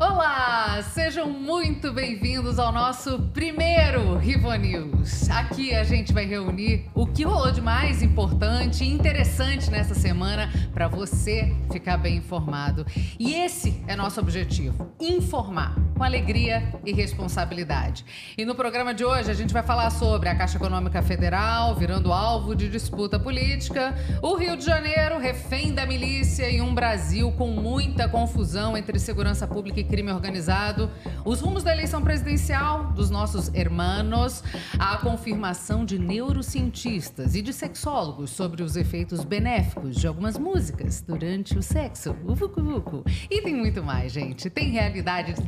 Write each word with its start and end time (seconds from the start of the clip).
Olá, 0.00 0.80
sejam 0.94 1.28
muito 1.28 1.92
bem-vindos 1.92 2.60
ao 2.60 2.70
nosso 2.70 3.18
primeiro 3.34 4.16
Rivo 4.16 4.54
News. 4.54 5.28
Aqui 5.28 5.74
a 5.74 5.82
gente 5.82 6.12
vai 6.12 6.24
reunir 6.24 6.88
o 6.94 7.04
que 7.04 7.24
rolou 7.24 7.50
de 7.50 7.60
mais 7.60 8.00
importante 8.00 8.84
e 8.84 8.88
interessante 8.88 9.68
nessa 9.68 9.96
semana 9.96 10.52
para 10.72 10.86
você 10.86 11.52
ficar 11.72 11.96
bem 11.96 12.18
informado. 12.18 12.86
E 13.18 13.34
esse 13.34 13.82
é 13.88 13.96
nosso 13.96 14.20
objetivo: 14.20 14.88
informar 15.00 15.74
com 15.98 16.04
alegria 16.04 16.62
e 16.86 16.92
responsabilidade. 16.92 18.04
E 18.38 18.44
no 18.44 18.54
programa 18.54 18.94
de 18.94 19.04
hoje 19.04 19.32
a 19.32 19.34
gente 19.34 19.52
vai 19.52 19.64
falar 19.64 19.90
sobre 19.90 20.28
a 20.28 20.34
Caixa 20.36 20.56
Econômica 20.56 21.02
Federal 21.02 21.74
virando 21.74 22.12
alvo 22.12 22.54
de 22.54 22.68
disputa 22.68 23.18
política, 23.18 23.92
o 24.22 24.36
Rio 24.36 24.56
de 24.56 24.64
Janeiro 24.64 25.18
refém 25.18 25.74
da 25.74 25.84
milícia 25.84 26.48
e 26.48 26.60
um 26.60 26.72
Brasil 26.72 27.32
com 27.32 27.48
muita 27.48 28.08
confusão 28.08 28.76
entre 28.76 28.96
segurança 29.00 29.44
pública 29.44 29.80
e 29.80 29.84
crime 29.84 30.12
organizado, 30.12 30.88
os 31.24 31.40
rumos 31.40 31.64
da 31.64 31.72
eleição 31.72 32.00
presidencial 32.00 32.92
dos 32.92 33.10
nossos 33.10 33.52
hermanos, 33.52 34.44
a 34.78 34.98
confirmação 34.98 35.84
de 35.84 35.98
neurocientistas 35.98 37.34
e 37.34 37.42
de 37.42 37.52
sexólogos 37.52 38.30
sobre 38.30 38.62
os 38.62 38.76
efeitos 38.76 39.24
benéficos 39.24 39.96
de 39.96 40.06
algumas 40.06 40.38
músicas 40.38 41.00
durante 41.00 41.58
o 41.58 41.62
sexo, 41.62 42.14
o 42.24 42.36
vucu 42.36 42.62
vucu. 42.62 43.02
E 43.28 43.42
tem 43.42 43.54
muito 43.54 43.82
mais, 43.82 44.12
gente. 44.12 44.48
Tem 44.48 44.70
realidade 44.70 45.32
de 45.32 45.42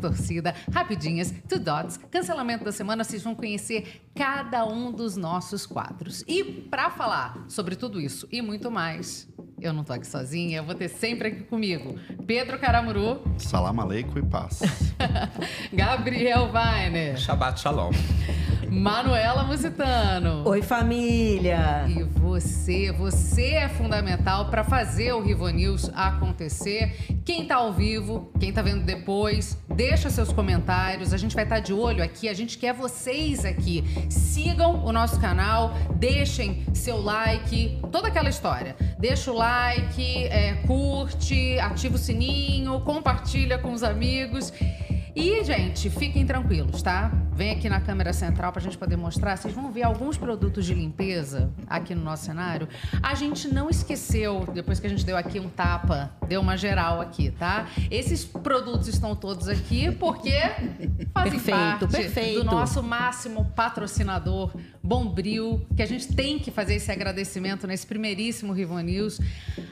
rapidinhas, 0.73 1.33
two 1.49 1.59
dots, 1.59 1.97
cancelamento 2.11 2.65
da 2.65 2.73
semana, 2.73 3.05
vocês 3.05 3.23
vão 3.23 3.35
conhecer 3.35 4.03
cada 4.15 4.65
um 4.65 4.93
dos 4.93 5.17
nossos 5.17 5.67
quadros. 5.67 6.25
E 6.27 6.43
para 6.45 6.91
falar 6.91 7.45
sobre 7.49 7.77
tudo 7.77 8.01
isso 8.01 8.27
e 8.31 8.41
muito 8.43 8.71
mais, 8.71 9.29
eu 9.61 9.73
não 9.73 9.85
tô 9.85 9.93
aqui 9.93 10.07
sozinha, 10.07 10.59
eu 10.59 10.65
vou 10.65 10.75
ter 10.75 10.89
sempre 10.89 11.29
aqui 11.29 11.43
comigo 11.45 11.99
Pedro 12.27 12.59
Caramuru. 12.59 13.23
Salam 13.39 13.81
aleikum 13.81 14.19
e 14.19 14.23
paz. 14.23 14.61
Gabriel 15.73 16.51
Weiner. 16.53 17.17
Shabbat 17.19 17.61
Shalom. 17.61 17.93
Manuela 18.71 19.43
Musitano. 19.43 20.49
Oi, 20.49 20.63
família! 20.63 21.87
E 21.89 22.05
você, 22.05 22.93
você 22.93 23.55
é 23.55 23.69
fundamental 23.69 24.49
para 24.49 24.63
fazer 24.63 25.13
o 25.13 25.21
Rivo 25.21 25.49
News 25.49 25.91
acontecer. 25.93 26.95
Quem 27.25 27.45
tá 27.47 27.57
ao 27.57 27.73
vivo, 27.73 28.31
quem 28.39 28.53
tá 28.53 28.63
vendo 28.63 28.85
depois, 28.85 29.59
deixa 29.75 30.09
seus 30.09 30.33
comentários. 30.33 31.13
A 31.13 31.17
gente 31.17 31.35
vai 31.35 31.43
estar 31.43 31.57
tá 31.57 31.61
de 31.61 31.73
olho 31.73 32.01
aqui, 32.01 32.29
a 32.29 32.33
gente 32.33 32.59
quer 32.59 32.73
vocês 32.73 33.45
aqui. 33.45 33.83
Sigam 34.09 34.85
o 34.85 34.93
nosso 34.93 35.21
canal, 35.21 35.75
deixem 35.97 36.65
seu 36.73 37.03
like, 37.03 37.81
toda 37.91 38.07
aquela 38.07 38.29
história. 38.29 38.77
Deixa 39.01 39.33
o 39.33 39.35
like, 39.35 40.27
é, 40.27 40.55
curte, 40.65 41.59
ativa 41.59 41.97
o 41.97 41.99
sininho, 41.99 42.81
compartilha 42.83 43.59
com 43.59 43.73
os 43.73 43.83
amigos. 43.83 44.53
E, 45.15 45.43
gente, 45.45 45.91
fiquem 45.91 46.25
tranquilos, 46.25 46.83
tá? 46.83 47.11
Vem 47.33 47.53
aqui 47.53 47.69
na 47.69 47.81
câmera 47.81 48.13
central 48.13 48.53
pra 48.53 48.61
gente 48.61 48.77
poder 48.77 48.97
mostrar. 48.97 49.37
Vocês 49.37 49.55
vão 49.55 49.73
ver 49.73 49.83
alguns 49.83 50.19
produtos 50.19 50.67
de 50.67 50.75
limpeza 50.75 51.51
aqui 51.67 51.95
no 51.95 52.03
nosso 52.03 52.25
cenário. 52.25 52.69
A 53.03 53.15
gente 53.15 53.49
não 53.49 53.71
esqueceu, 53.71 54.47
depois 54.53 54.79
que 54.79 54.87
a 54.87 54.91
gente 54.91 55.05
deu 55.05 55.17
aqui 55.17 55.41
um 55.41 55.49
tapa, 55.49 56.11
deu 56.29 56.41
uma 56.41 56.57
geral 56.57 57.01
aqui, 57.01 57.31
tá? 57.31 57.67
Esses 57.91 58.25
produtos 58.25 58.89
estão 58.89 59.17
todos 59.17 59.49
aqui 59.49 59.91
porque 59.93 60.33
fazem 61.13 61.33
perfeito, 61.33 61.55
parte 61.55 61.87
perfeito. 61.89 62.41
do 62.41 62.45
nosso 62.45 62.83
máximo 62.83 63.47
patrocinador, 63.57 64.53
Bombril, 64.83 65.67
que 65.77 65.83
a 65.83 65.87
gente 65.87 66.15
tem 66.15 66.39
que 66.39 66.51
fazer 66.51 66.75
esse 66.75 66.93
agradecimento 66.93 67.67
nesse 67.67 67.87
primeiríssimo 67.87 68.53
Rivo 68.53 68.79
News. 68.81 69.21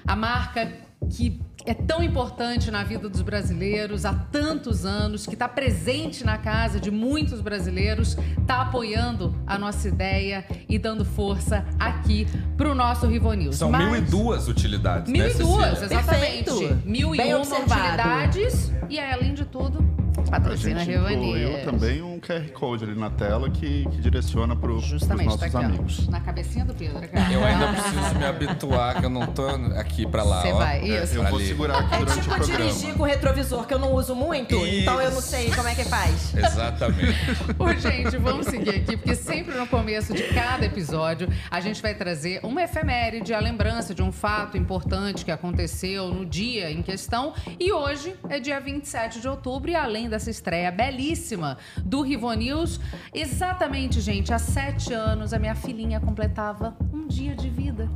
A 0.06 0.16
marca 0.16 0.72
que 1.10 1.40
é 1.70 1.74
tão 1.74 2.02
importante 2.02 2.70
na 2.70 2.82
vida 2.82 3.08
dos 3.08 3.20
brasileiros 3.20 4.04
há 4.04 4.12
tantos 4.14 4.86
anos, 4.86 5.26
que 5.26 5.34
está 5.34 5.48
presente 5.48 6.24
na 6.24 6.38
casa 6.38 6.80
de 6.80 6.90
muitos 6.90 7.40
brasileiros, 7.40 8.16
está 8.40 8.62
apoiando 8.62 9.34
a 9.46 9.58
nossa 9.58 9.88
ideia 9.88 10.44
e 10.68 10.78
dando 10.78 11.04
força 11.04 11.64
aqui 11.78 12.26
para 12.56 12.70
o 12.70 12.74
nosso 12.74 13.06
Rivo 13.06 13.32
News. 13.34 13.56
São 13.56 13.70
Mas- 13.70 13.84
mil 13.84 13.96
e 13.96 14.00
duas 14.00 14.48
utilidades, 14.48 15.10
Mil 15.12 15.24
né, 15.24 15.30
e 15.30 15.34
duas, 15.34 15.78
Cecília? 15.78 15.84
exatamente. 16.00 16.44
Perfeito. 16.44 16.78
Mil 16.88 17.14
e 17.14 17.20
uma 17.20 17.36
observado. 17.38 17.72
utilidades. 17.82 18.72
E 18.88 18.98
além 18.98 19.34
de 19.34 19.44
tudo, 19.44 19.84
A 20.26 20.30
patrocina 20.32 20.80
gente 20.80 20.90
Rivo 20.96 21.10
incluiu 21.10 21.48
News. 21.50 21.64
também 21.64 22.02
um 22.02 22.18
QR 22.18 22.50
Code 22.52 22.84
ali 22.84 22.98
na 22.98 23.08
tela 23.10 23.48
que, 23.50 23.86
que 23.88 23.98
direciona 24.00 24.56
para 24.56 24.72
os 24.72 24.82
Justamente, 24.84 25.26
nossos 25.26 25.40
tá 25.40 25.46
aqui, 25.46 25.56
ó, 25.56 25.60
amigos. 25.60 26.08
na 26.08 26.20
cabecinha 26.20 26.64
do 26.64 26.74
Pedro. 26.74 27.06
cara. 27.08 27.32
Eu 27.32 27.44
ainda 27.44 27.68
preciso 27.68 28.14
me 28.16 28.24
habituar, 28.24 28.98
que 28.98 29.04
eu 29.06 29.10
não 29.10 29.26
tô 29.26 29.46
aqui 29.78 30.06
pra 30.06 30.22
lá, 30.24 30.42
Você 30.42 30.52
vai, 30.54 30.90
É, 30.90 31.04
isso. 31.04 31.14
eu 31.14 31.24
vou 31.26 31.36
Ali. 31.38 31.46
Segurar 31.58 31.78
aqui 31.80 31.94
É 31.94 31.98
durante 31.98 32.20
tipo 32.20 32.34
o 32.34 32.36
programa. 32.38 32.64
dirigir 32.64 32.94
com 32.94 33.02
retrovisor, 33.02 33.66
que 33.66 33.74
eu 33.74 33.78
não 33.78 33.92
uso 33.92 34.14
muito, 34.14 34.54
então 34.54 35.00
eu 35.00 35.10
não 35.10 35.20
sei 35.20 35.50
como 35.50 35.66
é 35.66 35.74
que 35.74 35.84
faz. 35.84 36.32
Exatamente. 36.38 37.18
Ô, 37.58 37.72
gente, 37.74 38.16
vamos 38.16 38.46
seguir 38.46 38.70
aqui, 38.70 38.96
porque 38.96 39.14
sempre 39.16 39.56
no 39.56 39.66
começo 39.66 40.14
de 40.14 40.22
cada 40.28 40.64
episódio 40.64 41.28
a 41.50 41.60
gente 41.60 41.82
vai 41.82 41.94
trazer 41.94 42.40
uma 42.44 42.62
efeméride, 42.62 43.34
a 43.34 43.40
lembrança 43.40 43.92
de 43.94 44.02
um 44.02 44.12
fato 44.12 44.56
importante 44.56 45.24
que 45.24 45.30
aconteceu 45.32 46.08
no 46.08 46.24
dia 46.24 46.70
em 46.70 46.82
questão. 46.82 47.34
E 47.58 47.72
hoje 47.72 48.14
é 48.28 48.38
dia 48.38 48.60
27 48.60 49.20
de 49.20 49.28
outubro, 49.28 49.70
e 49.70 49.74
além 49.74 50.08
dessa 50.08 50.30
estreia 50.30 50.70
belíssima 50.70 51.58
do 51.78 52.02
Rivo 52.02 52.32
News, 52.34 52.80
exatamente, 53.12 54.00
gente, 54.00 54.32
há 54.32 54.38
sete 54.38 54.92
anos 54.92 55.32
a 55.32 55.38
minha 55.38 55.54
filhinha 55.54 55.98
completava 55.98 56.76
um 56.92 57.06
dia 57.08 57.34
de 57.34 57.48
vida. 57.48 57.88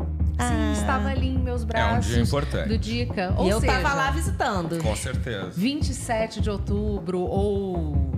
Sim, 0.49 0.69
Ah. 0.69 0.73
estava 0.73 1.09
ali 1.09 1.29
em 1.29 1.39
meus 1.39 1.65
braços. 1.65 2.07
dia 2.13 2.23
importante. 2.23 2.69
Do 2.69 2.79
Dica. 2.79 3.35
Ou 3.37 3.47
e 3.47 3.51
eu 3.51 3.61
seja, 3.61 3.73
tava 3.81 3.95
lá 3.95 4.11
visitando. 4.11 4.83
Com 4.83 4.97
certeza. 4.97 5.51
27 5.55 6.41
de 6.41 6.51
outubro 6.51 7.21
ou 7.21 8.11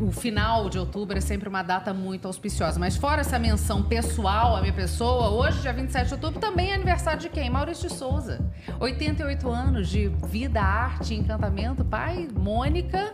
o 0.00 0.12
final 0.12 0.68
de 0.70 0.78
outubro 0.78 1.18
é 1.18 1.20
sempre 1.20 1.48
uma 1.48 1.62
data 1.62 1.92
muito 1.92 2.26
auspiciosa. 2.26 2.78
Mas 2.78 2.96
fora 2.96 3.20
essa 3.22 3.38
menção 3.38 3.82
pessoal 3.82 4.54
à 4.56 4.60
minha 4.60 4.72
pessoa, 4.72 5.30
hoje, 5.30 5.60
dia 5.60 5.72
27 5.72 6.06
de 6.06 6.14
outubro, 6.14 6.38
também 6.40 6.70
é 6.70 6.74
aniversário 6.74 7.18
de 7.20 7.28
quem? 7.28 7.50
Maurício 7.50 7.88
de 7.88 7.94
Souza. 7.96 8.40
88 8.78 9.50
anos 9.50 9.88
de 9.88 10.08
vida, 10.28 10.60
arte 10.62 11.14
e 11.14 11.18
encantamento. 11.18 11.84
Pai, 11.84 12.28
Mônica... 12.32 13.12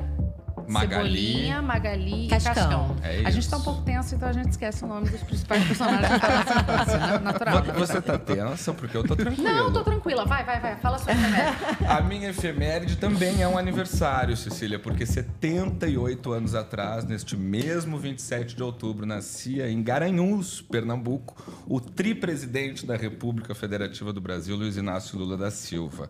Magali. 0.69 1.17
Cebolinha, 1.27 1.63
Magali 1.63 2.29
Cascão. 2.29 2.53
e 2.53 2.55
Cascão. 2.57 2.97
É 3.03 3.21
a 3.25 3.31
gente 3.31 3.39
isso. 3.43 3.51
tá 3.51 3.57
um 3.57 3.63
pouco 3.63 3.83
tenso, 3.83 4.15
então 4.15 4.29
a 4.29 4.33
gente 4.33 4.51
esquece 4.51 4.85
o 4.85 4.87
nome 4.87 5.09
dos 5.09 5.23
principais 5.23 5.65
personagens 5.65 6.09
da 6.09 6.19
nossa 6.19 6.57
infância, 6.61 6.99
né? 6.99 7.19
Natural. 7.19 7.63
Vo- 7.63 7.73
Você 7.75 8.01
tá 8.03 8.19
tensa 8.19 8.73
porque 8.75 8.97
eu 8.97 9.05
tô 9.05 9.15
tranquilo. 9.17 9.43
Não, 9.49 9.73
tô 9.73 9.83
tranquila. 9.85 10.25
Vai, 10.25 10.45
vai, 10.45 10.61
vai. 10.61 10.77
Fala 10.77 10.99
sobre 10.99 11.15
remédio. 11.15 11.55
A 11.89 12.01
minha 12.01 12.31
efeméride 12.31 12.97
também 12.97 13.43
é 13.43 13.49
um 13.49 13.57
aniversário, 13.59 14.37
Cecília, 14.37 14.79
porque 14.79 15.05
78 15.07 16.33
anos 16.33 16.55
atrás, 16.55 17.05
neste 17.05 17.37
mesmo 17.37 17.99
27 17.99 18.57
de 18.57 18.63
outubro, 18.63 19.07
nascia 19.07 19.69
em 19.71 19.83
Garanhuns, 19.83 20.61
Pernambuco, 20.63 21.35
o 21.67 21.81
tripresidente 21.81 22.87
da 22.87 22.97
República 22.97 23.55
Federativa 23.55 24.13
do 24.13 24.21
Brasil, 24.21 24.57
Luiz 24.57 24.77
Inácio 24.77 25.19
Lula 25.19 25.37
da 25.37 25.51
Silva. 25.51 26.09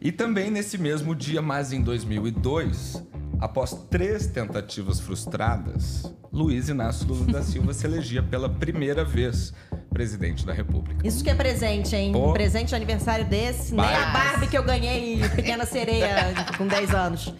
E 0.00 0.12
também 0.12 0.50
nesse 0.50 0.78
mesmo 0.78 1.14
dia, 1.14 1.42
mas 1.42 1.72
em 1.72 1.82
2002, 1.82 3.02
após 3.40 3.72
três 3.90 4.26
tentativas 4.26 5.00
frustradas, 5.00 6.02
Luiz 6.32 6.68
Inácio 6.68 7.06
Lula 7.06 7.32
da 7.32 7.42
Silva 7.42 7.72
se 7.72 7.86
elegia 7.86 8.22
pela 8.22 8.48
primeira 8.48 9.04
vez 9.04 9.52
presidente 9.90 10.44
da 10.44 10.52
República. 10.52 11.06
Isso 11.06 11.24
que 11.24 11.30
é 11.30 11.34
presente, 11.34 11.96
hein? 11.96 12.12
Pô. 12.12 12.30
Um 12.30 12.32
presente 12.32 12.68
de 12.68 12.74
aniversário 12.74 13.24
desse, 13.26 13.74
nem 13.74 13.84
a 13.84 13.88
Mas- 13.88 14.12
Barbie 14.12 14.46
que 14.48 14.58
eu 14.58 14.62
ganhei 14.62 15.20
Pequena 15.30 15.64
Sereia 15.64 16.34
com 16.56 16.66
10 16.66 16.94
anos. 16.94 17.34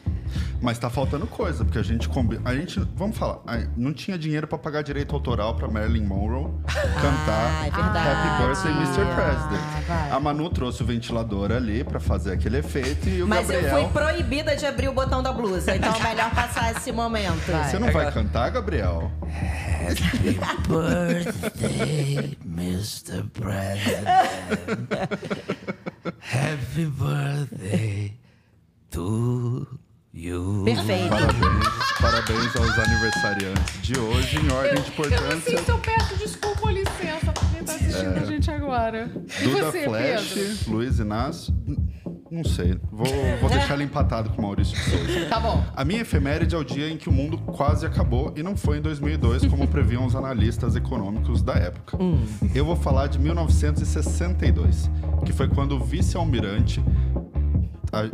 Mas 0.61 0.79
tá 0.79 0.91
faltando 0.91 1.27
coisa, 1.27 1.65
porque 1.65 1.79
a 1.79 1.83
gente 1.83 2.09
combi... 2.09 2.41
a 2.45 2.55
gente, 2.55 2.81
vamos 2.97 3.17
falar, 3.17 3.41
não 3.77 3.93
tinha 3.93 4.19
dinheiro 4.19 4.47
para 4.47 4.59
pagar 4.59 4.83
direito 4.83 5.15
autoral 5.15 5.55
para 5.55 5.69
Marilyn 5.69 6.05
Monroe 6.05 6.53
cantar 7.01 7.67
é 7.67 7.71
verdade. 7.71 8.09
Happy 8.09 8.47
Birthday 8.47 8.73
Mr. 8.73 9.03
Ah, 9.03 9.15
President. 9.15 9.87
vai. 9.87 10.11
A 10.11 10.21
Manu 10.21 10.51
trouxe 10.51 10.83
o 10.83 10.87
ventilador 10.87 11.53
ali 11.53 11.85
para 11.85 12.01
fazer 12.01 12.33
aquele 12.33 12.59
efeito 12.59 13.09
e 13.09 13.23
o 13.23 13.27
Mas 13.27 13.49
eu 13.49 13.63
Gabriel 13.63 13.83
fui 13.83 13.93
proibida 13.93 14.57
de 14.57 14.67
abrir 14.67 14.89
o 14.89 14.93
botão 14.93 15.23
da 15.23 15.33
blusa, 15.33 15.77
então 15.77 15.95
é 15.95 16.03
melhor 16.03 16.31
passar 16.35 16.73
esse 16.73 16.91
momento. 16.91 17.47
Você 17.47 17.79
não 17.79 17.93
vai 17.93 18.11
cantar, 18.11 18.51
Gabriel? 18.51 19.11
birthday, 20.69 22.37
Mr. 22.45 23.23
President. 23.33 24.09
Happy 26.21 26.87
birthday 26.87 28.19
to 28.91 29.67
you. 30.19 30.63
Perfeito. 30.65 31.09
Parabéns, 31.09 32.01
parabéns 32.01 32.57
aos 32.57 32.79
aniversariantes 32.79 33.83
de 33.83 33.99
hoje, 33.99 34.39
em 34.39 34.51
ordem 34.51 34.75
de 34.75 34.79
Eu 34.79 34.83
assim 34.83 34.93
importância. 34.93 35.65
eu 35.73 35.79
peço 35.79 36.17
desculpa 36.17 36.61
ou 36.63 36.71
licença 36.71 37.33
pra 37.33 37.49
quem 37.55 37.65
tá 37.65 37.73
assistindo 37.75 38.19
a 38.19 38.25
gente 38.25 38.51
agora. 38.51 39.11
E 39.41 39.45
Duda 39.45 39.71
você, 39.71 39.85
Flash, 39.85 40.33
Pedro? 40.35 40.73
Luiz 40.73 40.99
Inácio. 40.99 41.55
Não 42.31 42.45
sei. 42.45 42.79
Vou, 42.93 43.07
vou 43.41 43.49
deixar 43.49 43.73
ele 43.75 43.85
empatado 43.85 44.29
com 44.31 44.43
o 44.43 44.45
Maurício 44.45 44.77
de 44.77 44.83
Souza. 44.83 45.27
Tá 45.31 45.41
bom. 45.41 45.65
A 45.75 45.83
minha 45.83 46.03
efeméride 46.03 46.55
é 46.55 46.59
o 46.59 46.65
dia 46.65 46.91
em 46.91 46.99
que 46.99 47.09
o 47.09 47.13
mundo 47.13 47.39
quase 47.39 47.87
acabou 47.87 48.35
e 48.37 48.43
não 48.43 48.55
foi 48.55 48.79
em 48.79 48.83
2002, 48.83 49.47
como 49.47 49.67
previam 49.67 50.05
os 50.05 50.15
analistas 50.15 50.77
econômicos 50.77 51.43
da 51.43 51.55
época. 51.55 51.97
Eu 52.55 52.67
vou 52.67 52.77
falar 52.77 53.07
de 53.07 53.19
1962, 53.19 54.91
que 55.25 55.33
foi 55.33 55.49
quando 55.49 55.77
o 55.77 55.81
vice-almirante 55.83 56.85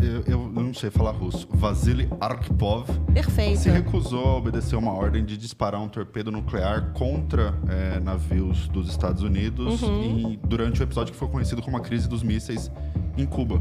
eu, 0.00 0.22
eu 0.26 0.38
não 0.48 0.72
sei 0.72 0.90
falar 0.90 1.10
russo. 1.12 1.48
Vasily 1.52 2.08
Arkhipov 2.20 2.88
Perfeito. 3.12 3.60
se 3.60 3.70
recusou 3.70 4.24
a 4.26 4.36
obedecer 4.36 4.76
uma 4.76 4.92
ordem 4.92 5.24
de 5.24 5.36
disparar 5.36 5.80
um 5.80 5.88
torpedo 5.88 6.30
nuclear 6.30 6.92
contra 6.92 7.54
é, 7.68 8.00
navios 8.00 8.68
dos 8.68 8.88
Estados 8.88 9.22
Unidos 9.22 9.82
Uhum. 9.82 10.30
e 10.32 10.36
durante 10.46 10.80
o 10.80 10.82
episódio 10.84 11.12
que 11.12 11.18
foi 11.18 11.28
conhecido 11.28 11.60
como 11.62 11.76
a 11.76 11.80
crise 11.80 12.08
dos 12.08 12.22
mísseis 12.22 12.70
em 13.16 13.26
Cuba. 13.26 13.60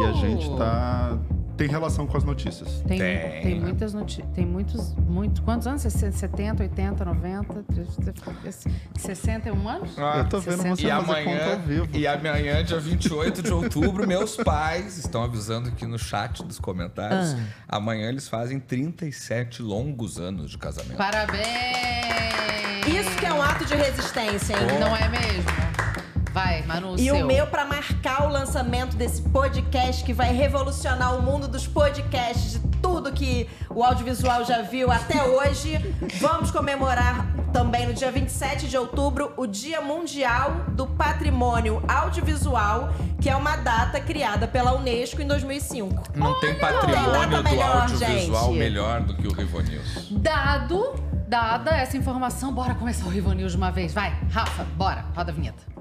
E 0.00 0.04
a 0.04 0.12
gente 0.12 0.48
tá 0.56 1.18
tem 1.58 1.68
relação 1.68 2.06
com 2.06 2.16
as 2.16 2.22
notícias. 2.22 2.80
Tem, 2.86 2.98
Tem, 2.98 3.42
tem 3.42 3.54
né? 3.56 3.66
muitas 3.66 3.92
notícias. 3.92 4.26
Tem 4.32 4.46
muitos. 4.46 4.94
Muito, 4.94 5.42
quantos 5.42 5.66
anos? 5.66 5.82
60, 5.82 6.12
70, 6.16 6.62
80, 6.62 7.04
90, 7.04 7.64
61 8.96 9.68
anos? 9.68 9.98
Ah, 9.98 10.18
eu 10.18 10.28
tô 10.28 10.38
vendo 10.38 10.62
60. 10.62 10.76
você 10.76 10.86
E 10.86 10.90
amanhã, 10.90 11.52
ao 11.54 11.58
vivo. 11.60 11.88
e 11.92 12.06
amanhã, 12.06 12.62
dia 12.64 12.78
28 12.78 13.42
de 13.42 13.52
outubro, 13.52 14.06
meus 14.06 14.36
pais 14.36 14.96
estão 14.98 15.22
avisando 15.24 15.68
aqui 15.68 15.84
no 15.84 15.98
chat 15.98 16.42
dos 16.44 16.60
comentários. 16.60 17.34
Ah. 17.68 17.76
Amanhã 17.76 18.08
eles 18.08 18.28
fazem 18.28 18.60
37 18.60 19.60
longos 19.60 20.18
anos 20.18 20.50
de 20.52 20.58
casamento. 20.58 20.96
Parabéns! 20.96 21.48
Isso 22.86 23.10
que 23.18 23.26
é 23.26 23.32
um 23.32 23.42
ato 23.42 23.64
de 23.64 23.74
resistência, 23.74 24.54
hein? 24.54 24.78
Não 24.80 24.96
é 24.96 25.08
mesmo? 25.08 25.67
Vai, 26.32 26.62
Manu, 26.62 26.94
E 26.96 27.04
seu. 27.04 27.16
o 27.16 27.26
meu 27.26 27.46
pra 27.46 27.64
marcar 27.64 28.24
o 28.26 28.28
lançamento 28.28 28.96
desse 28.96 29.22
podcast 29.22 30.04
que 30.04 30.12
vai 30.12 30.32
revolucionar 30.32 31.16
o 31.16 31.22
mundo 31.22 31.48
dos 31.48 31.66
podcasts, 31.66 32.52
de 32.52 32.58
tudo 32.80 33.12
que 33.12 33.48
o 33.70 33.82
audiovisual 33.82 34.44
já 34.44 34.62
viu 34.62 34.90
até 34.92 35.22
hoje. 35.22 35.76
Vamos 36.20 36.50
comemorar 36.50 37.26
também 37.52 37.86
no 37.86 37.94
dia 37.94 38.10
27 38.12 38.68
de 38.68 38.76
outubro 38.76 39.32
o 39.36 39.46
Dia 39.46 39.80
Mundial 39.80 40.66
do 40.68 40.86
Patrimônio 40.86 41.82
Audiovisual, 41.88 42.90
que 43.20 43.28
é 43.28 43.34
uma 43.34 43.56
data 43.56 43.98
criada 44.00 44.46
pela 44.46 44.74
Unesco 44.74 45.20
em 45.22 45.26
2005. 45.26 46.02
Não 46.14 46.38
tem 46.40 46.48
tem 46.52 46.60
patrimônio 46.60 47.38
do 47.38 47.42
melhor, 47.50 47.82
audiovisual 47.82 48.46
gente. 48.48 48.58
melhor 48.58 49.00
do 49.02 49.14
que 49.14 49.26
o 49.26 49.32
Rivo 49.32 49.60
News. 49.60 50.08
Dado, 50.10 50.94
dada 51.26 51.70
essa 51.76 51.96
informação, 51.96 52.52
bora 52.52 52.74
começar 52.74 53.06
o 53.06 53.10
Rivo 53.10 53.32
News 53.32 53.52
de 53.52 53.58
uma 53.58 53.70
vez. 53.70 53.92
Vai, 53.92 54.16
Rafa, 54.30 54.64
bora, 54.76 55.04
roda 55.14 55.30
a 55.32 55.34
vinheta. 55.34 55.77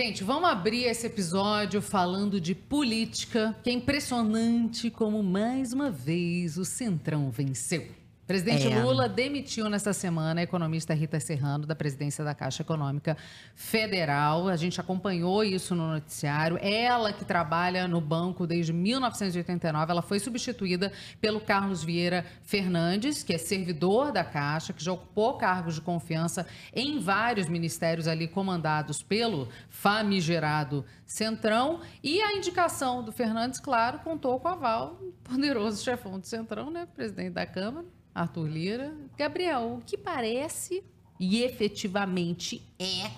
Gente, 0.00 0.22
vamos 0.22 0.48
abrir 0.48 0.84
esse 0.84 1.08
episódio 1.08 1.82
falando 1.82 2.40
de 2.40 2.54
política, 2.54 3.58
que 3.64 3.68
é 3.68 3.72
impressionante 3.72 4.92
como 4.92 5.24
mais 5.24 5.72
uma 5.72 5.90
vez 5.90 6.56
o 6.56 6.64
Centrão 6.64 7.32
venceu. 7.32 7.84
Presidente 8.28 8.66
É. 8.66 8.82
Lula 8.82 9.08
demitiu 9.08 9.70
nesta 9.70 9.94
semana 9.94 10.42
a 10.42 10.44
economista 10.44 10.92
Rita 10.92 11.18
Serrano 11.18 11.64
da 11.64 11.74
presidência 11.74 12.22
da 12.22 12.34
Caixa 12.34 12.60
Econômica 12.60 13.16
Federal. 13.54 14.48
A 14.48 14.56
gente 14.56 14.78
acompanhou 14.78 15.42
isso 15.42 15.74
no 15.74 15.88
noticiário. 15.88 16.58
Ela 16.60 17.10
que 17.10 17.24
trabalha 17.24 17.88
no 17.88 18.02
banco 18.02 18.46
desde 18.46 18.70
1989, 18.70 19.90
ela 19.90 20.02
foi 20.02 20.20
substituída 20.20 20.92
pelo 21.22 21.40
Carlos 21.40 21.82
Vieira 21.82 22.26
Fernandes, 22.42 23.22
que 23.22 23.32
é 23.32 23.38
servidor 23.38 24.12
da 24.12 24.22
Caixa, 24.22 24.74
que 24.74 24.84
já 24.84 24.92
ocupou 24.92 25.38
cargos 25.38 25.76
de 25.76 25.80
confiança 25.80 26.46
em 26.74 27.00
vários 27.00 27.48
ministérios 27.48 28.06
ali 28.06 28.28
comandados 28.28 29.02
pelo 29.02 29.48
famigerado 29.70 30.84
Centrão. 31.06 31.80
E 32.02 32.20
a 32.20 32.34
indicação 32.34 33.02
do 33.02 33.10
Fernandes, 33.10 33.58
claro, 33.58 34.00
contou 34.00 34.38
com 34.38 34.48
o 34.48 34.52
aval 34.52 34.96
do 34.96 35.14
poderoso 35.24 35.82
chefão 35.82 36.20
do 36.20 36.26
Centrão, 36.26 36.70
né? 36.70 36.86
Presidente 36.94 37.30
da 37.30 37.46
Câmara, 37.46 37.86
Arthur 38.14 38.48
Lira. 38.48 38.94
Gabriel, 39.16 39.78
o 39.78 39.82
que 39.84 39.96
parece 39.96 40.82
e 41.18 41.42
efetivamente 41.42 42.62
é, 42.78 43.10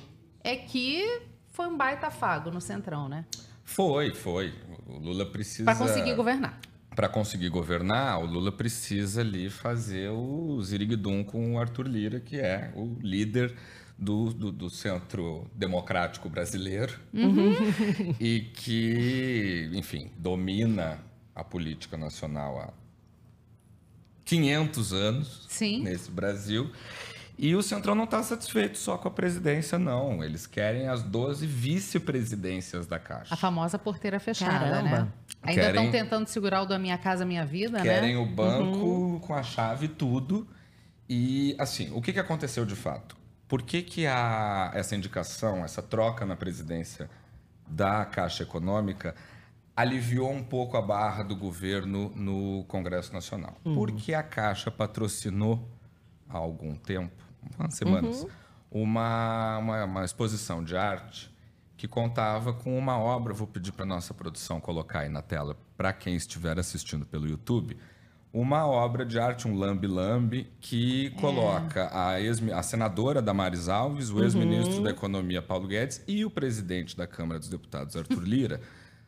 é 0.43 0.57
que 0.57 1.23
foi 1.49 1.67
um 1.67 1.77
baita 1.77 2.07
afago 2.07 2.51
no 2.51 2.61
Centrão, 2.61 3.09
né? 3.09 3.25
Foi, 3.65 4.13
foi. 4.15 4.55
O 4.87 4.99
Lula 4.99 5.27
precisa. 5.27 5.65
Para 5.65 5.79
conseguir 5.79 6.15
governar. 6.15 6.61
Para 6.95 7.09
conseguir 7.09 7.49
governar, 7.49 8.21
o 8.21 8.27
Lula 8.27 8.51
precisa 8.51 9.21
ali 9.21 9.49
fazer 9.49 10.11
o 10.11 10.61
ziriguidum 10.63 11.23
com 11.23 11.55
o 11.55 11.59
Arthur 11.59 11.87
Lira, 11.87 12.19
que 12.19 12.39
é 12.39 12.73
o 12.75 12.99
líder 13.01 13.55
do, 13.97 14.33
do, 14.33 14.51
do 14.51 14.71
centro 14.71 15.49
democrático 15.55 16.29
brasileiro 16.29 16.99
e 18.19 18.41
que, 18.55 19.71
enfim, 19.75 20.11
domina 20.17 20.99
a 21.35 21.45
política 21.45 21.97
nacional 21.97 22.59
há 22.59 22.73
500 24.31 24.93
anos 24.93 25.45
Sim. 25.49 25.83
nesse 25.83 26.09
Brasil. 26.11 26.71
E 27.37 27.55
o 27.57 27.63
Centrão 27.63 27.95
não 27.95 28.05
está 28.05 28.23
satisfeito 28.23 28.79
só 28.79 28.97
com 28.99 29.09
a 29.09 29.11
presidência, 29.11 29.79
não. 29.79 30.23
Eles 30.23 30.47
querem 30.47 30.87
as 30.89 31.03
12 31.03 31.47
vice-presidências 31.47 32.87
da 32.87 32.99
Caixa. 32.99 33.35
A 33.35 33.37
famosa 33.37 33.79
porteira 33.79 34.21
fechada, 34.21 34.59
Caramba. 34.71 34.83
né? 35.05 35.09
Ainda 35.43 35.63
Querem- 35.63 35.87
estão 35.87 35.91
tentando 35.91 36.29
segurar 36.29 36.63
o 36.63 36.67
da 36.67 36.79
Minha 36.79 36.99
Casa 36.99 37.25
Minha 37.25 37.45
Vida, 37.45 37.81
Querem 37.81 38.15
né? 38.15 38.21
o 38.21 38.27
banco 38.27 39.21
com 39.27 39.35
a 39.35 39.43
chave 39.43 39.87
e 39.87 39.89
tudo. 39.89 40.47
E, 41.09 41.57
assim, 41.59 41.91
o 41.93 42.01
que, 42.01 42.13
que 42.13 42.21
aconteceu 42.21 42.65
de 42.65 42.77
fato? 42.77 43.17
Por 43.49 43.63
que, 43.63 43.83
que 43.83 44.07
a, 44.07 44.71
essa 44.75 44.95
indicação, 44.95 45.65
essa 45.65 45.83
troca 45.83 46.25
na 46.25 46.37
presidência 46.37 47.11
da 47.67 48.05
Caixa 48.05 48.43
Econômica 48.45 49.15
aliviou 49.81 50.31
um 50.31 50.43
pouco 50.43 50.77
a 50.77 50.83
barra 50.83 51.23
do 51.23 51.35
governo 51.35 52.13
no 52.15 52.65
Congresso 52.65 53.13
Nacional? 53.13 53.57
Porque 53.75 54.13
a 54.13 54.23
Caixa 54.23 54.71
patrocinou 54.71 55.69
há 56.29 56.37
algum 56.37 56.75
tempo, 56.75 57.25
umas 57.59 57.75
semanas, 57.75 58.27
uma, 58.71 59.59
uma, 59.59 59.85
uma 59.85 60.05
exposição 60.05 60.63
de 60.63 60.77
arte 60.77 61.35
que 61.77 61.89
contava 61.89 62.53
com 62.53 62.79
uma 62.79 62.99
obra, 62.99 63.33
vou 63.33 63.47
pedir 63.47 63.73
para 63.73 63.87
nossa 63.87 64.13
produção 64.13 64.61
colocar 64.61 65.01
aí 65.01 65.09
na 65.09 65.23
tela 65.23 65.57
para 65.79 65.95
quem 65.95 66.15
estiver 66.15 66.59
assistindo 66.59 67.07
pelo 67.07 67.27
YouTube, 67.27 67.77
uma 68.33 68.67
obra 68.67 69.05
de 69.05 69.19
arte, 69.19 69.49
um 69.49 69.57
lambe-lambe, 69.57 70.53
que 70.61 71.11
coloca 71.19 71.91
a, 71.91 72.21
ex, 72.21 72.41
a 72.53 72.63
senadora 72.63 73.21
Damares 73.23 73.69
Alves, 73.69 74.11
o 74.11 74.23
ex-ministro 74.23 74.83
da 74.83 74.91
Economia 74.91 75.41
Paulo 75.43 75.67
Guedes 75.67 76.05
e 76.07 76.25
o 76.25 76.31
presidente 76.31 76.97
da 76.97 77.07
Câmara 77.07 77.41
dos 77.41 77.49
Deputados 77.49 77.97
Arthur 77.97 78.23
Lira 78.29 78.61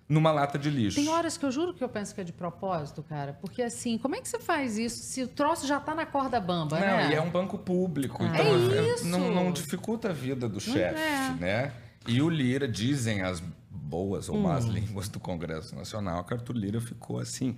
numa 0.08 0.30
lata 0.30 0.58
de 0.58 0.68
lixo. 0.70 0.96
Tem 0.96 1.08
horas 1.08 1.36
que 1.36 1.44
eu 1.44 1.50
juro 1.50 1.72
que 1.72 1.82
eu 1.82 1.88
penso 1.88 2.14
que 2.14 2.20
é 2.20 2.24
de 2.24 2.32
propósito, 2.32 3.02
cara. 3.02 3.32
Porque 3.40 3.62
assim, 3.62 3.96
como 3.98 4.14
é 4.14 4.20
que 4.20 4.28
você 4.28 4.38
faz 4.38 4.78
isso 4.78 5.02
se 5.02 5.22
o 5.22 5.28
troço 5.28 5.66
já 5.66 5.80
tá 5.80 5.94
na 5.94 6.04
corda 6.04 6.40
bamba, 6.40 6.78
Não, 6.78 6.86
né? 6.86 7.10
e 7.10 7.14
é 7.14 7.20
um 7.20 7.30
banco 7.30 7.56
público, 7.58 8.22
É 8.22 8.26
então 8.26 8.46
é-. 8.46 9.04
Não, 9.04 9.30
não 9.34 9.52
dificulta 9.52 10.10
a 10.10 10.12
vida 10.12 10.48
do 10.48 10.60
chefe, 10.60 11.00
é. 11.00 11.30
né? 11.38 11.72
E 12.06 12.20
o 12.20 12.28
Lira, 12.28 12.66
dizem 12.66 13.22
as 13.22 13.42
boas 13.70 14.28
ou 14.28 14.38
más 14.38 14.64
línguas 14.64 15.08
do 15.08 15.20
Congresso 15.20 15.74
Nacional, 15.76 16.24
que 16.24 16.34
Arthur 16.34 16.56
Lira 16.56 16.80
ficou 16.80 17.18
assim 17.18 17.56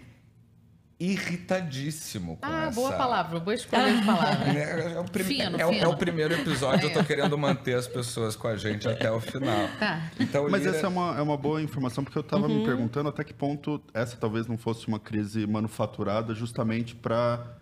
irritadíssimo 0.98 2.36
com 2.36 2.46
Ah, 2.46 2.66
essa... 2.66 2.74
boa 2.74 2.92
palavra, 2.92 3.40
boa 3.40 3.54
escolha 3.54 3.92
de 3.98 4.04
palavra. 4.06 4.44
É, 4.54 4.92
é 4.94 5.00
o 5.00 5.04
prim- 5.04 5.24
Fino, 5.24 5.56
é 5.60 5.66
o- 5.66 5.70
é 5.70 5.74
fino. 5.74 5.90
o 5.90 5.96
primeiro 5.96 6.34
episódio, 6.34 6.86
eu 6.86 6.90
É. 6.90 6.92
tô 6.94 7.04
querendo 7.04 7.36
manter 7.36 7.74
as 7.74 7.86
pessoas 7.86 8.36
com 8.36 8.46
a 8.48 8.56
gente 8.56 8.88
até 8.88 9.10
o 9.10 9.20
final. 9.20 9.68
Tá. 9.78 10.10
Então, 10.20 10.48
Mas 10.48 10.62
Lira- 10.62 10.76
essa 10.76 10.86
é 10.86 10.88
uma, 10.88 11.18
é 11.18 11.22
uma 11.22 11.36
boa 11.36 11.60
informação, 11.62 12.04
porque 12.04 12.16
eu 12.18 12.22
estava 12.22 12.46
Uhum. 12.46 12.58
me 12.60 12.64
perguntando 12.64 13.08
até 13.08 13.24
que 13.24 13.34
ponto 13.34 13.82
essa 13.92 14.16
talvez 14.16 14.46
não 14.46 14.56
fosse 14.56 14.86
uma 14.88 14.98
crise 15.00 15.46
manufaturada 15.46 16.34
justamente 16.34 16.94
para. 16.94 17.58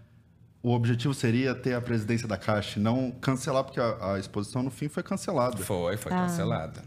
O 0.63 0.71
objetivo 0.73 1.13
seria 1.13 1.57
ter 1.57 1.75
a 1.75 1.81
presidência 1.81 2.29
da 2.29 2.37
Caixa, 2.37 2.79
e 2.79 2.83
não 2.83 3.11
cancelar, 3.11 3.65
porque 3.65 3.81
a, 3.81 4.13
a 4.15 4.19
exposição 4.21 4.63
no 4.63 4.71
fim 4.71 4.89
foi 4.89 5.03
cancelada. 5.03 5.57
Foi, 5.57 5.97
foi 5.97 6.13
cancelada. 6.13 6.83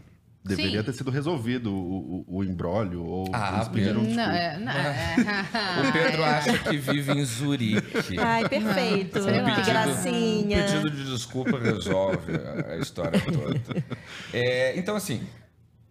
Deveria 0.46 0.80
Sim. 0.80 0.86
ter 0.86 0.92
sido 0.92 1.10
resolvido 1.10 1.74
o, 1.74 2.24
o, 2.28 2.38
o 2.38 2.44
embrólio, 2.44 3.04
ou 3.04 3.28
Ah, 3.32 3.54
eles 3.56 3.68
pediram. 3.68 4.02
Não, 4.02 4.22
é, 4.22 4.58
não, 4.58 4.72
O 5.88 5.92
Pedro 5.92 6.24
acha 6.24 6.58
que 6.58 6.76
vive 6.76 7.12
em 7.12 7.24
Zurique. 7.24 8.18
Ai, 8.18 8.48
perfeito. 8.48 9.22
sei 9.22 9.40
lá. 9.40 9.54
Que 9.54 9.60
Um 9.60 9.64
gracinha. 9.64 10.62
pedido 10.64 10.90
de 10.90 11.04
desculpa 11.12 11.58
resolve 11.58 12.32
a 12.70 12.76
história 12.76 13.20
toda. 13.20 13.84
É, 14.32 14.76
então, 14.78 14.94
assim, 14.96 15.22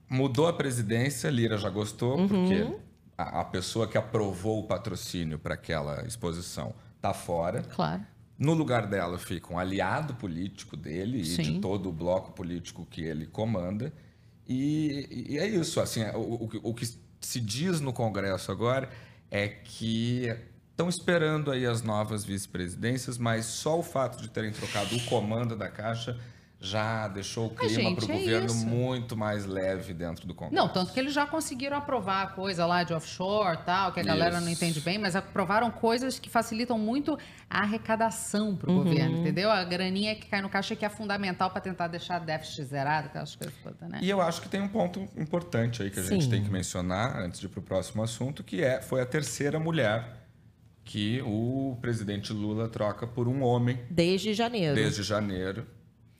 mudou 0.09 0.47
a 0.47 0.53
presidência, 0.53 1.29
Lira 1.29 1.57
já 1.57 1.69
gostou, 1.69 2.17
Uhum. 2.17 2.27
porque 2.27 2.67
a, 3.17 3.41
a 3.41 3.43
pessoa 3.45 3.87
que 3.87 3.97
aprovou 3.97 4.59
o 4.59 4.63
patrocínio 4.63 5.37
para 5.39 5.53
aquela 5.55 6.05
exposição 6.07 6.73
está 6.95 7.13
fora. 7.13 7.61
Claro. 7.63 8.01
No 8.37 8.53
lugar 8.53 8.85
dela 8.87 9.17
fica 9.17 9.53
um 9.53 9.57
aliado 9.57 10.13
político 10.15 10.75
dele 10.75 11.21
e 11.21 11.25
Sim. 11.25 11.41
de 11.43 11.59
todo 11.59 11.87
o 11.89 11.91
bloco 11.93 12.33
político 12.33 12.85
que 12.89 13.01
ele 13.01 13.25
comanda. 13.25 13.93
E, 14.47 15.25
e 15.31 15.37
é 15.37 15.47
isso. 15.47 15.79
Assim, 15.79 16.03
o, 16.13 16.43
o 16.43 16.47
que- 16.47 16.59
o 16.63 16.73
que 16.73 16.85
se 17.21 17.39
diz 17.39 17.79
no 17.81 17.91
Congresso 17.91 18.51
agora 18.51 18.89
é 19.31 19.47
que 19.47 20.27
estão 20.71 20.87
esperando 20.89 21.51
aí 21.51 21.65
as 21.65 21.81
novas 21.81 22.23
vice-presidências, 22.23 23.17
mas 23.17 23.45
só 23.45 23.79
o 23.79 23.83
fato 23.83 24.21
de 24.21 24.29
terem 24.29 24.51
trocado 24.51 24.95
o 24.95 25.03
comando 25.05 25.55
da 25.55 25.69
Caixa 25.69 26.19
já 26.65 27.07
deixou 27.07 27.47
o 27.47 27.49
clima 27.51 27.73
gente, 27.73 27.95
para 28.05 28.13
o 28.13 28.17
é 28.17 28.19
governo 28.19 28.45
isso. 28.47 28.65
muito 28.65 29.15
mais 29.15 29.45
leve 29.45 29.93
dentro 29.93 30.27
do 30.27 30.33
Congresso. 30.33 30.55
Não, 30.55 30.67
tanto 30.71 30.91
que 30.91 30.99
eles 30.99 31.13
já 31.13 31.25
conseguiram 31.25 31.77
aprovar 31.77 32.23
a 32.23 32.27
coisa 32.27 32.65
lá 32.65 32.83
de 32.83 32.93
offshore 32.93 33.59
tal, 33.65 33.91
que 33.93 33.99
a 33.99 34.03
galera 34.03 34.39
não 34.41 34.49
Isso. 34.49 34.63
entende 34.63 34.79
bem, 34.81 34.97
mas 34.97 35.15
aprovaram 35.15 35.69
coisas 35.71 36.17
que 36.19 36.29
facilitam 36.29 36.77
muito 36.77 37.17
a 37.49 37.59
arrecadação 37.61 38.55
para 38.55 38.69
o 38.69 38.73
Uhum. 38.77 38.83
governo, 38.83 39.17
entendeu? 39.19 39.49
A 39.51 39.63
graninha 39.63 40.15
que 40.15 40.25
cai 40.27 40.41
no 40.41 40.49
caixa 40.49 40.75
que 40.75 40.83
é 40.83 40.89
fundamental 40.89 41.49
para 41.51 41.61
tentar 41.61 41.87
deixar 41.87 42.19
déficit 42.19 42.63
zerado, 42.65 43.07
aquelas 43.07 43.35
coisas 43.35 43.55
todas, 43.63 43.89
né? 43.89 43.99
E 44.01 44.09
eu 44.09 44.19
acho 44.21 44.41
que 44.41 44.49
tem 44.49 44.61
um 44.61 44.67
ponto 44.67 44.99
importante 45.17 45.83
aí 45.83 45.89
que 45.91 45.99
a 45.99 46.03
gente 46.03 46.23
Sim. 46.25 46.29
tem 46.29 46.43
que 46.43 46.49
mencionar 46.49 47.17
antes 47.19 47.39
de 47.39 47.45
ir 47.45 47.49
para 47.49 47.59
o 47.59 47.63
próximo 47.63 48.01
assunto, 48.03 48.43
que 48.43 48.63
é 48.63 48.81
foi 48.81 49.01
a 49.01 49.05
terceira 49.05 49.59
mulher 49.59 50.23
que 50.83 51.19
o 51.25 51.77
presidente 51.81 52.31
Lula 52.31 52.67
troca 52.69 53.07
por 53.07 53.27
um 53.27 53.41
homem 53.41 53.79
Desde 53.89 54.33
janeiro. 54.35 54.75
desde 54.75 55.01
janeiro. 55.01 55.65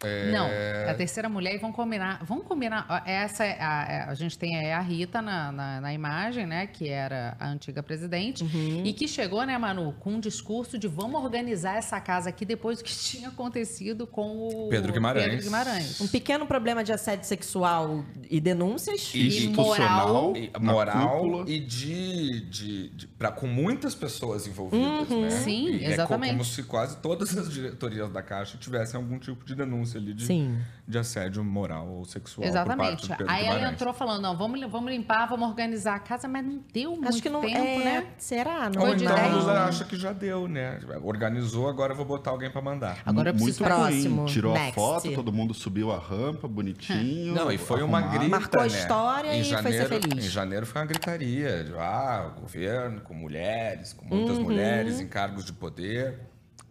É, 0.06 0.32
Não, 0.32 0.48
a 0.92 0.94
terceira 0.94 1.28
mulher 1.30 1.56
e 1.56 1.58
vão 1.58 1.72
combinar. 1.72 2.24
Vão 2.26 2.40
combinar. 2.42 3.04
Essa 3.06 3.44
é 3.46 3.58
a, 3.62 3.84
é- 3.90 4.02
a 4.10 4.14
gente 4.14 4.38
tem 4.38 4.58
aí 4.58 4.72
a 4.72 4.80
Rita 4.80 5.22
na, 5.22 5.52
na, 5.52 5.82
na 5.82 5.94
imagem, 5.94 6.46
né? 6.46 6.68
Que 6.68 6.90
era 6.90 7.36
a 7.40 7.48
antiga 7.50 7.82
presidente. 7.84 8.44
Uhum. 8.44 8.84
E 8.86 8.94
que 8.94 9.08
chegou, 9.08 9.44
né, 9.46 9.58
Manu, 9.58 9.94
com 10.00 10.12
um 10.14 10.20
discurso 10.20 10.78
de 10.78 10.88
vamos 10.88 11.24
organizar 11.24 11.78
essa 11.78 12.00
casa 12.00 12.30
aqui 12.30 12.46
depois 12.46 12.78
do 12.80 12.84
que 12.84 12.92
tinha 12.96 13.30
acontecido 13.30 14.06
com 14.08 14.38
o 14.48 14.70
Pedro 14.70 14.94
Guimarães. 14.94 15.26
Pedro 15.28 15.44
Guimarães. 15.44 16.02
Um 16.02 16.08
pequeno 16.08 16.46
problema 16.46 16.84
de 16.84 16.92
assédio 16.92 17.26
sexual 17.26 18.04
e 18.30 18.40
denúncias. 18.40 19.14
Institucional, 19.16 20.36
e- 20.36 20.52
na 20.60 20.72
moral 20.74 21.20
cúpula. 21.22 21.46
e 21.50 21.60
de, 21.60 22.42
de, 22.50 22.90
de 22.90 23.08
pra, 23.08 23.32
com 23.32 23.48
muitas 23.48 23.96
pessoas 23.96 24.48
envolvidas, 24.48 25.10
né? 25.10 25.30
Sim, 25.30 25.70
E 25.72 25.86
é 25.86 25.92
exatamente. 25.92 26.32
como 26.32 26.46
se 26.46 26.64
quase 26.64 26.98
todas 26.98 27.36
as 27.38 27.52
diretorias 27.52 28.12
da 28.12 28.22
Caixa 28.22 28.58
tivessem 28.58 29.00
algum 29.00 29.18
tipo 29.20 29.46
de 29.46 29.56
denúncia 29.56 29.95
ali 29.98 30.14
de, 30.14 30.26
Sim. 30.26 30.58
de 30.88 30.98
assédio 30.98 31.44
moral 31.44 31.88
ou 31.88 32.06
sexual 32.06 32.48
Exatamente. 32.48 32.78
por 32.78 32.88
parte 32.90 33.08
do 33.08 33.18
Pedro 33.18 33.32
Aí 33.34 33.46
ela 33.46 33.72
entrou 33.72 33.94
falando, 33.94 34.22
não, 34.22 34.38
vamos, 34.38 34.60
vamos 34.70 34.92
limpar, 34.92 35.28
vamos 35.28 35.48
organizar 35.50 35.96
a 35.96 36.00
casa, 36.00 36.28
mas 36.28 36.46
não 36.46 36.62
deu 36.74 36.92
muito 36.92 37.08
Acho 37.08 37.22
que 37.22 37.30
não 37.30 37.42
tempo, 37.42 37.58
é. 37.58 37.84
né? 37.84 38.08
Será? 38.18 38.70
Não 38.70 38.82
Ou 38.82 38.88
Foi 38.90 38.96
de 38.98 39.04
então 39.06 39.16
né? 39.48 39.58
acha 39.60 39.86
que 39.86 39.96
já 39.96 40.12
deu, 40.14 40.48
né? 40.48 40.80
Organizou, 41.04 41.68
agora 41.68 41.94
eu 41.94 41.98
vou 41.98 42.06
botar 42.06 42.32
alguém 42.32 42.50
pra 42.52 42.62
mandar. 42.62 42.98
Agora 43.06 43.30
eu 43.30 43.34
muito 43.34 43.46
preciso 43.46 43.64
Próximo, 43.64 44.16
ruim. 44.22 44.26
Tirou 44.32 44.54
next. 44.54 44.70
a 44.72 44.74
foto, 44.74 45.12
todo 45.14 45.32
mundo 45.32 45.54
subiu 45.54 45.92
a 45.92 45.98
rampa, 45.98 46.48
bonitinho. 46.48 47.34
Não, 47.34 47.52
e 47.52 47.58
foi 47.58 47.82
uma 47.84 48.02
grita, 48.02 48.30
Marcou 48.30 48.60
a 48.62 48.64
né? 48.64 48.70
história 48.70 49.36
em 49.36 49.42
e 49.42 49.44
foi 49.44 49.72
ser 49.72 49.84
janeiro, 49.84 50.02
feliz. 50.10 50.26
Em 50.26 50.30
janeiro 50.30 50.66
foi 50.66 50.82
uma 50.82 50.88
gritaria. 50.88 51.64
De, 51.64 51.74
ah, 51.78 52.32
o 52.36 52.42
governo 52.42 53.02
com 53.02 53.14
mulheres, 53.14 53.94
com 53.94 54.06
muitas 54.06 54.38
Uhum. 54.38 54.44
mulheres 54.44 55.00
em 55.00 55.08
cargos 55.08 55.46
de 55.46 55.54
poder. 55.54 56.20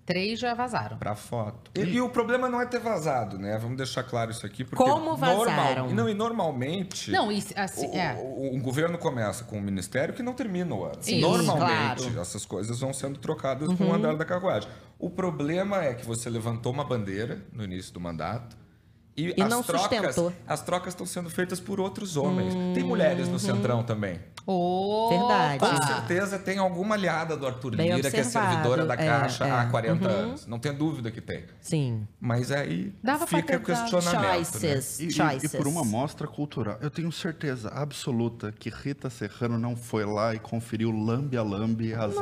Três 0.07 0.39
já 0.39 0.53
vazaram. 0.53 0.99
Pra 0.99 1.15
foto. 1.15 1.71
E, 1.75 1.81
e 1.81 2.01
o 2.01 2.11
problema 2.11 2.49
não 2.49 2.61
é 2.61 2.67
ter 2.67 2.79
vazado, 2.79 3.39
né? 3.39 3.57
Vamos 3.59 3.77
deixar 3.79 4.03
claro 4.03 4.31
isso 4.31 4.45
aqui. 4.45 4.63
Porque 4.65 4.83
Como 4.85 5.17
vazaram? 5.17 5.39
Normal, 5.45 5.91
e 5.91 5.95
não, 5.95 6.09
e 6.09 6.15
normalmente. 6.15 7.11
Não, 7.11 7.33
e 7.33 7.43
assim, 7.57 7.87
o, 7.89 7.95
é. 7.97 8.15
o- 8.15 8.57
o 8.57 8.61
governo 8.61 8.99
começa 8.99 9.45
com 9.45 9.57
o 9.59 9.63
ministério 9.63 10.13
que 10.13 10.23
não 10.23 10.35
termina 10.35 10.75
o 10.75 10.85
ano. 10.85 10.99
Sim, 11.01 11.21
Normalmente, 11.21 12.03
claro. 12.05 12.21
essas 12.21 12.45
coisas 12.45 12.81
vão 12.81 12.93
sendo 12.93 13.19
trocadas 13.19 13.67
com 13.75 13.85
Uhum. 13.85 13.91
o 13.91 13.95
andar 13.95 14.15
da 14.17 14.25
carruagem. 14.25 14.69
O 14.99 15.09
problema 15.09 15.83
é 15.83 15.95
que 15.95 16.05
você 16.05 16.29
levantou 16.29 16.71
uma 16.73 16.85
bandeira 16.85 17.43
no 17.53 17.65
início 17.65 17.93
do 17.93 18.01
mandato 18.01 18.57
e, 19.17 19.35
E 19.37 19.43
as 19.43 19.49
não 19.49 19.63
trocas, 19.63 19.83
sustentou. 20.15 20.33
as 20.47 20.63
trocas 20.63 20.89
estão 20.89 21.07
sendo 21.07 21.31
feitas 21.31 21.61
por 21.61 21.79
outros 21.81 22.17
homens. 22.17 22.55
Tem 22.75 22.83
mulheres 22.83 23.27
Uhum. 23.27 23.33
no 23.35 23.39
Centrão 23.39 23.83
também. 23.83 24.21
Opa! 24.47 25.17
Verdade. 25.17 25.59
Com 25.59 25.87
certeza 25.87 26.39
tem 26.39 26.59
alguma 26.59 26.95
aliada 26.97 27.35
do 27.37 27.47
Arthur 27.47 27.77
Bem 27.77 27.95
Lira 27.95 28.11
que 28.11 28.17
é 28.17 28.21
observado. 28.21 28.51
servidora 28.53 28.85
da 28.85 28.95
É, 28.95 28.97
Caixa 28.99 29.45
é. 29.47 29.51
há 29.51 29.65
40 29.67 30.07
anos. 30.09 30.47
Não 30.47 30.59
tem 30.59 30.75
dúvida 30.75 31.11
que 31.11 31.21
tem. 31.23 31.45
Sim. 31.63 32.07
Mas 32.21 32.53
aí 32.53 32.93
Dava 33.03 33.27
fica 33.27 33.59
questionamento. 33.59 34.21
Né? 34.21 34.35
Choices. 34.35 35.01
E, 35.01 35.07
e- 35.07 35.11
choices. 35.13 35.55
e 35.55 35.57
por 35.57 35.67
uma 35.67 35.81
amostra 35.81 36.27
cultural, 36.27 36.77
eu 36.83 36.91
tenho 36.91 37.11
certeza 37.11 37.71
absoluta 37.71 38.53
que 38.53 38.69
Rita 38.69 39.09
Serrano 39.09 39.59
não 39.59 39.75
foi 39.77 40.05
lá 40.05 40.35
e 40.35 40.39
conferiu 40.39 40.91
lambe 40.91 41.37
a 41.39 41.43
lambe 41.43 41.95
as, 41.95 42.15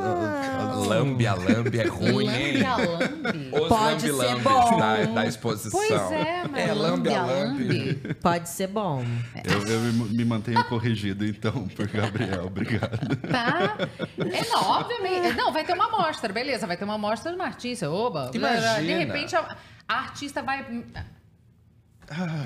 Lambe 0.87 1.27
a 1.27 1.35
lambe 1.35 1.81
é 1.81 1.87
ruim, 1.89 2.29
hein? 2.29 2.63
Lambe 2.63 2.65
a 2.67 2.77
lambe. 2.77 3.51
Os 3.53 3.69
Pode 3.69 4.01
ser 4.03 4.13
lambe-lambes 4.13 4.43
bom. 4.45 4.79
da, 4.79 5.05
da 5.07 5.27
exposição. 5.27 5.71
Pois 5.81 5.91
é, 6.13 6.45
mas 6.49 6.69
É, 6.69 6.73
lambe 6.83 7.15
a 7.15 7.23
lambe. 7.23 7.95
Pode 8.21 8.49
ser 8.49 8.67
bom. 8.69 9.05
Eu, 9.45 9.67
eu 9.67 9.81
me, 9.81 9.93
me 10.15 10.25
mantenho 10.25 10.65
corrigido, 10.65 11.25
então, 11.27 11.69
por 11.69 11.87
Gabriel. 11.89 12.47
Obrigado. 12.47 13.17
Tá? 13.17 13.77
É, 14.19 14.49
não, 14.49 14.63
obviamente. 14.63 15.35
Não, 15.37 15.53
vai 15.53 15.65
ter 15.65 15.73
uma 15.75 15.87
amostra, 15.87 16.33
beleza, 16.33 16.67
vai 16.67 16.77
ter 16.77 16.85
uma 16.85 16.95
amostra 16.95 17.31
de 17.31 17.37
uma 17.37 17.47
artista. 17.47 17.91
Oba, 17.91 18.31
Imagina. 18.35 18.81
de 18.81 18.93
repente 18.93 19.37
a, 19.37 19.57
a 19.89 19.95
artista 19.95 20.43
vai. 20.43 20.67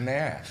Né? 0.00 0.42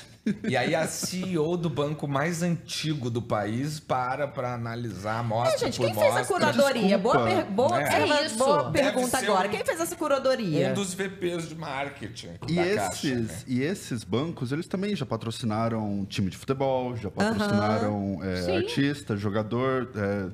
E 0.48 0.58
aí 0.58 0.74
a 0.74 0.88
CEO 0.88 1.56
do 1.56 1.70
banco 1.70 2.08
mais 2.08 2.42
antigo 2.42 3.10
do 3.10 3.22
país 3.22 3.80
para 3.80 4.28
para 4.28 4.54
analisar 4.56 5.20
amostra 5.20 5.56
É, 5.56 5.58
gente, 5.60 5.78
por 5.78 5.86
quem 5.86 5.94
fez 5.96 6.06
a 6.08 6.18
mostra. 6.20 6.26
curadoria? 6.36 6.98
Boa, 6.98 7.16
Desculpa. 7.18 7.44
per- 7.46 7.52
boa, 7.54 7.82
É. 7.82 8.26
É 8.26 8.30
boa 8.30 8.72
pergunta 8.72 9.18
agora. 9.18 9.48
um- 9.48 9.52
Quem 9.52 9.64
fez 9.66 9.80
essa 9.80 9.96
curadoria? 9.96 10.70
Um 10.70 10.74
dos 10.74 10.94
VPs 10.94 11.48
de 11.50 11.56
marketing 11.56 12.30
E 12.48 12.56
da 12.56 12.66
esses, 12.66 12.78
Caixa. 13.02 13.16
né? 13.16 13.28
e 13.48 13.62
esses 13.62 14.04
bancos, 14.04 14.52
eles 14.52 14.68
também 14.68 14.96
já 14.96 15.06
patrocinaram 15.06 15.88
um 16.00 16.06
time 16.06 16.30
de 16.30 16.38
futebol, 16.38 16.96
já 16.96 17.12
patrocinaram 17.12 18.20
é, 18.24 18.42
Sim. 18.42 18.56
artista, 18.58 19.16
jogador. 19.16 19.90
é, 19.96 20.30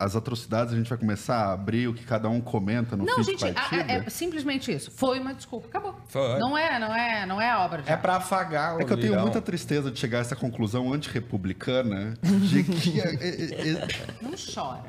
as 0.00 0.16
atrocidades 0.16 0.72
a 0.72 0.76
gente 0.76 0.88
vai 0.88 0.96
começar 0.96 1.36
a 1.36 1.52
abrir 1.52 1.86
o 1.86 1.92
que 1.94 2.02
cada 2.04 2.26
um 2.28 2.40
comenta 2.40 2.96
no 2.96 3.04
Não, 3.04 3.16
fim 3.16 3.22
gente, 3.38 3.44
a- 3.44 3.76
é 3.86 4.08
simplesmente 4.08 4.72
isso. 4.72 4.90
Foi 4.90 5.20
uma 5.20 5.34
desculpa, 5.34 5.68
acabou. 5.68 5.94
Foi. 6.08 6.38
Não 6.38 6.56
é, 6.56 6.78
não 6.78 6.94
é, 6.94 7.26
não 7.26 7.40
é 7.40 7.50
a 7.50 7.60
obra 7.64 7.82
de 7.82 7.90
É 7.90 7.96
para 7.96 8.16
afagar 8.16 8.76
o 8.76 8.80
É 8.80 8.84
que 8.84 8.92
eu 8.92 8.96
tenho 8.96 9.10
lirão. 9.10 9.22
muita 9.24 9.42
tristeza 9.42 9.90
de 9.90 9.98
chegar 10.00 10.18
a 10.18 10.20
essa 10.22 10.34
conclusão 10.34 10.90
antirrepublicana 10.92 12.14
de 12.22 12.64
que 12.64 12.98
é, 13.00 13.14
é- 13.14 13.70
é- 13.82 13.88
Não 14.22 14.32
chora. 14.52 14.84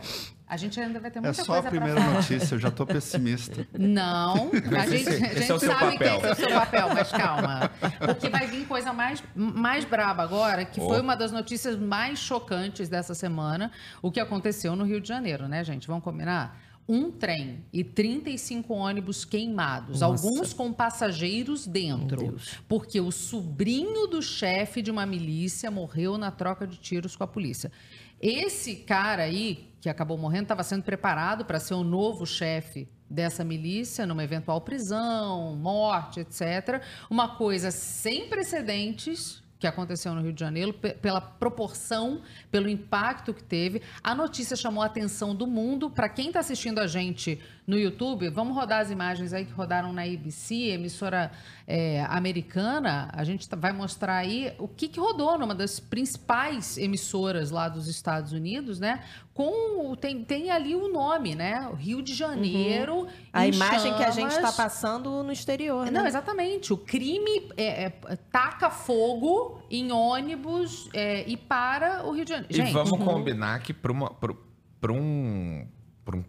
A 0.51 0.57
gente 0.57 0.77
ainda 0.81 0.99
vai 0.99 1.09
ter 1.09 1.19
é 1.19 1.21
muita 1.21 1.43
só 1.45 1.53
a 1.53 1.55
coisa 1.61 1.69
primeira 1.69 1.95
pra 1.95 2.03
falar. 2.03 2.15
notícia, 2.17 2.55
eu 2.55 2.59
já 2.59 2.69
tô 2.69 2.85
pessimista. 2.85 3.65
Não, 3.71 4.51
a 4.77 4.85
gente, 4.85 5.07
a 5.07 5.11
gente 5.13 5.37
esse 5.39 5.49
é 5.49 5.55
o 5.55 5.59
seu 5.59 5.71
sabe 5.71 5.93
papel. 5.93 6.19
que 6.19 6.27
esse 6.27 6.27
é 6.27 6.31
o 6.31 6.35
seu 6.49 6.59
papel, 6.59 6.89
mas 6.93 7.09
calma. 7.09 7.71
Porque 8.05 8.27
vai 8.29 8.47
vir 8.47 8.67
coisa 8.67 8.91
mais, 8.91 9.23
mais 9.33 9.85
braba 9.85 10.21
agora, 10.23 10.65
que 10.65 10.81
foi 10.81 10.99
Oh. 10.99 11.01
uma 11.03 11.15
das 11.15 11.31
notícias 11.31 11.77
mais 11.79 12.19
chocantes 12.19 12.89
dessa 12.89 13.13
semana, 13.15 13.71
o 14.01 14.11
que 14.11 14.19
aconteceu 14.19 14.75
no 14.75 14.83
Rio 14.83 14.99
de 14.99 15.07
Janeiro, 15.07 15.47
né, 15.47 15.63
gente? 15.63 15.87
Vamos 15.87 16.03
combinar? 16.03 16.59
Um 16.89 17.09
trem 17.11 17.63
e 17.71 17.81
35 17.81 18.73
ônibus 18.73 19.23
queimados, 19.23 20.03
alguns 20.03 20.51
com 20.51 20.73
passageiros 20.73 21.65
dentro, 21.65 22.35
porque 22.67 22.99
o 22.99 23.09
sobrinho 23.09 24.05
do 24.07 24.21
chefe 24.21 24.81
de 24.81 24.91
uma 24.91 25.05
milícia 25.05 25.71
morreu 25.71 26.17
na 26.17 26.29
troca 26.29 26.67
de 26.67 26.75
tiros 26.75 27.15
com 27.15 27.23
a 27.23 27.27
polícia. 27.27 27.71
Esse 28.19 28.75
cara 28.75 29.23
aí, 29.23 29.70
que 29.81 29.89
acabou 29.89 30.17
morrendo, 30.17 30.43
estava 30.43 30.63
sendo 30.63 30.83
preparado 30.83 31.43
para 31.43 31.59
ser 31.59 31.73
o 31.73 31.83
novo 31.83 32.25
chefe 32.25 32.87
dessa 33.09 33.43
milícia, 33.43 34.05
numa 34.05 34.23
eventual 34.23 34.61
prisão, 34.61 35.55
morte, 35.55 36.19
etc. 36.21 36.81
Uma 37.09 37.35
coisa 37.35 37.71
sem 37.71 38.29
precedentes 38.29 39.41
que 39.59 39.67
aconteceu 39.67 40.15
no 40.15 40.21
Rio 40.21 40.33
de 40.33 40.39
Janeiro, 40.39 40.73
pe- 40.73 40.93
pela 40.95 41.21
proporção, 41.21 42.21
pelo 42.49 42.67
impacto 42.67 43.31
que 43.31 43.43
teve. 43.43 43.79
A 44.03 44.15
notícia 44.15 44.55
chamou 44.55 44.81
a 44.81 44.87
atenção 44.87 45.35
do 45.35 45.45
mundo. 45.45 45.87
Para 45.87 46.09
quem 46.09 46.27
está 46.27 46.39
assistindo 46.39 46.79
a 46.79 46.87
gente 46.87 47.39
no 47.67 47.77
YouTube, 47.77 48.27
vamos 48.29 48.55
rodar 48.55 48.79
as 48.81 48.89
imagens 48.89 49.33
aí 49.33 49.45
que 49.45 49.51
rodaram 49.51 49.93
na 49.93 50.01
ABC, 50.01 50.55
emissora 50.71 51.31
é, 51.73 52.03
americana. 52.09 53.09
A 53.13 53.23
gente 53.23 53.47
tá- 53.47 53.55
vai 53.55 53.71
mostrar 53.71 54.17
aí 54.17 54.53
o 54.59 54.67
que, 54.67 54.89
que 54.89 54.99
rodou 54.99 55.37
numa 55.39 55.55
das 55.55 55.79
principais 55.79 56.77
emissoras 56.77 57.49
lá 57.49 57.69
dos 57.69 57.87
Estados 57.87 58.33
Unidos, 58.33 58.77
né? 58.79 59.03
Com 59.33 59.89
o- 59.91 59.95
tem, 59.95 60.23
tem 60.25 60.51
ali 60.51 60.75
o 60.75 60.91
nome, 60.91 61.33
né? 61.33 61.65
O 61.71 61.75
Rio 61.75 62.01
de 62.01 62.13
Janeiro. 62.13 63.07
A 63.31 63.47
em 63.47 63.53
imagem 63.53 63.93
que 63.95 64.03
a 64.03 64.11
gente 64.11 64.27
está 64.31 64.41
chamas. 64.51 64.55
passando 64.57 65.23
no 65.23 65.31
exterior, 65.31 65.85
né? 65.85 65.91
Não, 65.91 66.05
exatamente. 66.05 66.73
O 66.73 66.77
crime 66.77 67.49
é, 67.55 67.85
é, 67.85 67.89
taca 68.31 68.69
fogo 68.69 69.61
em 69.69 69.91
ônibus 69.93 70.89
é, 70.93 71.23
e 71.29 71.37
para 71.37 72.05
o 72.05 72.11
Rio 72.11 72.25
de 72.25 72.31
Janeiro. 72.31 72.53
E 72.53 72.55
Gente, 72.57 72.73
vamos 72.73 72.91
combinar 73.01 73.59
que 73.61 73.73
para 73.73 73.93
um, 73.93 74.03
um, 74.03 75.65
pra 76.03 76.15
um, 76.17 76.23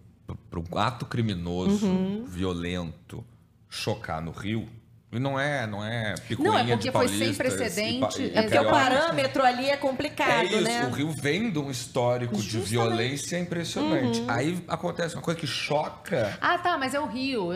pra 0.49 0.61
um 0.61 0.79
ato 0.79 1.05
criminoso, 1.07 1.87
Uhum. 1.87 2.25
violento, 2.27 3.25
chocar 3.69 4.23
no 4.23 4.31
Rio, 4.31 4.69
e 5.13 5.19
não 5.19 5.39
é, 5.39 5.67
não 5.67 5.85
é 5.85 6.15
picuinha 6.27 6.51
Não, 6.51 6.59
é 6.59 6.65
de 6.65 6.71
porque 6.73 6.91
foi 6.91 7.09
sem 7.09 7.35
precedente, 7.35 8.23
e 8.23 8.29
e 8.29 8.35
É 8.35 8.43
porque 8.43 8.59
o 8.59 8.65
parâmetro 8.71 9.43
ali 9.45 9.69
é 9.69 9.77
complicado, 9.77 10.31
É 10.41 10.45
isso, 10.45 10.61
né? 10.63 10.87
o 10.91 10.95
Rio 10.95 11.11
vem 11.11 11.51
de 11.51 11.59
um 11.59 11.71
histórico 11.71 12.35
de 12.37 12.43
Justamente. 12.43 12.71
violência 12.71 13.39
impressionante. 13.39 14.21
Uhum. 14.21 14.31
Aí 14.31 14.65
acontece 14.67 15.15
uma 15.15 15.23
coisa 15.23 15.39
que 15.39 15.47
choca. 15.47 16.39
Ah, 16.41 16.57
tá, 16.57 16.79
mas 16.79 16.95
é 16.95 17.01
o 17.01 17.07
Rio. 17.07 17.51
Uh, 17.51 17.53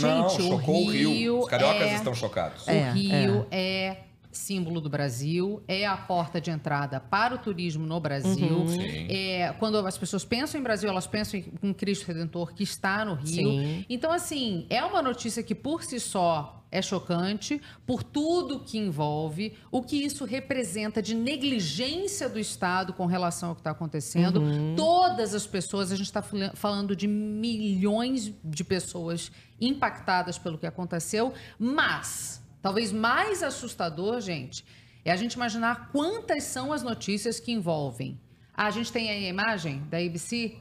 não, 0.00 0.28
gente, 0.28 0.42
chocou 0.42 0.86
o 0.86 0.90
Rio. 0.90 1.40
Os 1.40 1.48
cariocas 1.48 1.88
é... 1.88 1.94
estão 1.94 2.14
chocados. 2.14 2.66
O 2.66 2.70
É, 2.70 2.90
Rio 2.90 3.46
é. 3.50 3.96
Símbolo 4.30 4.80
do 4.80 4.88
Brasil, 4.88 5.62
é 5.66 5.86
a 5.86 5.96
porta 5.96 6.40
de 6.40 6.50
entrada 6.50 7.00
para 7.00 7.34
o 7.34 7.38
turismo 7.38 7.86
no 7.86 7.98
Brasil. 8.00 8.58
Uhum. 8.58 9.06
É, 9.08 9.54
quando 9.58 9.78
as 9.78 9.96
pessoas 9.96 10.24
pensam 10.24 10.60
em 10.60 10.62
Brasil, 10.62 10.88
elas 10.88 11.06
pensam 11.06 11.40
em 11.40 11.52
um 11.62 11.72
Cristo 11.72 12.06
Redentor 12.06 12.54
que 12.54 12.62
está 12.62 13.04
no 13.04 13.14
Rio. 13.14 13.50
Sim. 13.50 13.84
Então, 13.88 14.12
assim, 14.12 14.66
é 14.68 14.84
uma 14.84 15.02
notícia 15.02 15.42
que 15.42 15.54
por 15.54 15.82
si 15.82 15.98
só 15.98 16.54
é 16.70 16.82
chocante, 16.82 17.60
por 17.86 18.02
tudo 18.02 18.60
que 18.60 18.76
envolve, 18.76 19.54
o 19.70 19.82
que 19.82 19.96
isso 19.96 20.24
representa 20.24 21.00
de 21.00 21.14
negligência 21.14 22.28
do 22.28 22.38
Estado 22.38 22.92
com 22.92 23.06
relação 23.06 23.50
ao 23.50 23.54
que 23.54 23.62
está 23.62 23.70
acontecendo. 23.70 24.42
Todas 24.76 25.34
as 25.34 25.46
pessoas, 25.46 25.90
a 25.90 25.96
gente 25.96 26.06
está 26.06 26.22
falando 26.54 26.94
de 26.94 27.06
milhões 27.06 28.32
de 28.44 28.64
pessoas 28.64 29.32
impactadas 29.60 30.36
pelo 30.36 30.58
que 30.58 30.66
aconteceu, 30.66 31.32
mas 31.58 32.46
talvez 32.62 32.92
mais 32.92 33.42
assustador, 33.42 34.20
gente, 34.20 34.64
é 35.04 35.10
a 35.12 35.16
gente 35.16 35.34
imaginar 35.34 35.90
quantas 35.92 36.44
são 36.44 36.72
as 36.72 36.82
notícias 36.82 37.38
que 37.40 37.52
envolvem. 37.52 38.18
Ah, 38.54 38.66
a 38.66 38.70
gente 38.70 38.92
tem 38.92 39.08
aí 39.10 39.26
a 39.26 39.28
imagem 39.28 39.82
da 39.88 39.98
ABC? 39.98 40.56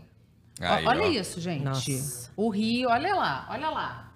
Aí, 0.60 0.86
olha 0.86 1.04
ó. 1.04 1.08
isso, 1.08 1.40
gente. 1.42 1.64
Nossa. 1.64 2.32
O 2.36 2.50
Rio, 2.50 2.90
olha 2.90 3.14
lá, 3.16 3.48
olha 3.50 3.70
lá. 3.70 4.14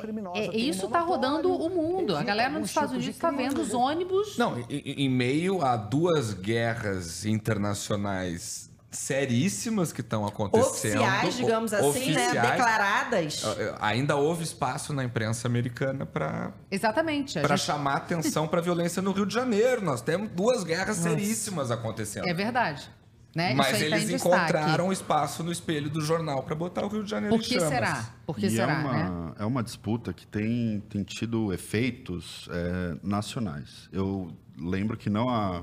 criminosa 0.00 0.38
É, 0.38 0.48
tem 0.48 0.68
isso 0.68 0.86
está 0.86 1.00
rodando 1.00 1.54
o 1.54 1.68
mundo. 1.70 2.16
A 2.16 2.22
galera 2.22 2.50
nos 2.50 2.68
Estados 2.68 2.92
Unidos 2.92 3.08
está 3.14 3.28
crime, 3.28 3.48
vendo 3.48 3.60
os 3.60 3.72
ônibus. 3.72 4.36
Não, 4.36 4.58
em- 4.68 5.04
em 5.04 5.08
meio 5.08 5.62
a 5.62 5.76
duas 5.76 6.34
guerras 6.34 7.24
internacionais 7.24 8.70
seríssimas 8.92 9.92
que 9.92 10.00
estão 10.00 10.24
acontecendo. 10.26 11.00
Oficiais, 11.00 11.36
digamos 11.36 11.72
assim, 11.72 11.82
né? 12.12 12.28
oficiais, 12.28 12.32
Declaradas. 12.50 13.44
eh, 13.58 13.74
Ainda 13.80 14.16
houve 14.16 14.44
espaço 14.44 14.92
na 14.92 15.02
imprensa 15.02 15.48
americana 15.48 16.04
para 16.06 16.52
Exatamente. 16.70 17.38
a 17.38 17.42
para 17.42 17.56
gente- 17.56 17.66
chamar 17.66 17.96
atenção 17.96 18.46
para 18.46 18.60
a 18.60 18.62
violência 18.62 19.00
no 19.02 19.12
Rio 19.12 19.26
de 19.26 19.34
Janeiro. 19.34 19.82
Nós 19.82 20.00
temos 20.02 20.30
duas 20.30 20.62
guerras 20.62 20.96
seríssimas 20.98 21.70
acontecendo. 21.70 22.26
É 22.28 22.34
verdade. 22.34 22.88
Né? 23.34 23.54
Mas 23.54 23.68
Isso 23.68 23.76
aí 23.84 23.90
tá 23.90 23.96
eles 23.96 24.10
em 24.10 24.12
destaque. 24.12 24.36
encontraram 24.36 24.92
espaço 24.92 25.42
no 25.42 25.50
espelho 25.50 25.88
do 25.88 26.02
jornal 26.02 26.42
para 26.42 26.54
botar 26.54 26.84
o 26.84 26.88
Rio 26.88 27.02
de 27.02 27.10
Janeiro 27.10 27.34
Por 27.34 27.42
em 27.42 27.48
que 27.48 27.54
chamas. 27.54 27.68
será? 27.70 28.08
Por 28.26 28.36
que 28.36 28.44
e 28.46 28.50
será, 28.50 28.72
é, 28.74 28.76
uma, 28.78 28.92
né? 28.92 29.32
é 29.38 29.44
uma 29.46 29.62
disputa 29.62 30.12
que 30.12 30.26
tem, 30.26 30.82
tem 30.90 31.02
tido 31.02 31.50
efeitos 31.50 32.46
é, 32.52 32.96
nacionais. 33.02 33.88
Eu 33.90 34.36
lembro 34.58 34.98
que 34.98 35.08
não 35.08 35.30
há. 35.30 35.62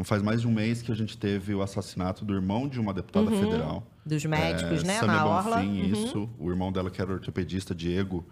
Não 0.00 0.04
faz 0.04 0.22
mais 0.22 0.40
de 0.40 0.48
um 0.48 0.50
mês 0.50 0.80
que 0.80 0.90
a 0.90 0.94
gente 0.94 1.14
teve 1.18 1.54
o 1.54 1.60
assassinato 1.60 2.24
do 2.24 2.32
irmão 2.32 2.66
de 2.66 2.80
uma 2.80 2.94
deputada 2.94 3.30
federal. 3.30 3.86
Dos 4.06 4.24
médicos, 4.24 4.82
é, 4.82 4.86
né? 4.86 4.98
Samia 4.98 5.14
Na 5.14 5.26
Orla. 5.26 5.56
Bonfim, 5.56 5.82
Uhum. 5.82 5.92
isso. 5.92 6.30
O 6.38 6.48
irmão 6.48 6.72
dela, 6.72 6.90
que 6.90 7.02
era 7.02 7.12
ortopedista, 7.12 7.74
Diego 7.74 8.24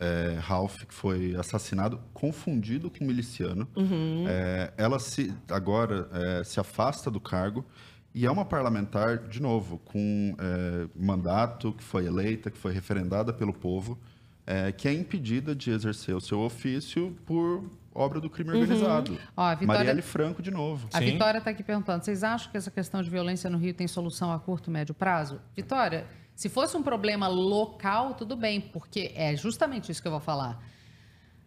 é, 0.00 0.36
Ralph, 0.40 0.82
que 0.82 0.92
foi 0.92 1.36
assassinado, 1.36 2.00
confundido 2.12 2.90
com 2.90 3.04
miliciano. 3.04 3.68
Uhum. 3.76 4.24
É, 4.26 4.72
ela 4.76 4.98
se, 4.98 5.32
agora 5.48 6.08
é, 6.12 6.42
se 6.42 6.58
afasta 6.58 7.12
do 7.12 7.20
cargo 7.20 7.64
e 8.12 8.26
é 8.26 8.30
uma 8.30 8.44
parlamentar, 8.44 9.18
de 9.18 9.40
novo, 9.40 9.78
com 9.84 10.34
é, 10.36 10.88
mandato, 10.96 11.72
que 11.74 11.84
foi 11.84 12.06
eleita, 12.06 12.50
que 12.50 12.58
foi 12.58 12.72
referendada 12.72 13.32
pelo 13.32 13.52
povo, 13.52 13.96
é, 14.44 14.72
que 14.72 14.88
é 14.88 14.92
impedida 14.92 15.54
de 15.54 15.70
exercer 15.70 16.16
o 16.16 16.20
seu 16.20 16.40
ofício 16.40 17.16
por 17.24 17.62
obra 17.94 18.20
do 18.20 18.28
crime 18.28 18.50
organizado. 18.50 19.12
Uhum. 19.12 19.18
Ó, 19.36 19.42
a 19.42 19.54
Vitória- 19.54 19.78
Marielle 19.78 20.02
Franco, 20.02 20.42
de 20.42 20.50
novo. 20.50 20.88
A 20.92 20.98
Sim. 20.98 21.12
Vitória 21.12 21.38
está 21.38 21.50
aqui 21.50 21.62
perguntando: 21.62 22.04
vocês 22.04 22.24
acham 22.24 22.50
que 22.50 22.56
essa 22.56 22.70
questão 22.70 23.02
de 23.02 23.08
violência 23.08 23.48
no 23.48 23.56
Rio 23.58 23.72
tem 23.74 23.86
solução 23.86 24.32
a 24.32 24.38
curto, 24.38 24.70
médio 24.70 24.94
prazo? 24.94 25.40
Vitória, 25.54 26.06
se 26.34 26.48
fosse 26.48 26.76
um 26.76 26.82
problema 26.82 27.28
local, 27.28 28.14
tudo 28.14 28.34
bem, 28.36 28.60
porque 28.60 29.12
é 29.14 29.36
justamente 29.36 29.92
isso 29.92 30.02
que 30.02 30.08
eu 30.08 30.12
vou 30.12 30.20
falar. 30.20 30.60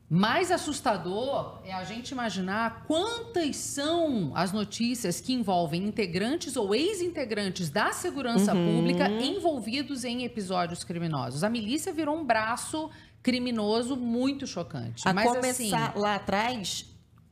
Mais 0.10 0.51
assustador 0.54 1.60
é 1.66 1.74
a 1.74 1.84
gente 1.84 2.12
imaginar 2.12 2.86
quantas 2.88 3.58
são 3.58 4.32
as 4.34 4.54
notícias 4.54 5.20
que 5.20 5.34
envolvem 5.34 5.84
integrantes 5.84 6.56
ou 6.56 6.74
ex-integrantes 6.74 7.70
da 7.70 7.92
segurança 7.92 8.54
pública 8.54 9.10
envolvidos 9.10 10.06
em 10.06 10.24
episódios 10.24 10.86
criminosos. 10.86 11.44
A 11.44 11.50
milícia 11.50 11.92
virou 11.92 12.16
um 12.16 12.24
braço 12.24 12.89
criminoso 13.27 13.98
muito 13.98 14.48
chocante. 14.48 15.05
A 15.05 15.13
Mas 15.13 15.29
começar 15.29 15.89
assim, 15.89 16.00
lá 16.00 16.15
atrás, 16.15 16.86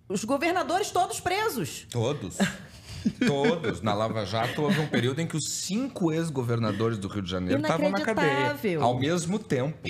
os 0.10 0.26
governadores 0.26 0.92
todos 0.92 1.22
presos. 1.22 1.88
Todos. 1.90 2.38
Todos. 3.26 3.82
Na 3.82 3.94
Lava 3.94 4.26
Jato 4.26 4.62
houve 4.62 4.82
um 4.82 4.88
período 4.90 5.22
em 5.22 5.28
que 5.28 5.38
os 5.38 5.48
cinco 5.62 6.12
ex-governadores 6.12 6.98
do 6.98 7.08
Rio 7.08 7.22
de 7.22 7.32
Janeiro 7.32 7.62
estavam 7.62 7.90
na 7.90 8.02
cadeia. 8.02 8.58
Ao 8.82 9.00
mesmo 9.00 9.40
tempo. 9.40 9.88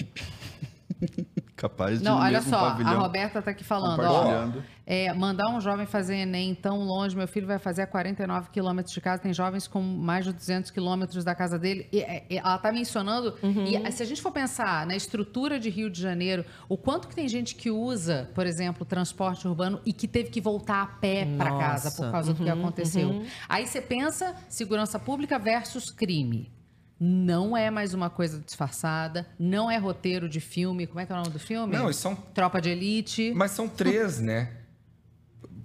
Capaz 1.56 2.00
de 2.00 2.04
Não, 2.04 2.18
olha 2.20 2.42
só, 2.42 2.58
a 2.68 2.94
Roberta 2.96 3.42
tá 3.42 3.52
aqui 3.52 3.64
falando, 3.64 4.02
ó. 4.04 4.50
É, 4.86 5.12
mandar 5.14 5.50
um 5.50 5.60
jovem 5.62 5.86
fazer 5.86 6.16
Enem 6.18 6.54
tão 6.54 6.84
longe, 6.84 7.16
meu 7.16 7.28
filho 7.28 7.48
vai 7.48 7.58
fazer 7.58 7.84
a 7.84 7.88
49 7.88 8.50
quilômetros 8.52 8.94
de 8.94 9.00
casa, 9.02 9.22
tem 9.22 9.34
jovens 9.34 9.66
com 9.68 9.82
mais 9.82 10.26
de 10.26 10.34
200 10.34 10.70
quilômetros 10.70 11.24
da 11.24 11.34
casa 11.34 11.58
dele. 11.58 11.88
E, 11.92 12.02
é, 12.02 12.26
é, 12.30 12.36
ela 12.38 12.58
tá 12.58 12.72
mencionando, 12.72 13.34
e 13.66 13.92
se 13.92 14.04
a 14.04 14.06
gente 14.06 14.22
for 14.22 14.32
pensar 14.32 14.86
na 14.86 14.96
estrutura 14.96 15.58
de 15.60 15.70
Rio 15.70 15.90
de 15.90 16.00
Janeiro, 16.00 16.46
o 16.68 16.78
quanto 16.78 17.08
que 17.08 17.16
tem 17.16 17.28
gente 17.28 17.56
que 17.56 17.72
usa, 17.72 18.30
por 18.36 18.46
exemplo, 18.46 18.86
transporte 18.86 19.48
urbano 19.48 19.80
e 19.86 19.94
que 19.94 20.08
teve 20.08 20.30
que 20.30 20.42
voltar 20.42 20.82
a 20.84 20.88
pé 20.88 21.26
para 21.38 21.58
casa 21.58 21.90
por 21.92 22.12
causa 22.12 22.34
do 22.34 22.44
que 22.44 22.52
Uhum, 22.52 22.60
aconteceu. 22.60 23.10
uhum. 23.10 23.26
Aí 23.50 23.66
você 23.66 23.82
pensa 23.82 24.36
segurança 24.50 25.00
pública 25.00 25.40
versus 25.40 25.90
crime. 25.90 26.52
Não 27.00 27.58
é 27.58 27.70
mais 27.70 27.94
uma 27.94 28.10
coisa 28.10 28.40
disfarçada, 28.40 29.28
não 29.38 29.70
é 29.70 29.78
roteiro 29.78 30.30
de 30.30 30.40
filme. 30.40 30.88
Como 30.88 31.00
é 31.00 31.06
que 31.06 31.12
é 31.12 31.16
o 31.16 31.18
nome 31.18 31.32
do 31.32 31.40
filme? 31.40 31.76
Não, 31.76 31.92
são 31.92 32.16
Tropa 32.16 32.62
de 32.62 32.70
Elite. 32.70 33.34
Mas 33.36 33.52
são 33.52 33.68
três, 33.68 34.20
né? 34.20 34.50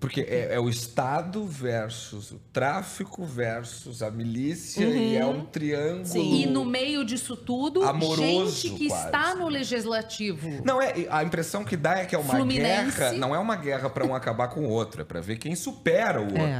Porque 0.01 0.23
é, 0.23 0.55
é 0.55 0.59
o 0.59 0.69
Estado 0.71 1.45
versus 1.45 2.33
o 2.33 2.41
tráfico 2.53 3.23
versus 3.23 4.03
a 4.03 4.11
milícia 4.11 4.83
e 4.87 5.15
é 5.15 5.27
um 5.27 5.45
triângulo. 5.45 6.25
E 6.25 6.47
no 6.47 6.65
meio 6.65 7.05
disso 7.05 7.37
tudo, 7.37 7.83
Amoroso, 7.83 8.51
gente 8.51 8.79
que 8.79 8.89
quase. 8.89 9.05
está 9.05 9.35
no 9.35 9.47
legislativo. 9.47 10.63
Não 10.65 10.81
é, 10.81 11.07
a 11.11 11.23
impressão 11.23 11.63
que 11.63 11.77
dá 11.77 11.99
é 11.99 12.07
que 12.07 12.15
é 12.15 12.19
uma 12.19 12.35
Fluminense. 12.35 12.97
guerra, 12.97 13.13
não 13.13 13.35
é 13.35 13.39
uma 13.39 13.57
guerra 13.57 13.91
para 13.91 14.07
um 14.07 14.15
acabar 14.15 14.49
com 14.49 14.61
o 14.61 14.71
outro, 14.71 15.03
é 15.03 15.05
para 15.05 15.21
ver 15.21 15.37
quem 15.37 15.55
supera 15.55 16.21
o 16.23 16.35
É. 16.35 16.59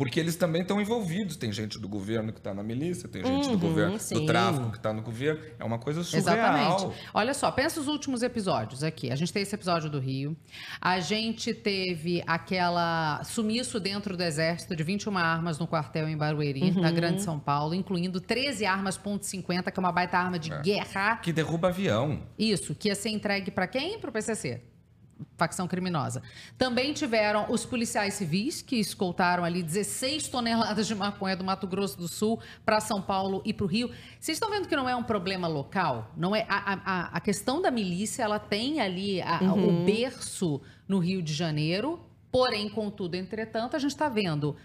Porque 0.00 0.18
eles 0.18 0.34
também 0.34 0.62
estão 0.62 0.80
envolvidos. 0.80 1.36
Tem 1.36 1.52
gente 1.52 1.78
do 1.78 1.86
governo 1.86 2.32
que 2.32 2.38
está 2.38 2.54
na 2.54 2.62
milícia, 2.62 3.06
tem 3.06 3.22
gente 3.22 3.50
do 3.50 3.58
governo 3.58 3.98
sim. 3.98 4.14
do 4.14 4.24
tráfico 4.24 4.70
que 4.70 4.78
está 4.78 4.94
no 4.94 5.02
governo. 5.02 5.42
É 5.58 5.62
uma 5.62 5.78
coisa 5.78 6.02
surreal. 6.02 6.22
Exatamente. 6.22 7.00
Olha 7.12 7.34
só, 7.34 7.50
pensa 7.50 7.78
os 7.78 7.86
últimos 7.86 8.22
episódios 8.22 8.82
aqui. 8.82 9.10
A 9.10 9.14
gente 9.14 9.30
tem 9.30 9.42
esse 9.42 9.54
episódio 9.54 9.90
do 9.90 9.98
Rio. 9.98 10.34
A 10.80 11.00
gente 11.00 11.52
teve 11.52 12.24
aquela 12.26 13.22
sumiço 13.24 13.78
dentro 13.78 14.16
do 14.16 14.22
exército 14.22 14.74
de 14.74 14.82
21 14.82 15.18
armas 15.18 15.58
no 15.58 15.66
quartel 15.66 16.08
em 16.08 16.16
Barueri, 16.16 16.62
Uhum. 16.62 16.80
na 16.80 16.90
Grande 16.90 17.20
São 17.20 17.38
Paulo, 17.38 17.74
incluindo 17.74 18.22
13 18.22 18.64
armas 18.64 18.98
.50, 18.98 19.70
que 19.70 19.78
é 19.78 19.80
uma 19.80 19.92
baita 19.92 20.16
arma 20.16 20.38
de 20.38 20.48
guerra. 20.62 21.16
Que 21.16 21.30
derruba 21.30 21.68
avião. 21.68 22.22
Isso, 22.38 22.74
que 22.74 22.88
ia 22.88 22.94
ser 22.94 23.10
entregue 23.10 23.50
para 23.50 23.66
quem? 23.66 23.98
Para 23.98 24.08
o 24.08 24.12
PCC. 24.14 24.62
Facção 25.36 25.66
criminosa. 25.68 26.22
Também 26.58 26.92
tiveram 26.92 27.50
os 27.50 27.64
policiais 27.64 28.14
civis, 28.14 28.62
que 28.62 28.76
escoltaram 28.76 29.44
ali 29.44 29.62
16 29.62 30.28
toneladas 30.28 30.86
de 30.86 30.94
maconha 30.94 31.36
do 31.36 31.44
Mato 31.44 31.66
Grosso 31.66 31.96
do 31.98 32.08
Sul 32.08 32.40
para 32.64 32.80
São 32.80 33.00
Paulo 33.00 33.42
e 33.44 33.52
para 33.52 33.64
o 33.64 33.66
Rio. 33.66 33.90
Vocês 34.18 34.36
estão 34.36 34.50
vendo 34.50 34.68
que 34.68 34.76
não 34.76 34.88
é 34.88 34.94
um 34.96 35.02
problema 35.02 35.46
local? 35.48 36.12
Não 36.16 36.34
é 36.34 36.44
a, 36.48 36.80
a- 36.84 37.04
a 37.16 37.20
questão 37.20 37.60
da 37.62 37.70
milícia, 37.70 38.22
ela 38.22 38.38
tem 38.38 38.80
ali 38.80 39.20
a- 39.22 39.40
o 39.54 39.84
berço 39.84 40.60
no 40.88 40.98
Rio 40.98 41.22
de 41.22 41.32
Janeiro, 41.32 42.00
porém, 42.30 42.68
contudo, 42.68 43.14
entretanto, 43.16 43.76
a 43.76 43.78
gente 43.78 43.90
está 43.92 44.08
vendo 44.08 44.56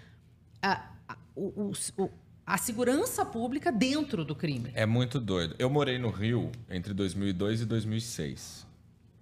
a, 0.62 0.86
a- 1.08 1.18
o- 1.36 1.72
o- 1.98 2.04
o- 2.04 2.10
a 2.46 2.58
segurança 2.58 3.26
pública 3.26 3.72
dentro 3.72 4.24
do 4.24 4.36
crime. 4.36 4.72
É 4.76 4.86
muito 4.86 5.20
doido. 5.20 5.56
Eu 5.58 5.70
morei 5.70 5.98
no 5.98 6.10
Rio 6.12 6.52
entre 6.70 6.94
2002 6.94 7.62
e 7.62 7.66
2006. 7.66 8.65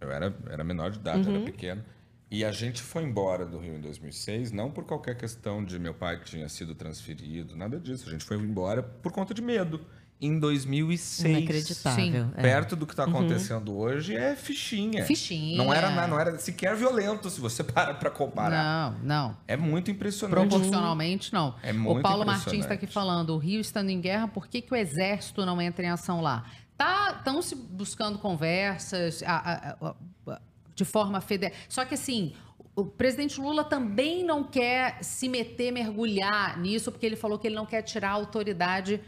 Eu 0.03 0.11
era, 0.11 0.33
era 0.49 0.63
menor 0.63 0.91
de 0.91 0.99
idade, 0.99 1.27
Uhum. 1.27 1.35
era 1.35 1.45
pequeno. 1.45 1.83
E 2.29 2.43
a 2.43 2.51
gente 2.51 2.81
foi 2.81 3.03
embora 3.03 3.45
do 3.45 3.59
Rio 3.59 3.75
em 3.75 3.81
2006, 3.81 4.51
não 4.51 4.71
por 4.71 4.85
qualquer 4.85 5.15
questão 5.15 5.63
de 5.63 5.77
meu 5.77 5.93
pai 5.93 6.19
que 6.19 6.25
tinha 6.25 6.49
sido 6.49 6.73
transferido, 6.73 7.55
nada 7.55 7.79
disso. 7.79 8.07
A 8.07 8.11
gente 8.11 8.25
foi 8.25 8.37
embora 8.37 8.81
por 8.81 9.11
conta 9.11 9.33
de 9.33 9.41
medo. 9.41 9.81
Em 10.21 10.39
2006. 10.39 11.37
Inacreditável. 11.37 12.27
é. 12.37 12.41
Perto 12.41 12.75
do 12.77 12.87
que 12.87 12.93
está 12.93 13.03
acontecendo 13.03 13.75
hoje 13.77 14.15
é 14.15 14.35
fichinha. 14.37 15.03
Fichinha. 15.05 15.57
Não 15.57 15.73
era, 15.73 16.07
não 16.07 16.17
era 16.17 16.37
sequer 16.39 16.75
violento, 16.77 17.29
se 17.29 17.41
você 17.41 17.61
para 17.63 17.93
para 17.93 18.09
comparar. 18.09 18.93
Não, 18.93 18.99
não. 19.03 19.37
É 19.47 19.57
muito 19.57 19.91
impressionante. 19.91 20.47
Proporcionalmente, 20.49 21.33
não. 21.33 21.55
É 21.61 21.71
o 21.71 21.75
muito 21.77 22.01
Paulo 22.01 22.25
Martins 22.25 22.61
está 22.61 22.73
aqui 22.75 22.87
falando: 22.87 23.31
o 23.33 23.37
Rio 23.37 23.59
estando 23.59 23.89
em 23.89 23.99
guerra, 23.99 24.27
por 24.29 24.47
que, 24.47 24.61
que 24.61 24.73
o 24.73 24.75
Exército 24.77 25.45
não 25.45 25.61
entra 25.61 25.85
em 25.85 25.89
ação 25.89 26.21
lá? 26.21 26.45
Estão 26.77 27.41
se 27.41 27.55
buscando 27.55 28.17
conversas 28.19 29.23
a- 29.23 29.37
a- 29.37 29.87
a- 29.89 29.95
a- 30.33 30.41
de 30.75 30.83
forma 30.85 31.21
federal. 31.21 31.55
Só 31.69 31.85
que, 31.85 31.93
assim, 31.93 32.33
o 32.75 32.83
presidente 32.85 33.39
Lula 33.39 33.63
também 33.63 34.23
não 34.25 34.43
quer 34.43 35.01
se 35.03 35.29
meter, 35.29 35.71
mergulhar 35.71 36.57
nisso, 36.59 36.91
porque 36.91 37.05
ele 37.05 37.15
falou 37.15 37.37
que 37.39 37.47
ele 37.47 37.55
não 37.55 37.65
quer 37.65 37.81
tirar 37.83 38.09
a 38.09 38.13
autoridade 38.13 38.99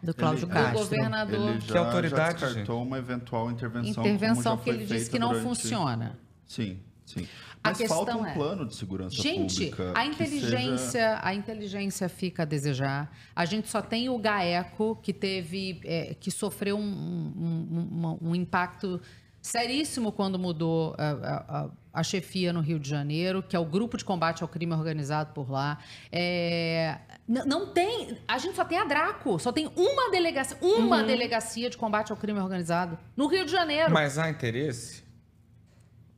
Do 0.00 0.14
Cláudio 0.14 0.44
Ele- 0.44 0.46
do 0.46 0.52
Castro. 0.52 0.78
governador. 0.78 1.50
Ele 1.50 1.60
já, 1.60 1.72
Que 1.72 1.78
autoridade, 1.78 2.40
já 2.40 2.46
descartou 2.46 2.82
uma 2.84 2.98
eventual 2.98 3.50
intervenção. 3.50 3.94
como 3.94 4.06
Intervenção 4.06 4.52
já 4.52 4.58
que 4.58 4.64
foi 4.64 4.74
ele 4.74 4.86
disse 4.86 5.10
que 5.10 5.18
não 5.18 5.30
durante- 5.30 5.42
funciona. 5.44 6.18
Sim, 6.46 6.78
sim. 7.04 7.28
A 7.66 7.70
Mas 7.70 7.78
questão 7.78 7.96
falta 7.96 8.16
um 8.16 8.26
é- 8.26 8.32
plano 8.34 8.64
de 8.66 8.74
segurança 8.76 9.16
Gente, 9.20 9.54
pública. 9.70 9.92
a 9.94 10.02
que 10.02 10.08
inteligência, 10.08 10.78
seja- 10.90 11.20
a 11.22 11.34
inteligência 11.34 12.08
fica 12.08 12.42
a 12.42 12.46
desejar. 12.46 13.12
A 13.34 13.44
gente 13.44 13.68
só 13.68 13.82
tem 13.82 14.08
o 14.08 14.18
GAECO 14.18 14.98
que 15.02 15.12
teve, 15.12 15.80
é, 15.84 16.14
que 16.18 16.30
sofreu 16.30 16.76
um, 16.78 16.82
um- 16.82 18.18
um- 18.22 18.28
um 18.30 18.34
impacto 18.34 19.00
seríssimo 19.42 20.10
quando 20.10 20.38
mudou 20.38 20.94
a, 20.98 21.10
a- 21.10 21.60
a- 21.64 21.70
a 21.94 22.02
chefia 22.02 22.52
no 22.52 22.60
Rio 22.60 22.78
de 22.80 22.88
Janeiro, 22.90 23.42
que 23.42 23.54
é 23.54 23.58
o 23.58 23.64
grupo 23.64 23.96
de 23.96 24.04
combate 24.04 24.42
ao 24.42 24.48
crime 24.48 24.72
organizado 24.74 25.32
por 25.32 25.50
lá. 25.50 25.78
É, 26.12 26.98
não 27.28 27.66
tem, 27.72 28.18
a 28.26 28.38
gente 28.38 28.54
só 28.56 28.64
tem 28.64 28.76
a 28.78 28.84
Draco, 28.84 29.38
só 29.38 29.52
tem 29.52 29.70
uma 29.76 30.10
delegacia, 30.10 30.56
uma 30.60 31.00
Uhum. 31.00 31.06
delegacia 31.06 31.70
de 31.70 31.76
combate 31.76 32.10
ao 32.10 32.18
crime 32.18 32.38
organizado 32.40 32.98
no 33.16 33.26
Rio 33.28 33.44
de 33.44 33.52
Janeiro. 33.52 33.92
Mas 33.92 34.18
há 34.18 34.28
interesse? 34.28 35.05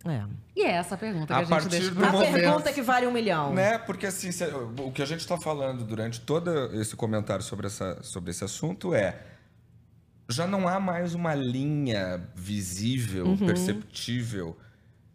É. 0.04 0.22
E 0.56 0.62
é 0.62 0.70
essa 0.72 0.94
a 0.94 0.98
pergunta 0.98 1.26
que 1.26 1.32
A 1.32 1.36
a, 1.36 1.40
gente 1.40 1.48
partir 1.50 1.68
deixa 1.68 1.90
do 1.90 2.04
A 2.04 2.12
momento- 2.12 2.32
pergunta 2.32 2.72
que 2.72 2.82
vale 2.82 3.06
um 3.06 3.10
milhão. 3.12 3.52
Né? 3.52 3.78
Porque 3.78 4.06
assim, 4.06 4.30
cê- 4.32 4.46
o 4.78 4.92
que 4.92 5.02
a 5.02 5.06
gente 5.06 5.20
está 5.20 5.36
falando 5.38 5.84
durante 5.84 6.20
todo 6.20 6.50
esse 6.80 6.94
comentário 6.96 7.44
sobre, 7.44 7.66
essa, 7.66 8.02
sobre 8.02 8.30
esse 8.30 8.44
assunto 8.44 8.94
é 8.94 9.20
já 10.30 10.46
não 10.46 10.68
há 10.68 10.78
mais 10.78 11.14
uma 11.14 11.34
linha 11.34 12.22
visível, 12.34 13.26
Uhum. 13.26 13.36
perceptível, 13.38 14.56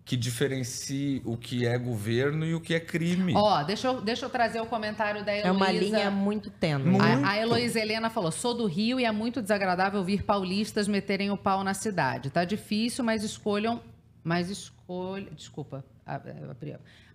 que 0.06 0.18
diferencie 0.18 1.22
o 1.24 1.38
que 1.38 1.66
é 1.66 1.78
governo 1.78 2.46
e 2.46 2.54
o 2.54 2.60
que 2.60 2.74
é 2.74 2.80
crime. 2.80 3.34
Ó, 3.38 3.64
deixa 3.64 3.88
eu, 3.88 4.02
deixa 4.02 4.26
eu 4.26 4.30
trazer 4.30 4.60
o 4.60 4.66
comentário 4.66 5.24
da 5.24 5.32
É 5.32 5.40
Heloísa. 5.48 5.54
uma 5.56 5.72
linha 5.72 6.12
muito 6.12 6.50
tênue. 6.50 6.98
A, 7.00 7.30
a 7.30 7.38
Heloísa 7.38 7.80
Helena 7.80 8.10
falou: 8.10 8.32
sou 8.32 8.54
do 8.54 8.66
Rio 8.66 9.00
e 9.00 9.06
é 9.06 9.12
muito 9.14 9.42
desagradável 9.42 10.00
ouvir 10.00 10.24
paulistas 10.24 10.88
meterem 10.90 11.32
o 11.32 11.38
pau 11.38 11.64
na 11.64 11.74
cidade. 11.74 12.30
Tá 12.32 12.44
difícil, 12.44 13.02
mas 13.04 13.24
escolham. 13.24 13.82
Mas 14.26 14.73
escolham. 14.84 15.34
Desculpa. 15.34 15.86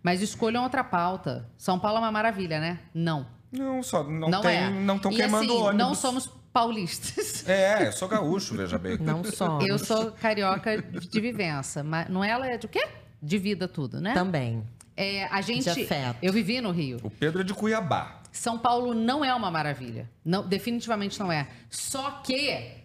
Mas 0.02 0.22
escolham 0.22 0.62
outra 0.62 0.82
pauta. 0.82 1.48
São 1.56 1.78
Paulo 1.78 1.98
é 1.98 2.00
uma 2.00 2.12
maravilha, 2.12 2.58
né? 2.58 2.80
Não. 2.94 3.26
Não, 3.52 3.82
só 3.82 4.02
não, 4.04 4.28
Não, 4.28 4.42
tem, 4.42 4.56
é. 4.56 4.70
não 4.70 4.96
estão 4.96 5.10
queimando 5.10 5.44
assim, 5.44 5.62
ônibus. 5.62 5.78
Não 5.78 5.94
somos 5.94 6.26
paulistas. 6.52 7.44
É, 7.48 7.86
eu 7.86 7.92
sou 7.92 8.08
gaúcho, 8.08 8.54
veja 8.54 8.78
bem. 8.78 8.98
Não 8.98 9.24
somos. 9.24 9.66
Eu 9.66 9.78
sou 9.78 10.12
carioca 10.12 10.82
de 10.82 11.20
vivência. 11.20 11.82
Mas 11.82 12.08
não 12.08 12.22
ela 12.22 12.46
é 12.46 12.58
de 12.58 12.66
o 12.66 12.68
quê? 12.68 12.86
De 13.22 13.38
vida 13.38 13.66
tudo, 13.66 14.00
né? 14.00 14.12
Também. 14.12 14.64
É, 14.96 15.24
a 15.26 15.40
gente. 15.40 15.68
afeto. 15.68 16.18
Eu 16.20 16.32
vivi 16.32 16.60
no 16.60 16.70
Rio. 16.70 16.98
O 17.02 17.10
Pedro 17.10 17.40
é 17.40 17.44
de 17.44 17.54
Cuiabá. 17.54 18.20
São 18.32 18.58
Paulo 18.58 18.94
não 18.94 19.24
é 19.24 19.34
uma 19.34 19.50
maravilha. 19.50 20.10
Não, 20.24 20.46
definitivamente 20.46 21.18
não 21.18 21.32
é. 21.32 21.48
Só 21.70 22.20
que 22.22 22.77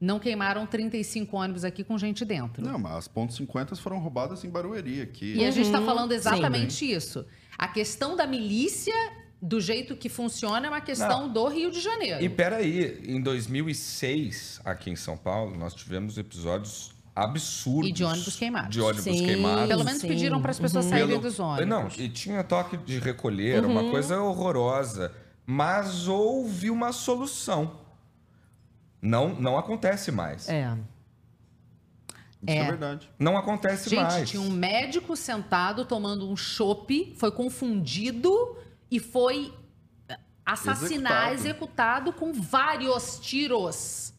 não 0.00 0.18
queimaram 0.18 0.66
35 0.66 1.36
ônibus 1.36 1.64
aqui 1.64 1.84
com 1.84 1.98
gente 1.98 2.24
dentro. 2.24 2.64
Não, 2.64 2.78
mas 2.78 2.92
as 2.96 3.08
pontos 3.08 3.36
50 3.36 3.76
foram 3.76 3.98
roubadas 3.98 4.42
em 4.44 4.48
Barueri 4.48 5.02
aqui. 5.02 5.34
E 5.34 5.44
a 5.44 5.50
gente 5.50 5.66
está 5.66 5.78
Uhum, 5.80 5.86
falando 5.86 6.12
exatamente 6.12 6.90
isso. 6.90 7.26
A 7.58 7.68
questão 7.68 8.16
da 8.16 8.26
milícia, 8.26 8.94
do 9.42 9.60
jeito 9.60 9.94
que 9.94 10.08
funciona, 10.08 10.66
é 10.66 10.70
uma 10.70 10.80
questão 10.80 11.28
do 11.30 11.46
Rio 11.48 11.70
de 11.70 11.80
Janeiro. 11.80 12.22
E 12.24 12.28
peraí, 12.30 13.02
em 13.06 13.20
2006, 13.20 14.60
aqui 14.64 14.90
em 14.90 14.96
São 14.96 15.16
Paulo, 15.16 15.56
nós 15.56 15.74
tivemos 15.74 16.16
episódios 16.18 16.92
absurdos. 17.14 17.90
E 17.90 17.92
de 17.92 18.04
ônibus 18.04 18.36
queimados. 18.36 18.70
De 18.70 18.80
ônibus 18.80 19.04
Sim. 19.04 19.24
queimados. 19.26 19.68
Pelo 19.68 19.84
menos 19.84 20.00
Sim. 20.00 20.08
pediram 20.08 20.40
para 20.40 20.50
as 20.52 20.58
pessoas 20.58 20.86
Pelo- 20.86 20.98
saírem 20.98 21.20
dos 21.20 21.38
ônibus. 21.38 21.66
Não, 21.68 21.88
e 21.98 22.08
tinha 22.08 22.42
toque 22.42 22.76
de 22.78 22.98
recolher, 22.98 23.64
Uhum. 23.64 23.70
uma 23.72 23.90
coisa 23.90 24.20
horrorosa. 24.20 25.12
Mas 25.46 26.06
houve 26.06 26.70
uma 26.70 26.92
solução. 26.92 27.79
Não, 29.02 29.28
não 29.34 29.56
acontece 29.58 30.10
mais. 30.12 30.48
É. 30.48 30.76
Isso 32.42 32.56
é, 32.56 32.56
É. 32.58 32.64
verdade. 32.66 33.10
Não 33.18 33.36
acontece 33.36 33.90
Gente, 33.90 34.02
mais. 34.02 34.30
tinha 34.30 34.40
um 34.42 34.50
médico 34.50 35.14
sentado 35.16 35.84
tomando 35.84 36.28
um 36.30 36.36
chopp, 36.36 37.14
foi 37.18 37.30
confundido 37.30 38.56
e 38.90 38.98
foi 38.98 39.52
assassinado, 40.44 41.34
executado, 41.34 42.10
Executado. 42.10 42.12
com 42.14 42.32
vários 42.32 43.18
tiros. 43.20 44.12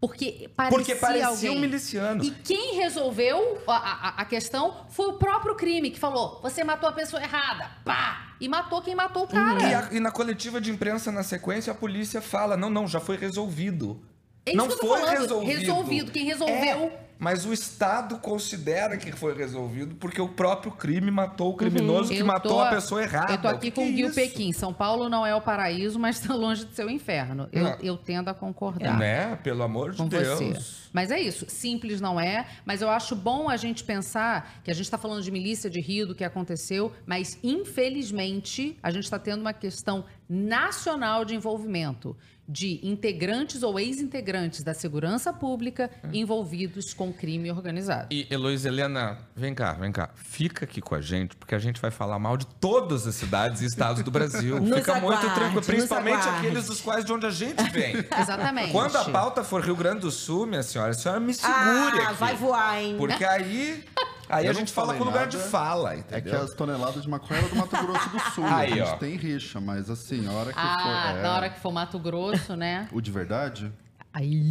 Porque 0.00 0.50
parecia, 0.56 0.78
Porque 0.78 0.94
parecia 0.94 1.26
alguém. 1.28 1.50
um 1.50 1.60
miliciano. 1.60 2.24
E 2.24 2.30
quem 2.30 2.76
resolveu 2.76 3.62
a, 3.66 3.74
a- 3.76 4.14
a 4.22 4.24
questão 4.24 4.86
foi 4.88 5.08
o 5.08 5.12
próprio 5.18 5.54
crime, 5.54 5.90
que 5.90 5.98
falou: 6.00 6.40
você 6.40 6.64
matou 6.64 6.88
a 6.88 6.92
pessoa 6.92 7.22
errada. 7.22 7.70
Pá! 7.84 8.34
E 8.40 8.48
matou 8.48 8.80
quem 8.80 8.94
matou 8.94 9.24
o 9.24 9.28
cara. 9.28 9.60
E, 9.62 9.74
a- 9.74 9.88
e 9.92 10.00
na 10.00 10.10
coletiva 10.10 10.58
de 10.58 10.70
imprensa, 10.70 11.12
na 11.12 11.22
sequência, 11.22 11.70
a 11.72 11.76
polícia 11.76 12.22
fala: 12.22 12.56
não, 12.56 12.70
não, 12.70 12.88
já 12.88 12.98
foi 12.98 13.18
resolvido. 13.18 14.00
É 14.46 14.54
não 14.54 14.70
foi 14.70 14.98
falando, 15.00 15.18
resolvido. 15.20 15.58
resolvido. 15.58 16.12
Quem 16.12 16.24
resolveu- 16.24 16.54
É, 16.56 17.00
mas 17.18 17.44
o 17.44 17.52
Estado 17.52 18.16
considera 18.18 18.96
que 18.96 19.12
foi 19.12 19.36
resolvido 19.36 19.94
porque 19.96 20.18
o 20.22 20.28
próprio 20.30 20.72
crime 20.72 21.10
matou 21.10 21.50
o 21.52 21.56
criminoso 21.56 22.08
que 22.10 22.18
Eu 22.18 22.24
matou 22.24 22.52
tô- 22.52 22.60
a 22.60 22.70
pessoa 22.70 23.02
errada. 23.02 23.34
Eu 23.34 23.38
tô 23.42 23.48
aqui 23.48 23.70
com 23.70 23.82
o 23.82 23.88
é 23.88 23.92
Gil 23.92 24.06
isso? 24.06 24.14
Pequim. 24.14 24.52
São 24.54 24.72
Paulo 24.72 25.10
não 25.10 25.26
é 25.26 25.34
o 25.34 25.40
paraíso, 25.42 25.98
mas 25.98 26.18
está 26.18 26.34
longe 26.34 26.64
de 26.64 26.74
ser 26.74 26.86
o 26.86 26.90
inferno. 26.90 27.46
Eu, 27.52 27.66
eu 27.82 27.96
tendo 27.98 28.28
a 28.30 28.34
concordar. 28.34 28.98
Né? 28.98 29.36
Pelo 29.36 29.62
amor 29.62 29.92
de 29.92 30.02
Deus. 30.08 30.38
você. 30.38 30.80
Mas 30.92 31.10
é 31.10 31.20
isso, 31.20 31.44
simples 31.48 32.00
não 32.00 32.18
é, 32.18 32.46
mas 32.64 32.80
eu 32.82 32.88
acho 32.90 33.14
bom 33.14 33.48
a 33.48 33.56
gente 33.56 33.84
pensar 33.84 34.60
que 34.64 34.70
a 34.70 34.74
gente 34.74 34.86
está 34.86 34.96
falando 34.98 35.22
de 35.22 35.30
milícia 35.30 35.68
de 35.70 35.80
Rio, 35.80 36.06
do 36.06 36.14
que 36.16 36.24
aconteceu, 36.24 36.90
mas 37.06 37.38
infelizmente 37.44 38.76
a 38.82 38.90
gente 38.90 39.04
está 39.04 39.18
tendo 39.18 39.40
uma 39.40 39.52
questão 39.52 40.04
nacional 40.28 41.24
de 41.24 41.34
envolvimento 41.34 42.16
de 42.50 42.80
integrantes 42.82 43.62
ou 43.62 43.78
ex-integrantes 43.78 44.62
da 44.64 44.74
segurança 44.74 45.32
pública 45.32 45.88
envolvidos 46.12 46.92
com 46.92 47.12
crime 47.12 47.50
organizado. 47.50 48.08
E 48.10 48.26
Heloísa 48.28 48.68
Helena, 48.68 49.18
vem 49.36 49.54
cá, 49.54 49.74
vem 49.74 49.92
cá. 49.92 50.10
Fica 50.16 50.64
aqui 50.64 50.80
com 50.80 50.94
a 50.96 51.00
gente, 51.00 51.36
porque 51.36 51.54
a 51.54 51.58
gente 51.58 51.80
vai 51.80 51.90
falar 51.92 52.18
mal 52.18 52.36
de 52.36 52.46
todas 52.46 53.06
as 53.06 53.14
cidades 53.14 53.62
e 53.62 53.66
estados 53.66 54.02
do 54.02 54.10
Brasil. 54.10 54.58
Nos 54.60 54.78
Fica 54.80 54.94
muito 55.00 55.06
aguarde, 55.14 55.34
tranquilo, 55.34 55.54
nos 55.54 55.66
principalmente 55.66 56.28
aqueles 56.28 56.66
dos 56.66 56.80
quais 56.80 57.04
de 57.04 57.12
onde 57.12 57.26
a 57.26 57.30
gente 57.30 57.62
vem. 57.70 57.94
Exatamente. 58.18 58.72
Quando 58.72 58.96
a 58.96 59.04
pauta 59.04 59.44
for 59.44 59.62
Rio 59.62 59.76
Grande 59.76 60.00
do 60.00 60.10
Sul, 60.10 60.46
minha 60.46 60.62
senhora, 60.62 60.90
a 60.90 60.94
senhora 60.94 61.20
me 61.20 61.32
segure 61.32 61.54
Ah, 61.54 62.08
aqui. 62.08 62.14
vai 62.14 62.34
voar, 62.36 62.82
hein? 62.82 62.96
Porque 62.98 63.24
aí, 63.24 63.84
aí 64.30 64.46
Eu 64.46 64.50
a 64.50 64.54
gente 64.54 64.72
fala 64.72 64.94
com 64.94 65.04
lugar 65.04 65.26
de 65.26 65.36
fala, 65.36 65.94
É 65.94 66.02
que 66.02 66.18
entendeu? 66.18 66.42
as 66.42 66.54
toneladas 66.54 67.02
de 67.02 67.08
maconha 67.08 67.40
eram 67.40 67.48
do 67.50 67.56
Mato 67.56 67.76
Grosso 67.86 68.08
do 68.10 68.18
Sul. 68.34 68.44
Aí, 68.46 68.72
a 68.72 68.76
gente 68.84 68.94
ó. 68.94 68.96
tem 68.96 69.16
rixa, 69.16 69.60
mas 69.60 69.90
assim, 69.90 70.26
a 70.28 70.32
hora 70.32 70.52
que 70.52 70.58
Ah, 70.58 70.78
for. 71.12 71.18
é, 71.18 71.22
na 71.22 71.34
hora 71.36 71.50
que 71.50 71.60
for 71.60 71.72
Mato 71.72 71.98
Grosso, 71.98 72.54
né? 72.56 72.88
O 72.92 73.00
de 73.00 73.10
verdade? 73.10 73.72
Aí. 74.12 74.50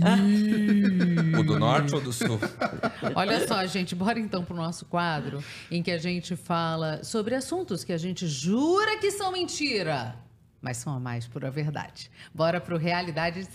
O 1.37 1.43
do 1.43 1.59
norte 1.59 1.93
ou 1.93 1.99
do 1.99 2.13
sul? 2.13 2.39
Olha 3.13 3.45
só, 3.45 3.65
gente, 3.65 3.93
bora 3.93 4.17
então 4.17 4.45
pro 4.45 4.55
nosso 4.55 4.85
quadro 4.85 5.43
em 5.69 5.83
que 5.83 5.91
a 5.91 5.97
gente 5.97 6.35
fala 6.37 7.03
sobre 7.03 7.35
assuntos 7.35 7.83
que 7.83 7.91
a 7.91 7.97
gente 7.97 8.25
jura 8.25 8.97
que 8.99 9.11
são 9.11 9.33
mentira, 9.33 10.15
mas 10.61 10.77
são 10.77 10.93
a 10.95 10.99
mais 10.99 11.27
pura 11.27 11.51
verdade. 11.51 12.09
Bora 12.33 12.61
pro 12.61 12.77
Realidade 12.77 13.41
de 13.43 13.49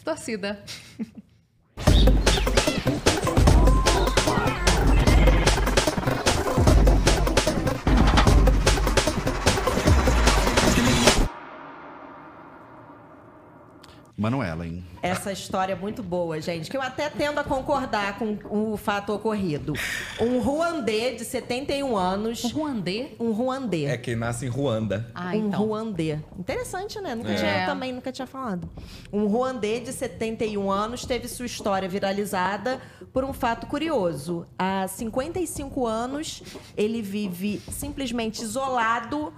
Manuela, 14.16 14.64
hein? 14.64 14.84
Essa 15.02 15.32
história 15.32 15.72
é 15.72 15.76
muito 15.76 16.00
boa, 16.00 16.40
gente, 16.40 16.70
que 16.70 16.76
eu 16.76 16.80
até 16.80 17.10
tendo 17.10 17.40
a 17.40 17.44
concordar 17.44 18.16
com 18.16 18.38
o 18.48 18.76
fato 18.76 19.12
ocorrido. 19.12 19.72
Um 20.20 20.38
ruandê 20.38 21.16
de 21.16 21.24
71 21.24 21.96
anos. 21.96 22.44
O 22.44 22.48
Ruandê. 22.48 23.08
Um 23.18 23.32
ruandê. 23.32 23.86
É 23.86 23.96
quem 23.98 24.14
nasce 24.14 24.46
em 24.46 24.48
Ruanda. 24.48 25.10
Ah, 25.12 25.30
um 25.34 25.48
então. 25.48 25.66
ruandê. 25.66 26.20
Interessante, 26.38 27.00
né? 27.00 27.16
Nunca 27.16 27.32
É. 27.32 27.34
tinha, 27.34 27.60
eu 27.62 27.66
também 27.66 27.92
nunca 27.92 28.12
tinha 28.12 28.26
falado. 28.26 28.70
Um 29.12 29.26
ruandê 29.26 29.80
de 29.80 29.92
71 29.92 30.70
anos 30.70 31.04
teve 31.04 31.26
sua 31.26 31.46
história 31.46 31.88
viralizada 31.88 32.80
por 33.12 33.24
um 33.24 33.32
fato 33.32 33.66
curioso. 33.66 34.46
Há 34.56 34.86
55 34.86 35.86
anos, 35.88 36.40
ele 36.76 37.02
vive 37.02 37.60
simplesmente 37.68 38.42
isolado 38.42 39.32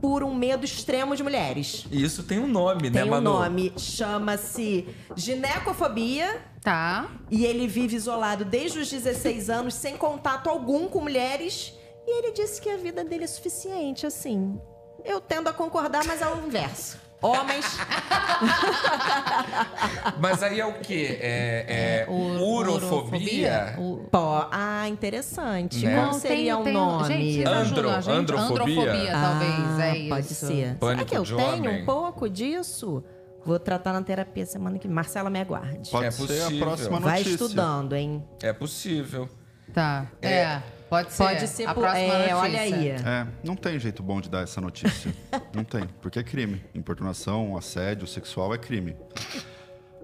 por 0.00 0.22
um 0.22 0.34
medo 0.34 0.64
extremo 0.64 1.14
de 1.16 1.22
mulheres. 1.22 1.86
E 1.90 2.02
isso 2.02 2.22
tem 2.22 2.38
um 2.38 2.46
nome, 2.46 2.90
né, 2.90 3.00
Tem 3.00 3.08
um 3.08 3.14
Manu? 3.14 3.32
nome, 3.32 3.72
chama-se 3.76 4.86
ginecofobia. 5.16 6.40
Tá. 6.62 7.08
E 7.30 7.44
ele 7.44 7.66
vive 7.66 7.96
isolado 7.96 8.44
desde 8.44 8.78
os 8.80 8.90
16 8.90 9.48
anos, 9.50 9.74
sem 9.74 9.96
contato 9.96 10.48
algum 10.48 10.88
com 10.88 11.00
mulheres. 11.00 11.72
E 12.06 12.18
ele 12.18 12.32
disse 12.32 12.60
que 12.60 12.70
a 12.70 12.76
vida 12.76 13.04
dele 13.04 13.24
é 13.24 13.26
suficiente, 13.26 14.06
assim. 14.06 14.58
Eu 15.04 15.20
tendo 15.20 15.48
a 15.48 15.52
concordar, 15.52 16.04
mas 16.06 16.22
ao 16.22 16.38
inverso. 16.46 16.98
Homens. 17.20 17.76
Mas 20.20 20.42
aí 20.42 20.60
é 20.60 20.66
o 20.66 20.74
quê? 20.74 21.18
É, 21.20 22.04
é 22.06 22.10
O- 22.10 22.38
urofobia? 22.38 23.76
Pó. 24.10 24.48
Ah, 24.52 24.88
interessante. 24.88 25.84
Né? 25.84 25.94
Qual 25.96 26.06
Não, 26.06 26.12
seria 26.14 26.52
tem- 26.54 26.60
o 26.60 26.64
tem- 26.64 26.72
nome? 26.72 27.06
Gente, 27.08 27.32
vocês 27.34 27.46
Andro- 27.48 27.60
ajudam 27.60 27.90
a 27.90 28.00
gente? 28.00 28.14
androfobia? 28.14 28.82
Androfobia, 28.82 29.12
talvez, 29.12 29.78
Ah, 29.80 29.86
é 29.86 29.96
isso. 29.98 30.08
Pode 30.08 30.26
ser. 30.28 30.46
Será 30.46 30.74
Pânico 30.74 31.06
que 31.06 31.16
eu 31.16 31.24
tenho 31.24 31.38
homem. 31.40 31.82
um 31.82 31.84
pouco 31.84 32.28
disso? 32.30 33.02
Vou 33.44 33.58
tratar 33.58 33.92
na 33.92 34.02
terapia 34.02 34.46
semana 34.46 34.78
que 34.78 34.86
vem. 34.86 34.94
Marcela, 34.94 35.30
me 35.30 35.40
aguarde. 35.40 35.90
Pode 35.90 36.06
É 36.06 36.10
ser 36.10 36.22
possível. 36.26 36.46
a 36.46 36.60
próxima 36.66 37.00
Vai 37.00 37.18
notícia. 37.18 37.44
estudando, 37.44 37.96
hein? 37.96 38.24
É 38.42 38.52
possível. 38.52 39.28
Tá. 39.72 40.06
É. 40.22 40.32
É. 40.32 40.62
Pode 40.88 41.12
ser. 41.12 41.22
Pode 41.24 41.48
ser 41.48 41.64
a 41.66 41.74
por- 41.74 41.82
próxima 41.82 42.14
é, 42.14 42.18
notícia. 42.18 42.36
olha 42.36 42.60
aí. 42.60 42.88
É, 42.88 43.26
não 43.44 43.54
tem 43.54 43.78
jeito 43.78 44.02
bom 44.02 44.20
de 44.20 44.28
dar 44.30 44.42
essa 44.42 44.60
notícia. 44.60 45.14
não 45.54 45.64
tem, 45.64 45.86
porque 46.00 46.18
é 46.18 46.22
crime. 46.22 46.62
Importunação, 46.74 47.56
assédio 47.56 48.06
sexual 48.06 48.54
é 48.54 48.58
crime. 48.58 48.96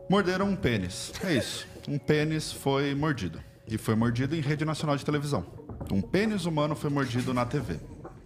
Morderam 0.08 0.46
um 0.48 0.56
pênis. 0.56 1.12
É 1.24 1.32
isso. 1.34 1.66
Um 1.88 1.98
pênis 1.98 2.52
foi 2.52 2.94
mordido. 2.94 3.40
E 3.66 3.78
foi 3.78 3.94
mordido 3.94 4.36
em 4.36 4.40
rede 4.40 4.64
nacional 4.64 4.96
de 4.96 5.04
televisão. 5.04 5.46
Um 5.90 6.02
pênis 6.02 6.44
humano 6.44 6.74
foi 6.76 6.90
mordido 6.90 7.32
na 7.32 7.46
TV. 7.46 7.78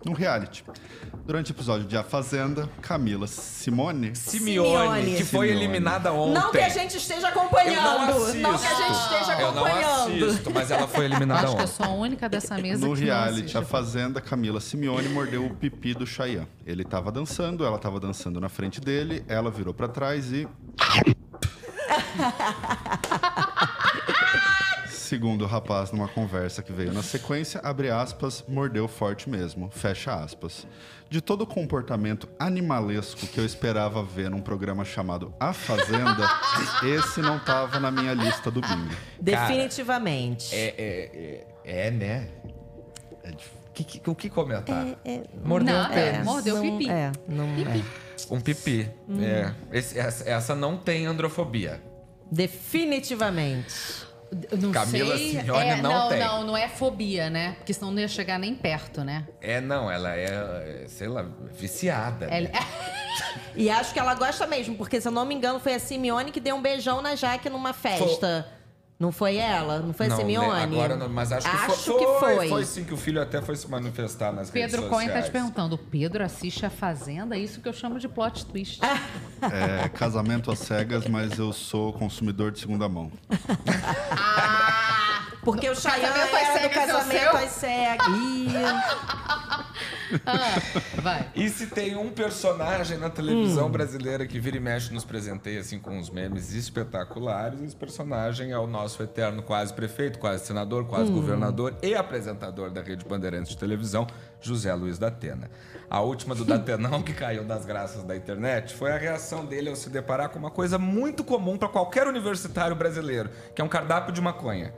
Num 0.05 0.13
reality. 0.13 0.65
Durante 1.27 1.51
o 1.51 1.53
episódio 1.55 1.87
de 1.87 1.97
A 1.97 2.03
Fazenda, 2.05 2.69
Camila 2.81 3.27
Simone. 3.27 4.15
Simeone, 4.15 4.69
Simeone. 4.95 5.17
que 5.17 5.25
foi 5.25 5.49
Simeone. 5.49 5.65
eliminada 5.67 6.13
ontem. 6.13 6.35
Não 6.41 6.51
que 6.53 6.59
a 6.59 6.69
gente 6.69 6.97
esteja 6.97 7.29
Eu 7.29 7.35
não 7.35 7.43
acompanhando. 7.43 8.13
assisto. 8.13 8.39
Não, 8.39 8.59
que 8.59 8.67
a 8.67 8.75
gente 8.75 8.93
esteja 8.97 9.33
Eu 9.41 9.53
não 9.53 9.65
acompanhando. 9.67 10.25
assisto, 10.25 10.51
mas 10.55 10.71
ela 10.71 10.87
foi 10.89 11.05
eliminada 11.05 11.41
Acho 11.47 11.57
que 11.57 11.61
eu 11.63 11.65
ontem. 11.65 11.75
sou 11.77 11.87
a 11.87 11.91
única 11.91 12.29
dessa 12.29 12.57
mesa 12.57 12.87
No 12.87 12.95
que 12.95 13.05
reality, 13.05 13.59
a 13.59 13.63
Fazenda, 13.63 14.21
Camila 14.21 14.61
Simeone 14.61 15.09
mordeu 15.09 15.45
o 15.45 15.51
pipi 15.55 15.93
do 15.95 16.07
Chayanne. 16.07 16.49
Ele 16.65 16.85
tava 16.85 17.11
dançando, 17.13 17.65
ela 17.67 17.79
tava 17.79 17.99
dançando 18.01 18.41
na 18.41 18.49
frente 18.49 18.81
dele, 18.81 19.25
ela 19.29 19.51
virou 19.51 19.75
pra 19.75 19.89
trás 19.89 20.33
e. 20.33 20.47
Segundo 25.09 25.41
o 25.41 25.47
rapaz, 25.47 25.91
numa 25.91 26.07
conversa 26.07 26.63
que 26.63 26.71
veio 26.71 26.93
na 26.93 27.03
sequência, 27.03 27.63
abre 27.65 27.89
aspas, 27.89 28.45
mordeu 28.47 28.87
forte 28.87 29.27
mesmo, 29.31 29.71
fecha 29.71 30.13
aspas. 30.13 30.67
De 31.09 31.23
todo 31.23 31.41
o 31.41 31.47
comportamento 31.47 32.29
animalesco 32.39 33.27
que 33.27 33.41
eu 33.41 33.47
esperava 33.47 34.03
ver 34.03 34.29
num 34.29 34.43
programa 34.43 34.85
chamado 34.85 35.33
A 35.41 35.55
Fazenda, 35.55 36.29
esse 36.85 37.23
não 37.23 37.39
tava 37.39 37.81
na 37.81 37.91
minha 37.91 38.13
lista 38.13 38.51
do 38.51 38.61
bingo. 38.61 38.95
Definitivamente. 39.19 40.55
É, 40.55 40.75
é, 40.77 41.47
é, 41.65 41.87
é, 41.87 41.91
né? 41.91 42.29
Que- 43.73 43.85
que- 43.85 44.11
o 44.11 44.15
que 44.15 44.29
comentar? 44.29 44.85
Mordeu 45.43 45.75
um 45.75 45.79
Nada, 45.79 45.95
pênis. 45.95 46.25
mordeu 46.27 46.57
o 46.57 46.63
não, 46.63 46.79
pipi. 46.79 46.91
É, 46.91 47.13
não 47.27 47.45
é. 47.47 47.83
Um 48.31 48.41
pipi. 48.43 48.91
É. 49.23 49.55
Esse- 49.73 49.99
essa, 49.99 50.29
essa 50.29 50.55
não 50.55 50.77
tem 50.77 51.07
androfobia. 51.07 51.81
Definitivamente. 52.31 54.07
Não 54.61 54.73
Camila 54.73 55.17
sei. 55.17 55.39
É, 55.39 55.77
não 55.81 55.91
não, 55.93 56.09
tem. 56.09 56.19
não, 56.19 56.45
não 56.45 56.57
é 56.57 56.69
fobia, 56.69 57.31
né? 57.31 57.55
Porque 57.59 57.73
senão 57.73 57.91
não 57.91 58.01
ia 58.01 58.09
chegar 58.09 58.39
nem 58.39 58.55
perto, 58.55 59.03
né? 59.03 59.27
É, 59.41 59.61
não, 59.61 59.91
ela 59.91 60.15
é, 60.15 60.85
sei 60.89 61.09
lá, 61.09 61.25
viciada. 61.53 62.27
É- 62.27 62.51
E 63.57 63.69
acho 63.69 63.93
que 63.93 63.99
ela 63.99 64.15
gosta 64.15 64.47
mesmo, 64.47 64.77
porque 64.77 65.01
se 65.01 65.09
eu 65.09 65.13
não 65.13 65.25
me 65.27 65.35
engano, 65.35 65.59
foi 65.59 65.75
a 65.75 65.81
Simeone 65.81 66.31
que 66.31 66.39
deu 66.39 66.55
um 66.55 66.63
beijão 66.63 67.03
na 67.03 67.17
Jaque 67.17 67.49
numa 67.49 67.73
festa. 67.73 68.47
Não 68.99 69.13
foi 69.13 69.37
ela? 69.37 69.79
Não 69.79 69.93
foi 69.95 70.07
a 70.07 70.09
Não, 70.09 70.17
Simeone? 70.17 70.49
né, 70.49 70.63
Agora 70.65 70.97
não, 70.97 71.09
mas 71.09 71.31
acho 71.31 71.49
que 71.49 71.57
Acho 71.57 71.93
foi. 71.93 71.99
que 71.99 72.07
foi. 72.19 72.49
Foi 72.49 72.65
sim 72.65 72.83
que 72.85 72.93
o 72.93 72.97
filho 72.97 73.23
até 73.23 73.41
foi 73.41 73.55
se 73.55 73.71
manifestar 73.71 74.33
nas 74.33 74.51
redes 74.51 74.73
Pedro 74.73 74.89
Cohen 74.89 75.09
tá 75.09 75.23
te 75.23 75.31
perguntando: 75.31 75.77
o 75.77 75.79
Pedro 75.79 76.25
assiste 76.25 76.67
a 76.67 76.71
Fazenda? 76.71 77.37
É 77.37 77.39
isso 77.39 77.61
que 77.61 77.69
eu 77.69 77.73
chamo 77.73 77.99
de 78.01 78.09
plot 78.09 78.45
twist. 78.47 78.81
É 79.41 79.89
casamento 79.91 80.51
às 80.51 80.59
cegas, 80.59 81.07
mas 81.07 81.39
eu 81.39 81.53
sou 81.53 81.93
consumidor 81.93 82.51
de 82.51 82.59
segunda 82.59 82.89
mão. 82.89 83.13
Porque 85.43 85.69
o 85.71 85.75
Chayanne 85.75 86.03
Casamento 86.29 86.37
às 86.37 86.43
era 86.43 86.59
do 86.59 86.65
é 86.65 86.67
o 86.67 86.71
casamento 86.71 87.37
às 87.37 87.51
cegas. 87.51 88.07
Ah, 90.25 91.01
vai. 91.03 91.31
E 91.35 91.49
se 91.51 91.67
tem 91.67 91.95
um 91.97 92.11
personagem 92.11 92.97
na 92.99 93.09
Hum. 93.09 93.11
televisão 93.11 93.71
brasileira 93.71 94.27
que 94.27 94.41
vira 94.41 94.57
e 94.57 94.61
mexe 94.61 94.93
nos 94.93 95.05
presenteia 95.05 95.61
assim 95.61 95.79
com 95.79 95.99
uns 95.99 96.09
memes 96.11 96.53
espetaculares, 96.55 97.61
esse 97.63 97.77
personagem 97.77 98.53
é 98.53 98.59
o 98.59 98.67
nosso 98.67 99.03
eterno 99.03 99.43
quase 99.43 99.73
prefeito, 99.75 100.19
quase 100.19 100.47
senador, 100.47 100.83
Hum. 100.85 100.87
quase 100.87 101.11
governador 101.11 101.75
e 101.83 101.95
apresentador 101.95 102.71
da 102.71 102.81
Rede 102.83 103.05
Bandeirantes 103.05 103.51
de 103.53 103.59
televisão, 103.59 104.07
José 104.41 104.73
Luiz 104.75 104.99
da 104.99 105.09
Atena. 105.09 105.51
A 105.91 106.01
última 106.01 106.35
do 106.35 106.45
Datenão 106.47 107.03
que 107.03 107.13
caiu 107.13 107.45
das 107.45 107.65
graças 107.67 108.03
da 108.03 108.17
internet 108.17 108.75
foi 108.75 108.93
a 108.93 108.97
reação 108.99 109.45
dele 109.45 109.69
ao 109.69 109.77
se 109.77 109.91
deparar 109.91 110.31
com 110.31 110.39
uma 110.39 110.51
coisa 110.51 110.79
muito 110.79 111.23
comum 111.23 111.57
para 111.59 111.69
qualquer 111.69 112.07
universitário 112.07 112.75
brasileiro, 112.77 113.31
que 113.55 113.61
é 113.61 113.65
um 113.65 113.69
cardápio 113.69 114.13
de 114.13 114.21
maconha. 114.21 114.73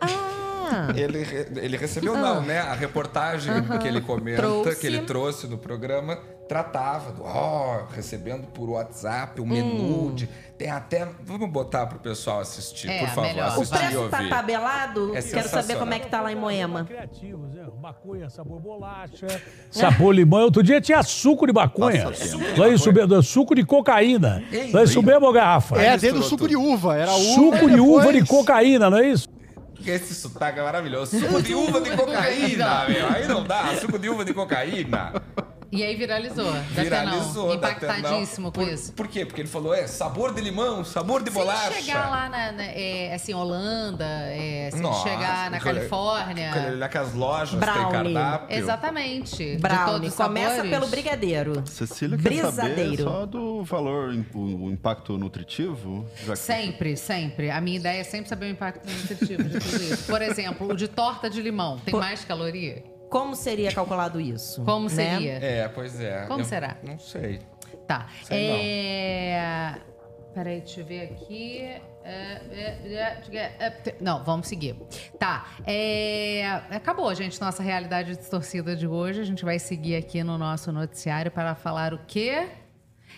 Ah, 0.00 0.88
Ele, 0.96 1.18
ele 1.60 1.76
recebeu, 1.76 2.16
não, 2.16 2.40
né? 2.42 2.58
A 2.60 2.74
reportagem 2.74 3.52
que 3.80 3.86
ele 3.86 4.00
comenta, 4.00 4.40
Trouxe. 4.42 4.76
que 4.80 4.86
ele 4.86 5.00
trouxe 5.02 5.46
no 5.46 5.58
programa, 5.58 6.16
tratava 6.48 7.12
do, 7.12 7.22
ó, 7.22 7.84
recebendo 7.94 8.46
por 8.48 8.68
WhatsApp 8.70 9.40
um 9.40 9.46
menu 9.46 10.12
de. 10.14 10.28
Tem 10.56 10.70
até. 10.70 11.06
Vamos 11.24 11.50
botar 11.50 11.86
pro 11.86 11.98
pessoal 11.98 12.40
assistir, 12.40 12.88
É, 12.88 13.00
por 13.00 13.08
favor. 13.08 13.22
melhor. 13.22 13.48
o 13.58 13.60
Assistir 13.62 13.76
e 13.76 13.88
preço 13.88 14.08
tá 14.08 14.28
tabelado? 14.28 15.16
É 15.16 15.20
Quero 15.22 15.48
saber 15.48 15.76
como 15.76 15.92
é 15.94 15.98
que 15.98 16.08
tá 16.08 16.20
lá 16.22 16.32
em 16.32 16.36
Moema. 16.36 16.84
Criativos, 16.84 17.52
né? 17.52 17.64
Maconha, 17.82 18.30
sabor 18.30 18.60
bolacha, 18.60 19.26
sabor 19.70 20.12
limão. 20.14 20.42
Outro 20.44 20.62
dia 20.62 20.80
tinha 20.80 21.02
suco 21.02 21.46
de 21.46 21.52
maconha. 21.52 22.04
Nossa, 22.04 22.22
é 22.22 22.68
isso 22.74 22.92
mesmo? 22.92 23.22
Suco 23.22 23.54
de 23.54 23.64
cocaína. 23.64 24.42
Não 24.72 24.80
é 24.80 24.84
isso 24.84 25.02
mesmo, 25.02 25.30
garrafa? 25.32 25.80
É, 25.80 25.96
dentro 25.98 26.20
do 26.20 26.24
suco 26.24 26.48
de 26.48 26.56
uva. 26.56 26.96
Era 26.96 27.12
uva. 27.12 27.34
Suco 27.34 27.68
de 27.70 27.80
uva 27.80 28.12
de 28.12 28.24
cocaína, 28.24 28.88
não 28.88 28.98
é 28.98 29.08
isso? 29.08 29.28
Esse 29.90 30.14
sotaque 30.14 30.58
é 30.58 30.62
maravilhoso. 30.62 31.18
Suco 31.18 31.42
de 31.42 31.54
uva 31.54 31.80
de 31.80 31.90
cocaína, 31.96 32.88
meu. 32.88 33.08
Aí 33.08 33.26
não 33.26 33.44
dá. 33.44 33.76
Suco 33.80 33.98
de 33.98 34.08
uva 34.08 34.24
de 34.24 34.34
cocaína. 34.34 35.12
E 35.74 35.82
aí 35.82 35.96
viralizou. 35.96 36.52
Viralizou. 36.70 37.56
Datenão. 37.56 37.60
da 37.60 37.96
Impactadíssimo 37.98 38.52
com 38.52 38.60
por, 38.64 38.68
isso. 38.72 38.92
Por 38.92 39.08
quê? 39.08 39.26
Porque 39.26 39.40
ele 39.40 39.48
falou, 39.48 39.74
é 39.74 39.86
sabor 39.86 40.32
de 40.32 40.40
limão, 40.40 40.84
sabor 40.84 41.22
de 41.22 41.30
bolacha. 41.30 41.72
Se 41.72 41.82
chegar 41.82 42.08
lá 42.10 42.28
na, 42.28 42.52
na- 42.52 42.62
é, 42.64 43.12
assim, 43.14 43.34
Holanda, 43.34 44.04
é, 44.04 44.70
se 44.72 44.80
Nossa, 44.80 45.08
chegar 45.08 45.50
na 45.50 45.58
Califórnia. 45.58 46.52
Olha 46.68 46.88
que 46.88 46.98
as 46.98 47.12
lojas 47.14 47.58
Brownie. 47.58 47.82
têm 48.04 48.14
cardápio. 48.14 48.56
Exatamente. 48.56 49.56
Brownie. 49.56 50.10
Começa 50.10 50.50
sabores. 50.50 50.70
pelo 50.70 50.86
brigadeiro. 50.86 51.62
Cecília 51.66 52.16
quer 52.18 52.52
saber 52.52 52.96
só 52.98 53.26
do 53.26 53.62
valor, 53.64 54.14
o, 54.34 54.66
o 54.66 54.70
impacto 54.70 55.18
nutritivo? 55.18 56.06
Já 56.24 56.32
que- 56.34 56.38
Sempre, 56.38 56.96
sempre. 56.96 57.50
A 57.50 57.60
minha 57.60 57.76
ideia 57.78 58.00
é 58.00 58.04
sempre 58.04 58.28
saber 58.28 58.46
o 58.46 58.48
impacto 58.50 58.86
nutritivo 58.88 59.42
de 59.44 59.58
tudo 59.58 59.82
isso. 59.82 60.04
Por 60.06 60.22
exemplo, 60.22 60.68
o 60.70 60.76
de 60.76 60.86
torta 60.88 61.28
de 61.28 61.40
limão 61.42 61.78
tem 61.84 61.94
mais 61.94 62.24
caloria? 62.24 62.82
Como 63.08 63.34
seria 63.36 63.72
calculado 63.72 64.20
isso? 64.20 64.62
Como 64.64 64.88
né? 64.88 64.94
seria? 64.94 65.32
É, 65.34 65.68
pois 65.68 66.00
é. 66.00 66.26
Como 66.26 66.40
Eu 66.40 66.44
será? 66.44 66.76
Não 66.82 66.98
sei. 66.98 67.40
Tá. 67.86 68.08
Sei 68.24 68.48
não. 68.48 68.56
é... 68.56 69.80
Peraí, 70.34 70.60
deixa 70.60 70.80
eu 70.80 70.84
ver 70.84 71.02
aqui. 71.12 71.60
É, 72.04 72.40
é, 72.50 73.22
é, 73.60 73.96
Não, 74.00 74.22
vamos 74.24 74.48
seguir. 74.48 74.76
Tá. 75.18 75.46
é, 75.64 76.44
Acabou, 76.70 77.14
gente, 77.14 77.40
nossa 77.40 77.62
realidade 77.62 78.16
distorcida 78.16 78.74
de 78.74 78.86
hoje. 78.86 79.20
A 79.20 79.24
gente 79.24 79.44
vai 79.44 79.58
seguir 79.58 79.94
aqui 79.96 80.24
no 80.24 80.36
nosso 80.36 80.72
noticiário 80.72 81.30
para 81.30 81.54
falar 81.54 81.94
o 81.94 82.00
quê? 82.06 82.48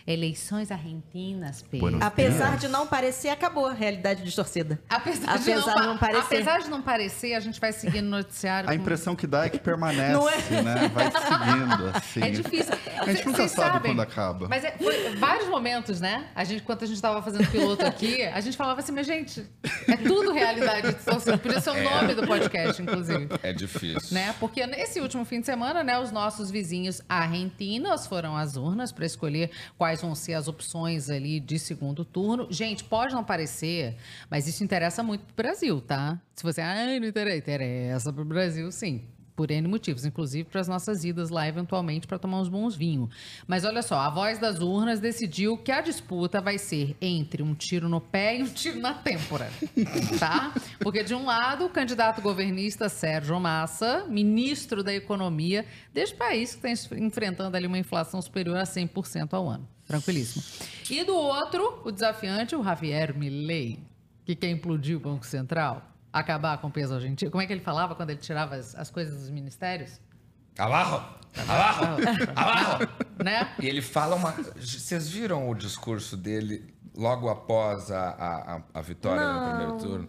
Eleições 0.06 0.70
argentinas, 0.70 1.62
Pedro. 1.70 1.98
Apesar 2.00 2.56
de 2.56 2.68
não 2.68 2.86
parecer, 2.86 3.28
acabou 3.28 3.66
a 3.66 3.72
realidade 3.72 4.22
distorcida. 4.24 4.80
Apesar, 4.88 5.38
de, 5.38 5.50
Apesar 5.52 5.74
não, 5.74 5.80
de 5.82 5.86
não 5.88 5.98
parecer. 5.98 6.24
apesar 6.24 6.58
de 6.60 6.70
não 6.70 6.82
parecer, 6.82 7.34
a 7.34 7.40
gente 7.40 7.60
vai 7.60 7.72
seguir 7.72 8.02
no 8.02 8.10
noticiário. 8.10 8.68
A 8.68 8.72
com- 8.72 8.80
impressão 8.80 9.14
que 9.14 9.26
dá 9.26 9.46
é 9.46 9.48
que 9.48 9.58
permanece, 9.58 10.12
Não 10.12 10.28
é? 10.28 10.62
né? 10.62 10.88
Vai 10.92 11.10
seguindo, 11.10 11.88
assim. 11.94 12.22
É 12.22 12.30
difícil. 12.30 12.74
A 13.00 13.12
gente 13.12 13.26
nunca 13.26 13.36
Vocês 13.38 13.50
sabe 13.52 13.72
sabem, 13.74 13.92
quando 13.92 14.00
acaba. 14.02 14.48
Mas 14.48 14.64
é, 14.64 14.72
foi 14.72 15.14
vários 15.16 15.48
momentos, 15.48 16.00
né? 16.00 16.26
A 16.34 16.44
gente, 16.44 16.62
enquanto 16.62 16.84
a 16.84 16.86
gente 16.86 16.96
estava 16.96 17.22
fazendo 17.22 17.46
piloto 17.50 17.84
aqui, 17.84 18.22
a 18.22 18.40
gente 18.40 18.56
falava 18.56 18.80
assim, 18.80 18.92
mas 18.92 19.06
gente, 19.06 19.46
é 19.88 19.96
tudo 19.96 20.32
realidade 20.32 20.92
distorcida. 20.94 21.38
Podia 21.38 21.60
ser 21.60 21.70
o 21.70 21.82
nome 21.82 22.14
do 22.14 22.26
podcast, 22.26 22.80
inclusive. 22.82 23.28
É 23.42 23.52
difícil. 23.52 24.14
Né? 24.14 24.34
Porque 24.40 24.66
nesse 24.66 25.00
último 25.00 25.24
fim 25.24 25.40
de 25.40 25.46
semana, 25.46 25.82
né, 25.84 25.98
os 25.98 26.10
nossos 26.10 26.50
vizinhos 26.50 27.00
argentinos 27.08 28.06
foram 28.06 28.36
às 28.36 28.56
urnas 28.56 28.92
para 28.92 29.04
escolher 29.04 29.50
quais 29.86 30.00
vão 30.00 30.16
ser 30.16 30.34
as 30.34 30.48
opções 30.48 31.08
ali 31.08 31.38
de 31.38 31.60
segundo 31.60 32.04
turno. 32.04 32.48
Gente, 32.50 32.82
pode 32.82 33.14
não 33.14 33.22
parecer, 33.22 33.94
mas 34.28 34.48
isso 34.48 34.64
interessa 34.64 35.00
muito 35.00 35.24
pro 35.26 35.44
Brasil, 35.44 35.80
tá? 35.80 36.20
Se 36.34 36.42
você, 36.42 36.60
ai, 36.60 36.98
não 36.98 37.06
interessa, 37.06 37.36
interessa 37.36 38.12
pro 38.12 38.24
Brasil, 38.24 38.72
sim. 38.72 39.04
Por 39.36 39.50
N 39.50 39.68
motivos, 39.68 40.04
inclusive 40.04 40.48
para 40.48 40.60
as 40.60 40.66
nossas 40.66 41.04
idas 41.04 41.30
lá, 41.30 41.46
eventualmente, 41.46 42.06
para 42.06 42.18
tomar 42.18 42.40
uns 42.40 42.48
bons 42.48 42.74
vinhos. 42.74 43.10
Mas 43.46 43.64
olha 43.64 43.80
só, 43.80 43.96
a 44.00 44.10
voz 44.10 44.40
das 44.40 44.58
urnas 44.58 44.98
decidiu 44.98 45.56
que 45.56 45.70
a 45.70 45.80
disputa 45.80 46.40
vai 46.40 46.58
ser 46.58 46.96
entre 47.00 47.42
um 47.44 47.54
tiro 47.54 47.88
no 47.88 48.00
pé 48.00 48.38
e 48.38 48.42
um 48.42 48.48
tiro 48.48 48.80
na 48.80 48.94
têmpora. 48.94 49.48
Tá? 50.18 50.52
Porque, 50.80 51.04
de 51.04 51.14
um 51.14 51.26
lado, 51.26 51.66
o 51.66 51.70
candidato 51.70 52.22
governista 52.22 52.88
Sérgio 52.88 53.38
Massa, 53.38 54.06
ministro 54.08 54.82
da 54.82 54.92
Economia 54.92 55.64
deste 55.92 56.16
país 56.16 56.56
que 56.56 56.66
está 56.66 56.96
enfrentando 56.96 57.56
ali 57.56 57.66
uma 57.66 57.78
inflação 57.78 58.20
superior 58.20 58.56
a 58.56 58.64
100% 58.64 59.34
ao 59.34 59.48
ano. 59.48 59.75
Tranquilíssimo. 59.86 60.42
E 60.90 61.04
do 61.04 61.14
outro, 61.14 61.80
o 61.84 61.90
desafiante, 61.92 62.54
o 62.56 62.62
Javier 62.64 63.16
Milei, 63.16 63.78
que 64.24 64.34
quer 64.34 64.50
implodir 64.50 64.96
o 64.96 65.00
Banco 65.00 65.24
Central, 65.26 65.82
acabar 66.12 66.58
com 66.58 66.68
o 66.68 66.70
peso 66.70 66.94
argentino. 66.94 67.30
Como 67.30 67.42
é 67.42 67.46
que 67.46 67.52
ele 67.52 67.60
falava 67.60 67.94
quando 67.94 68.10
ele 68.10 68.18
tirava 68.18 68.56
as, 68.56 68.74
as 68.74 68.90
coisas 68.90 69.20
dos 69.20 69.30
ministérios? 69.30 70.00
Abaixo! 70.58 71.04
Abaixo! 71.36 71.80
Abaixo! 72.34 72.88
Né? 73.22 73.54
E 73.60 73.66
ele 73.66 73.82
fala 73.82 74.16
uma. 74.16 74.32
Vocês 74.56 75.08
viram 75.08 75.48
o 75.48 75.54
discurso 75.54 76.16
dele 76.16 76.74
logo 76.96 77.28
após 77.28 77.90
a, 77.90 78.08
a, 78.10 78.56
a- 78.56 78.62
a 78.74 78.80
vitória 78.82 79.22
no 79.32 79.48
primeiro 79.50 79.78
turno? 79.78 80.08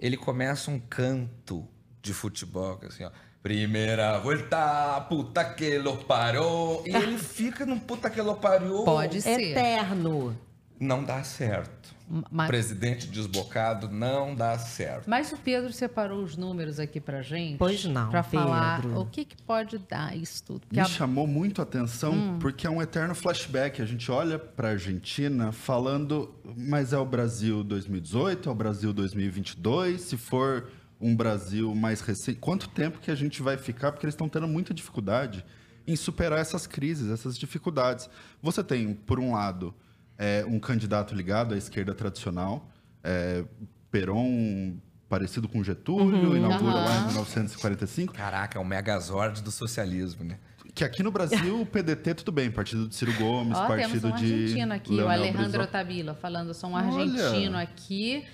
Ele 0.00 0.16
começa 0.16 0.70
um 0.70 0.78
canto 0.78 1.66
de 2.02 2.12
futebol, 2.12 2.76
que 2.78 2.86
assim, 2.86 3.04
ó. 3.04 3.10
Primeira 3.50 4.18
volta, 4.18 5.00
puta 5.08 5.44
que 5.44 5.78
lo 5.78 5.98
parou. 5.98 6.82
E 6.84 6.90
ele 6.96 7.16
fica 7.16 7.64
num 7.64 7.78
puta 7.78 8.10
que 8.10 8.20
lo 8.20 8.34
pariu. 8.34 8.82
Pode 8.82 9.22
ser. 9.22 9.40
Eterno. 9.40 10.36
Não 10.80 11.04
dá 11.04 11.22
certo. 11.22 11.94
Mas, 12.28 12.48
Presidente 12.48 13.06
desbocado 13.06 13.88
não 13.88 14.34
dá 14.34 14.58
certo. 14.58 15.08
mas 15.08 15.32
o 15.32 15.36
Pedro 15.36 15.72
separou 15.72 16.22
os 16.24 16.36
números 16.36 16.80
aqui 16.80 17.00
pra 17.00 17.22
gente. 17.22 17.56
Pois 17.58 17.84
não, 17.84 18.10
Pra 18.10 18.22
falar 18.24 18.82
Pedro. 18.82 19.00
o 19.00 19.06
que, 19.06 19.24
que 19.24 19.36
pode 19.42 19.78
dar 19.78 20.16
isso 20.16 20.42
tudo. 20.42 20.62
Me 20.70 20.80
a- 20.80 20.84
chamou 20.84 21.26
muito 21.28 21.60
a 21.60 21.64
atenção 21.64 22.12
Hum. 22.14 22.38
porque 22.40 22.66
é 22.66 22.70
um 22.70 22.82
eterno 22.82 23.14
flashback. 23.14 23.80
A 23.80 23.86
gente 23.86 24.10
olha 24.10 24.38
para 24.40 24.68
a 24.68 24.70
Argentina 24.72 25.52
falando, 25.52 26.34
mas 26.56 26.92
é 26.92 26.98
o 26.98 27.04
Brasil 27.06 27.62
2018, 27.62 28.48
é 28.48 28.52
o 28.52 28.54
Brasil 28.56 28.92
2022. 28.92 30.00
Se 30.00 30.16
for 30.16 30.68
um 31.00 31.14
Brasil 31.14 31.74
mais 31.74 32.00
recente, 32.00 32.38
quanto 32.38 32.68
tempo 32.68 32.98
que 32.98 33.10
a 33.10 33.14
gente 33.14 33.42
vai 33.42 33.56
ficar? 33.56 33.92
Porque 33.92 34.06
eles 34.06 34.14
estão 34.14 34.28
tendo 34.28 34.48
muita 34.48 34.72
dificuldade 34.72 35.44
em 35.86 35.94
superar 35.94 36.38
essas 36.40 36.66
crises, 36.66 37.10
essas 37.10 37.38
dificuldades. 37.38 38.08
Você 38.42 38.64
tem, 38.64 38.94
por 38.94 39.20
um 39.20 39.32
lado, 39.32 39.74
é, 40.18 40.44
um 40.46 40.58
candidato 40.58 41.14
ligado 41.14 41.54
à 41.54 41.56
esquerda 41.56 41.94
tradicional, 41.94 42.68
é, 43.04 43.44
Perón 43.90 44.76
parecido 45.08 45.48
com 45.48 45.62
Getúlio, 45.62 46.36
inaugura 46.36 46.74
lá 46.74 46.94
em 46.94 46.98
Aham. 46.98 47.06
1945. 47.08 48.12
Caraca, 48.12 48.58
é 48.58 48.60
um 48.60 48.64
megazord 48.64 49.40
do 49.42 49.52
socialismo, 49.52 50.24
né? 50.24 50.38
Que 50.74 50.84
aqui 50.84 51.02
no 51.02 51.10
Brasil, 51.10 51.60
o 51.60 51.64
PDT, 51.64 52.14
tudo 52.14 52.32
bem, 52.32 52.50
partido 52.50 52.88
de 52.88 52.94
Ciro 52.94 53.12
Gomes, 53.14 53.56
temos 53.56 53.68
partido 53.68 54.08
um 54.08 54.14
de. 54.14 54.32
argentino 54.32 54.74
aqui, 54.74 54.92
o 54.92 54.96
Leonel 54.96 55.12
Alejandro 55.12 55.42
Brizola. 55.42 55.66
Tabila, 55.66 56.14
falando, 56.14 56.52
sou 56.52 56.70
um 56.70 56.74
Olha. 56.74 56.86
argentino 56.86 57.56
aqui. 57.56 58.24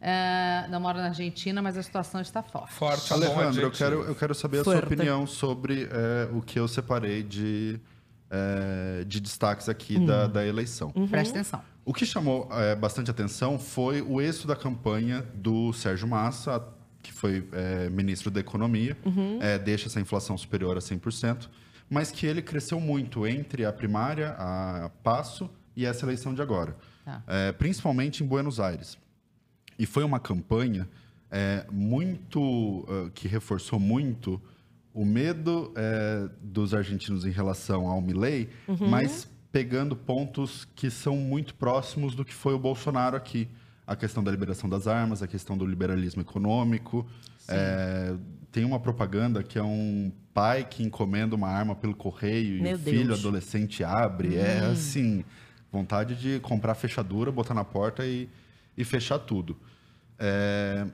É, 0.00 0.66
não 0.70 0.80
moro 0.80 0.98
na 0.98 1.06
Argentina, 1.06 1.60
mas 1.60 1.76
a 1.76 1.82
situação 1.82 2.20
está 2.20 2.42
forte. 2.42 2.72
Forte, 2.72 3.12
Alejandro, 3.12 3.60
eu 3.60 3.70
quero, 3.70 4.02
eu 4.02 4.14
quero 4.14 4.34
saber 4.34 4.60
a 4.60 4.64
Fuerte. 4.64 4.86
sua 4.86 4.94
opinião 4.94 5.26
sobre 5.26 5.84
é, 5.84 6.28
o 6.32 6.40
que 6.40 6.58
eu 6.58 6.66
separei 6.66 7.22
de, 7.22 7.78
é, 8.30 9.04
de 9.04 9.20
destaques 9.20 9.68
aqui 9.68 9.98
da, 9.98 10.26
da 10.26 10.46
eleição. 10.46 10.90
Presta 11.10 11.34
atenção. 11.34 11.62
O 11.84 11.92
que 11.92 12.06
chamou 12.06 12.48
é, 12.52 12.74
bastante 12.74 13.10
atenção 13.10 13.58
foi 13.58 14.00
o 14.00 14.20
êxito 14.20 14.46
da 14.46 14.56
campanha 14.56 15.22
do 15.34 15.72
Sérgio 15.72 16.08
Massa, 16.08 16.62
que 17.02 17.12
foi 17.12 17.46
é, 17.52 17.88
ministro 17.90 18.30
da 18.30 18.40
Economia, 18.40 18.96
é, 19.40 19.58
deixa 19.58 19.86
essa 19.88 20.00
inflação 20.00 20.36
superior 20.36 20.76
a 20.76 20.80
100%, 20.80 21.48
mas 21.88 22.10
que 22.10 22.26
ele 22.26 22.40
cresceu 22.42 22.78
muito 22.78 23.26
entre 23.26 23.64
a 23.64 23.72
primária, 23.72 24.34
a 24.38 24.90
Passo 25.02 25.50
e 25.76 25.84
essa 25.84 26.04
eleição 26.06 26.34
de 26.34 26.40
agora, 26.42 26.76
Tá. 27.04 27.22
É, 27.26 27.50
principalmente 27.52 28.22
em 28.22 28.26
Buenos 28.26 28.60
Aires. 28.60 28.98
E 29.80 29.86
foi 29.86 30.04
uma 30.04 30.20
campanha 30.20 30.86
é, 31.30 31.64
muito 31.72 32.84
ah, 32.86 33.10
que 33.14 33.26
reforçou 33.26 33.80
muito 33.80 34.38
o 34.92 35.06
medo 35.06 35.72
é, 35.74 36.28
dos 36.42 36.74
argentinos 36.74 37.24
em 37.24 37.30
relação 37.30 37.88
ao 37.88 37.98
Milley, 38.02 38.50
mas 38.90 39.26
pegando 39.50 39.96
pontos 39.96 40.68
que 40.74 40.90
são 40.90 41.16
muito 41.16 41.54
próximos 41.54 42.14
do 42.14 42.26
que 42.26 42.34
foi 42.34 42.52
o 42.52 42.58
Bolsonaro 42.58 43.16
aqui. 43.16 43.48
A 43.86 43.96
questão 43.96 44.22
da 44.22 44.30
liberação 44.30 44.68
das 44.68 44.86
armas, 44.86 45.22
a 45.22 45.26
questão 45.26 45.56
do 45.56 45.64
liberalismo 45.64 46.20
econômico. 46.20 47.06
É, 47.48 48.14
tem 48.52 48.64
uma 48.64 48.78
propaganda 48.78 49.42
que 49.42 49.58
é 49.58 49.62
um 49.62 50.12
pai 50.34 50.64
que 50.64 50.82
encomenda 50.82 51.34
uma 51.34 51.48
arma 51.48 51.74
pelo 51.74 51.94
correio 51.94 52.58
e 52.58 52.60
Meu 52.60 52.76
o 52.76 52.78
filho 52.78 53.14
adolescente 53.14 53.82
abre. 53.82 54.36
É 54.36 54.58
assim, 54.58 55.24
vontade 55.72 56.14
de 56.16 56.38
comprar 56.40 56.74
fechadura, 56.74 57.32
botar 57.32 57.54
na 57.54 57.64
porta 57.64 58.04
e, 58.04 58.28
e 58.76 58.84
fechar 58.84 59.18
tudo. 59.18 59.56
É, 60.22 60.86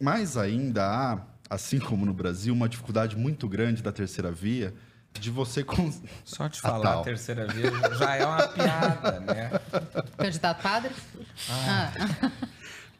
mas 0.00 0.36
ainda 0.36 0.86
há, 0.86 1.18
assim 1.50 1.80
como 1.80 2.06
no 2.06 2.14
Brasil, 2.14 2.54
uma 2.54 2.68
dificuldade 2.68 3.16
muito 3.16 3.48
grande 3.48 3.82
da 3.82 3.90
terceira 3.90 4.30
via 4.30 4.72
de 5.18 5.30
você 5.30 5.64
cons- 5.64 6.00
Só 6.24 6.48
te 6.48 6.60
Ah, 6.62 6.68
falar, 6.68 7.00
a 7.00 7.02
terceira 7.02 7.44
vez 7.48 7.72
já 7.98 8.14
é 8.14 8.24
uma 8.24 8.46
piada, 8.46 9.18
né? 9.20 9.50
Candidato 10.16 10.62
padre? 10.62 10.94
Ah. 11.50 11.90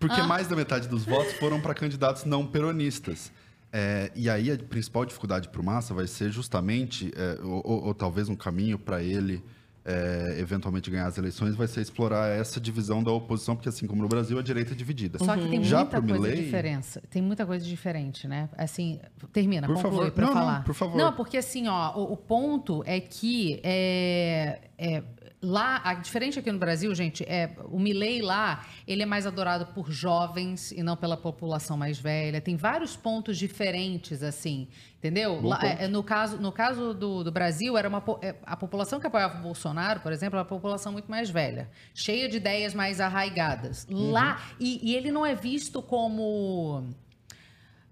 Porque 0.00 0.20
mais 0.22 0.48
da 0.48 0.56
metade 0.56 0.88
dos 0.88 1.04
votos 1.04 1.32
foram 1.34 1.60
para 1.60 1.74
candidatos 1.74 2.24
não 2.24 2.44
peronistas. 2.46 3.30
É, 3.72 4.10
e 4.16 4.28
aí 4.30 4.50
a 4.50 4.56
principal 4.56 5.04
dificuldade 5.04 5.48
para 5.48 5.60
o 5.60 5.64
Massa 5.64 5.92
vai 5.94 6.06
ser 6.06 6.30
justamente, 6.30 7.12
é, 7.14 7.38
ou, 7.42 7.60
ou- 7.64 7.84
ou 7.86 7.94
talvez 7.94 8.28
um 8.28 8.34
caminho 8.34 8.78
para 8.78 9.02
ele 9.02 9.44
é, 9.90 10.36
eventualmente 10.38 10.90
ganhar 10.90 11.06
as 11.06 11.16
eleições, 11.16 11.56
vai 11.56 11.66
ser 11.66 11.80
explorar 11.80 12.28
essa 12.28 12.60
divisão 12.60 13.02
da 13.02 13.10
oposição, 13.10 13.56
porque 13.56 13.70
assim 13.70 13.86
como 13.86 14.02
no 14.02 14.08
Brasil, 14.08 14.38
a 14.38 14.42
direita 14.42 14.72
é 14.72 14.76
dividida. 14.76 15.18
Só 15.18 15.34
que 15.34 15.48
tem 15.48 15.64
Já 15.64 15.78
muita 15.78 16.00
coisa 16.02 16.14
Milley- 16.20 16.44
diferença. 16.44 17.02
Tem 17.08 17.22
muita 17.22 17.46
coisa 17.46 17.64
diferente, 17.64 18.28
né? 18.28 18.50
Assim, 18.58 19.00
termina, 19.32 19.66
Por 19.66 19.76
conclui 19.76 19.92
favor. 19.96 20.10
pra 20.12 20.26
Não, 20.26 20.32
falar. 20.34 20.64
por 20.64 20.74
favor. 20.74 20.96
Não, 20.98 21.12
porque 21.14 21.38
assim, 21.38 21.68
ó, 21.68 21.96
o, 21.98 22.12
o 22.12 22.16
ponto 22.18 22.82
é 22.86 23.00
que 23.00 23.60
é, 23.64 24.60
é, 24.76 25.02
lá, 25.40 25.80
a, 25.84 25.94
diferente 25.94 26.38
aqui 26.38 26.50
no 26.50 26.58
Brasil, 26.58 26.92
gente, 26.94 27.24
é 27.24 27.50
o 27.64 27.78
Milley 27.78 28.20
lá, 28.22 28.64
ele 28.86 29.02
é 29.02 29.06
mais 29.06 29.26
adorado 29.26 29.66
por 29.66 29.90
jovens 29.90 30.72
e 30.72 30.82
não 30.82 30.96
pela 30.96 31.16
população 31.16 31.76
mais 31.76 31.98
velha. 31.98 32.40
Tem 32.40 32.56
vários 32.56 32.96
pontos 32.96 33.38
diferentes, 33.38 34.22
assim, 34.22 34.68
entendeu? 34.98 35.40
Lá, 35.40 35.58
ponto. 35.58 35.82
é, 35.82 35.88
no 35.88 36.02
caso, 36.02 36.38
no 36.38 36.50
caso 36.50 36.92
do, 36.92 37.22
do 37.22 37.30
Brasil, 37.30 37.76
era 37.78 37.88
uma, 37.88 38.02
é, 38.20 38.34
a 38.44 38.56
população 38.56 38.98
que 38.98 39.06
apoiava 39.06 39.38
o 39.38 39.42
Bolsonaro, 39.42 40.00
por 40.00 40.12
exemplo, 40.12 40.36
era 40.36 40.42
uma 40.42 40.48
população 40.48 40.92
muito 40.92 41.10
mais 41.10 41.30
velha, 41.30 41.70
cheia 41.94 42.28
de 42.28 42.36
ideias 42.36 42.74
mais 42.74 43.00
arraigadas. 43.00 43.86
Lá, 43.90 44.42
e, 44.58 44.90
e 44.90 44.96
ele 44.96 45.12
não 45.12 45.24
é 45.24 45.34
visto 45.34 45.80
como 45.80 46.84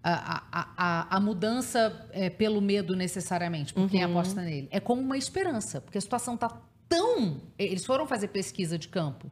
a, 0.02 0.42
a, 0.52 0.68
a, 0.76 1.16
a 1.16 1.20
mudança 1.20 2.06
é, 2.12 2.28
pelo 2.28 2.60
medo 2.60 2.96
necessariamente, 2.96 3.72
por 3.72 3.88
quem 3.88 4.02
aposta 4.02 4.42
nele. 4.42 4.68
É 4.70 4.80
como 4.80 5.00
uma 5.00 5.16
esperança, 5.16 5.80
porque 5.80 5.98
a 5.98 6.00
situação 6.00 6.34
está 6.34 6.60
tão. 6.88 7.40
Eles 7.58 7.84
foram 7.84 8.06
fazer 8.06 8.28
pesquisa 8.28 8.78
de 8.78 8.88
campo 8.88 9.30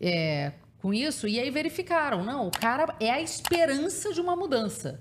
é, 0.00 0.52
com 0.80 0.92
isso 0.92 1.26
e 1.26 1.38
aí 1.38 1.50
verificaram: 1.50 2.24
não, 2.24 2.48
o 2.48 2.50
cara 2.50 2.94
é 3.00 3.10
a 3.10 3.20
esperança 3.20 4.12
de 4.12 4.20
uma 4.20 4.36
mudança. 4.36 5.00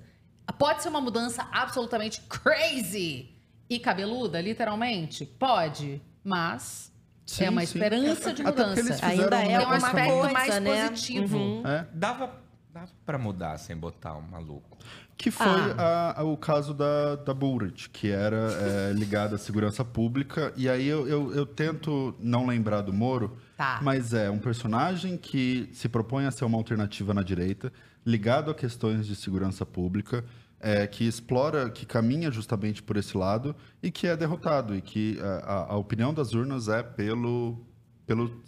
Pode 0.57 0.83
ser 0.83 0.89
uma 0.89 1.01
mudança 1.01 1.47
absolutamente 1.51 2.21
crazy 2.29 3.29
e 3.69 3.79
cabeluda, 3.79 4.41
literalmente? 4.41 5.25
Pode, 5.25 6.01
mas 6.23 6.93
Sim, 7.25 7.45
é 7.45 7.49
uma 7.49 7.65
sim. 7.65 7.77
esperança 7.77 8.33
de 8.33 8.43
mudança. 8.43 9.05
Ainda 9.05 9.43
é 9.43 9.59
um 9.59 9.63
uma 9.63 9.75
aspecto 9.77 10.13
coisa, 10.13 10.33
mais 10.33 10.59
né? 10.59 10.89
positivo. 10.89 11.37
Uhum. 11.37 11.67
É, 11.67 11.87
Dava, 11.93 12.41
dava 12.69 12.91
pra 13.05 13.17
mudar 13.17 13.57
sem 13.57 13.75
botar 13.75 14.15
um 14.17 14.21
maluco. 14.21 14.77
Que 15.17 15.29
foi 15.31 15.45
Ah. 15.77 16.13
a- 16.17 16.21
a- 16.21 16.23
o 16.23 16.35
caso 16.35 16.73
da, 16.73 17.15
da 17.15 17.33
Bullrich, 17.33 17.89
que 17.89 18.09
era 18.09 18.35
é, 18.51 18.93
ligada 18.97 19.35
à 19.35 19.37
segurança 19.37 19.85
pública. 19.85 20.51
E 20.57 20.67
aí 20.67 20.87
eu, 20.87 21.07
eu, 21.07 21.33
eu 21.33 21.45
tento 21.45 22.13
não 22.19 22.45
lembrar 22.47 22.81
do 22.81 22.91
Moro, 22.91 23.37
Tá. 23.55 23.79
mas 23.81 24.13
é 24.13 24.29
um 24.29 24.39
personagem 24.39 25.15
que 25.15 25.69
se 25.73 25.87
propõe 25.87 26.25
a 26.25 26.31
ser 26.31 26.43
uma 26.45 26.57
alternativa 26.57 27.13
na 27.13 27.21
direita, 27.23 27.71
ligado 28.05 28.51
a 28.51 28.53
questões 28.55 29.05
de 29.07 29.15
segurança 29.15 29.65
pública, 29.65 30.25
é, 30.59 30.87
que 30.87 31.05
explora, 31.05 31.69
que 31.69 31.85
caminha 31.85 32.31
justamente 32.31 32.81
por 32.81 32.97
esse 32.97 33.15
lado 33.17 33.55
e 33.81 33.91
que 33.91 34.07
é 34.07 34.17
derrotado. 34.17 34.75
E 34.75 34.81
que 34.81 35.19
a, 35.21 35.27
a- 35.53 35.73
a 35.73 35.77
opinião 35.77 36.13
das 36.13 36.33
urnas 36.33 36.67
é 36.67 36.81
pelo, 36.81 37.57
pelo, 38.05 38.41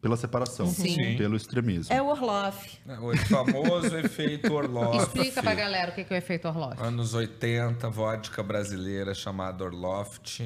pela 0.00 0.16
separação, 0.16 0.66
Sim. 0.66 1.16
pelo 1.16 1.36
extremismo. 1.36 1.92
É 1.94 2.00
o 2.00 2.06
Orloff. 2.06 2.78
O 3.00 3.16
famoso 3.26 3.96
efeito 3.98 4.52
Orloff. 4.52 4.96
Explica 4.98 5.42
pra 5.42 5.54
galera 5.54 5.90
o 5.90 5.94
que 5.94 6.00
é 6.00 6.06
o 6.10 6.14
efeito 6.16 6.48
Orloff. 6.48 6.82
Anos 6.82 7.12
80, 7.14 7.88
vodka 7.90 8.42
brasileira 8.42 9.14
chamada 9.14 9.62
Orloft. 9.64 10.40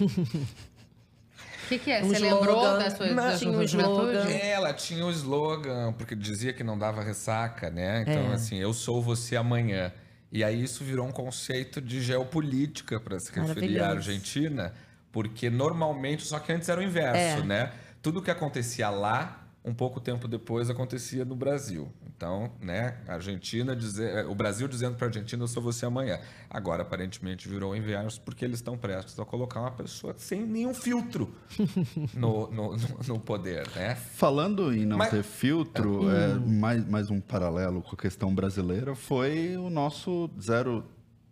O 0.00 0.06
que, 1.68 1.78
que 1.78 1.90
é? 1.90 2.02
Um 2.04 2.08
Você 2.08 2.18
lembrou 2.20 2.56
slogan. 2.56 2.78
da 2.78 2.90
sua, 2.90 3.06
Não, 3.06 3.14
da 3.16 3.36
tinha 3.38 3.52
sua 3.52 3.62
um 3.62 3.66
juventude? 3.66 4.12
slogan. 4.18 4.30
Ela 4.30 4.72
tinha 4.72 5.04
o 5.06 5.10
slogan, 5.10 5.92
porque 5.94 6.14
dizia 6.14 6.52
que 6.52 6.62
não 6.62 6.78
dava 6.78 7.02
ressaca, 7.02 7.70
né? 7.70 8.02
Então, 8.02 8.30
É. 8.30 8.34
assim, 8.34 8.56
eu 8.58 8.72
sou 8.72 9.02
você 9.02 9.34
amanhã. 9.36 9.92
E 10.30 10.42
aí 10.44 10.62
isso 10.62 10.82
virou 10.84 11.06
um 11.06 11.12
conceito 11.12 11.80
de 11.80 12.00
geopolítica 12.02 12.98
para 13.00 13.18
se 13.20 13.32
referir 13.32 13.80
à. 13.80 13.90
Argentina, 13.90 14.74
porque 15.12 15.48
normalmente, 15.48 16.24
só 16.24 16.38
que 16.40 16.52
antes 16.52 16.68
era 16.68 16.80
o 16.80 16.82
inverso, 16.84 17.40
É. 17.40 17.42
né? 17.44 17.72
Tudo 18.04 18.20
que 18.22 18.30
acontecia 18.30 18.90
lá, 18.90 19.40
um 19.64 19.72
pouco 19.72 19.98
tempo 19.98 20.28
depois 20.28 20.68
acontecia 20.68 21.24
no 21.24 21.34
Brasil. 21.34 21.90
Então, 22.06 22.52
né, 22.60 22.98
a 23.08 23.14
Argentina 23.14 23.74
dizer, 23.74 24.26
o 24.26 24.34
Brasil 24.34 24.68
dizendo 24.68 24.94
para 24.96 25.06
a 25.06 25.08
Argentina 25.08 25.42
eu 25.42 25.48
sou 25.48 25.62
você 25.62 25.86
amanhã. 25.86 26.20
Agora 26.50 26.82
aparentemente 26.82 27.48
virou 27.48 27.74
inverso 27.74 28.20
porque 28.20 28.44
eles 28.44 28.58
estão 28.58 28.76
prestes 28.76 29.18
a 29.18 29.24
colocar 29.24 29.60
uma 29.60 29.70
pessoa 29.70 30.14
sem 30.18 30.42
nenhum 30.46 30.74
filtro 30.74 31.34
no, 32.14 32.50
no, 32.52 32.76
no- 32.76 32.98
no 33.08 33.18
poder, 33.18 33.66
né? 33.74 33.94
Falando 33.96 34.70
em 34.72 34.84
não 34.84 34.98
Mas- 34.98 35.10
ter 35.10 35.22
filtro, 35.24 36.08
é, 36.10 36.34
mais, 36.34 36.86
mais 36.86 37.10
um 37.10 37.18
paralelo 37.20 37.80
com 37.82 37.94
a 37.94 37.98
questão 37.98 38.34
brasileira 38.34 38.94
foi 38.94 39.56
o 39.56 39.70
nosso 39.70 40.30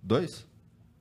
02. 0.02 0.46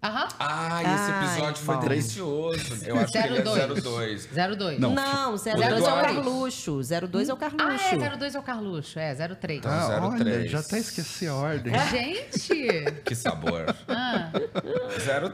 Aham. 0.03 0.27
Ah, 0.39 0.81
esse 0.81 1.11
episódio 1.35 1.63
foi 1.63 1.75
bom. 1.75 1.81
delicioso. 1.81 2.85
Eu 2.85 2.97
acho 2.97 3.11
que 3.11 3.17
ele 3.19 3.37
é 3.37 3.41
02. 3.41 3.83
02. 3.83 4.29
02. 4.57 4.79
Não. 4.79 4.95
Não, 4.95 5.35
02 5.37 5.47
é 5.47 5.77
o. 5.77 6.01
Carluxo. 6.01 6.79
02 7.07 7.29
é 7.29 7.33
o 7.33 7.35
Ah, 7.35 7.39
Carluxo. 7.39 7.85
é, 7.85 8.09
02 8.17 8.35
é 8.35 8.39
o 8.39 8.41
Carluxo. 8.43 8.99
É, 8.99 9.13
03. 9.15 9.59
Então, 9.59 9.71
Ah, 9.71 9.99
olha, 10.07 10.17
03. 10.23 10.49
já 10.51 10.59
até 10.59 10.79
esqueci 10.79 11.27
a 11.27 11.35
ordem. 11.35 11.73
Gente! 11.89 12.55
Que 13.05 13.13
sabor. 13.15 13.75
Ah, 13.87 14.31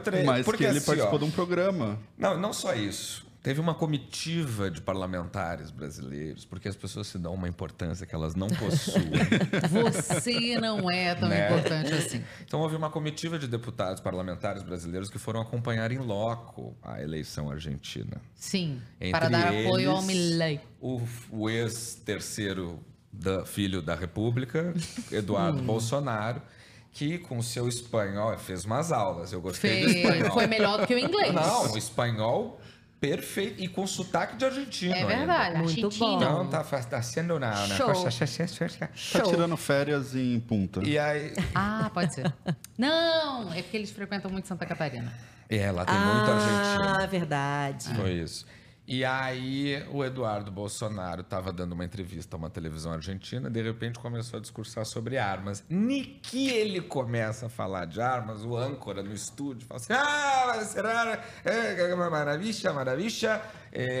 03. 0.04 0.26
Mas 0.26 0.44
Porque 0.44 0.64
que 0.64 0.68
ele 0.68 0.76
assim, 0.78 0.86
participou 0.86 1.14
ó, 1.14 1.18
de 1.18 1.24
um 1.24 1.30
programa. 1.30 1.98
Não, 2.18 2.36
não 2.38 2.52
só 2.52 2.74
isso. 2.74 3.26
Teve 3.48 3.60
uma 3.62 3.74
comitiva 3.74 4.70
de 4.70 4.78
parlamentares 4.82 5.70
brasileiros, 5.70 6.44
porque 6.44 6.68
as 6.68 6.76
pessoas 6.76 7.06
se 7.06 7.18
dão 7.18 7.32
uma 7.32 7.48
importância 7.48 8.04
que 8.06 8.14
elas 8.14 8.34
não 8.34 8.46
possuem. 8.46 9.08
você 9.72 10.60
não 10.60 10.90
é 10.90 11.14
tão 11.14 11.30
Né? 11.30 11.46
importante 11.46 11.94
assim. 11.94 12.22
Então 12.44 12.60
houve 12.60 12.76
uma 12.76 12.90
comitiva 12.90 13.38
de 13.38 13.48
deputados 13.48 14.02
parlamentares 14.02 14.62
brasileiros 14.62 15.08
que 15.08 15.18
foram 15.18 15.40
acompanhar 15.40 15.90
em 15.90 15.96
loco 15.96 16.76
a 16.82 17.00
eleição 17.02 17.50
argentina. 17.50 18.20
Sim, 18.34 18.82
Entre 19.00 19.12
para 19.18 19.30
dar 19.30 19.48
apoio 19.48 19.92
ao 19.92 20.02
eles, 20.02 20.06
Milley. 20.06 20.60
O, 20.78 21.00
o 21.30 21.48
ex-terceiro 21.48 22.78
da- 23.10 23.46
filho 23.46 23.80
da 23.80 23.94
República, 23.94 24.74
Eduardo 25.10 25.62
Bolsonaro, 25.62 26.42
que 26.92 27.16
com 27.16 27.40
seu 27.40 27.66
espanhol 27.66 28.36
fez 28.36 28.66
umas 28.66 28.92
aulas. 28.92 29.32
Eu 29.32 29.40
gostei 29.40 29.86
do 29.86 29.90
Fe- 29.90 29.98
espanhol. 30.02 30.32
Foi 30.34 30.46
melhor 30.46 30.80
do 30.82 30.86
que 30.86 30.94
o 30.94 30.98
inglês. 30.98 31.32
Não, 31.32 31.72
o 31.72 31.78
espanhol 31.78 32.60
perfeito 33.00 33.62
e 33.62 33.68
com 33.68 33.86
sotaque 33.86 34.36
de 34.36 34.44
argentino. 34.44 34.94
É 34.94 34.98
ainda. 35.02 35.16
verdade. 35.16 35.56
Muito 35.58 35.86
argentino. 35.86 36.16
Então 36.16 36.46
tá, 36.48 36.64
fa- 36.64 36.82
tá 36.82 37.00
sendo 37.02 37.36
uma, 37.36 37.48
uma 37.48 37.76
Show. 37.76 37.86
coisa. 37.86 38.10
Tá 38.78 38.88
Show. 38.94 39.22
tirando 39.30 39.56
férias 39.56 40.14
em 40.14 40.38
Punta. 40.40 40.80
E 40.84 40.98
aí. 40.98 41.32
Ah, 41.54 41.90
pode 41.92 42.14
ser. 42.14 42.32
Não, 42.76 43.52
é 43.52 43.62
porque 43.62 43.76
eles 43.76 43.90
frequentam 43.90 44.30
muito 44.30 44.46
Santa 44.48 44.64
Catarina. 44.66 45.12
É, 45.48 45.70
lá 45.70 45.84
tem 45.84 45.94
muito 45.98 46.30
argentino. 46.30 47.02
Ah, 47.02 47.06
verdade. 47.06 47.94
Foi 47.94 48.12
isso. 48.12 48.44
E 48.90 49.04
aí 49.04 49.86
o 49.92 50.02
Eduardo 50.02 50.50
Bolsonaro 50.50 51.20
estava 51.20 51.52
dando 51.52 51.72
uma 51.72 51.84
entrevista 51.84 52.36
a 52.36 52.38
uma 52.38 52.48
televisão 52.48 52.90
argentina, 52.90 53.50
de 53.50 53.60
repente 53.60 53.98
começou 53.98 54.38
a 54.38 54.40
discursar 54.40 54.86
sobre 54.86 55.18
armas. 55.18 55.62
Ni 55.68 56.04
que 56.22 56.48
ele 56.48 56.80
começa 56.80 57.46
a 57.46 57.48
falar 57.50 57.84
de 57.84 58.00
armas, 58.00 58.46
o 58.46 58.56
âncora 58.56 59.02
no 59.02 59.12
estúdio 59.12 59.68
fala 59.68 59.78
assim: 59.78 59.92
Ah, 59.92 60.64
será 60.64 61.22
é, 61.44 61.92
uma 61.92 62.08
maravilha, 62.08 62.72
maravilha. 62.72 63.42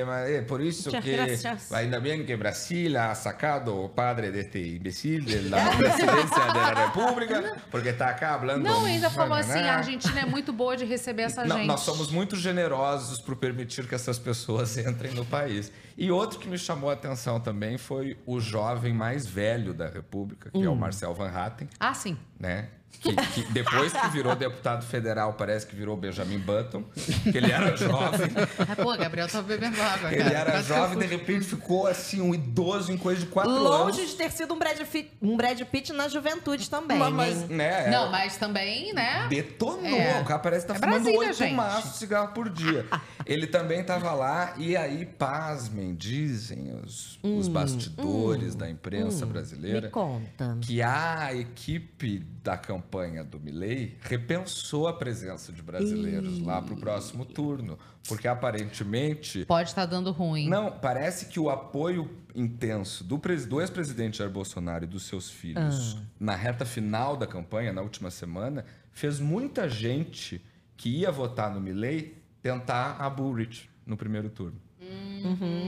Ma- 0.06 0.20
é 0.20 0.40
por 0.42 0.60
isso 0.60 0.88
Muchas 0.88 1.04
que 1.04 1.12
gracias. 1.12 1.72
ainda 1.72 2.00
bem 2.00 2.24
que 2.24 2.34
Brasil 2.36 2.98
ha 2.98 3.14
sacado 3.14 3.84
o 3.84 3.88
padre 3.88 4.30
deste 4.30 4.58
imbecil 4.76 5.22
da 5.50 5.70
presidência 5.76 6.52
da 6.52 6.86
República, 6.86 7.56
porque 7.70 7.88
está 7.90 8.08
acá 8.08 8.38
falando. 8.38 8.62
Não, 8.62 8.84
ainda 8.84 9.10
falou 9.10 9.36
assim, 9.36 9.58
a 9.60 9.76
Argentina 9.76 10.20
é 10.20 10.24
muito 10.26 10.52
boa 10.52 10.76
de 10.76 10.84
receber 10.84 11.22
essa 11.22 11.44
Não, 11.44 11.56
gente. 11.56 11.66
nós 11.66 11.80
somos 11.80 12.10
muito 12.10 12.36
generosos 12.36 13.20
por 13.20 13.36
permitir 13.36 13.86
que 13.86 13.94
essas 13.94 14.18
pessoas 14.18 14.76
entrem 14.78 15.12
no 15.14 15.24
país. 15.24 15.70
E 15.96 16.10
outro 16.12 16.38
que 16.38 16.48
me 16.48 16.56
chamou 16.56 16.90
a 16.90 16.92
atenção 16.92 17.40
também 17.40 17.76
foi 17.76 18.16
o 18.24 18.38
jovem 18.40 18.94
mais 18.94 19.26
velho 19.26 19.74
da 19.74 19.88
República, 19.88 20.48
que 20.50 20.62
é 20.62 20.68
o 20.68 20.76
Marcel 20.76 21.12
Van 21.12 21.28
Hatten, 21.28 21.68
Ah, 21.80 21.92
sim. 21.92 22.16
Né? 22.38 22.68
Que, 23.00 23.14
que 23.14 23.52
depois 23.52 23.92
que 23.92 24.08
virou 24.08 24.34
deputado 24.34 24.84
federal, 24.84 25.34
parece 25.34 25.64
que 25.64 25.76
virou 25.76 25.96
Benjamin 25.96 26.38
Button, 26.40 26.82
que 27.30 27.36
ele 27.38 27.52
era 27.52 27.76
jovem. 27.76 28.28
Ah, 28.68 28.74
pô, 28.82 28.96
Gabriel 28.96 29.28
tava 29.28 29.46
bebendo 29.46 29.80
água, 29.80 30.12
Ele 30.12 30.24
cara. 30.24 30.34
era 30.36 30.50
Quase 30.50 30.70
eu 30.72 30.76
jovem, 30.76 30.98
de 30.98 31.06
repente 31.06 31.44
ficou 31.44 31.86
assim, 31.86 32.20
um 32.20 32.34
idoso 32.34 32.90
em 32.90 32.96
coisa 32.96 33.20
de 33.20 33.26
quatro 33.28 33.52
Longe 33.52 34.00
anos. 34.00 34.10
de 34.10 34.16
ter 34.16 34.32
sido 34.32 34.52
um 34.52 34.58
Brad, 34.58 34.80
Pitt, 34.80 35.12
um 35.22 35.36
Brad 35.36 35.60
Pitt 35.62 35.92
na 35.92 36.08
juventude 36.08 36.68
também. 36.68 36.98
Mas, 36.98 37.12
mas, 37.12 37.48
né? 37.48 37.88
Não, 37.88 38.10
mas 38.10 38.36
também, 38.36 38.92
né? 38.92 39.28
Detonou. 39.28 39.86
É. 39.86 40.20
O 40.20 40.24
cara 40.24 40.40
parece 40.40 40.66
que 40.66 40.72
tá 40.72 40.78
É 40.78 40.80
fumando 40.98 41.16
oito 41.18 41.50
maços 41.54 41.92
de 41.92 41.98
cigarro 41.98 42.32
por 42.34 42.50
dia. 42.50 42.84
Ele 43.24 43.46
também 43.46 43.84
tava 43.84 44.10
lá, 44.12 44.54
e 44.56 44.76
aí, 44.76 45.06
pasmem, 45.06 45.94
dizem 45.94 46.74
os, 46.82 47.16
os 47.22 47.46
bastidores 47.46 48.56
da 48.56 48.68
imprensa 48.68 49.24
brasileira 49.24 49.82
Me 49.82 49.88
conta. 49.90 50.58
que 50.62 50.82
a 50.82 51.32
equipe 51.32 52.26
da 52.42 52.56
campanha 52.56 53.22
do 53.24 53.38
Milley 53.38 53.96
repensou 54.00 54.88
a 54.88 54.92
presença 54.92 55.52
de 55.52 55.62
brasileiros 55.62 56.40
lá 56.40 56.62
pro 56.62 56.76
próximo 56.76 57.24
turno. 57.24 57.78
Porque 58.06 58.26
aparentemente. 58.26 59.44
Pode 59.44 59.68
estar 59.68 59.86
dando 59.86 60.10
ruim. 60.12 60.48
Não, 60.48 60.70
parece 60.70 61.26
que 61.26 61.38
o 61.38 61.50
apoio 61.50 62.10
intenso 62.34 63.04
do, 63.04 63.18
do 63.18 63.60
ex-presidente 63.60 64.18
Jair 64.18 64.30
Bolsonaro 64.30 64.84
e 64.84 64.86
dos 64.86 65.04
seus 65.04 65.30
filhos 65.30 65.98
na 66.18 66.34
reta 66.34 66.64
final 66.64 67.16
da 67.16 67.26
campanha, 67.26 67.72
na 67.72 67.82
última 67.82 68.10
semana, 68.10 68.64
fez 68.92 69.20
muita 69.20 69.68
gente 69.68 70.40
que 70.76 70.88
ia 70.88 71.10
votar 71.10 71.52
no 71.52 71.60
Milley 71.60 72.16
tentar 72.40 72.96
a 72.98 73.10
Bullrich 73.10 73.68
no 73.84 73.96
primeiro 73.96 74.30
turno. 74.30 74.67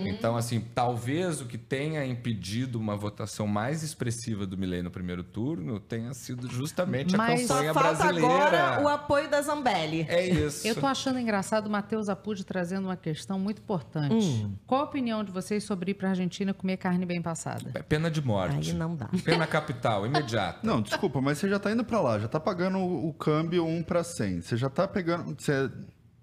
Então, 0.06 0.36
assim, 0.36 0.60
talvez 0.74 1.40
o 1.40 1.46
que 1.46 1.58
tenha 1.58 2.04
impedido 2.04 2.78
uma 2.78 2.96
votação 2.96 3.46
mais 3.46 3.82
expressiva 3.82 4.46
do 4.46 4.56
Milley 4.56 4.82
no 4.82 4.90
primeiro 4.90 5.22
turno 5.22 5.78
tenha 5.80 6.12
sido 6.14 6.48
justamente 6.50 7.14
a 7.14 7.18
Mas- 7.18 7.46
Só 7.46 7.54
campanha 7.54 7.74
falta 7.74 7.88
brasileira. 7.94 8.34
agora 8.34 8.82
o 8.82 8.88
apoio 8.88 9.28
da 9.30 9.42
Zambelli. 9.42 10.06
É 10.08 10.26
isso. 10.26 10.66
Eu 10.66 10.74
tô 10.74 10.86
achando 10.86 11.18
engraçado 11.18 11.66
o 11.66 11.70
Matheus 11.70 12.08
Apud 12.08 12.44
trazendo 12.44 12.86
uma 12.86 12.96
questão 12.96 13.38
muito 13.38 13.60
importante. 13.60 14.46
Qual 14.66 14.80
a 14.82 14.84
opinião 14.84 15.24
de 15.24 15.30
vocês 15.32 15.64
sobre 15.64 15.90
ir 15.92 15.94
pra 15.94 16.10
Argentina 16.10 16.54
comer 16.54 16.76
carne 16.76 17.04
bem 17.04 17.20
passada? 17.20 17.70
É 17.74 17.82
pena 17.82 18.10
de 18.10 18.22
morte. 18.22 18.70
Aí 18.70 18.76
não 18.76 18.94
dá. 18.94 19.08
Pena 19.24 19.46
capital, 19.46 20.06
imediata. 20.06 20.60
Não, 20.62 20.80
desculpa, 20.80 21.20
mas 21.20 21.38
você 21.38 21.48
já 21.48 21.58
tá 21.58 21.70
indo 21.72 21.84
pra 21.84 22.00
lá, 22.00 22.18
já 22.18 22.28
tá 22.28 22.38
pagando 22.40 22.78
o, 22.78 23.08
o 23.08 23.14
câmbio 23.14 23.64
1 23.66 23.82
para 23.82 24.02
100. 24.04 24.40
Você 24.42 24.56
já 24.56 24.68
tá 24.70 24.86
pegando. 24.86 25.34
Você... 25.38 25.70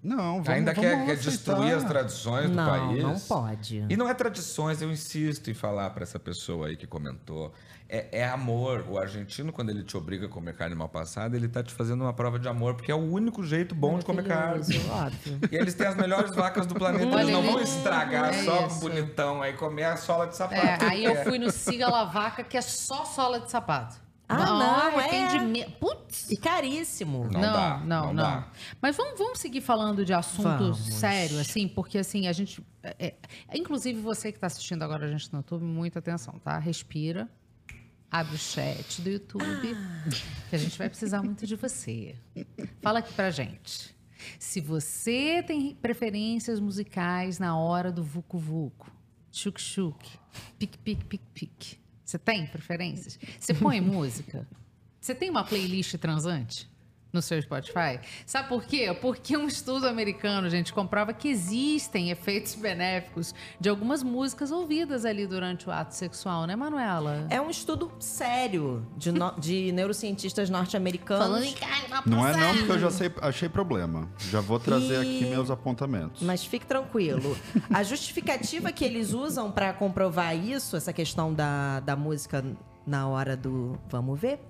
Não, 0.02 0.34
vamos 0.34 0.48
Ainda 0.48 0.72
vamos 0.72 0.88
quer, 0.90 1.06
quer 1.06 1.16
destruir 1.16 1.74
as 1.74 1.82
tradições 1.84 2.48
do 2.48 2.54
Não, 2.56 2.66
país. 2.88 3.02
não 3.02 3.18
pode. 3.18 3.84
E 3.88 3.96
não 3.96 4.08
é 4.08 4.14
tradições, 4.14 4.80
eu 4.80 4.90
insisto 4.92 5.50
em 5.50 5.54
falar 5.54 5.90
para 5.90 6.04
essa 6.04 6.18
pessoa 6.20 6.68
aí 6.68 6.76
que 6.76 6.86
comentou. 6.86 7.52
É, 7.90 8.20
é 8.20 8.28
amor. 8.28 8.84
O 8.88 8.98
argentino, 8.98 9.50
quando 9.50 9.70
ele 9.70 9.82
te 9.82 9.96
obriga 9.96 10.26
a 10.26 10.28
comer 10.28 10.54
carne 10.54 10.74
mal 10.76 10.88
passada, 10.88 11.36
ele 11.36 11.48
tá 11.48 11.62
te 11.64 11.72
fazendo 11.74 12.02
uma 12.02 12.12
prova 12.12 12.38
de 12.38 12.46
amor, 12.46 12.74
porque 12.74 12.92
é 12.92 12.94
o 12.94 12.98
único 12.98 13.42
jeito 13.42 13.74
bom 13.74 13.98
de 13.98 14.04
comer 14.04 14.24
carne. 14.24 14.60
Óbvio. 14.90 15.38
E 15.50 15.56
eles 15.56 15.74
têm 15.74 15.86
as 15.86 15.96
melhores 15.96 16.32
vacas 16.34 16.66
do 16.66 16.74
planeta, 16.74 17.06
Olha, 17.06 17.22
eles 17.22 17.32
não 17.32 17.42
vão 17.42 17.54
ele- 17.54 17.64
estragar 17.64 18.28
é 18.34 18.44
só 18.44 18.66
isso. 18.66 18.80
bonitão 18.80 19.42
aí, 19.42 19.54
comer 19.54 19.84
a 19.84 19.96
sola 19.96 20.26
de 20.26 20.36
sapato. 20.36 20.84
É, 20.84 20.88
aí 20.90 21.04
eu 21.04 21.16
fui 21.24 21.38
no 21.38 21.50
Siga 21.50 21.88
La 21.88 22.04
Vaca, 22.04 22.44
que 22.44 22.56
é 22.56 22.60
só 22.62 23.04
sola 23.06 23.40
de 23.40 23.50
sapato. 23.50 23.96
Ah, 24.28 24.36
não, 24.46 25.00
é. 25.00 25.04
arrependimento. 25.04 25.72
Putz! 25.78 26.30
E 26.30 26.36
caríssimo. 26.36 27.24
Não 27.24 27.40
Não, 27.40 27.52
dá, 27.52 27.78
não, 27.78 27.86
não 27.86 28.06
não. 28.08 28.14
dá. 28.22 28.48
Mas 28.82 28.96
vamos, 28.96 29.18
vamos 29.18 29.38
seguir 29.38 29.60
falando 29.62 30.04
de 30.04 30.12
assunto 30.12 30.42
Vamos. 30.42 30.78
sério, 30.78 31.38
assim, 31.40 31.66
porque 31.66 31.96
assim, 31.98 32.26
a 32.26 32.32
gente. 32.32 32.62
é- 32.82 33.14
é- 33.50 33.56
inclusive 33.58 33.98
você 34.00 34.30
que 34.30 34.36
está 34.36 34.46
assistindo 34.46 34.82
agora 34.82 35.06
a 35.06 35.10
gente 35.10 35.32
no 35.32 35.38
YouTube, 35.38 35.64
muita 35.64 35.98
atenção, 36.00 36.38
tá? 36.38 36.58
Respira. 36.58 37.28
Abre 38.10 38.34
o 38.36 38.38
chat 38.38 39.02
do 39.02 39.10
YouTube, 39.10 39.76
que 40.48 40.56
a 40.56 40.58
gente 40.58 40.78
vai 40.78 40.88
precisar 40.88 41.22
muito 41.22 41.46
de 41.46 41.56
você. 41.56 42.14
Fala 42.80 43.00
aqui 43.00 43.12
pra 43.12 43.30
gente. 43.30 43.94
Se 44.38 44.60
você 44.60 45.42
tem 45.46 45.74
preferências 45.74 46.58
musicais 46.58 47.38
na 47.38 47.56
hora 47.58 47.92
do 47.92 48.02
Vucu 48.02 48.38
Vucu, 48.38 48.90
Chuk 49.30 49.60
Chuk, 49.60 50.08
Pique 50.58 50.78
Pique 50.78 51.04
Pique 51.04 51.24
Pique, 51.34 51.78
você 52.08 52.18
tem 52.18 52.46
preferências? 52.46 53.18
Você 53.38 53.52
põe 53.52 53.78
música? 53.82 54.48
Você 54.98 55.14
tem 55.14 55.28
uma 55.28 55.44
playlist 55.44 55.94
transante? 55.98 56.66
No 57.10 57.22
seu 57.22 57.40
Spotify? 57.40 57.98
Sabe 58.26 58.48
por 58.50 58.64
quê? 58.64 58.94
Porque 59.00 59.34
um 59.34 59.46
estudo 59.46 59.88
americano, 59.88 60.50
gente, 60.50 60.74
comprova 60.74 61.14
que 61.14 61.26
existem 61.28 62.10
efeitos 62.10 62.54
benéficos 62.54 63.34
de 63.58 63.68
algumas 63.70 64.02
músicas 64.02 64.50
ouvidas 64.52 65.06
ali 65.06 65.26
durante 65.26 65.66
o 65.66 65.72
ato 65.72 65.94
sexual, 65.94 66.44
né, 66.44 66.54
Manuela? 66.54 67.26
É 67.30 67.40
um 67.40 67.48
estudo 67.48 67.90
sério 67.98 68.86
de, 68.94 69.10
no- 69.10 69.32
de 69.38 69.72
neurocientistas 69.72 70.50
norte-americanos. 70.50 71.24
Falando 71.26 71.44
em 71.44 71.54
carne, 71.54 71.88
Não 72.04 72.28
é 72.28 72.36
não, 72.36 72.56
porque 72.58 72.72
eu 72.72 72.78
já 72.78 72.90
sei, 72.90 73.10
achei 73.22 73.48
problema. 73.48 74.06
Já 74.30 74.42
vou 74.42 74.60
trazer 74.60 75.02
E- 75.02 75.16
aqui 75.16 75.24
meus 75.30 75.50
apontamentos. 75.50 76.22
Mas 76.22 76.44
fique 76.44 76.66
tranquilo. 76.66 77.38
A 77.72 77.82
justificativa 77.82 78.70
que 78.70 78.84
eles 78.84 79.14
usam 79.14 79.50
para 79.50 79.72
comprovar 79.72 80.36
isso, 80.36 80.76
essa 80.76 80.92
questão 80.92 81.32
da, 81.32 81.80
da 81.80 81.96
música 81.96 82.44
na 82.86 83.06
hora 83.08 83.36
do 83.36 83.78
vamos 83.90 84.18
ver, 84.18 84.40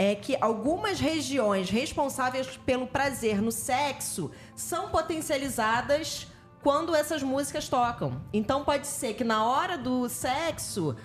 é 0.00 0.14
que 0.14 0.34
algumas 0.40 0.98
regiões 0.98 1.68
responsáveis 1.68 2.56
pelo 2.64 2.86
prazer 2.86 3.42
no 3.42 3.52
sexo 3.52 4.30
são 4.56 4.88
potencializadas 4.88 6.26
quando 6.62 6.94
essas 6.94 7.22
músicas 7.22 7.68
tocam. 7.68 8.18
Então 8.32 8.64
pode 8.64 8.86
ser 8.86 9.12
que 9.12 9.22
na 9.22 9.44
hora 9.44 9.76
do 9.76 10.08
sexo 10.08 10.96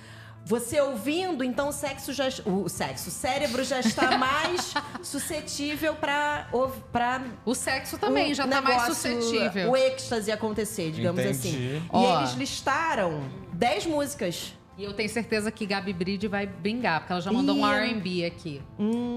você 0.45 0.79
ouvindo, 0.79 1.43
então 1.43 1.67
o 1.69 1.71
sexo 1.73 2.13
já 2.13 2.29
o 2.45 2.69
sexo, 2.69 3.09
o 3.09 3.11
cérebro 3.11 3.65
já 3.65 3.81
está 3.81 4.15
mais 4.17 4.73
suscetível 5.03 5.95
para 5.95 6.47
para 6.89 7.21
O 7.43 7.53
sexo 7.53 7.97
também 7.97 8.33
já 8.33 8.47
tá 8.47 8.61
mais 8.61 8.83
suscetível. 8.83 9.71
o 9.71 9.75
êxtase 9.75 10.31
acontecer, 10.31 10.91
digamos 10.91 11.19
Entendi. 11.19 11.37
assim. 11.37 11.75
E 11.77 11.81
Ó. 11.91 12.19
eles 12.19 12.31
listaram 12.35 13.23
10 13.51 13.87
músicas. 13.87 14.53
E 14.77 14.83
eu 14.83 14.93
tenho 14.93 15.09
certeza 15.09 15.51
que 15.51 15.65
Gabi 15.65 15.93
Bride 15.93 16.27
vai 16.27 16.45
bingar, 16.45 16.99
porque 17.01 17.13
ela 17.13 17.21
já 17.21 17.31
mandou 17.31 17.55
um. 17.55 17.65
R&B 17.65 18.25
aqui. 18.25 18.61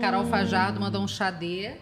Carol 0.00 0.26
Fajardo 0.26 0.80
mandou 0.80 1.02
um 1.02 1.08
Xadê. 1.08 1.76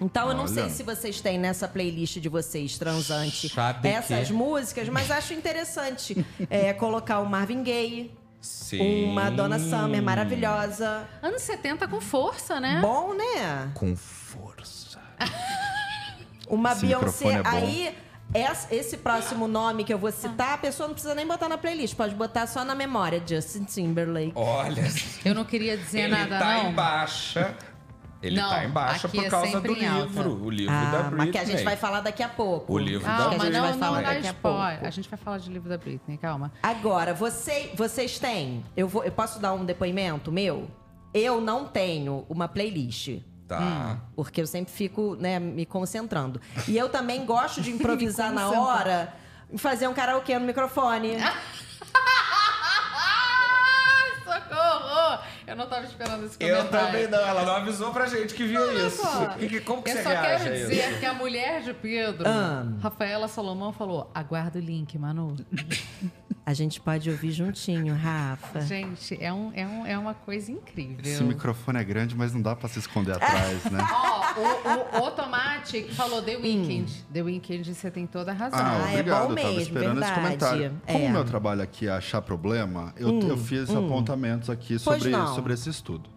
Então 0.00 0.28
eu 0.28 0.34
não 0.34 0.44
Olha. 0.44 0.54
sei 0.54 0.70
se 0.70 0.82
vocês 0.82 1.20
têm 1.20 1.38
nessa 1.38 1.68
playlist 1.68 2.18
de 2.18 2.28
vocês, 2.28 2.78
transante, 2.78 3.48
de 3.82 3.88
essas 3.88 4.28
quê? 4.28 4.32
músicas, 4.32 4.88
mas 4.88 5.10
acho 5.10 5.34
interessante 5.34 6.24
é, 6.48 6.72
colocar 6.72 7.18
o 7.20 7.26
Marvin 7.28 7.62
Gaye, 7.62 8.10
Sim. 8.40 9.10
uma 9.10 9.28
Donna 9.30 9.58
Summer 9.58 10.02
maravilhosa. 10.02 11.06
Anos 11.20 11.42
70 11.42 11.86
com 11.86 12.00
força, 12.00 12.58
né? 12.58 12.78
Bom, 12.80 13.12
né? 13.12 13.70
Com 13.74 13.94
força. 13.94 14.98
Uma 16.48 16.72
Esse 16.72 16.86
Beyoncé. 16.86 17.32
é 17.32 17.42
bom. 17.42 17.48
Aí, 17.50 17.94
esse 18.70 18.96
próximo 18.98 19.48
nome 19.48 19.82
que 19.84 19.92
eu 19.92 19.98
vou 19.98 20.12
citar, 20.12 20.54
a 20.54 20.58
pessoa 20.58 20.86
não 20.86 20.94
precisa 20.94 21.14
nem 21.14 21.26
botar 21.26 21.48
na 21.48 21.58
playlist, 21.58 21.94
pode 21.96 22.14
botar 22.14 22.46
só 22.46 22.64
na 22.64 22.74
memória. 22.74 23.22
Justin 23.26 23.64
Timberlake. 23.64 24.32
Olha, 24.34 24.84
Eu 25.24 25.34
não 25.34 25.44
queria 25.44 25.76
dizer 25.76 26.02
ele 26.02 26.12
nada, 26.16 26.38
tá 26.38 26.54
não. 26.62 26.70
em 26.70 26.74
baixa. 26.74 27.56
Ele 28.22 28.36
Não, 28.38 28.50
tá 28.50 28.64
em 28.66 28.68
baixa 28.68 29.08
por 29.08 29.24
é 29.24 29.30
causa 29.30 29.60
do 29.62 29.72
livro. 29.72 30.44
O 30.44 30.50
livro 30.50 30.74
da 30.74 30.80
Ah, 30.82 31.02
Britney. 31.04 31.16
mas 31.16 31.30
que 31.30 31.38
a 31.38 31.44
gente 31.44 31.64
vai 31.64 31.74
falar 31.74 32.00
daqui 32.02 32.22
a 32.22 32.28
pouco. 32.28 32.70
O 32.70 32.78
livro 32.78 33.06
da 33.06 33.14
Que 33.16 33.20
a 33.22 33.24
Calma, 33.24 33.44
gente 33.44 33.52
não, 33.54 33.60
vai 33.62 33.72
não 33.72 33.78
falar 33.78 34.02
daqui 34.02 34.26
a 34.28 34.34
pouco. 34.34 34.58
A 34.58 34.90
gente 34.90 35.08
vai 35.08 35.18
falar 35.18 35.38
de 35.38 35.50
livro 35.50 35.68
da 35.70 35.78
Britney, 35.78 36.18
calma. 36.18 36.52
Agora, 36.62 37.14
você, 37.14 37.70
vocês 37.74 38.18
têm. 38.18 38.62
Eu, 38.76 38.86
vou, 38.86 39.02
eu 39.04 39.10
posso 39.12 39.38
dar 39.40 39.54
um 39.54 39.64
depoimento 39.64 40.30
meu? 40.30 40.68
Eu 41.14 41.40
não 41.40 41.64
tenho 41.64 42.26
uma 42.28 42.46
playlist. 42.46 43.20
Tá. 43.58 43.98
Porque 44.14 44.40
eu 44.40 44.46
sempre 44.46 44.72
fico, 44.72 45.16
né, 45.16 45.38
me 45.40 45.66
concentrando. 45.66 46.40
E 46.68 46.76
eu 46.78 46.88
também 46.88 47.24
gosto 47.26 47.60
de 47.60 47.70
improvisar 47.72 48.32
na 48.32 48.48
hora 48.50 49.12
e 49.52 49.58
fazer 49.58 49.88
um 49.88 49.94
karaokê 49.94 50.38
no 50.38 50.46
microfone. 50.46 51.16
Socorro! 54.24 55.22
Eu 55.46 55.56
não 55.56 55.66
tava 55.66 55.84
esperando 55.84 56.24
esse 56.26 56.36
Eu 56.38 56.56
comentário. 56.58 56.86
também 56.86 57.08
não, 57.08 57.18
ela 57.18 57.42
não 57.44 57.56
avisou 57.56 57.92
pra 57.92 58.06
gente 58.06 58.34
que 58.34 58.44
via 58.44 58.60
Olha 58.60 58.86
isso. 58.86 59.02
só. 59.02 59.34
E 59.38 59.48
que- 59.48 59.60
como 59.60 59.82
que 59.82 59.90
eu 59.90 59.96
você 59.96 60.02
só 60.04 60.10
quero 60.10 60.26
a 60.26 60.34
isso? 60.56 60.68
dizer 60.68 61.00
que 61.00 61.06
a 61.06 61.14
mulher 61.14 61.62
de 61.62 61.74
Pedro, 61.74 62.28
Ah. 62.28 62.64
Rafaela 62.80 63.26
Salomão, 63.26 63.72
falou: 63.72 64.08
aguarda 64.14 64.58
o 64.58 64.62
link, 64.62 64.96
Manu. 64.96 65.36
A 66.44 66.54
gente 66.54 66.80
pode 66.80 67.08
ouvir 67.10 67.30
juntinho, 67.30 67.94
Rafa. 67.94 68.60
Gente, 68.62 69.16
é, 69.22 69.32
um, 69.32 69.52
é, 69.54 69.66
um, 69.66 69.86
é 69.86 69.96
uma 69.98 70.14
coisa 70.14 70.50
incrível. 70.50 70.98
Esse 71.04 71.22
microfone 71.22 71.78
é 71.78 71.84
grande, 71.84 72.16
mas 72.16 72.32
não 72.32 72.40
dá 72.42 72.56
pra 72.56 72.68
se 72.68 72.78
esconder 72.78 73.12
atrás, 73.12 73.64
né? 73.66 73.78
Ó, 73.92 74.98
o, 74.98 75.02
o, 75.02 75.06
o 75.06 75.10
Tomate 75.12 75.84
falou 75.94 76.22
The 76.22 76.36
Weeknd. 76.38 77.04
The 77.12 77.22
Weeknd, 77.22 77.74
você 77.74 77.90
tem 77.90 78.06
toda 78.06 78.32
a 78.32 78.34
razão. 78.34 78.58
Ah, 78.58 78.84
Ah, 78.86 78.90
é 78.90 79.00
obrigado. 79.00 79.26
bom 79.26 79.32
eu 79.32 79.36
tava 79.36 79.48
mesmo, 79.48 79.60
esperando 79.60 80.02
esse 80.02 80.12
verdade. 80.12 80.14
comentário. 80.14 80.80
Como 80.86 81.04
É. 81.04 81.08
o 81.08 81.12
meu 81.12 81.24
trabalho 81.24 81.62
aqui 81.62 81.86
é 81.86 81.90
achar 81.90 82.22
problema, 82.22 82.94
eu, 82.96 83.20
eu 83.20 83.36
fiz 83.36 83.70
apontamentos 83.70 84.48
aqui 84.50 84.78
sobre, 84.78 85.12
sobre 85.34 85.52
esse 85.54 85.68
estudo. 85.68 86.08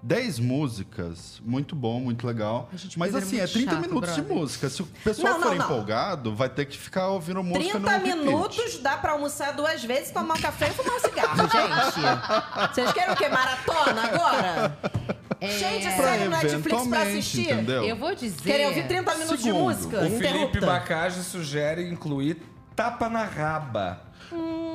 10 0.00 0.38
músicas, 0.38 1.42
muito 1.44 1.74
bom, 1.74 1.98
muito 2.00 2.24
legal. 2.26 2.70
Mas 2.96 3.14
assim, 3.16 3.36
é 3.36 3.40
muito 3.40 3.52
30 3.52 3.70
chato, 3.72 3.80
minutos 3.80 4.14
de 4.14 4.20
brother. 4.22 4.36
música. 4.42 4.70
Se 4.70 4.82
o 4.82 4.86
pessoal 4.86 5.34
Não, 5.34 5.40
for 5.42 5.48
não, 5.50 5.56
não. 5.56 5.64
empolgado, 5.64 6.34
vai 6.36 6.48
ter 6.48 6.66
que 6.66 6.78
ficar 6.78 7.08
ouvindo 7.08 7.42
música 7.42 7.78
30 7.78 7.78
no 7.78 7.88
repeat. 8.04 8.16
minutos 8.18 8.78
dá 8.78 8.96
pra 8.96 9.12
almoçar 9.12 9.52
duas 9.54 9.82
vezes, 9.82 10.12
tomar 10.12 10.34
um 10.34 10.40
café 10.40 10.68
e 10.68 10.70
fumar 10.70 10.94
um 10.94 11.00
cigarro, 11.00 11.36
gente. 11.50 12.74
Vocês 12.74 12.92
querem 12.92 13.12
o 13.12 13.16
quê? 13.16 13.28
Maratona 13.28 14.02
agora? 14.04 14.78
Gente, 15.40 15.86
É, 15.86 15.96
sério, 15.96 16.24
no 16.24 16.30
Netflix 16.36 16.86
pra 16.88 17.02
assistir? 17.02 17.52
entendeu? 17.52 17.84
Eu 17.84 17.94
vou 17.94 18.12
dizer. 18.12 18.42
Querem 18.42 18.66
ouvir 18.66 18.88
30 18.88 19.14
minutos 19.14 19.36
de 19.38 19.44
Segundo, 19.44 19.62
música? 19.62 20.04
O 20.04 20.10
Felipe. 20.18 20.58
Bacage 20.60 21.22
sugere 21.22 21.88
incluir 21.88 22.42
tapa 22.74 23.08
na 23.08 23.22
raba. 23.22 24.00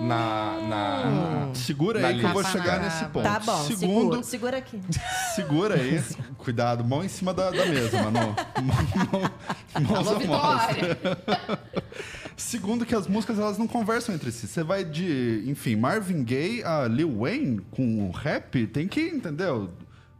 Na. 0.01 0.59
na... 0.67 1.53
Segura 1.53 1.99
Na 1.99 2.07
aí 2.09 2.19
que 2.19 2.25
eu 2.25 2.29
vou 2.29 2.43
chegar 2.43 2.81
nesse 2.81 3.05
ponto. 3.05 3.23
Tá 3.23 3.39
bom, 3.39 3.63
Segundo, 3.63 4.23
segura, 4.23 4.23
segura 4.23 4.57
aqui. 4.57 4.81
segura 5.35 5.75
aí. 5.75 6.03
Cuidado, 6.37 6.83
mão 6.83 7.03
em 7.03 7.07
cima 7.07 7.33
da, 7.33 7.51
da 7.51 7.65
mesa, 7.65 8.01
mano. 8.03 8.35
Mãos 9.79 10.07
Alô! 10.07 11.57
Segundo 12.35 12.85
que 12.85 12.95
as 12.95 13.07
músicas 13.07 13.37
elas 13.39 13.57
não 13.57 13.67
conversam 13.67 14.13
entre 14.13 14.31
si. 14.31 14.47
Você 14.47 14.63
vai 14.63 14.83
de, 14.83 15.43
enfim, 15.45 15.75
Marvin 15.75 16.23
Gaye 16.23 16.63
a 16.63 16.87
Lil 16.87 17.19
Wayne 17.19 17.61
com 17.71 18.07
o 18.07 18.11
rap, 18.11 18.67
tem 18.67 18.87
que, 18.87 19.01
entendeu? 19.01 19.69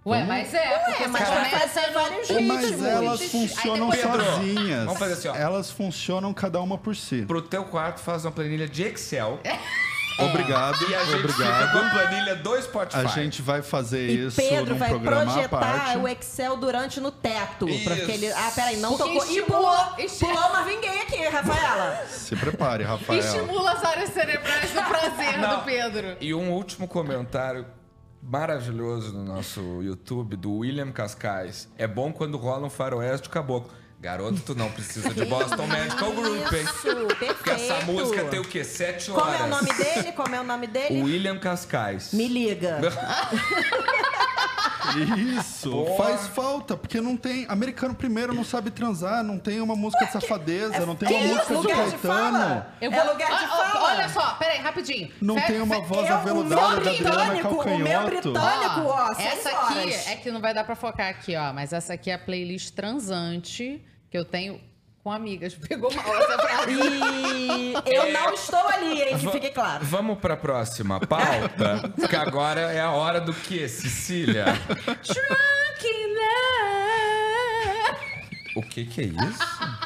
Ué, 0.06 0.24
mas 0.26 0.54
é. 0.54 0.80
porque 0.80 1.08
mas 1.08 1.30
vai 1.30 1.50
fazer 1.50 1.92
vários 1.92 2.30
Aí 2.30 2.46
Mas 2.46 2.66
ritmos. 2.66 2.86
elas 2.86 3.22
funcionam 3.24 3.90
depois- 3.90 4.02
sozinhas. 4.26 4.84
vamos 4.86 5.00
fazer 5.00 5.14
assim, 5.14 5.28
ó. 5.30 5.36
Elas 5.36 5.72
funcionam 5.72 6.34
cada 6.34 6.60
uma 6.62 6.78
por 6.78 6.94
si. 6.96 7.22
Pro 7.26 7.42
teu 7.42 7.64
quarto 7.64 8.00
faz 8.02 8.26
uma 8.26 8.32
planilha 8.32 8.68
de 8.68 8.84
Excel. 8.84 9.40
Obrigado, 10.20 10.78
E 10.92 10.94
a 10.94 11.06
gente 11.06 11.28
fica 11.34 11.68
com 11.72 11.90
planilha 11.90 12.36
do 12.36 12.62
Spotify. 12.62 13.00
A 13.04 13.08
gente 13.08 13.42
vai 13.42 13.64
fazer 13.64 14.10
E 14.10 14.28
isso 14.28 14.36
Pedro 14.40 14.74
num 14.74 14.78
vai 14.80 14.90
programa 14.90 15.44
à 15.44 15.50
parte. 15.50 15.98
o 15.98 16.08
Excel 16.08 16.56
durante 16.58 17.00
no 17.00 17.10
teto. 17.10 17.66
Pra 17.66 17.96
Isso. 17.96 18.06
que 18.06 18.12
ele... 18.12 18.32
Ah, 18.32 18.52
peraí, 18.54 18.78
não 18.78 18.96
Porque 18.96 19.12
tocou. 19.12 19.24
Estimula- 19.28 19.86
pulou, 19.86 19.96
esti- 20.06 20.20
pulou 20.24 20.50
uma 20.50 20.64
vinguei 20.66 21.02
aqui, 21.02 21.18
Rafaela. 21.28 22.06
Se 22.08 22.36
prepare, 22.36 22.84
Rafael. 22.84 23.20
Estimula 23.20 23.72
as 23.72 23.84
áreas 23.84 24.10
cerebrais 24.12 24.70
do 24.72 24.84
prazer 24.86 25.40
Não. 25.40 25.56
do 25.58 25.64
Pedro. 25.66 26.18
E 26.22 26.32
um 26.32 26.52
último 26.52 26.88
comentário 26.88 27.66
maravilhoso 28.24 29.14
no 29.14 29.24
nosso 29.24 29.62
YouTube 29.82 30.36
do 30.36 30.58
William 30.60 30.92
Cascais. 30.92 31.68
É 31.78 31.86
bom 31.86 32.12
quando 32.12 32.38
rola 32.38 32.68
um 32.68 32.70
faroeste 32.70 33.30
caboclo. 33.30 33.72
Garoto, 34.00 34.42
tu 34.42 34.54
não 34.54 34.70
precisa 34.70 35.14
de 35.14 35.24
Boston 35.28 35.66
Medical 35.66 36.12
Group, 36.12 36.52
hein? 36.52 36.64
Isso, 36.64 36.82
perfeito. 36.82 37.36
Porque 37.36 37.50
essa 37.52 37.86
música 37.86 38.26
tem 38.26 38.40
o 38.40 38.44
quê? 38.44 38.64
Sete 38.64 39.10
horas. 39.10 39.24
Como 39.24 39.36
é 39.36 39.46
o 39.46 39.50
nome 39.50 39.74
dele? 39.74 40.12
Como 40.12 40.36
é 40.36 40.42
o 40.42 40.44
nome 40.44 40.68
dele? 40.68 41.02
William 41.04 41.40
Cascais. 41.40 42.12
Me 42.12 42.28
liga. 42.28 42.80
Isso, 45.40 45.70
Porra. 45.72 45.96
faz 46.04 46.28
falta, 46.28 46.76
porque 46.78 47.00
não 47.02 47.16
tem. 47.18 47.46
Americano 47.50 47.96
primeiro 47.96 48.34
não 48.34 48.44
sabe 48.44 48.72
transar, 48.72 49.24
não 49.24 49.38
tem 49.40 49.60
uma 49.62 49.76
música 49.76 50.06
de 50.06 50.12
safadeza, 50.12 50.86
não 50.86 50.96
tem 50.96 51.10
uma 51.10 51.36
música 51.36 51.56
de 51.58 51.68
Caetano. 51.68 52.66
Eu 52.82 52.92
É 52.92 53.04
lugar 53.04 53.28
de 53.28 53.46
Ah, 53.46 53.50
ó, 53.52 53.72
fala. 53.72 53.86
Olha 53.94 54.10
só, 54.10 54.34
peraí, 54.36 54.60
rapidinho. 54.60 55.12
Não 55.22 55.36
Fe- 55.36 55.48
tem 55.48 55.62
uma 55.62 55.76
fe- 55.76 55.82
voz 55.88 56.10
Eu, 56.10 56.16
o 56.16 56.18
aveludada 56.20 56.62
meu 56.76 56.84
da 56.84 56.92
Adriana 56.92 57.26
britânico, 57.34 57.48
o 57.48 57.52
meu 57.52 57.64
Calcanhoto. 57.64 58.06
britânico, 58.32 58.82
ó, 58.88 59.14
seis 59.16 59.28
essa 59.34 59.50
aqui 59.50 59.80
horas. 59.80 60.08
é 60.08 60.16
que 60.16 60.32
não 60.32 60.42
vai 60.42 60.54
dar 60.54 60.64
pra 60.64 60.76
focar 60.76 61.10
aqui, 61.10 61.36
ó. 61.36 61.54
Mas 61.54 61.74
essa 61.74 61.94
aqui 61.94 62.10
é 62.10 62.14
a 62.16 62.20
playlist 62.20 62.72
transante 62.74 63.84
que 64.10 64.18
eu 64.18 64.26
tenho 64.26 64.60
com 65.04 65.12
amigas. 65.12 65.54
Pegou 65.68 65.94
mal 65.94 66.18
essa 66.18 66.38
frase. 66.38 66.72
E 66.72 67.74
eu 67.86 68.12
não 68.12 68.34
estou 68.34 68.68
ali, 68.68 69.02
hein, 69.02 69.18
que 69.20 69.30
fique 69.30 69.50
claro. 69.50 69.86
Vamos 69.86 70.18
pra 70.20 70.38
próxima 70.38 71.00
pauta, 71.00 71.92
que 72.10 72.16
agora 72.16 72.62
é 72.72 72.80
a 72.80 72.92
hora 72.92 73.20
do 73.20 73.34
quê, 73.34 73.68
Cecília? 73.68 74.46
O 78.56 78.62
que 78.62 78.86
que 78.86 79.02
é 79.02 79.06
isso? 79.06 79.84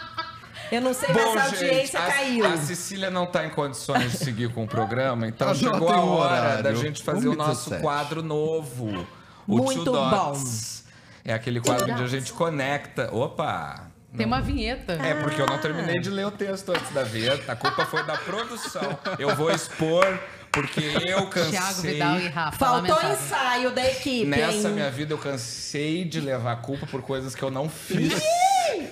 Eu 0.70 0.82
não 0.82 0.94
sei, 0.94 1.08
mas 1.14 1.38
a 1.38 1.44
audiência 1.46 2.00
a, 2.00 2.12
caiu. 2.12 2.46
a 2.46 2.58
Cecília 2.58 3.10
não 3.10 3.26
tá 3.26 3.46
em 3.46 3.50
condições 3.50 4.12
de 4.12 4.18
seguir 4.18 4.52
com 4.54 4.66
o 4.66 4.68
programa, 4.68 5.26
então 5.26 5.56
chegou 5.56 5.88
a 5.88 6.02
hora 6.02 6.34
horário. 6.34 6.64
da 6.64 6.74
gente 6.74 7.02
fazer 7.02 7.30
o 7.30 7.32
1h17. 7.32 7.38
nosso 7.38 7.80
quadro 7.80 8.22
novo. 8.22 9.08
O 9.48 9.58
Muito 9.60 9.86
Two 9.86 9.94
Dots. 9.94 10.84
É 11.24 11.34
aquele 11.34 11.62
quadro 11.62 11.90
onde 11.94 12.04
a 12.04 12.08
gente 12.08 12.34
conecta. 12.34 13.10
Opa! 13.14 13.87
Tem 14.16 14.26
uma 14.26 14.42
vinheta. 14.42 14.94
É 14.94 15.14
porque 15.16 15.42
eu 15.42 15.46
não 15.46 15.58
terminei 15.60 16.00
de 16.00 16.10
ler 16.10 16.26
o 16.26 16.32
texto 16.32 16.72
antes 16.72 16.92
da 16.94 17.04
vinheta. 17.04 17.52
A 17.52 17.56
culpa 17.56 17.86
foi 17.86 18.04
da 18.06 18.18
produção. 18.18 18.98
Eu 19.20 19.36
vou 19.36 19.52
expor 19.52 20.06
porque 20.52 20.80
eu 21.06 21.28
cansei. 21.30 21.52
Thiago 21.52 21.82
Vidal 21.82 22.20
e 22.20 22.28
Rafa. 22.30 22.58
Faltou 22.58 22.96
lamentável. 22.96 23.12
ensaio 23.14 23.72
da 23.72 23.86
equipe, 23.86 24.26
Nessa 24.26 24.70
hein? 24.70 24.74
minha 24.74 24.90
vida 24.90 25.14
eu 25.14 25.18
cansei 25.18 26.04
de 26.06 26.20
levar 26.22 26.54
a 26.54 26.56
culpa 26.56 26.88
por 26.88 27.02
coisas 27.02 27.36
que 27.36 27.44
eu 27.44 27.52
não 27.52 27.70
fiz. 27.70 28.14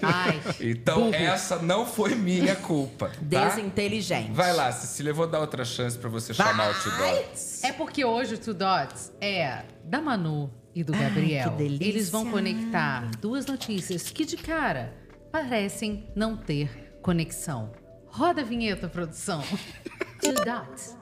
Ai, 0.02 0.40
Então 0.60 1.04
burro. 1.06 1.16
essa 1.16 1.58
não 1.58 1.86
foi 1.86 2.14
minha 2.14 2.56
culpa. 2.56 3.10
Tá? 3.10 3.48
Desinteligente. 3.50 4.32
Vai 4.32 4.54
lá, 4.54 4.72
Cecília, 4.72 5.12
eu 5.12 5.16
vou 5.16 5.26
dar 5.28 5.40
outra 5.40 5.66
chance 5.66 5.98
pra 5.98 6.10
você 6.10 6.34
chamar 6.34 6.70
o 6.72 6.74
T-Dots. 6.74 7.64
É 7.64 7.72
porque 7.72 8.04
hoje 8.06 8.36
o 8.36 8.38
Two 8.38 8.54
Dots 8.54 9.12
é 9.20 9.64
da 9.84 10.02
Manu 10.02 10.52
e 10.76 10.84
do 10.84 10.92
Gabriel. 10.94 11.52
que 11.52 11.58
delícia. 11.58 11.86
Eles 11.88 12.10
vão 12.10 12.30
conectar 12.30 13.10
duas 13.20 13.46
notícias 13.46 14.10
que 14.10 14.26
de 14.26 14.38
cara 14.38 14.94
parecem 15.36 16.08
não 16.16 16.38
ter 16.38 16.98
conexão. 17.02 17.74
Roda 18.08 18.40
a 18.40 18.44
vinheta, 18.46 18.88
produção. 18.88 19.42
Two 20.22 20.34
Dots. 20.34 20.96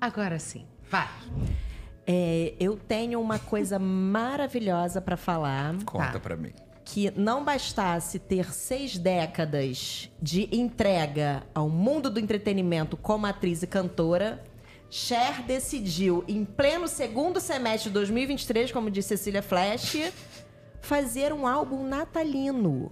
Agora 0.00 0.36
sim, 0.40 0.66
vai. 0.90 1.06
É, 2.04 2.54
eu 2.58 2.76
tenho 2.76 3.20
uma 3.20 3.38
coisa 3.38 3.78
maravilhosa 3.78 5.00
pra 5.00 5.16
falar. 5.16 5.76
Conta 5.84 6.14
Tá. 6.14 6.18
pra 6.18 6.36
mim. 6.36 6.52
Que 6.84 7.12
não 7.12 7.44
bastasse 7.44 8.18
ter 8.18 8.52
seis 8.52 8.98
décadas 8.98 10.10
de 10.20 10.48
entrega 10.50 11.44
ao 11.54 11.68
mundo 11.68 12.10
do 12.10 12.18
entretenimento 12.18 12.96
como 12.96 13.26
atriz 13.26 13.62
e 13.62 13.66
cantora, 13.68 14.42
Cher 14.90 15.42
decidiu, 15.42 16.24
em 16.26 16.44
pleno 16.44 16.88
segundo 16.88 17.38
semestre 17.38 17.90
de 17.90 17.94
2023, 17.94 18.72
como 18.72 18.90
disse 18.90 19.10
Cecília 19.16 19.42
Flash, 19.42 19.98
fazer 20.80 21.32
um 21.32 21.46
álbum 21.46 21.86
natalino. 21.86 22.90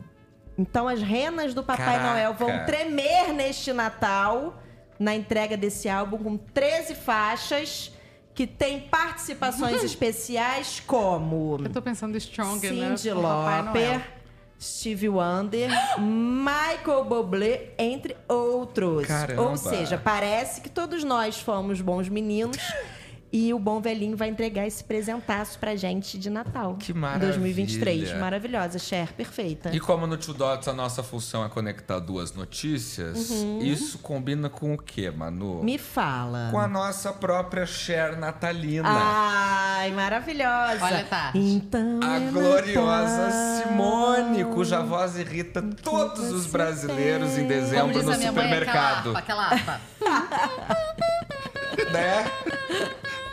Então 0.58 0.88
as 0.88 1.02
renas 1.02 1.52
do 1.52 1.62
Papai 1.62 1.96
Caraca. 1.96 2.10
Noel 2.10 2.34
vão 2.34 2.64
tremer 2.64 3.32
neste 3.32 3.72
Natal 3.72 4.62
na 4.98 5.14
entrega 5.14 5.56
desse 5.56 5.88
álbum 5.88 6.18
com 6.18 6.36
13 6.36 6.94
faixas 6.94 7.92
que 8.34 8.46
tem 8.46 8.80
participações 8.80 9.82
especiais 9.84 10.82
como 10.86 11.58
Eu 11.62 11.70
tô 11.70 11.82
pensando 11.82 12.18
Stronger, 12.18 12.72
né? 12.72 12.88
Com 12.90 13.22
Papai 13.22 13.22
Lauper. 13.22 14.16
Steve 14.58 15.08
Wonder, 15.10 15.70
Michael 15.98 17.04
Bublé, 17.04 17.74
entre 17.78 18.16
outros. 18.26 19.06
Caramba. 19.06 19.42
Ou 19.42 19.56
seja, 19.56 19.98
parece 19.98 20.62
que 20.62 20.70
todos 20.70 21.04
nós 21.04 21.38
fomos 21.38 21.82
bons 21.82 22.08
meninos 22.08 22.56
e 23.38 23.52
o 23.52 23.58
bom 23.58 23.80
velhinho 23.80 24.16
vai 24.16 24.28
entregar 24.28 24.66
esse 24.66 24.82
presentaço 24.82 25.58
pra 25.58 25.76
gente 25.76 26.18
de 26.18 26.30
Natal. 26.30 26.76
Que 26.76 26.92
Em 26.92 26.94
maravilha. 26.94 27.28
2023. 27.32 28.18
Maravilhosa, 28.18 28.78
Cher, 28.78 29.12
perfeita. 29.12 29.74
E 29.74 29.80
como 29.80 30.06
no 30.06 30.16
Two 30.16 30.32
Dots 30.34 30.68
a 30.68 30.72
nossa 30.72 31.02
função 31.02 31.44
é 31.44 31.48
conectar 31.48 31.98
duas 31.98 32.32
notícias, 32.34 33.30
isso 33.60 33.98
combina 33.98 34.48
com 34.48 34.72
o 34.74 34.78
quê, 34.78 35.10
Manu? 35.10 35.58
Uhum. 35.58 35.62
Me 35.64 35.76
fala. 35.76 36.48
Com 36.50 36.58
a 36.58 36.66
nossa 36.68 37.12
própria 37.12 37.66
Cher 37.66 38.16
natalina. 38.16 38.88
Ai, 38.88 39.90
maravilhosa. 39.92 40.84
Olha, 40.84 41.04
tá. 41.04 41.32
Então 41.34 42.00
A 42.02 42.16
é 42.16 42.30
gloriosa 42.30 43.26
Natal. 43.26 43.62
Simone, 43.68 44.44
cuja 44.46 44.80
voz 44.82 45.16
irrita 45.18 45.60
todos 45.82 46.30
os 46.32 46.46
brasileiros 46.46 47.32
em 47.36 47.42
Como 47.42 47.48
dezembro 47.48 47.92
diz 47.92 48.04
no 48.04 48.12
a 48.12 48.16
minha 48.16 48.32
mãe, 48.32 48.44
supermercado. 48.44 49.16
aquela 49.16 49.44
harpa, 49.46 49.80
aquela 49.98 50.16
harpa. 50.16 51.92
né? 51.92 52.24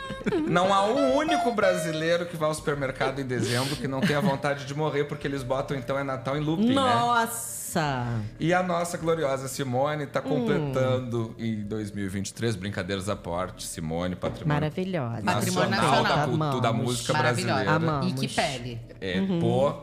Não 0.48 0.72
há 0.72 0.84
um 0.86 1.16
único 1.16 1.52
brasileiro 1.52 2.26
que 2.26 2.36
vai 2.36 2.48
ao 2.48 2.54
supermercado 2.54 3.20
em 3.20 3.26
dezembro 3.26 3.76
que 3.76 3.86
não 3.88 4.00
tenha 4.00 4.20
vontade 4.20 4.64
de 4.64 4.74
morrer, 4.74 5.04
porque 5.04 5.26
eles 5.26 5.42
botam 5.42 5.76
então 5.76 5.98
é 5.98 6.04
Natal 6.04 6.36
em 6.36 6.40
looping, 6.40 6.68
né? 6.68 6.74
Nossa! 6.74 8.06
E 8.38 8.54
a 8.54 8.62
nossa 8.62 8.96
gloriosa 8.96 9.48
Simone 9.48 10.04
Hum. 10.04 10.06
está 10.06 10.20
completando 10.20 11.34
em 11.38 11.62
2023, 11.64 12.54
brincadeiras 12.56 13.08
à 13.08 13.16
parte, 13.16 13.66
Simone, 13.66 14.14
patrimônio 14.14 14.48
Maravilhosa. 14.60 15.22
Patrimônio 15.22 15.70
nacional 15.70 16.02
da, 16.04 16.16
nacional. 16.16 16.50
cultu- 16.50 16.60
da 16.62 16.72
música 16.72 17.12
brasileira. 17.14 17.70
Amamos. 17.72 18.22
E 18.22 18.26
que 18.28 18.34
pele. 18.34 18.80
É, 19.00 19.20
pô, 19.40 19.74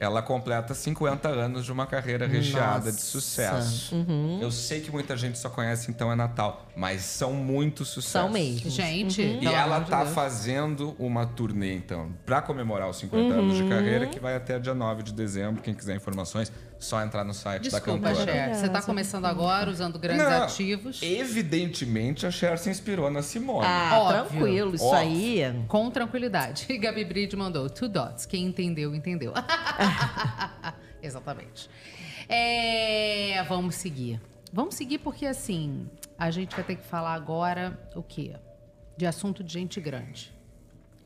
ela 0.00 0.22
completa 0.22 0.72
50 0.74 1.28
anos 1.28 1.66
de 1.66 1.70
uma 1.70 1.86
carreira 1.86 2.26
recheada 2.26 2.86
de 2.90 2.96
Nossa. 2.96 3.04
sucesso. 3.06 3.94
Uhum. 3.94 4.38
Eu 4.40 4.50
sei 4.50 4.80
que 4.80 4.90
muita 4.90 5.14
gente 5.14 5.38
só 5.38 5.50
conhece 5.50 5.90
então 5.90 6.10
é 6.10 6.14
Natal, 6.14 6.66
mas 6.74 7.02
são 7.02 7.34
muito 7.34 7.84
sucessos. 7.84 8.10
São 8.10 8.30
mesmo. 8.30 8.70
Gente, 8.70 9.20
E 9.20 9.40
pelo 9.40 9.54
ela 9.54 9.78
de 9.80 9.90
tá 9.90 10.02
Deus. 10.04 10.14
fazendo 10.14 10.96
uma 10.98 11.26
turnê, 11.26 11.74
então, 11.74 12.10
pra 12.24 12.40
comemorar 12.40 12.88
os 12.88 12.96
50 12.96 13.34
anos 13.34 13.58
Uhum. 13.58 13.64
de 13.64 13.68
carreira, 13.68 14.06
que 14.06 14.18
vai 14.18 14.34
até 14.34 14.58
dia 14.58 14.72
9 14.74 15.02
de 15.02 15.12
dezembro. 15.12 15.60
Quem 15.62 15.74
quiser 15.74 15.94
informações, 15.96 16.50
só 16.80 17.02
entrar 17.02 17.24
no 17.24 17.34
site 17.34 17.64
Desculpa, 17.64 17.98
da 18.00 18.08
cantora. 18.08 18.32
Cher. 18.32 18.54
Você 18.54 18.68
tá 18.68 18.80
começando 18.80 19.26
agora 19.26 19.70
usando 19.70 19.98
grandes 19.98 20.24
Não, 20.24 20.42
ativos. 20.44 21.02
Evidentemente, 21.02 22.26
a 22.26 22.30
Cher 22.30 22.58
se 22.58 22.70
inspirou 22.70 23.10
na 23.10 23.22
Simone. 23.22 23.66
Ah, 23.66 23.98
Óbvio. 23.98 24.24
tranquilo, 24.30 24.74
isso 24.74 24.84
Óbvio. 24.86 24.98
aí. 24.98 25.64
Com 25.68 25.90
tranquilidade. 25.90 26.66
E 26.70 26.78
Gabi 26.80 27.04
Bride 27.04 27.36
mandou 27.36 27.68
two 27.68 27.86
dots. 27.88 28.24
Quem 28.24 28.46
entendeu, 28.46 28.94
entendeu. 28.94 29.34
Exatamente. 31.02 31.68
É, 32.26 33.44
vamos 33.46 33.74
seguir. 33.74 34.20
Vamos 34.52 34.74
seguir 34.74 34.98
porque, 34.98 35.26
assim, 35.26 35.86
a 36.18 36.30
gente 36.30 36.54
vai 36.56 36.64
ter 36.64 36.76
que 36.76 36.84
falar 36.84 37.12
agora 37.12 37.78
o 37.94 38.02
quê? 38.02 38.34
De 38.96 39.04
assunto 39.06 39.44
de 39.44 39.52
gente 39.52 39.80
grande. 39.80 40.32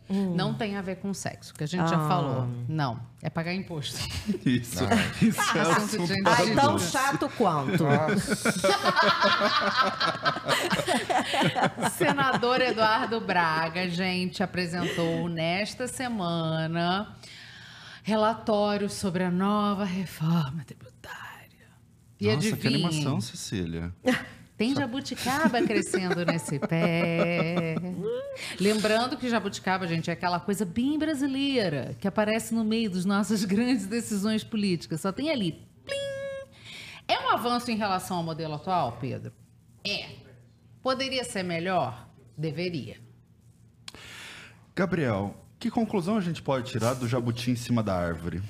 Não 0.08 0.52
tem 0.52 0.76
a 0.76 0.82
ver 0.82 0.96
com 0.96 1.14
sexo, 1.14 1.54
que 1.54 1.64
a 1.64 1.66
gente 1.66 1.88
já 1.88 1.96
Ah. 1.96 2.08
falou. 2.08 2.46
Não, 2.68 3.00
é 3.22 3.30
pagar 3.30 3.54
imposto. 3.54 3.96
Isso, 4.44 4.84
isso 5.22 5.40
é 5.56 5.60
Assunto 5.60 6.06
de 6.06 6.14
gente 6.14 6.28
Ah, 6.28 6.60
tão 6.60 6.78
chato 6.78 7.28
quanto. 7.38 7.84
Senador 11.96 12.60
Eduardo 12.60 13.20
Braga, 13.20 13.88
gente, 13.88 14.42
apresentou 14.42 15.28
nesta 15.28 15.86
semana 15.88 17.16
relatório 18.02 18.90
sobre 18.90 19.24
a 19.24 19.30
nova 19.30 19.84
reforma 19.84 20.62
tributária. 20.66 21.24
E 22.20 22.26
Nossa, 22.26 22.38
que 22.56 22.66
adivinhem, 22.68 22.84
animação, 22.86 23.20
Cecília. 23.20 23.92
tem 24.56 24.74
jabuticaba 24.74 25.62
crescendo 25.62 26.24
nesse 26.24 26.58
pé. 26.58 27.76
Lembrando 28.60 29.16
que 29.16 29.28
jabuticaba, 29.28 29.86
gente, 29.86 30.10
é 30.10 30.12
aquela 30.12 30.38
coisa 30.38 30.64
bem 30.64 30.98
brasileira 30.98 31.96
que 31.98 32.06
aparece 32.06 32.54
no 32.54 32.64
meio 32.64 32.90
das 32.90 33.04
nossas 33.04 33.42
grandes 33.44 33.86
decisões 33.86 34.44
políticas. 34.44 35.00
Só 35.00 35.10
tem 35.10 35.30
ali. 35.30 35.52
Plim! 35.84 35.96
É 37.08 37.18
um 37.18 37.30
avanço 37.30 37.70
em 37.70 37.76
relação 37.76 38.18
ao 38.18 38.22
modelo 38.22 38.54
atual, 38.54 38.98
Pedro? 39.00 39.32
É. 39.86 40.08
Poderia 40.82 41.24
ser 41.24 41.42
melhor? 41.42 42.08
Deveria. 42.36 42.98
Gabriel, 44.74 45.34
que 45.58 45.70
conclusão 45.70 46.16
a 46.16 46.20
gente 46.20 46.42
pode 46.42 46.70
tirar 46.70 46.94
do 46.94 47.08
jabuti 47.08 47.50
em 47.50 47.56
cima 47.56 47.82
da 47.82 47.94
árvore? 47.94 48.42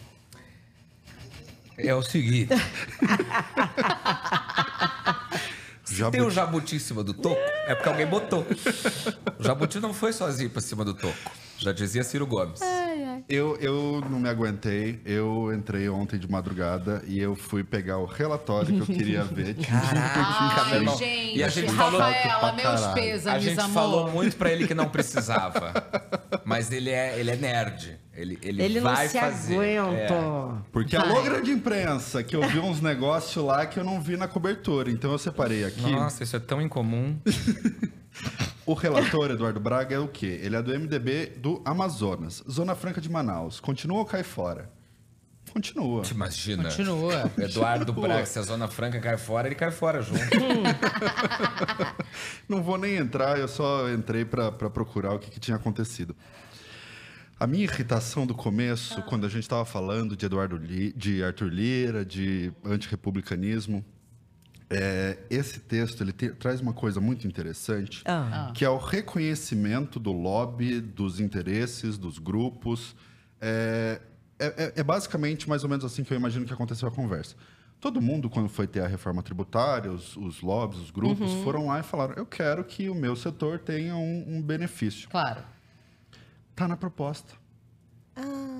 É 1.77 1.95
o 1.95 2.03
seguinte: 2.03 2.55
Jabuti... 5.95 6.19
tem 6.19 6.27
o 6.27 6.31
jabuti 6.31 6.77
em 6.77 6.79
cima 6.79 7.05
do 7.05 7.15
toco, 7.15 7.41
é 7.67 7.75
porque 7.75 7.89
alguém 7.89 8.07
botou. 8.07 8.45
O 9.39 9.43
jabuti 9.43 9.79
não 9.79 9.95
foi 9.95 10.13
sozinho 10.13 10.51
pra 10.51 10.61
cima 10.61 10.85
do 10.85 10.93
toco. 10.93 11.15
Já 11.59 11.73
dizia 11.73 12.03
Ciro 12.03 12.27
Gomes. 12.27 12.61
Eu, 13.29 13.57
eu 13.61 14.03
não 14.11 14.19
me 14.21 14.29
aguentei, 14.29 15.01
eu 15.05 15.53
entrei 15.55 15.89
ontem 15.89 16.19
de 16.19 16.31
madrugada 16.31 17.03
e 17.07 17.19
eu 17.21 17.35
fui 17.35 17.63
pegar 17.65 17.99
o 17.99 18.05
relatório 18.07 18.75
que 18.75 18.81
eu 18.91 18.97
queria 18.97 19.25
ver. 19.25 19.57
meu 20.81 20.93
Ai, 20.93 20.97
gente, 20.99 21.37
E 21.39 21.43
a 21.43 21.49
gente 21.49 21.73
falou- 21.73 22.01
Rafaela, 22.01 22.53
meus 22.53 22.63
caralho. 22.81 22.95
pêsames, 22.95 23.27
A 23.27 23.39
gente 23.39 23.61
amor. 23.61 23.73
falou 23.75 24.11
muito 24.11 24.37
pra 24.37 24.51
ele 24.53 24.67
que 24.67 24.75
não 24.75 24.89
precisava. 24.89 25.73
Mas 26.45 26.71
ele 26.71 26.91
é, 26.91 27.19
ele 27.19 27.31
é 27.31 27.37
nerd. 27.37 27.99
Ele, 28.17 28.39
ele, 28.43 28.63
Ele 28.63 28.81
não 28.81 28.93
vai 28.95 29.09
se 29.09 29.19
fazer. 29.19 29.55
aguenta. 29.79 30.15
É. 30.15 30.63
Porque 30.71 30.95
alô, 30.97 31.21
grande 31.23 31.51
imprensa, 31.51 32.23
que 32.23 32.37
eu 32.37 32.47
vi 32.49 32.61
uns 32.61 32.81
negócios 32.81 33.45
lá 33.45 33.67
que 33.67 33.77
eu 33.79 33.83
não 33.83 34.01
vi 34.01 34.17
na 34.17 34.29
cobertura. 34.29 34.89
Então 34.89 35.11
eu 35.11 35.19
separei 35.19 35.65
aqui. 35.65 35.91
Nossa, 35.91 36.23
isso 36.23 36.37
é 36.37 36.39
tão 36.39 36.63
incomum. 36.63 37.17
O 38.67 38.73
relator, 38.73 39.31
Eduardo 39.31 39.61
Braga, 39.61 39.95
é 39.95 39.99
o 39.99 40.09
quê? 40.09 40.41
Ele 40.43 40.57
é 40.57 40.63
do 40.63 40.71
MDB 40.71 41.35
do 41.37 41.61
Amazonas, 41.67 42.43
Zona 42.51 42.75
Franca 42.75 42.99
de 42.99 43.11
Manaus. 43.11 43.61
Continua 43.61 43.99
ou 43.99 44.07
cai 44.07 44.23
fora? 44.23 44.71
Continua. 45.53 46.03
Te 46.03 46.15
imagina. 46.15 46.65
Continua. 46.65 47.31
Eduardo 47.39 47.87
Continua. 47.87 48.09
Braga, 48.09 48.27
se 48.27 48.39
a 48.39 48.43
Zona 48.43 48.67
Franca 48.67 48.99
cai 49.01 49.19
fora, 49.19 49.49
ele 49.49 49.55
cai 49.55 49.71
fora 49.71 50.01
junto. 50.01 50.19
Não 52.49 52.63
vou 52.63 52.79
nem 52.79 52.97
entrar, 52.97 53.39
eu 53.39 53.47
só 53.47 53.91
entrei 53.91 54.25
para 54.25 54.51
procurar 54.51 55.13
o 55.13 55.19
que, 55.19 55.31
que 55.31 55.39
tinha 55.39 55.57
acontecido. 55.57 56.17
A 57.39 57.47
minha 57.47 57.65
irritação 57.65 58.27
do 58.27 58.35
começo, 58.35 59.03
quando 59.03 59.27
a 59.27 59.29
gente 59.29 59.43
estava 59.43 59.65
falando 59.65 60.17
de 60.17 60.25
Eduardo 60.25 60.57
Li, 60.57 60.93
de 60.95 61.23
Arthur 61.23 61.53
Lira, 61.53 62.05
de 62.05 62.53
antirrepublicanismo, 62.65 63.85
é, 64.71 65.19
esse 65.31 65.61
texto 65.61 66.03
ele 66.03 66.13
te- 66.13 66.31
traz 66.31 66.61
uma 66.61 66.73
coisa 66.73 67.01
muito 67.01 67.27
interessante, 67.27 68.03
Ah. 68.07 68.51
que 68.55 68.65
é 68.65 68.69
o 68.69 68.79
reconhecimento 68.79 69.99
do 70.01 70.11
lobby, 70.13 70.81
dos 70.81 71.21
interesses, 71.21 71.97
dos 71.99 72.19
grupos. 72.19 72.97
É, 73.41 74.01
é- 74.39 74.47
é- 74.65 74.73
é 74.77 74.83
basicamente 74.83 75.49
mais 75.49 75.63
ou 75.65 75.69
menos 75.71 75.85
assim 75.85 76.03
que 76.03 76.13
eu 76.13 76.17
imagino 76.17 76.45
que 76.47 76.53
aconteceu 76.53 76.89
a 76.89 76.91
conversa. 76.91 77.37
Todo 77.81 78.01
mundo, 78.01 78.31
quando 78.31 78.49
foi 78.49 78.67
ter 78.67 78.81
a 78.81 78.87
reforma 78.87 79.23
tributária, 79.23 79.93
os, 79.93 80.17
os 80.17 80.41
lobbies, 80.41 80.81
os 80.81 80.91
grupos, 80.91 81.31
foram 81.45 81.67
lá 81.67 81.81
e 81.81 81.83
falaram: 81.83 82.15
eu 82.17 82.25
quero 82.25 82.65
que 82.65 82.89
o 82.89 82.95
meu 82.95 83.15
setor 83.15 83.59
tenha 83.59 83.95
um, 83.95 84.37
um 84.37 84.43
benefício. 84.43 85.09
Claro. 85.11 85.43
Está 86.51 86.67
na 86.67 86.77
proposta. 86.77 87.35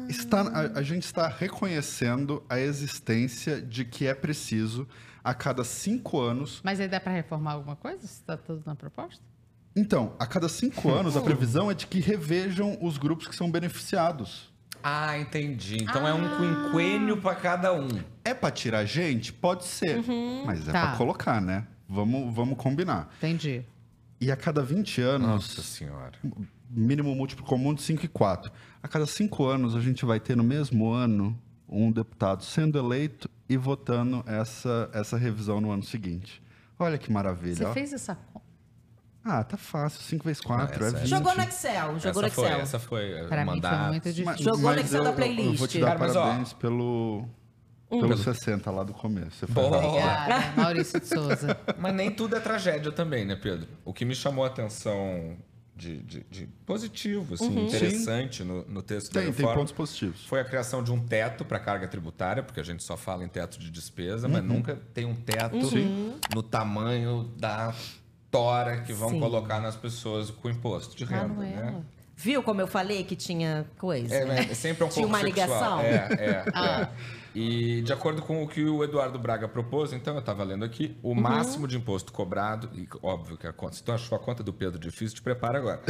Está, 0.09 0.43
a, 0.43 0.79
a 0.79 0.83
gente 0.83 1.05
está 1.05 1.29
reconhecendo 1.29 2.43
a 2.49 2.59
existência 2.61 3.63
de 3.63 3.85
que 3.85 4.07
é 4.07 4.13
preciso, 4.15 4.87
a 5.25 5.33
cada 5.35 5.65
cinco 5.65 6.21
anos, 6.21 6.61
Mas 6.63 6.79
aí 6.79 6.87
dá 6.87 7.01
pra 7.01 7.11
reformar 7.13 7.53
alguma 7.53 7.75
coisa? 7.75 8.07
Se 8.07 8.23
tá 8.23 8.37
tudo 8.37 8.63
na 8.67 8.77
proposta? 8.77 9.23
Então, 9.75 10.15
a 10.21 10.27
cada 10.27 10.49
cinco 10.49 10.91
anos, 10.93 11.17
a 11.17 11.21
previsão 11.23 11.71
é 11.71 11.75
de 11.75 11.87
que 11.87 11.99
revejam 11.99 12.79
os 12.81 12.97
grupos 12.99 13.27
que 13.27 13.35
são 13.35 13.51
beneficiados. 13.51 14.53
Ah, 14.83 15.19
entendi. 15.19 15.83
Então 15.83 16.07
é 16.07 16.13
um 16.13 16.29
quinquênio 16.37 17.17
pra 17.21 17.35
cada 17.35 17.73
um. 17.73 17.89
É 18.23 18.35
para 18.35 18.51
tirar 18.51 18.85
gente? 18.85 19.33
Pode 19.33 19.65
ser. 19.65 20.05
Mas 20.45 20.69
é 20.69 20.73
Tá. 20.73 20.89
para 20.89 20.97
colocar, 20.99 21.41
né? 21.41 21.67
Vamos, 21.89 22.33
vamos 22.35 22.57
combinar. 22.59 23.09
Entendi. 23.19 23.65
E 24.21 24.31
a 24.31 24.37
cada 24.37 24.63
20 24.63 25.01
anos, 25.01 25.27
Nossa 25.27 25.63
senhora. 25.63 26.13
mínimo 26.71 27.15
múltiplo 27.15 27.45
comum 27.45 27.75
de 27.75 27.83
5 27.83 28.05
e 28.05 28.09
4. 28.09 28.53
A 28.83 28.87
cada 28.89 29.07
cinco 29.07 29.45
anos, 29.47 29.75
a 29.75 29.81
gente 29.81 30.05
vai 30.05 30.21
ter 30.21 30.37
no 30.37 30.45
mesmo 30.45 30.91
ano 30.93 31.39
um 31.75 31.91
deputado 31.91 32.43
sendo 32.45 32.79
eleito 32.79 33.29
e 33.49 33.57
votando 33.57 34.23
essa, 34.27 34.89
essa 34.93 35.17
revisão 35.17 35.61
no 35.61 35.71
ano 35.71 35.83
seguinte. 35.83 36.43
Olha 36.79 36.97
que 36.99 37.11
maravilha. 37.13 37.57
Você 37.57 37.65
ó. 37.65 37.73
fez 37.73 37.93
essa 37.93 38.15
conta? 38.15 38.45
Ah, 39.25 39.43
tá 39.43 39.57
fácil. 39.57 40.01
5 40.03 40.25
vezes 40.25 40.43
4 40.43 40.67
Ah, 40.67 40.85
é 40.85 40.89
essa 40.89 40.97
é- 40.97 41.01
20. 41.01 41.09
Jogou 41.09 41.35
no 41.37 41.43
Excel, 41.43 41.99
jogou 41.99 42.23
no 42.23 42.27
essa 42.29 42.35
foi, 42.35 42.45
Excel. 42.47 42.61
essa 42.61 42.79
foi 42.79 43.27
Pra 43.29 43.45
mim 43.47 43.61
foi 43.61 43.71
muito 43.89 44.03
difícil. 44.05 44.25
Mas- 44.27 44.39
Jogou 44.41 44.59
no 44.61 44.67
mas 44.67 44.85
Excel 44.85 44.99
eu- 44.99 45.05
da 45.05 45.11
Eu, 45.11 45.15
playlist. 45.17 45.59
vou 45.59 45.69
te 45.69 45.81
dar 45.81 45.87
Cara, 45.87 45.99
mas, 45.99 46.17
ó, 46.17 46.23
parabéns 46.23 46.53
pelo, 46.53 47.25
pelo 47.89 48.17
60 48.19 48.71
lá 48.71 48.83
do 48.85 48.93
começo. 48.93 49.31
Você 49.39 49.47
foi. 49.47 49.63
Obrigada, 49.65 50.53
Maurício 50.61 51.01
de 51.01 51.07
Souza. 51.07 51.59
Mas 51.79 51.95
nem 51.95 52.11
tudo 52.11 52.37
é 52.37 52.41
tragédia 52.41 52.93
também, 52.93 53.25
né, 53.25 53.35
Pedro? 53.35 53.67
O 53.85 53.93
que 53.95 54.05
me 54.05 54.15
chamou 54.15 54.45
a 54.45 54.49
atenção 54.49 55.37
de, 55.77 55.99
de- 56.03 56.27
de 56.31 56.47
positivo, 56.65 57.35
assim, 57.35 57.49
Uhum. 57.57 57.65
interessante 57.65 58.45
no, 58.45 58.65
no 58.67 58.83
texto 58.83 59.13
da 59.13 59.21
Tem, 59.21 59.31
tem 59.31 59.37
reforma. 59.39 59.57
pontos 59.61 59.73
positivos. 59.73 60.25
Foi 60.27 60.41
a 60.41 60.45
criação 60.45 60.83
de 60.85 60.93
um 60.93 61.01
teto 61.05 61.45
para 61.45 61.59
carga 61.59 61.89
tributária, 61.89 62.43
porque 62.43 62.61
a 62.61 62.65
gente 62.65 62.83
só 62.83 62.97
fala 62.97 63.25
em 63.25 63.29
teto 63.29 63.59
de 63.59 63.71
despesa, 63.71 64.27
Uhum. 64.27 64.33
mas 64.35 64.45
nunca 64.45 64.79
tem 64.95 65.05
um 65.05 65.15
teto 65.15 65.57
no 66.35 66.43
tamanho 66.43 67.25
da 67.37 67.75
tora 68.31 68.83
que 68.83 68.93
vão 68.93 69.11
Sim. 69.11 69.21
colocar 69.21 69.61
nas 69.61 69.77
pessoas 69.77 70.31
com 70.31 70.49
imposto 70.49 70.97
de 70.97 71.05
renda, 71.05 71.29
né? 71.29 71.55
Manuela. 71.57 71.85
Viu 72.17 72.43
como 72.45 72.61
eu 72.61 72.67
falei 72.69 73.03
que 73.03 73.17
tinha 73.17 73.67
coisa? 73.77 74.15
É, 74.15 74.25
mas 74.25 74.51
é 74.51 74.55
sempre 74.55 74.85
um 74.85 74.89
Tinha 74.89 75.05
uma 75.07 75.21
sexual. 75.21 75.79
ligação? 75.79 75.81
É, 75.81 76.09
é, 76.21 76.45
é. 76.55 76.89
E 77.35 77.83
de 77.83 77.93
acordo 77.93 78.23
com 78.23 78.43
o 78.43 78.49
que 78.49 78.65
o 78.65 78.85
Eduardo 78.85 79.19
Braga 79.19 79.49
propôs, 79.49 79.93
então 79.93 80.15
eu 80.15 80.21
estava 80.21 80.45
lendo 80.45 80.65
aqui, 80.65 80.97
o 81.03 81.15
máximo 81.15 81.67
de 81.67 81.77
imposto 81.77 82.13
cobrado, 82.13 82.71
e 82.75 82.87
óbvio 83.03 83.37
que 83.37 83.47
a 83.47 83.53
conta, 83.53 83.75
se 83.75 83.83
tu 83.83 83.91
achou 83.91 84.17
a 84.17 84.19
conta 84.21 84.43
do 84.43 84.53
Pedro 84.53 84.79
difícil, 84.79 85.17
te 85.17 85.23
prepara 85.23 85.59
agora. 85.59 85.83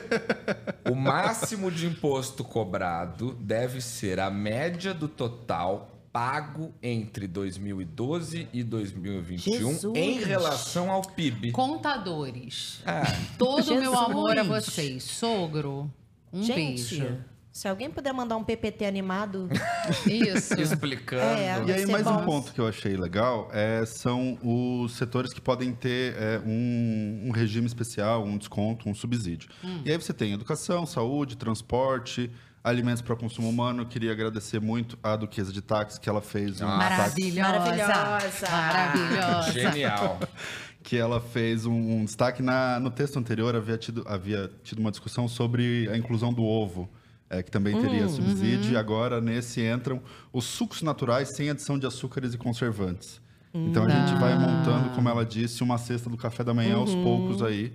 o 0.90 0.94
máximo 0.94 1.70
de 1.70 1.86
imposto 1.86 2.44
cobrado 2.44 3.32
deve 3.40 3.80
ser 3.80 4.20
a 4.20 4.30
média 4.30 4.92
do 4.92 5.08
total 5.08 5.94
pago 6.12 6.74
entre 6.82 7.26
2012 7.26 8.48
e 8.52 8.62
2021 8.62 9.52
Jesus. 9.52 9.96
em 9.96 10.18
relação 10.20 10.90
ao 10.90 11.02
PIB. 11.02 11.52
Contadores. 11.52 12.82
Ah, 12.84 13.04
Todo 13.36 13.72
o 13.72 13.80
meu 13.80 13.96
amor 13.96 14.38
a 14.38 14.42
vocês. 14.42 15.04
Sogro, 15.04 15.90
um 16.32 16.42
Gente, 16.42 16.98
beijo. 16.98 17.18
Se 17.58 17.66
alguém 17.66 17.90
puder 17.90 18.12
mandar 18.14 18.36
um 18.36 18.44
PPT 18.44 18.86
animado, 18.86 19.48
Isso. 20.06 20.54
explicando. 20.60 21.24
É, 21.24 21.60
E 21.66 21.72
aí, 21.72 21.86
mais 21.86 22.04
bom. 22.04 22.20
um 22.20 22.24
ponto 22.24 22.52
que 22.52 22.60
eu 22.60 22.68
achei 22.68 22.96
legal 22.96 23.50
é, 23.52 23.84
são 23.84 24.38
os 24.40 24.92
setores 24.92 25.32
que 25.32 25.40
podem 25.40 25.72
ter 25.72 26.14
é, 26.16 26.40
um, 26.46 27.24
um 27.24 27.30
regime 27.32 27.66
especial, 27.66 28.22
um 28.22 28.38
desconto, 28.38 28.88
um 28.88 28.94
subsídio. 28.94 29.50
E 29.84 29.90
aí 29.90 29.96
você 29.96 30.12
tem 30.12 30.32
educação, 30.32 30.86
saúde, 30.86 31.36
transporte, 31.36 32.30
alimentos 32.62 33.02
para 33.02 33.16
consumo 33.16 33.48
humano. 33.48 33.82
Eu 33.82 33.86
queria 33.86 34.12
agradecer 34.12 34.60
muito 34.60 34.96
a 35.02 35.16
Duquesa 35.16 35.52
de 35.52 35.60
Táxi, 35.60 35.98
que 35.98 36.08
ela 36.08 36.22
fez 36.22 36.60
um 36.60 36.78
destaque, 36.78 36.78
Maravilhosa. 36.78 37.58
Maravilhosa. 37.58 38.50
Maravilhosa. 38.52 39.52
Genial. 39.52 40.20
que 40.80 40.96
ela 40.96 41.20
fez 41.20 41.66
um, 41.66 41.74
um 41.74 42.04
destaque 42.04 42.40
na, 42.40 42.78
no 42.78 42.88
texto 42.88 43.18
anterior 43.18 43.56
havia 43.56 43.76
tido, 43.76 44.04
havia 44.06 44.48
tido 44.62 44.78
uma 44.78 44.92
discussão 44.92 45.26
sobre 45.26 45.88
a 45.90 45.96
inclusão 45.96 46.32
do 46.32 46.44
ovo. 46.44 46.88
É, 47.30 47.42
que 47.42 47.50
também 47.50 47.78
teria 47.80 48.08
subsídio, 48.08 48.72
e 48.72 48.76
agora 48.76 49.20
nesse 49.20 49.60
entram 49.60 50.00
os 50.32 50.44
sucos 50.44 50.82
naturais 50.82 51.36
sem 51.36 51.50
adição 51.50 51.78
de 51.78 51.86
açúcares 51.86 52.34
e 52.34 52.38
conservantes. 52.38 53.20
Então 53.52 53.84
a 53.84 53.88
gente 53.88 54.18
vai 54.20 54.38
montando, 54.38 54.90
como 54.90 55.08
ela 55.08 55.24
disse, 55.24 55.62
uma 55.62 55.78
cesta 55.78 56.08
do 56.08 56.16
café 56.16 56.44
da 56.44 56.52
manhã 56.52 56.76
aos 56.76 56.94
poucos 56.94 57.42
aí, 57.42 57.72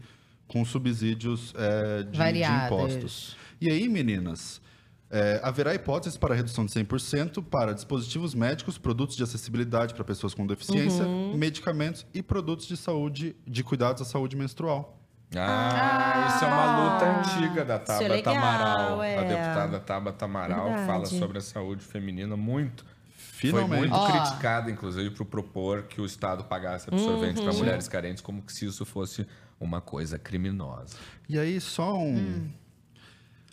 com 0.47 0.64
subsídios 0.64 1.54
é, 1.58 2.04
de, 2.04 2.12
de 2.12 2.43
impostos. 2.43 3.36
E 3.60 3.70
aí, 3.70 3.88
meninas, 3.88 4.62
é, 5.10 5.39
haverá 5.43 5.74
hipóteses 5.74 6.18
para 6.18 6.34
redução 6.34 6.66
de 6.66 6.72
100% 6.72 7.43
para 7.43 7.74
dispositivos 7.74 8.34
médicos, 8.34 8.78
produtos 8.78 9.16
de 9.16 9.24
acessibilidade 9.24 9.93
para 9.93 10.04
pessoas 10.04 10.34
com 10.34 10.45
deficiência, 10.45 11.06
medicamentos 11.36 12.06
e 12.14 12.22
produtos 12.22 12.68
de 12.68 12.78
saúde, 12.78 13.36
de 13.45 13.64
cuidados 13.64 14.01
à 14.01 14.06
saúde 14.06 14.36
menstrual. 14.36 15.03
Ah, 15.38 16.25
isso 16.36 16.45
é 16.45 16.47
uma 16.47 16.93
luta 16.93 17.05
antiga 17.05 17.65
da 17.65 17.75
é 17.75 17.79
Tabata 17.79 18.07
legal, 18.07 18.36
Amaral. 18.36 19.03
é. 19.03 19.17
A 19.17 19.23
deputada 19.23 19.79
Tabata 19.79 20.25
Amaral 20.25 20.65
Verdade. 20.65 20.86
fala 20.88 21.05
sobre 21.05 21.38
a 21.38 21.41
saúde 21.41 21.84
feminina 21.84 22.36
muito. 22.38 22.86
Finalmente. 23.15 23.69
Foi 23.69 23.77
muito 23.79 23.93
Ó. 23.95 24.11
criticada, 24.11 24.71
inclusive, 24.71 25.09
por 25.11 25.25
propor 25.25 25.84
que 25.84 25.99
o 25.99 26.05
Estado 26.05 26.43
pagasse 26.45 26.88
absorvente 26.89 27.41
para 27.41 27.51
mulheres 27.53 27.88
carentes, 27.88 28.21
como 28.21 28.41
se 28.47 28.65
isso 28.65 28.86
fosse 28.86 29.27
uma 29.59 29.81
coisa 29.81 30.17
criminosa. 30.17 30.95
E 31.27 31.38
aí, 31.38 31.59
só 31.59 31.97
um. 31.97 32.15
Hum. 32.15 32.49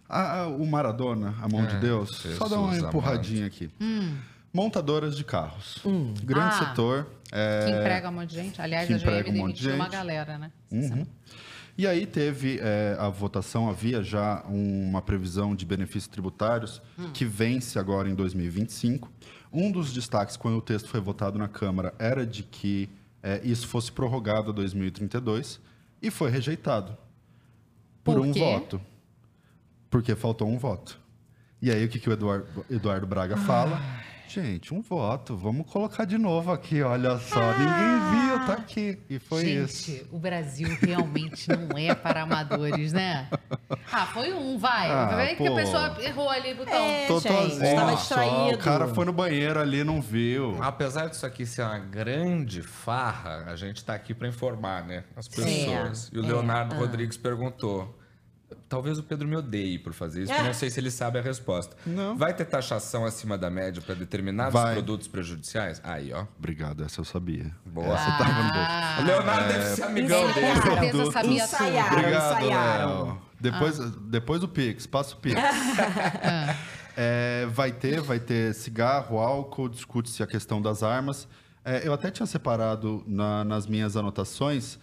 Ah, 0.08 0.40
ah, 0.42 0.48
o 0.48 0.66
Maradona, 0.66 1.34
a 1.40 1.48
mão 1.48 1.64
de 1.66 1.76
Deus, 1.76 2.10
só 2.36 2.48
dá 2.48 2.58
uma 2.58 2.70
Jesus 2.72 2.88
empurradinha 2.88 3.46
aqui. 3.46 3.70
Montadoras 4.52 5.16
de 5.16 5.22
carros. 5.24 5.78
Grande 6.24 6.54
Ah, 6.56 6.68
setor. 6.68 7.06
é, 7.30 7.64
Que 7.66 7.70
emprega 7.78 8.08
um 8.08 8.12
monte 8.12 8.30
de 8.30 8.34
gente. 8.36 8.60
Aliás, 8.60 8.86
que 8.88 8.94
a 8.94 8.96
GM 8.98 9.02
emprega 9.04 9.30
um 9.30 9.36
monte 9.36 9.56
de 9.56 9.62
demitiu 9.62 9.74
uma 9.76 9.84
gente. 9.84 9.92
galera, 9.92 10.38
né? 10.38 10.50
Uhum. 10.72 11.06
E 11.76 11.86
aí 11.86 12.06
teve 12.06 12.58
é, 12.60 12.96
a 12.98 13.08
votação, 13.08 13.68
havia 13.68 14.02
já 14.02 14.42
uma 14.46 15.00
previsão 15.00 15.54
de 15.54 15.64
benefícios 15.64 16.08
tributários 16.08 16.82
que 17.14 17.24
vence 17.24 17.78
agora 17.78 18.08
em 18.08 18.14
2025. 18.14 19.10
Um 19.52 19.70
dos 19.70 19.92
destaques, 19.92 20.36
quando 20.36 20.58
o 20.58 20.62
texto 20.62 20.88
foi 20.88 21.00
votado 21.00 21.38
na 21.38 21.48
Câmara, 21.48 21.94
era 21.98 22.26
de 22.26 22.42
que 22.42 22.88
é, 23.22 23.40
isso 23.42 23.66
fosse 23.66 23.90
prorrogado 23.90 24.50
a 24.50 24.52
2032 24.52 25.60
e 26.02 26.10
foi 26.10 26.30
rejeitado 26.30 26.96
por, 28.02 28.16
Por 28.16 28.26
um 28.26 28.32
voto. 28.32 28.80
Porque 29.88 30.14
faltou 30.14 30.48
um 30.48 30.58
voto. 30.58 30.98
E 31.60 31.70
aí 31.70 31.84
o 31.84 31.88
que, 31.88 31.98
que 31.98 32.08
o 32.08 32.12
Eduardo, 32.12 32.64
Eduardo 32.70 33.06
Braga 33.06 33.36
fala? 33.36 33.80
Gente, 34.32 34.72
um 34.72 34.80
voto, 34.80 35.36
vamos 35.36 35.66
colocar 35.68 36.04
de 36.04 36.16
novo 36.16 36.52
aqui, 36.52 36.80
olha 36.82 37.18
só. 37.18 37.40
Ninguém 37.58 38.28
viu, 38.28 38.46
tá 38.46 38.52
aqui. 38.52 38.96
E 39.10 39.18
foi 39.18 39.42
isso. 39.42 39.90
Gente, 39.90 40.06
o 40.12 40.20
Brasil 40.20 40.68
realmente 40.80 41.48
não 41.48 41.76
é 41.76 41.92
para 41.96 42.22
amadores, 42.22 42.92
né? 42.92 43.28
Ah, 43.90 44.06
foi 44.06 44.32
um, 44.32 44.56
vai. 44.56 44.88
Ah, 44.88 45.06
vai 45.06 45.34
que 45.34 45.44
a 45.44 45.50
pô. 45.50 45.56
pessoa 45.56 45.96
errou 46.00 46.30
ali 46.30 46.52
o 46.52 46.56
botão. 46.58 46.74
É, 46.74 47.08
Totozinho 47.08 47.58
gente, 47.58 47.74
tava 47.74 47.90
só, 47.90 47.96
distraído. 47.96 48.54
O 48.54 48.58
cara 48.58 48.86
foi 48.86 49.04
no 49.04 49.12
banheiro 49.12 49.58
ali, 49.58 49.82
não 49.82 50.00
viu. 50.00 50.62
Apesar 50.62 51.08
disso 51.08 51.26
aqui 51.26 51.44
ser 51.44 51.62
uma 51.62 51.80
grande 51.80 52.62
farra, 52.62 53.46
a 53.48 53.56
gente 53.56 53.78
está 53.78 53.94
aqui 53.94 54.14
para 54.14 54.28
informar, 54.28 54.86
né? 54.86 55.02
As 55.16 55.26
pessoas. 55.26 56.08
e 56.12 56.20
o 56.20 56.24
é, 56.24 56.28
Leonardo 56.28 56.76
ah. 56.76 56.78
Rodrigues 56.78 57.16
perguntou. 57.16 57.98
Talvez 58.70 58.98
o 58.98 59.02
Pedro 59.02 59.26
me 59.26 59.34
odeie 59.34 59.78
por 59.80 59.92
fazer 59.92 60.22
isso, 60.22 60.32
porque 60.32 60.46
não 60.46 60.54
sei 60.54 60.70
se 60.70 60.78
ele 60.78 60.92
sabe 60.92 61.18
a 61.18 61.22
resposta. 61.22 61.76
Não. 61.84 62.16
Vai 62.16 62.32
ter 62.32 62.44
taxação 62.44 63.04
acima 63.04 63.36
da 63.36 63.50
média 63.50 63.82
para 63.84 63.96
determinados 63.96 64.52
Vai. 64.52 64.74
produtos 64.74 65.08
prejudiciais? 65.08 65.80
Aí, 65.84 66.12
ó. 66.12 66.24
Obrigado, 66.38 66.84
essa 66.84 67.00
eu 67.00 67.04
sabia. 67.04 67.50
Boa. 67.66 67.94
Essa 67.94 68.12
tava 68.16 68.32
no 68.32 68.42
bolso. 68.44 68.54
Ah, 68.70 68.98
O 69.00 69.04
Leonardo 69.04 69.48
deve 69.52 69.64
ser 69.74 69.82
amigão 69.82 70.22
ele 70.24 70.32
dele. 70.34 70.46
com 70.60 70.62
certeza 70.80 71.10
sabia 71.12 71.42
Ensaiaram. 71.44 71.98
Obrigado, 71.98 72.32
ensaiaram. 72.42 73.04
Léo. 73.04 73.22
Depois, 73.40 73.80
Ah. 73.80 73.92
depois 74.02 74.40
do 74.40 74.48
Pix, 74.48 74.86
passa 74.86 75.14
o 75.14 75.18
Pix. 75.18 75.34
É, 76.96 77.46
vai 77.50 77.72
ter, 77.72 78.00
vai 78.00 78.18
ter 78.18 78.54
cigarro, 78.54 79.18
álcool, 79.18 79.68
discute-se 79.68 80.22
a 80.22 80.26
questão 80.26 80.60
das 80.60 80.82
armas. 80.82 81.26
É, 81.64 81.86
eu 81.86 81.92
até 81.92 82.10
tinha 82.10 82.26
separado 82.26 83.02
na- 83.06 83.44
nas 83.44 83.66
minhas 83.66 83.96
anotações. 83.96 84.78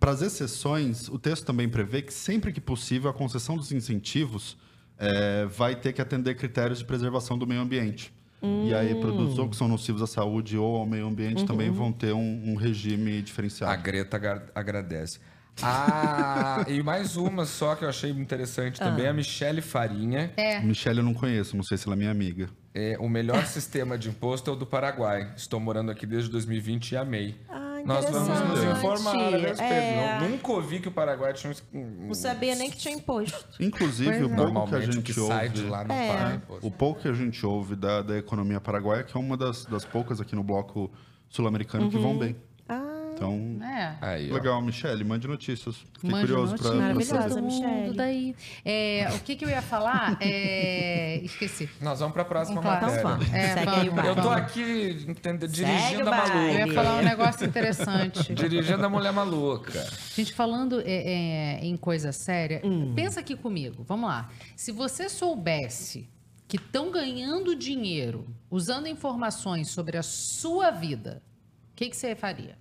Para 0.00 0.12
as 0.12 0.22
exceções, 0.22 1.08
o 1.08 1.18
texto 1.18 1.44
também 1.44 1.68
prevê 1.68 2.02
que 2.02 2.12
sempre 2.12 2.52
que 2.52 2.60
possível 2.60 3.10
a 3.10 3.12
concessão 3.14 3.56
dos 3.56 3.72
incentivos 3.72 4.56
é, 4.98 5.44
vai 5.46 5.74
ter 5.76 5.92
que 5.92 6.00
atender 6.00 6.34
critérios 6.36 6.78
de 6.78 6.84
preservação 6.84 7.36
do 7.36 7.46
meio 7.46 7.60
ambiente. 7.60 8.12
E 8.40 8.72
aí, 8.72 8.94
produtos 8.94 9.36
ou 9.36 9.48
que 9.48 9.56
são 9.56 9.66
nocivos 9.66 10.00
à 10.00 10.06
saúde 10.06 10.56
ou 10.56 10.76
ao 10.76 10.86
meio 10.86 11.08
ambiente 11.08 11.44
também 11.44 11.70
vão 11.72 11.90
ter 11.92 12.12
um, 12.12 12.52
um 12.52 12.54
regime 12.54 13.18
A 13.18 13.20
diferenciado. 13.20 13.82
Greta 13.82 14.16
agra- 14.16 14.46
agradece. 14.54 15.18
Ah, 15.60 16.64
e 16.68 16.80
mais 16.80 17.16
uma 17.16 17.44
só 17.44 17.74
que 17.74 17.84
eu 17.84 17.88
achei 17.88 18.10
interessante 18.12 18.78
também, 18.78 19.08
Ah. 19.08 19.10
a 19.10 19.12
Michele 19.12 19.60
Farinha. 19.60 20.32
É. 20.36 20.60
Michelle 20.60 20.98
eu 21.00 21.04
não 21.04 21.12
conheço, 21.14 21.56
não 21.56 21.64
sei 21.64 21.76
se 21.76 21.88
ela 21.88 21.96
é 21.96 21.98
minha 21.98 22.12
amiga. 22.12 22.48
É, 22.72 22.96
o 23.00 23.08
melhor 23.08 23.44
sistema 23.46 23.98
de 23.98 24.08
imposto 24.08 24.48
é 24.48 24.52
o 24.52 24.56
do 24.56 24.64
Paraguai. 24.64 25.32
Estou 25.36 25.58
morando 25.58 25.90
aqui 25.90 26.06
desde 26.06 26.30
2020 26.30 26.92
e 26.92 26.96
amei. 26.96 27.34
Ah, 27.48 27.67
Nós 27.84 28.04
vamos 28.10 28.40
nos 28.48 28.64
informar 28.64 29.16
a 29.16 29.30
respeito. 29.36 29.62
É. 29.62 30.18
Não- 30.20 30.28
nunca 30.30 30.52
ouvi 30.52 30.80
que 30.80 30.88
o 30.88 30.92
Paraguai 30.92 31.32
tinha 31.32 31.52
um. 31.72 32.06
Não 32.08 32.14
sabia 32.14 32.54
nem 32.54 32.70
que 32.70 32.76
tinha 32.76 32.94
imposto. 32.94 33.46
Inclusive, 33.60 34.10
Pois 34.10 34.22
o 34.30 34.32
é. 34.32 34.36
pouco 34.36 34.68
que 34.68 34.74
a 34.74 34.80
gente 34.80 35.02
que 35.02 35.12
sai 35.14 35.46
ouve... 35.48 35.48
de 35.60 35.64
lá 35.68 35.84
não 35.84 35.94
É. 35.94 36.08
paga 36.16 36.34
imposto. 36.36 36.66
O 36.66 36.70
pouco 36.70 37.00
que 37.02 37.08
a 37.08 37.12
gente 37.12 37.44
ouve 37.46 37.76
da, 37.76 38.02
da 38.02 38.18
economia 38.18 38.60
paraguaia, 38.60 39.02
que 39.02 39.16
é 39.16 39.20
uma 39.20 39.36
das, 39.36 39.64
das 39.64 39.84
poucas 39.84 40.20
aqui 40.20 40.34
no 40.36 40.42
bloco 40.42 40.90
sul-americano 41.28 41.90
que 41.90 41.98
vão 41.98 42.16
bem. 42.18 42.36
Então, 43.18 43.66
É. 43.66 43.96
Aí, 44.00 44.30
legal, 44.32 44.60
Michele, 44.62 45.04
mande 45.04 45.26
notícias. 45.28 45.76
Fiquei 45.94 46.10
Mande 46.10 46.26
curioso 46.26 46.56
para 46.56 46.72
Maravilhosa. 46.74 47.40
Michele. 47.40 47.96
daí. 47.96 48.36
É, 48.64 49.08
o 49.14 49.20
que, 49.20 49.36
que 49.36 49.44
eu 49.44 49.48
ia 49.50 49.60
falar? 49.60 50.16
É, 50.20 51.16
esqueci. 51.24 51.68
Nós 51.80 51.98
vamos 52.00 52.12
para 52.14 52.22
a 52.22 52.24
próxima 52.24 52.60
Vamos 52.60 52.80
lá. 52.80 52.80
matéria. 52.80 52.98
então 53.00 53.10
vamos. 53.18 53.34
É, 53.34 53.54
Segue 53.54 53.70
aí 53.70 53.88
o 53.88 53.94
vamos. 53.94 54.08
Eu 54.08 54.22
tô 54.22 54.30
aqui 54.30 55.04
entende, 55.08 55.48
dirigindo 55.48 56.04
o 56.04 56.08
a 56.08 56.10
baile. 56.10 56.32
Eu 56.38 56.52
ia 56.52 56.58
maluca. 56.66 56.74
falar 56.74 56.98
um 56.98 57.02
negócio 57.04 57.46
interessante. 57.46 58.34
Dirigindo 58.34 58.84
a 58.84 58.88
mulher 58.88 59.12
maluca. 59.12 59.86
Gente, 60.14 60.32
falando 60.32 60.80
é, 60.80 60.84
é, 60.86 61.64
em 61.64 61.76
coisa 61.76 62.12
séria, 62.12 62.62
pensa 62.94 63.20
aqui 63.20 63.36
comigo. 63.36 63.84
Vamos 63.86 64.08
lá. 64.08 64.30
Se 64.56 64.70
você 64.72 65.08
soubesse 65.08 66.08
que 66.46 66.56
estão 66.56 66.90
ganhando 66.90 67.54
dinheiro 67.54 68.26
usando 68.50 68.86
informações 68.86 69.68
sobre 69.68 69.98
a 69.98 70.02
sua 70.02 70.70
vida, 70.70 71.22
o 71.72 71.76
que, 71.76 71.90
que 71.90 71.96
você 71.96 72.14
faria? 72.14 72.56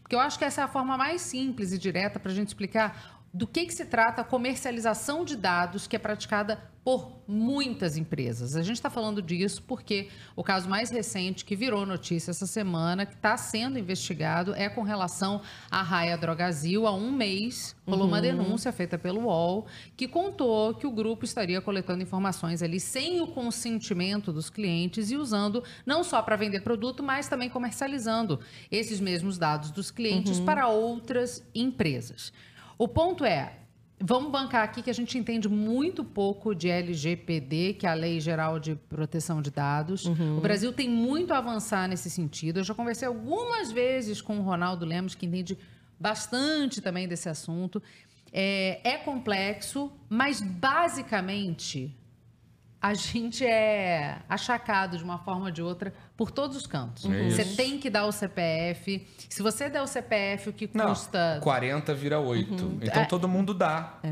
Porque 0.00 0.14
eu 0.14 0.20
acho 0.20 0.38
que 0.38 0.44
essa 0.44 0.60
é 0.60 0.64
a 0.64 0.68
forma 0.68 0.96
mais 0.96 1.20
simples 1.20 1.72
e 1.72 1.78
direta 1.78 2.18
para 2.18 2.30
a 2.30 2.34
gente 2.34 2.48
explicar 2.48 3.17
do 3.38 3.46
que, 3.46 3.66
que 3.66 3.72
se 3.72 3.84
trata 3.84 4.22
a 4.22 4.24
comercialização 4.24 5.24
de 5.24 5.36
dados 5.36 5.86
que 5.86 5.94
é 5.94 5.98
praticada 5.98 6.60
por 6.82 7.12
muitas 7.28 7.96
empresas. 7.96 8.56
A 8.56 8.62
gente 8.62 8.76
está 8.76 8.90
falando 8.90 9.22
disso 9.22 9.62
porque 9.62 10.08
o 10.34 10.42
caso 10.42 10.68
mais 10.68 10.90
recente 10.90 11.44
que 11.44 11.54
virou 11.54 11.86
notícia 11.86 12.32
essa 12.32 12.46
semana, 12.46 13.06
que 13.06 13.14
está 13.14 13.36
sendo 13.36 13.78
investigado, 13.78 14.54
é 14.54 14.68
com 14.68 14.82
relação 14.82 15.40
à 15.70 15.82
Raia 15.82 16.16
Drogazil. 16.16 16.84
Há 16.84 16.92
um 16.92 17.12
mês 17.12 17.76
rolou 17.86 18.08
uma 18.08 18.20
denúncia 18.20 18.72
feita 18.72 18.98
pelo 18.98 19.26
UOL 19.26 19.66
que 19.96 20.08
contou 20.08 20.74
que 20.74 20.86
o 20.86 20.90
grupo 20.90 21.24
estaria 21.24 21.60
coletando 21.60 22.02
informações 22.02 22.60
ali 22.60 22.80
sem 22.80 23.20
o 23.20 23.28
consentimento 23.28 24.32
dos 24.32 24.50
clientes 24.50 25.12
e 25.12 25.16
usando 25.16 25.62
não 25.86 26.02
só 26.02 26.22
para 26.22 26.34
vender 26.34 26.62
produto, 26.62 27.04
mas 27.04 27.28
também 27.28 27.48
comercializando 27.48 28.40
esses 28.68 28.98
mesmos 28.98 29.38
dados 29.38 29.70
dos 29.70 29.92
clientes 29.92 30.40
para 30.40 30.66
outras 30.66 31.46
empresas. 31.54 32.32
O 32.78 32.86
ponto 32.86 33.24
é, 33.24 33.52
vamos 34.00 34.30
bancar 34.30 34.62
aqui 34.62 34.82
que 34.82 34.90
a 34.90 34.94
gente 34.94 35.18
entende 35.18 35.48
muito 35.48 36.04
pouco 36.04 36.54
de 36.54 36.70
LGPD, 36.70 37.74
que 37.74 37.86
é 37.86 37.90
a 37.90 37.94
Lei 37.94 38.20
Geral 38.20 38.60
de 38.60 38.76
Proteção 38.76 39.42
de 39.42 39.50
Dados. 39.50 40.06
O 40.06 40.40
Brasil 40.40 40.72
tem 40.72 40.88
muito 40.88 41.34
a 41.34 41.38
avançar 41.38 41.88
nesse 41.88 42.08
sentido. 42.08 42.60
Eu 42.60 42.64
já 42.64 42.74
conversei 42.74 43.08
algumas 43.08 43.72
vezes 43.72 44.20
com 44.20 44.38
o 44.38 44.42
Ronaldo 44.42 44.86
Lemos, 44.86 45.16
que 45.16 45.26
entende 45.26 45.58
bastante 45.98 46.80
também 46.80 47.08
desse 47.08 47.28
assunto. 47.28 47.82
É, 48.32 48.80
é 48.84 48.96
complexo, 48.98 49.90
mas 50.08 50.40
basicamente 50.40 51.92
a 52.80 52.94
gente 52.94 53.44
é 53.44 54.18
achacado 54.28 54.96
de 54.96 55.02
uma 55.02 55.18
forma 55.18 55.46
ou 55.46 55.50
de 55.50 55.60
outra 55.60 55.92
por 56.16 56.30
todos 56.30 56.56
os 56.56 56.66
cantos. 56.66 57.04
É 57.06 57.28
Você 57.28 57.44
tem 57.56 57.78
que 57.78 57.90
dar 57.90 58.06
o 58.06 58.12
CPF. 58.12 59.06
Se 59.28 59.42
você 59.42 59.68
der 59.68 59.82
o 59.82 59.86
CPF, 59.86 60.50
o 60.50 60.52
que 60.52 60.70
Não, 60.72 60.86
custa. 60.88 61.40
40 61.42 61.92
vira 61.94 62.20
8. 62.20 62.78
Então 62.80 63.02
É. 63.02 63.06
todo 63.06 63.26
mundo 63.28 63.52
dá. 63.52 63.98
É. 64.02 64.08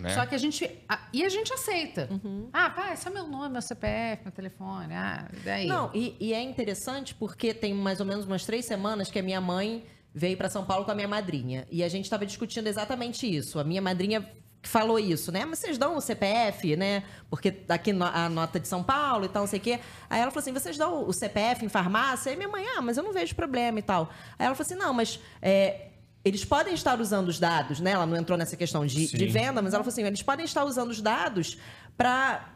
Né? 0.00 0.08
Só 0.10 0.24
que 0.26 0.34
a 0.34 0.38
gente. 0.38 0.64
a- 0.88 1.00
e 1.12 1.24
a 1.24 1.28
gente 1.28 1.52
aceita. 1.52 2.08
Uhum. 2.10 2.48
Ah, 2.52 2.70
pá, 2.70 2.92
esse 2.92 3.06
é 3.08 3.10
meu 3.10 3.26
nome, 3.26 3.48
meu 3.48 3.62
CPF, 3.62 4.22
meu 4.24 4.32
telefone. 4.32 4.94
Ah, 4.94 5.28
daí. 5.44 5.66
Não, 5.66 5.90
e, 5.92 6.16
e 6.20 6.32
é 6.32 6.40
interessante 6.40 7.14
porque 7.14 7.52
tem 7.52 7.74
mais 7.74 7.98
ou 8.00 8.06
menos 8.06 8.26
umas 8.26 8.44
três 8.46 8.64
semanas 8.64 9.10
que 9.10 9.18
a 9.18 9.22
minha 9.22 9.40
mãe 9.40 9.84
veio 10.14 10.36
para 10.36 10.48
São 10.48 10.64
Paulo 10.64 10.84
com 10.84 10.92
a 10.92 10.94
minha 10.94 11.08
madrinha. 11.08 11.66
E 11.68 11.82
a 11.82 11.88
gente 11.88 12.04
estava 12.04 12.24
discutindo 12.24 12.68
exatamente 12.68 13.26
isso. 13.26 13.58
A 13.58 13.64
minha 13.64 13.82
madrinha 13.82 14.24
falou 14.68 14.98
isso, 14.98 15.30
né? 15.32 15.44
Mas 15.44 15.58
vocês 15.58 15.76
dão 15.78 15.96
o 15.96 16.00
CPF, 16.00 16.76
né? 16.76 17.02
Porque 17.30 17.54
aqui 17.68 17.92
no- 17.92 18.04
a 18.04 18.28
nota 18.28 18.58
de 18.60 18.66
São 18.68 18.82
Paulo 18.82 19.24
e 19.24 19.28
tal, 19.28 19.42
não 19.42 19.46
sei 19.48 19.58
o 19.58 19.62
quê. 19.62 19.80
Aí 20.08 20.20
ela 20.20 20.30
falou 20.30 20.42
assim: 20.42 20.52
vocês 20.52 20.76
dão 20.76 21.06
o 21.08 21.12
CPF 21.12 21.64
em 21.64 21.68
farmácia? 21.68 22.30
Aí 22.30 22.36
minha 22.36 22.48
mãe, 22.48 22.64
ah, 22.76 22.80
mas 22.82 22.96
eu 22.96 23.02
não 23.02 23.12
vejo 23.12 23.34
problema 23.34 23.78
e 23.78 23.82
tal. 23.82 24.10
Aí 24.38 24.46
ela 24.46 24.54
falou 24.54 24.66
assim: 24.66 24.74
não, 24.82 24.92
mas. 24.94 25.18
é, 25.42 25.88
eles 26.24 26.42
podem 26.42 26.72
estar 26.72 26.98
usando 26.98 27.28
os 27.28 27.38
dados, 27.38 27.80
né? 27.80 27.90
Ela 27.90 28.06
não 28.06 28.16
entrou 28.16 28.38
nessa 28.38 28.56
questão 28.56 28.86
de, 28.86 29.08
de 29.08 29.26
venda, 29.26 29.60
mas 29.60 29.74
ela 29.74 29.84
falou 29.84 29.92
assim: 29.92 30.04
eles 30.04 30.22
podem 30.22 30.46
estar 30.46 30.64
usando 30.64 30.88
os 30.90 31.02
dados 31.02 31.58
para 31.96 32.52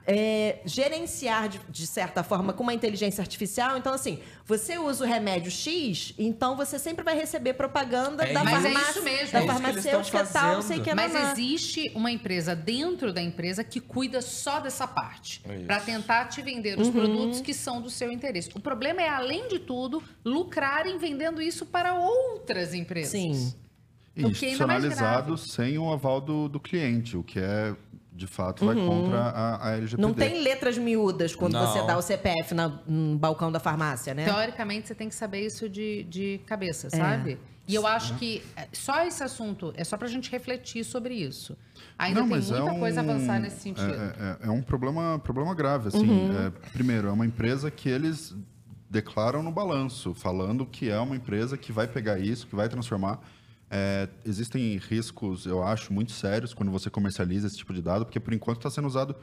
gerenciar 0.64 1.48
de, 1.48 1.60
de 1.68 1.86
certa 1.86 2.22
forma 2.24 2.52
com 2.52 2.62
uma 2.62 2.74
inteligência 2.74 3.22
artificial. 3.22 3.76
Então, 3.76 3.92
assim, 3.92 4.18
você 4.44 4.78
usa 4.78 5.04
o 5.04 5.06
remédio 5.06 5.50
X, 5.50 6.12
então 6.18 6.56
você 6.56 6.78
sempre 6.78 7.04
vai 7.04 7.16
receber 7.16 7.54
propaganda 7.54 8.24
É 8.24 8.32
da 8.32 8.42
isso. 8.42 8.50
Mas 8.50 8.64
é 8.64 8.70
farmácia, 8.70 8.90
isso 8.90 9.02
mesmo. 9.02 9.32
da 9.32 9.38
É 9.38 9.44
isso 9.44 9.52
eles 9.52 9.62
farmacêutica 9.62 10.26
tal, 10.26 10.54
não 10.54 10.62
sei 10.62 10.78
o 10.78 10.82
que. 10.82 10.94
Mas 10.94 11.14
existe 11.14 11.92
uma 11.94 12.10
empresa 12.10 12.56
dentro 12.56 13.12
da 13.12 13.22
empresa 13.22 13.62
que 13.62 13.80
cuida 13.80 14.20
só 14.20 14.58
dessa 14.60 14.88
parte. 14.88 15.40
É 15.48 15.56
isso. 15.56 15.66
Para 15.66 15.80
tentar 15.80 16.24
te 16.26 16.42
vender 16.42 16.76
Uhum. 16.76 16.82
os 16.82 16.90
produtos 16.90 17.40
que 17.40 17.54
são 17.54 17.80
do 17.80 17.88
seu 17.90 18.10
interesse. 18.12 18.50
O 18.54 18.60
problema 18.60 19.00
é, 19.00 19.08
além 19.08 19.48
de 19.48 19.58
tudo, 19.58 20.02
lucrarem 20.24 20.98
vendendo 20.98 21.40
isso 21.40 21.64
para 21.64 21.94
outras 21.94 22.74
empresas. 22.74 23.10
Sim. 23.12 23.54
O 24.16 24.32
que 24.32 24.46
é 24.46 24.48
ainda 24.50 24.64
institucionalizado 24.64 25.36
sem 25.38 25.78
o 25.78 25.92
aval 25.92 26.20
do, 26.20 26.48
do 26.48 26.58
cliente, 26.58 27.16
o 27.16 27.22
que 27.22 27.38
é, 27.38 27.74
de 28.18 28.26
fato, 28.26 28.66
vai 28.66 28.74
contra 28.74 29.16
a, 29.20 29.68
a 29.68 29.72
LGPD. 29.76 30.02
Uhum. 30.02 30.08
Não 30.08 30.14
tem 30.14 30.42
letras 30.42 30.76
miúdas 30.76 31.34
quando 31.34 31.52
Não. 31.54 31.66
você 31.66 31.86
dá 31.86 31.96
o 31.96 32.02
CPF 32.02 32.52
na- 32.52 32.80
no 32.86 33.16
balcão 33.16 33.50
da 33.52 33.60
farmácia, 33.60 34.12
né? 34.12 34.24
Teoricamente, 34.24 34.88
você 34.88 34.94
tem 34.94 35.08
que 35.08 35.14
saber 35.14 35.46
isso 35.46 35.68
de, 35.68 36.02
de 36.04 36.40
cabeça, 36.44 36.90
sabe? 36.90 37.38
E 37.68 37.74
eu 37.74 37.86
acho 37.86 38.14
que 38.16 38.42
é, 38.56 38.66
só 38.72 39.04
esse 39.06 39.22
assunto 39.22 39.72
é 39.76 39.84
só 39.84 39.96
para 39.96 40.08
a 40.08 40.10
gente 40.10 40.30
refletir 40.32 40.82
sobre 40.84 41.14
isso. 41.14 41.56
Ainda 41.98 42.20
Não, 42.20 42.28
tem 42.28 42.36
mas 42.38 42.50
muita 42.50 42.66
é 42.68 42.72
um, 42.72 42.78
coisa 42.80 43.00
a 43.00 43.04
avançar 43.04 43.38
nesse 43.40 43.60
sentido. 43.60 43.92
É, 43.94 44.38
é- 44.44 44.46
é 44.48 44.50
um 44.50 44.62
problema, 44.62 45.18
problema 45.18 45.54
grave, 45.54 45.88
assim. 45.88 46.08
Uhum. 46.08 46.46
É, 46.46 46.50
primeiro, 46.72 47.08
é 47.08 47.12
uma 47.12 47.26
empresa 47.26 47.70
que 47.70 47.88
eles 47.88 48.34
declaram 48.90 49.42
no 49.42 49.52
balanço, 49.52 50.14
falando 50.14 50.64
que 50.64 50.88
é 50.90 50.98
uma 50.98 51.14
empresa 51.14 51.56
que 51.58 51.70
vai 51.70 51.86
pegar 51.86 52.18
isso, 52.18 52.46
que 52.46 52.56
vai 52.56 52.68
transformar. 52.70 53.20
É, 53.70 54.08
existem 54.24 54.76
riscos, 54.78 55.44
eu 55.44 55.62
acho, 55.62 55.92
muito 55.92 56.12
sérios 56.12 56.54
quando 56.54 56.72
você 56.72 56.88
comercializa 56.88 57.46
esse 57.46 57.56
tipo 57.58 57.72
de 57.74 57.82
dado, 57.82 58.04
porque 58.06 58.18
por 58.18 58.32
enquanto 58.32 58.58
está 58.58 58.70
sendo 58.70 58.88
usado 58.88 59.14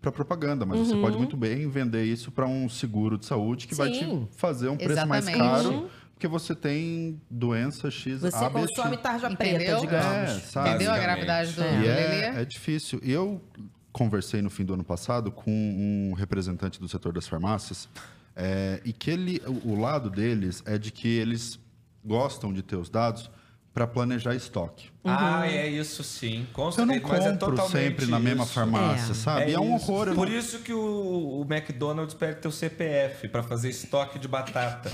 para 0.00 0.12
propaganda, 0.12 0.66
mas 0.66 0.78
Uhum. 0.80 0.84
você 0.84 0.96
pode 0.98 1.16
muito 1.16 1.36
bem 1.36 1.66
vender 1.70 2.04
isso 2.04 2.30
para 2.30 2.46
um 2.46 2.68
seguro 2.68 3.16
de 3.16 3.24
saúde 3.24 3.66
que 3.66 3.74
vai 3.74 3.90
te 3.90 4.00
Sim. 4.00 4.28
fazer 4.36 4.68
um 4.68 4.76
preço 4.76 5.06
mais 5.06 5.26
Exatamente. 5.26 5.64
caro, 5.64 5.88
porque 6.12 6.28
você 6.28 6.54
tem 6.54 7.18
doença 7.30 7.90
X, 7.90 8.20
Você 8.20 8.36
A, 8.36 8.50
B, 8.50 8.60
X. 8.60 8.76
consome 8.76 8.98
tarja 8.98 9.30
Entendeu? 9.30 9.56
preta, 9.56 9.80
digamos. 9.80 10.30
É, 10.30 10.40
sabe? 10.40 10.68
Entendeu 10.68 10.92
a 10.92 10.98
gravidade 10.98 11.52
do, 11.52 11.62
E 11.62 11.88
é, 11.88 12.34
é 12.42 12.44
difícil. 12.44 13.00
Eu 13.02 13.42
conversei 13.90 14.42
no 14.42 14.50
fim 14.50 14.64
do 14.66 14.74
ano 14.74 14.84
passado 14.84 15.32
com 15.32 15.50
um 15.50 16.12
representante 16.12 16.78
do 16.78 16.88
setor 16.88 17.12
das 17.12 17.26
farmácias 17.26 17.88
é, 18.36 18.80
e 18.84 18.92
que 18.92 19.10
ele, 19.10 19.40
o, 19.64 19.70
o 19.70 19.80
lado 19.80 20.10
deles 20.10 20.62
é 20.66 20.76
de 20.76 20.92
que 20.92 21.08
eles 21.08 21.58
gostam 22.04 22.52
de 22.52 22.62
ter 22.62 22.76
os 22.76 22.90
dados 22.90 23.30
para 23.74 23.86
planejar 23.92 24.34
estoque. 24.36 24.93
Ah, 25.06 25.46
é 25.46 25.68
isso 25.68 26.02
sim. 26.02 26.46
Com 26.52 26.70
Eu 26.76 26.86
não 26.86 26.86
mas 26.86 26.96
é 26.96 27.00
compro 27.32 27.38
totalmente 27.56 27.70
sempre 27.72 28.06
na 28.06 28.18
mesma 28.18 28.44
isso. 28.44 28.52
farmácia, 28.54 29.12
É. 29.12 29.14
sabe? 29.14 29.52
É, 29.52 29.60
um 29.60 29.76
isso. 29.76 29.90
horror. 29.92 30.08
eu 30.08 30.14
Por 30.14 30.28
não- 30.28 30.34
isso 30.36 30.60
que 30.60 30.72
o, 30.72 30.80
o 31.42 31.46
McDonald's 31.48 32.14
pede 32.14 32.40
teu 32.40 32.50
CPF 32.50 33.28
pra 33.28 33.42
fazer 33.42 33.68
estoque 33.68 34.18
de 34.18 34.26
batata. 34.26 34.90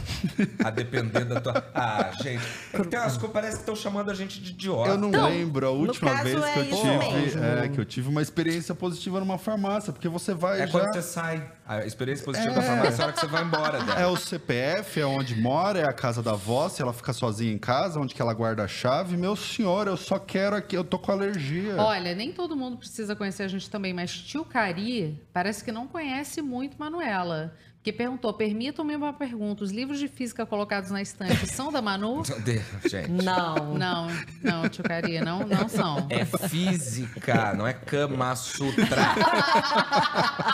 a 0.64 0.70
depender 0.70 1.24
da 1.24 1.40
tua. 1.40 1.64
Ah, 1.74 2.10
gente. 2.22 2.42
é 2.72 2.78
que 2.78 2.88
Tem 2.88 2.98
umas 2.98 3.12
coisas, 3.16 3.32
parece 3.32 3.52
que 3.54 3.60
estão 3.62 3.76
chamando 3.76 4.10
a 4.10 4.14
gente 4.14 4.40
de 4.40 4.50
idiota. 4.50 4.90
Eu 4.90 4.98
não 4.98 5.10
Não, 5.10 5.28
lembro 5.28 5.66
a 5.68 5.70
no 5.70 5.76
última 5.76 6.10
caso 6.10 6.24
vez 6.24 6.40
que 6.40 6.44
é 6.50 6.58
eu 6.58 6.62
isso 6.64 7.30
tive, 7.30 7.44
é, 7.44 7.68
que 7.68 7.80
eu 7.80 7.84
tive 7.84 8.08
uma 8.08 8.20
experiência 8.22 8.74
positiva 8.74 9.20
numa 9.20 9.38
farmácia, 9.38 9.92
porque 9.92 10.08
você 10.08 10.34
vai 10.34 10.60
É 10.62 10.66
já 10.66 10.72
quando 10.72 10.92
você 10.92 11.02
sai. 11.02 11.50
A 11.66 11.84
experiência 11.86 12.24
positiva 12.24 12.50
É. 12.50 12.54
da 12.56 12.62
farmácia 12.62 13.00
é 13.00 13.00
a 13.00 13.04
hora 13.04 13.12
que 13.12 13.20
você 13.20 13.26
vai 13.28 13.44
embora 13.44 13.78
dela. 13.84 14.00
É 14.00 14.06
o 14.06 14.16
CPF, 14.16 15.00
é 15.00 15.06
onde 15.06 15.36
mora, 15.40 15.78
é 15.78 15.84
a 15.88 15.92
casa 15.92 16.20
da 16.22 16.32
avó, 16.32 16.68
se 16.68 16.82
ela 16.82 16.92
fica 16.92 17.12
sozinha 17.12 17.52
em 17.52 17.58
casa, 17.58 18.00
onde 18.00 18.12
que 18.14 18.20
ela 18.20 18.34
guarda 18.34 18.64
a 18.64 18.68
chave. 18.68 19.16
Meu 19.16 19.36
senhor, 19.36 19.86
eu 19.86 19.96
só 20.00 20.18
quero 20.18 20.56
aqui, 20.56 20.76
eu 20.76 20.82
tô 20.82 20.98
com 20.98 21.12
alergia. 21.12 21.76
Olha, 21.76 22.14
nem 22.14 22.32
todo 22.32 22.56
mundo 22.56 22.76
precisa 22.76 23.14
conhecer 23.14 23.44
a 23.44 23.48
gente 23.48 23.70
também, 23.70 23.92
mas 23.92 24.12
tio 24.12 24.44
Cari 24.44 25.20
parece 25.32 25.62
que 25.62 25.70
não 25.70 25.86
conhece 25.86 26.42
muito 26.42 26.76
Manuela. 26.78 27.54
Porque 27.82 27.94
perguntou, 27.94 28.30
permitam-me 28.34 28.94
uma 28.94 29.10
pergunta, 29.10 29.64
os 29.64 29.70
livros 29.70 29.98
de 29.98 30.06
física 30.06 30.44
colocados 30.44 30.90
na 30.90 31.00
estante 31.00 31.46
são 31.46 31.72
da 31.72 31.80
Manu? 31.80 32.22
Gente. 32.84 33.08
Não. 33.10 33.72
Não, 33.72 34.06
não, 34.42 34.68
tio 34.68 34.84
Cari, 34.84 35.18
não, 35.22 35.38
não 35.46 35.66
são. 35.66 36.06
É 36.10 36.26
física, 36.26 37.54
não 37.54 37.66
é 37.66 37.72
Kama 37.72 38.36
Sutra. 38.36 38.84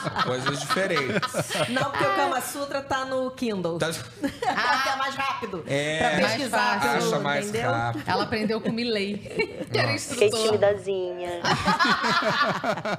São 0.05 0.23
coisas 0.23 0.61
diferentes. 0.61 1.69
Não, 1.71 1.91
porque 1.91 2.05
o 2.05 2.15
Kama 2.15 2.41
Sutra 2.41 2.81
tá 2.81 3.05
no 3.05 3.29
Kindle. 3.33 3.77
Tá- 3.79 3.91
que 4.23 4.89
é 4.89 4.97
mais 4.97 5.15
rápido. 5.17 5.65
É, 5.67 5.99
pra 5.99 6.11
mais 6.21 6.27
pesquisar. 6.35 6.59
fácil. 6.81 6.81
pelo- 7.01 7.07
Acha 7.15 7.19
mais 7.25 7.49
entendeu? 7.49 7.71
rápido. 7.73 8.05
Ela 8.07 8.23
aprendeu 8.23 8.61
com 8.61 8.71
Milley, 8.71 9.17
que 9.73 9.77
era 9.79 9.99
Fiquei 9.99 10.29
instrutor. 10.29 10.47
timidazinha. 10.47 11.41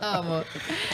Amo. 0.02 0.44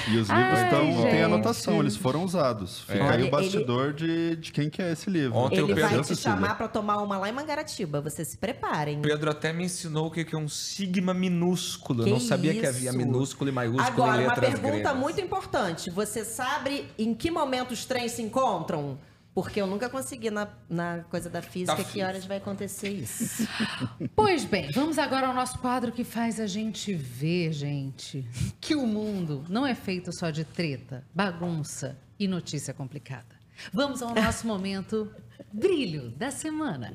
E 0.07 0.17
os 0.17 0.29
livros 0.29 0.59
Ai, 0.59 0.63
estão, 0.65 1.01
têm 1.09 1.23
anotação, 1.23 1.79
eles 1.79 1.95
foram 1.95 2.23
usados. 2.23 2.81
Fica 2.81 3.11
aí 3.11 3.22
o 3.27 3.31
bastidor 3.31 3.93
de, 3.93 4.35
de 4.35 4.51
quem 4.51 4.69
que 4.69 4.81
é 4.81 4.91
esse 4.91 5.09
livro. 5.09 5.37
Ontem 5.37 5.59
Ele 5.59 5.73
vai 5.73 6.01
te 6.01 6.15
chamar 6.15 6.57
pra 6.57 6.67
tomar 6.67 6.97
uma 7.01 7.17
lá 7.17 7.29
em 7.29 7.31
Mangaratiba. 7.31 8.01
Vocês 8.01 8.27
se 8.27 8.37
preparem. 8.37 9.01
Pedro 9.01 9.29
até 9.31 9.51
me 9.51 9.63
ensinou 9.65 10.07
o 10.07 10.11
que 10.11 10.27
é 10.33 10.37
um 10.37 10.47
sigma 10.49 11.13
minúsculo. 11.13 12.03
Eu 12.03 12.11
não 12.13 12.19
sabia 12.19 12.53
que 12.53 12.65
havia 12.65 12.89
isso? 12.89 12.97
minúsculo 12.97 13.49
e 13.49 13.53
maiúsculo 13.53 13.87
Agora, 13.87 14.21
em 14.21 14.25
uma 14.25 14.33
letras 14.33 14.49
pergunta 14.51 14.71
gregas. 14.71 14.95
muito 14.97 15.21
importante. 15.21 15.89
Você 15.89 16.23
sabe 16.23 16.85
em 16.97 17.13
que 17.13 17.29
momento 17.31 17.71
os 17.71 17.85
trens 17.85 18.13
se 18.13 18.21
encontram? 18.21 18.97
Porque 19.35 19.59
eu 19.59 19.65
nunca 19.65 19.89
consegui 19.89 20.29
na, 20.29 20.47
na 20.69 20.99
coisa 21.09 21.27
da 21.27 21.41
física 21.41 21.71
Da 21.75 21.77
que 21.83 21.85
física. 21.85 22.05
horas 22.07 22.25
vai 22.25 22.37
acontecer 22.37 22.89
isso. 22.89 23.47
Pois 24.15 24.45
bem, 24.45 24.69
vamos 24.71 24.99
agora 24.99 25.25
ao 25.27 25.33
nosso 25.33 25.57
quadro 25.57 25.91
que 25.91 26.03
faz 26.03 26.39
a 26.39 26.45
gente 26.45 26.93
ver, 26.93 27.51
gente, 27.51 28.23
que 28.61 28.75
o 28.75 28.85
mundo 28.85 29.43
não 29.49 29.65
é 29.65 29.73
feito 29.73 30.11
só 30.15 30.29
de 30.29 30.43
treta, 30.43 31.03
bagunça 31.15 31.97
e 32.23 32.27
notícia 32.27 32.73
complicada. 32.73 33.35
Vamos 33.73 34.01
ao 34.01 34.15
nosso 34.15 34.47
momento 34.47 35.13
brilho 35.51 36.09
da 36.11 36.31
semana. 36.31 36.93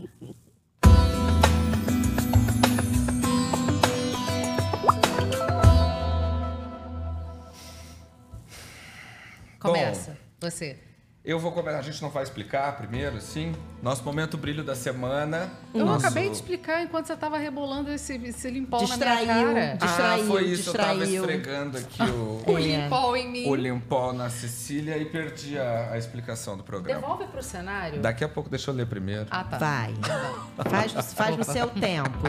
Começa, 9.61 10.17
você. 10.41 10.88
Eu 11.29 11.39
vou 11.39 11.53
começar. 11.53 11.79
A 11.79 11.83
gente 11.83 12.01
não 12.01 12.09
vai 12.09 12.23
explicar 12.23 12.75
primeiro, 12.79 13.21
sim? 13.21 13.55
Nosso 13.83 14.03
momento 14.03 14.39
brilho 14.39 14.65
da 14.65 14.75
semana. 14.75 15.51
Eu 15.75 15.85
Nosso- 15.85 16.07
acabei 16.07 16.25
de 16.31 16.37
explicar 16.37 16.83
enquanto 16.83 17.05
você 17.07 17.15
tava 17.15 17.37
rebolando 17.37 17.91
esse, 17.93 18.15
esse 18.25 18.49
limpol 18.51 18.81
na 18.81 18.97
minha 18.97 18.97
Distraiu. 18.97 19.27
cara. 19.55 19.77
Dis- 19.77 19.87
Distraiu, 19.89 20.23
ah, 20.25 20.27
foi 20.27 20.45
isso. 20.47 20.71
Eu 20.71 20.75
tava 20.75 20.89
distraiu. 20.95 21.21
esfregando 21.21 21.77
aqui 21.77 22.03
o, 22.03 22.43
O 22.51 22.57
limpol 22.59 23.15
em 23.15 23.31
mim. 23.31 23.47
o 23.47 23.55
limpol 23.55 24.15
na 24.15 24.31
Cecília 24.31 24.97
e 24.97 25.05
perdi 25.05 25.59
a, 25.59 25.91
a 25.93 25.99
explicação 25.99 26.57
do 26.57 26.65
programa. 26.65 26.99
Devolve 26.99 27.25
pro 27.27 27.43
cenário. 27.43 28.01
Daqui 28.01 28.25
a 28.25 28.29
pouco, 28.29 28.49
deixa 28.49 28.71
eu 28.71 28.75
ler 28.75 28.87
primeiro. 28.87 29.27
Ah, 29.31 29.45
tá. 29.45 29.59
Vai. 29.59 29.95
Faz, 30.71 31.13
faz 31.13 31.37
no 31.37 31.45
seu 31.45 31.69
tempo. 31.79 32.23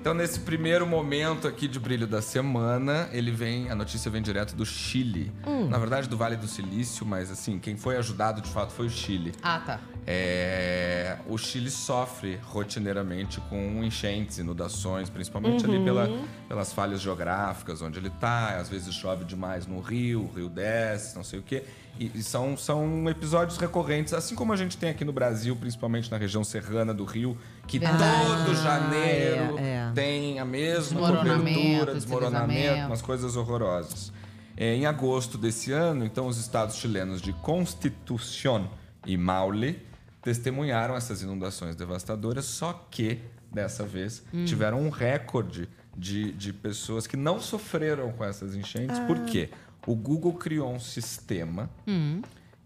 Então, 0.00 0.14
nesse 0.14 0.40
primeiro 0.40 0.86
momento 0.86 1.46
aqui 1.46 1.66
de 1.68 1.78
brilho 1.78 2.06
da 2.06 2.22
semana, 2.22 3.08
ele 3.12 3.30
vem, 3.30 3.68
a 3.70 3.74
notícia 3.74 4.10
vem 4.10 4.22
direto 4.22 4.54
do 4.54 4.64
Chile. 4.64 5.32
Hum. 5.46 5.68
Na 5.68 5.76
verdade, 5.76 6.08
do 6.08 6.16
Vale 6.16 6.36
do 6.36 6.46
Silício, 6.46 7.04
mas 7.04 7.30
assim, 7.30 7.58
quem 7.58 7.76
foi 7.76 7.96
ajudado 7.96 8.40
de 8.40 8.48
fato 8.48 8.72
foi 8.72 8.86
o 8.86 8.90
Chile. 8.90 9.32
Ah, 9.42 9.60
tá. 9.60 9.80
É, 10.06 11.18
o 11.26 11.36
Chile 11.36 11.70
sofre 11.70 12.38
rotineiramente 12.44 13.40
com 13.50 13.84
enchentes, 13.84 14.38
inundações, 14.38 15.10
principalmente 15.10 15.66
ali 15.66 15.82
pela- 15.84 16.08
pelas 16.48 16.72
falhas 16.72 17.00
geográficas 17.02 17.82
onde 17.82 17.98
ele 17.98 18.08
está. 18.08 18.56
Às 18.56 18.68
vezes 18.70 18.94
chove 18.94 19.24
demais 19.24 19.66
no 19.66 19.80
rio, 19.80 20.22
o 20.22 20.32
rio 20.34 20.48
desce, 20.48 21.14
não 21.16 21.24
sei 21.24 21.40
o 21.40 21.42
quê. 21.42 21.64
E, 22.00 22.10
e 22.14 22.22
são, 22.22 22.56
são 22.56 23.08
episódios 23.10 23.58
recorrentes, 23.58 24.14
assim 24.14 24.34
como 24.34 24.52
a 24.52 24.56
gente 24.56 24.76
tem 24.78 24.88
aqui 24.88 25.04
no 25.04 25.12
Brasil, 25.12 25.54
principalmente 25.56 26.10
na 26.10 26.16
região 26.16 26.44
serrana 26.44 26.94
do 26.94 27.04
Rio, 27.04 27.36
que 27.68 27.78
Verdade. 27.78 28.44
todo 28.44 28.56
janeiro 28.56 29.58
é, 29.58 29.88
é. 29.88 29.92
tem 29.94 30.40
a 30.40 30.44
mesma 30.44 31.00
cobertura, 31.00 31.94
desmoronamento, 31.94 32.86
umas 32.86 33.02
coisas 33.02 33.36
horrorosas. 33.36 34.10
É, 34.56 34.74
em 34.74 34.86
agosto 34.86 35.38
desse 35.38 35.70
ano, 35.70 36.04
então, 36.04 36.26
os 36.26 36.38
estados 36.38 36.76
chilenos 36.76 37.20
de 37.20 37.32
Constitución 37.34 38.66
e 39.06 39.16
Maule 39.16 39.86
testemunharam 40.22 40.96
essas 40.96 41.22
inundações 41.22 41.76
devastadoras, 41.76 42.46
só 42.46 42.72
que, 42.90 43.20
dessa 43.52 43.84
vez, 43.84 44.24
tiveram 44.46 44.80
um 44.80 44.88
recorde 44.88 45.68
de, 45.96 46.32
de 46.32 46.52
pessoas 46.52 47.06
que 47.06 47.16
não 47.16 47.38
sofreram 47.38 48.10
com 48.12 48.24
essas 48.24 48.56
enchentes. 48.56 48.98
Por 49.00 49.20
quê? 49.26 49.50
O 49.86 49.94
Google 49.94 50.32
criou 50.34 50.72
um 50.72 50.80
sistema 50.80 51.70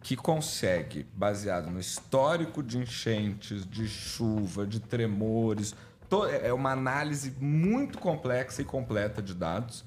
que 0.03 0.17
consegue, 0.17 1.07
baseado 1.15 1.71
no 1.71 1.79
histórico 1.79 2.63
de 2.63 2.79
enchentes, 2.79 3.65
de 3.65 3.89
chuva, 3.89 4.67
de 4.67 4.81
tremores, 4.81 5.75
to- 6.09 6.27
é 6.27 6.53
uma 6.53 6.73
análise 6.73 7.33
muito 7.41 7.99
complexa 7.99 8.63
e 8.63 8.65
completa 8.65 9.23
de 9.23 9.33
dados. 9.35 9.85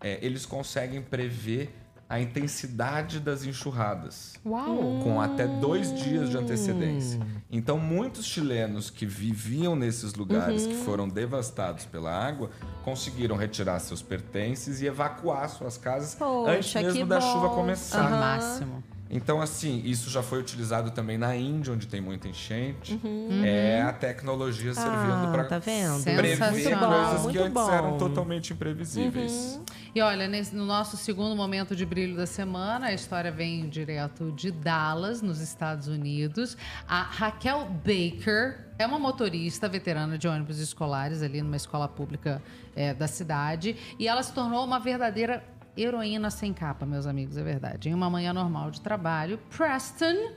É, 0.00 0.18
eles 0.24 0.46
conseguem 0.46 1.02
prever 1.02 1.74
a 2.08 2.20
intensidade 2.20 3.18
das 3.18 3.44
enxurradas 3.44 4.34
Uau! 4.46 5.00
com 5.02 5.20
até 5.20 5.44
dois 5.44 5.92
dias 6.04 6.30
de 6.30 6.36
antecedência. 6.38 7.18
Então, 7.50 7.78
muitos 7.78 8.24
chilenos 8.26 8.90
que 8.90 9.04
viviam 9.04 9.74
nesses 9.74 10.14
lugares 10.14 10.64
que 10.66 10.74
foram 10.84 11.08
devastados 11.08 11.84
pela 11.86 12.12
água 12.12 12.50
conseguiram 12.84 13.34
retirar 13.36 13.80
seus 13.80 14.02
pertences 14.02 14.80
e 14.80 14.86
evacuar 14.86 15.48
suas 15.50 15.76
casas 15.76 16.14
Poxa, 16.14 16.78
antes 16.78 16.92
mesmo 16.94 17.06
da 17.06 17.18
bom. 17.18 17.32
chuva 17.32 17.48
começar. 17.48 17.98
Aham. 18.06 18.20
Máximo. 18.20 18.84
Então, 19.08 19.40
assim, 19.40 19.80
isso 19.84 20.10
já 20.10 20.22
foi 20.22 20.40
utilizado 20.40 20.90
também 20.90 21.16
na 21.16 21.36
Índia, 21.36 21.72
onde 21.72 21.86
tem 21.86 22.00
muita 22.00 22.26
enchente. 22.28 22.98
Uhum. 23.04 23.42
É 23.44 23.82
a 23.82 23.92
tecnologia 23.92 24.74
servindo 24.74 25.26
Ah, 25.26 25.30
para 25.32 25.44
tá 25.44 25.60
prever 25.60 26.38
coisas 26.38 27.22
Muito 27.22 27.30
que 27.32 27.38
antes 27.38 27.52
bom. 27.52 27.70
eram 27.70 27.98
totalmente 27.98 28.52
imprevisíveis. 28.52 29.60
E 29.94 30.00
olha, 30.02 30.28
nesse- 30.28 30.54
no 30.54 30.66
nosso 30.66 30.96
segundo 30.96 31.34
momento 31.36 31.74
de 31.74 31.86
brilho 31.86 32.16
da 32.16 32.26
semana, 32.26 32.88
a 32.88 32.92
história 32.92 33.30
vem 33.32 33.68
direto 33.68 34.30
de 34.32 34.50
Dallas, 34.50 35.22
nos 35.22 35.40
Estados 35.40 35.86
Unidos. 35.88 36.56
A 36.86 37.02
Raquel 37.02 37.66
Baker 37.84 38.66
é 38.78 38.86
uma 38.86 38.98
motorista 38.98 39.68
veterana 39.68 40.18
de 40.18 40.28
ônibus 40.28 40.58
escolares 40.58 41.22
ali 41.22 41.40
numa 41.40 41.56
escola 41.56 41.88
pública 41.88 42.42
eh, 42.74 42.92
da 42.92 43.06
cidade. 43.06 43.76
E 43.98 44.06
ela 44.06 44.22
se 44.22 44.32
tornou 44.32 44.64
uma 44.64 44.78
verdadeira 44.78 45.42
heroína 45.76 46.30
sem 46.30 46.52
capa, 46.52 46.86
meus 46.86 47.06
amigos, 47.06 47.36
é 47.36 47.42
verdade. 47.42 47.88
Em 47.88 47.94
uma 47.94 48.08
manhã 48.08 48.32
normal 48.32 48.70
de 48.70 48.80
trabalho, 48.80 49.38
Preston, 49.50 50.32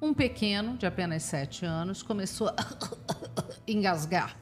um 0.00 0.12
pequeno 0.12 0.76
de 0.76 0.86
apenas 0.86 1.22
7 1.22 1.64
anos, 1.64 2.02
começou 2.02 2.48
a 2.48 2.54
engasgar. 3.66 4.36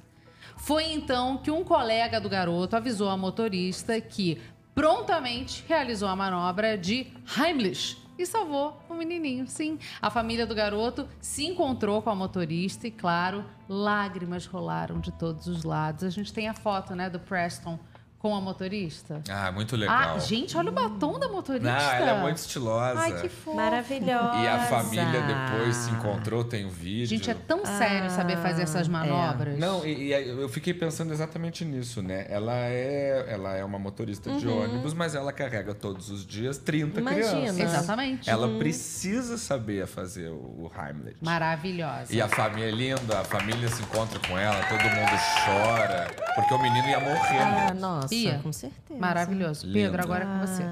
Foi 0.57 0.93
então 0.93 1.39
que 1.39 1.51
um 1.51 1.65
colega 1.65 2.21
do 2.21 2.29
garoto 2.29 2.77
avisou 2.77 3.09
a 3.09 3.17
motorista 3.17 4.01
que 4.01 4.41
prontamente 4.75 5.65
realizou 5.69 6.09
a 6.09 6.17
manobra 6.17 6.77
de 6.77 7.07
Heimlich 7.37 7.97
e 8.19 8.27
salvou 8.27 8.79
o 8.89 8.95
menininho. 8.95 9.47
Sim, 9.47 9.79
a 10.01 10.11
família 10.11 10.47
do 10.47 10.55
garoto 10.55 11.09
se 11.21 11.47
encontrou 11.47 12.03
com 12.03 12.11
a 12.11 12.15
motorista 12.15 12.87
e, 12.87 12.91
claro, 12.91 13.45
lágrimas 13.69 14.47
rolaram 14.47 15.01
de 15.01 15.11
todos 15.13 15.47
os 15.47 15.65
lados. 15.65 16.05
A 16.05 16.11
gente 16.11 16.33
tem 16.33 16.49
a 16.49 16.55
foto, 16.55 16.95
né, 16.95 17.09
do 17.09 17.19
Preston 17.19 17.79
com 18.21 18.37
a 18.37 18.41
motorista. 18.41 19.23
Ah, 19.31 19.51
muito 19.51 19.75
legal. 19.75 20.17
Ah, 20.17 20.19
gente, 20.19 20.55
olha 20.55 20.69
o 20.69 20.73
batom 20.73 21.19
da 21.19 21.27
motorista. 21.27 21.73
Não, 21.73 21.91
ela 21.91 22.11
é 22.11 22.21
muito 22.21 22.37
estilosa. 22.37 23.01
Ai, 23.01 23.19
que 23.19 23.31
fofo. 23.31 23.57
Maravilhosa. 23.57 24.37
E 24.37 24.47
a 24.47 24.59
família 24.67 25.23
depois 25.23 25.75
se 25.75 25.91
encontrou, 25.91 26.45
tem 26.45 26.67
o 26.67 26.69
vídeo. 26.69 27.07
Gente, 27.07 27.31
é 27.31 27.35
tão 27.35 27.65
sério 27.65 28.11
saber 28.11 28.37
fazer 28.37 28.65
essas 28.65 28.87
manobras. 28.89 29.59
Não, 29.59 29.87
e, 29.87 30.09
e 30.09 30.13
eu 30.13 30.51
fiquei 30.51 30.75
pensando 30.75 31.15
exatamente 31.15 31.65
nisso, 31.65 32.03
né? 32.03 32.27
Ela 32.29 32.57
é, 32.57 33.25
ela 33.27 33.57
é 33.57 33.65
uma 33.65 33.79
motorista 33.79 34.31
de 34.37 34.47
ônibus, 34.47 34.93
mas 34.93 35.15
ela 35.15 35.33
carrega 35.33 35.75
todos 35.75 36.11
os 36.11 36.27
dias 36.27 36.59
30 36.59 37.01
Imagina. 37.01 37.27
crianças. 37.27 37.59
Exatamente. 37.59 38.29
Ela 38.29 38.59
precisa 38.59 39.39
saber 39.39 39.87
fazer 39.87 40.29
o, 40.29 40.35
o 40.35 40.71
Heimlich. 40.77 41.17
Maravilhosa. 41.23 42.15
E 42.15 42.21
a 42.21 42.29
família 42.29 42.69
é 42.69 42.71
linda, 42.71 43.21
a 43.21 43.25
família 43.25 43.69
se 43.71 43.83
encontra 43.83 44.21
com 44.29 44.39
ela, 44.39 44.63
todo 44.65 44.83
mundo 44.83 45.11
chora, 45.47 46.07
porque 46.35 46.53
o 46.53 46.59
menino 46.59 46.87
ia 46.87 47.01
morrer. 47.01 47.39
Ah, 47.39 47.73
né? 47.73 48.10
Nossa, 48.11 48.39
com 48.43 48.53
certeza. 48.53 49.01
Maravilhoso. 49.01 49.67
Lindo. 49.67 49.79
Pedro, 49.79 50.03
agora 50.03 50.25
é 50.25 50.27
com 50.27 50.47
você. 50.47 50.63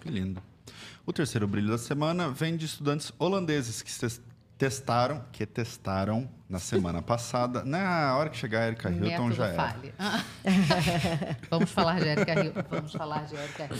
Que 0.00 0.10
lindo. 0.10 0.42
O 1.06 1.12
terceiro 1.12 1.46
brilho 1.48 1.68
da 1.68 1.78
semana 1.78 2.28
vem 2.30 2.56
de 2.56 2.64
estudantes 2.66 3.12
holandeses 3.18 3.82
que 3.82 3.92
tes- 3.98 4.20
testaram, 4.56 5.24
que 5.32 5.44
testaram 5.44 6.28
na 6.48 6.58
semana 6.60 7.00
passada. 7.02 7.64
Na 7.64 8.16
hora 8.16 8.30
que 8.30 8.36
chegar 8.36 8.60
a 8.62 8.66
Erika 8.68 8.88
Hilton 8.90 9.04
Método 9.06 9.32
já 9.34 9.46
era. 9.48 9.56
falha. 9.56 9.94
vamos 11.50 11.70
falar 11.70 12.00
de 12.00 12.08
Erika 12.08 12.32
Hilton. 12.44 12.62
Vamos 12.70 12.92
falar 12.92 13.24
de 13.26 13.34
Erika 13.34 13.64
Hilton. 13.64 13.76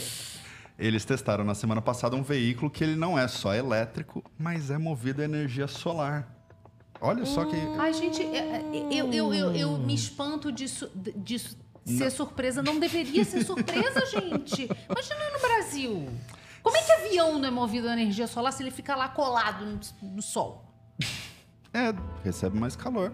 Eles 0.79 1.05
testaram 1.05 1.45
na 1.45 1.55
semana 1.55 1.81
passada 1.83 2.17
um 2.17 2.23
veículo 2.23 2.71
que 2.71 2.83
ele 2.83 2.97
não 2.97 3.17
é 3.19 3.29
só 3.29 3.55
elétrico, 3.55 4.25
mas 4.39 4.71
é 4.71 4.79
movido 4.79 5.23
a 5.23 5.25
energia 5.25 5.69
solar. 5.69 6.29
Olha 7.01 7.25
só 7.27 7.45
que. 7.45 7.57
Ai, 7.79 7.93
gente, 7.93 8.23
é- 8.23 8.39
é- 8.39 8.63
eu, 8.91 9.13
eu, 9.13 9.35
eu, 9.35 9.53
eu 9.55 9.79
me 9.79 9.95
espanto 9.95 10.51
disso, 10.51 10.91
disso 11.17 11.57
ser 11.85 12.11
surpresa. 12.11 12.63
Não 12.63 12.79
deveria 12.79 13.25
ser 13.25 13.45
surpresa, 13.45 14.05
gente. 14.07 14.69
Imagina 14.89 15.31
no 15.33 15.41
Brasil. 15.41 16.09
Como 16.63 16.77
é 16.77 16.83
que 16.83 16.93
avião 16.93 17.39
não 17.39 17.49
é 17.49 17.51
movido 17.51 17.89
a 17.89 17.93
energia 17.93 18.27
solar 18.27 18.53
se 18.53 18.63
ele 18.63 18.71
fica 18.71 18.95
lá 18.95 19.09
colado 19.09 19.65
no, 19.65 19.81
no 20.15 20.23
sol? 20.23 20.65
É, 21.75 21.95
recebe 22.23 22.59
mais 22.59 22.77
calor. 22.77 23.13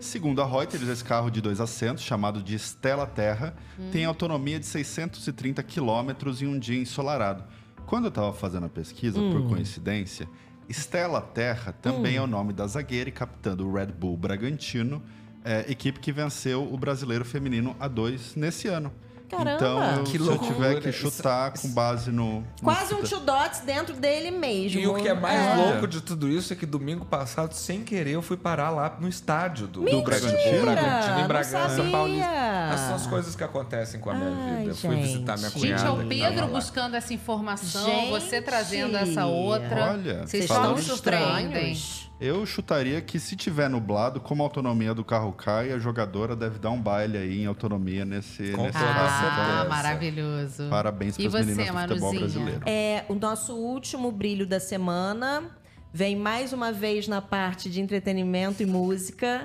Segundo 0.00 0.42
a 0.42 0.46
Reuters, 0.46 0.88
esse 0.88 1.04
carro 1.04 1.30
de 1.30 1.40
dois 1.40 1.60
assentos, 1.60 2.02
chamado 2.02 2.42
de 2.42 2.58
Stella 2.58 3.06
Terra, 3.06 3.54
tem 3.92 4.04
autonomia 4.04 4.58
de 4.58 4.66
630 4.66 5.62
quilômetros 5.62 6.42
em 6.42 6.46
um 6.46 6.58
dia 6.58 6.80
ensolarado. 6.80 7.44
Quando 7.86 8.06
eu 8.06 8.08
estava 8.08 8.32
fazendo 8.32 8.66
a 8.66 8.68
pesquisa, 8.68 9.20
por 9.20 9.46
coincidência, 9.48 10.28
Stella 10.68 11.20
Terra 11.20 11.72
também 11.72 12.16
é 12.16 12.22
o 12.22 12.26
nome 12.26 12.52
da 12.52 12.66
zagueira 12.66 13.10
e 13.10 13.12
capitã 13.12 13.54
do 13.54 13.70
Red 13.70 13.86
Bull 13.86 14.16
Bragantino, 14.16 15.02
é, 15.44 15.64
equipe 15.68 15.98
que 16.00 16.12
venceu 16.12 16.62
o 16.72 16.76
brasileiro 16.76 17.24
feminino 17.24 17.74
A2 17.80 18.36
nesse 18.36 18.68
ano. 18.68 18.92
Caramba! 19.28 19.54
Então, 19.54 19.82
eu, 20.00 20.04
se 20.06 20.16
eu 20.18 20.38
tiver 20.40 20.78
que 20.82 20.92
chutar 20.92 21.54
com 21.58 21.66
base 21.68 22.12
no... 22.12 22.40
no 22.40 22.46
Quase 22.62 22.92
um 22.92 22.98
chuta- 22.98 23.08
two 23.16 23.20
dots 23.20 23.60
dentro 23.60 23.94
dele 23.94 24.30
mesmo. 24.30 24.78
E 24.78 24.86
o 24.86 24.94
que 24.96 25.08
é 25.08 25.14
mais 25.14 25.40
É. 25.40 25.54
louco 25.54 25.88
de 25.88 26.02
tudo 26.02 26.28
isso 26.28 26.52
é 26.52 26.56
que 26.56 26.66
domingo 26.66 27.06
passado, 27.06 27.54
sem 27.54 27.82
querer, 27.82 28.10
eu 28.10 28.20
fui 28.20 28.36
parar 28.36 28.68
lá 28.68 28.94
no 29.00 29.08
estádio 29.08 29.66
do, 29.66 29.80
Do 29.86 30.02
Bragantino? 30.02 30.60
Bragantino, 30.60 31.20
em 31.20 31.26
Bragança. 31.26 31.82
Paulista. 31.90 32.26
Essas 32.74 32.86
são 32.88 32.94
as 32.96 33.06
coisas 33.06 33.34
que 33.34 33.42
acontecem 33.42 33.98
com 34.00 34.10
a 34.10 34.14
minha 34.14 34.28
Ai, 34.36 34.56
vida. 34.58 34.70
Eu 34.72 34.76
fui 34.76 34.96
gente. 34.96 35.02
visitar 35.02 35.38
minha 35.38 35.48
Gente, 35.48 35.60
cunhada. 35.62 35.86
é 35.86 35.90
o 35.90 36.06
Pedro 36.06 36.46
buscando 36.48 36.94
essa 36.94 37.14
informação, 37.14 37.86
Gente. 37.86 38.10
você 38.10 38.42
trazendo 38.42 38.94
essa 38.98 39.24
outra. 39.24 39.92
Olha, 39.92 40.26
Vocês 40.26 40.44
estão 40.44 40.76
estranhos. 40.76 42.11
Eu 42.24 42.46
chutaria 42.46 43.00
que 43.00 43.18
se 43.18 43.34
tiver 43.34 43.68
nublado, 43.68 44.20
como 44.20 44.44
a 44.44 44.46
autonomia 44.46 44.94
do 44.94 45.04
carro 45.04 45.32
cai, 45.32 45.72
a 45.72 45.78
jogadora 45.80 46.36
deve 46.36 46.56
dar 46.60 46.70
um 46.70 46.80
baile 46.80 47.18
aí 47.18 47.42
em 47.42 47.46
autonomia 47.46 48.04
nesse, 48.04 48.52
Com 48.52 48.62
nesse 48.62 48.78
toda 48.78 48.92
caso. 48.94 49.24
Ah, 49.26 49.56
certeza. 49.56 49.68
maravilhoso. 49.68 50.68
Parabéns 50.70 51.16
para 51.16 51.26
as 51.26 51.46
meninas 51.46 51.66
do 51.66 51.72
futebol 51.88 52.14
Manuzinha? 52.14 52.20
brasileiro. 52.20 52.62
É, 52.64 53.04
o 53.08 53.14
nosso 53.16 53.54
último 53.56 54.12
brilho 54.12 54.46
da 54.46 54.60
semana 54.60 55.50
vem 55.92 56.14
mais 56.14 56.52
uma 56.52 56.70
vez 56.72 57.08
na 57.08 57.20
parte 57.20 57.68
de 57.68 57.80
entretenimento 57.80 58.62
e 58.62 58.66
música. 58.66 59.44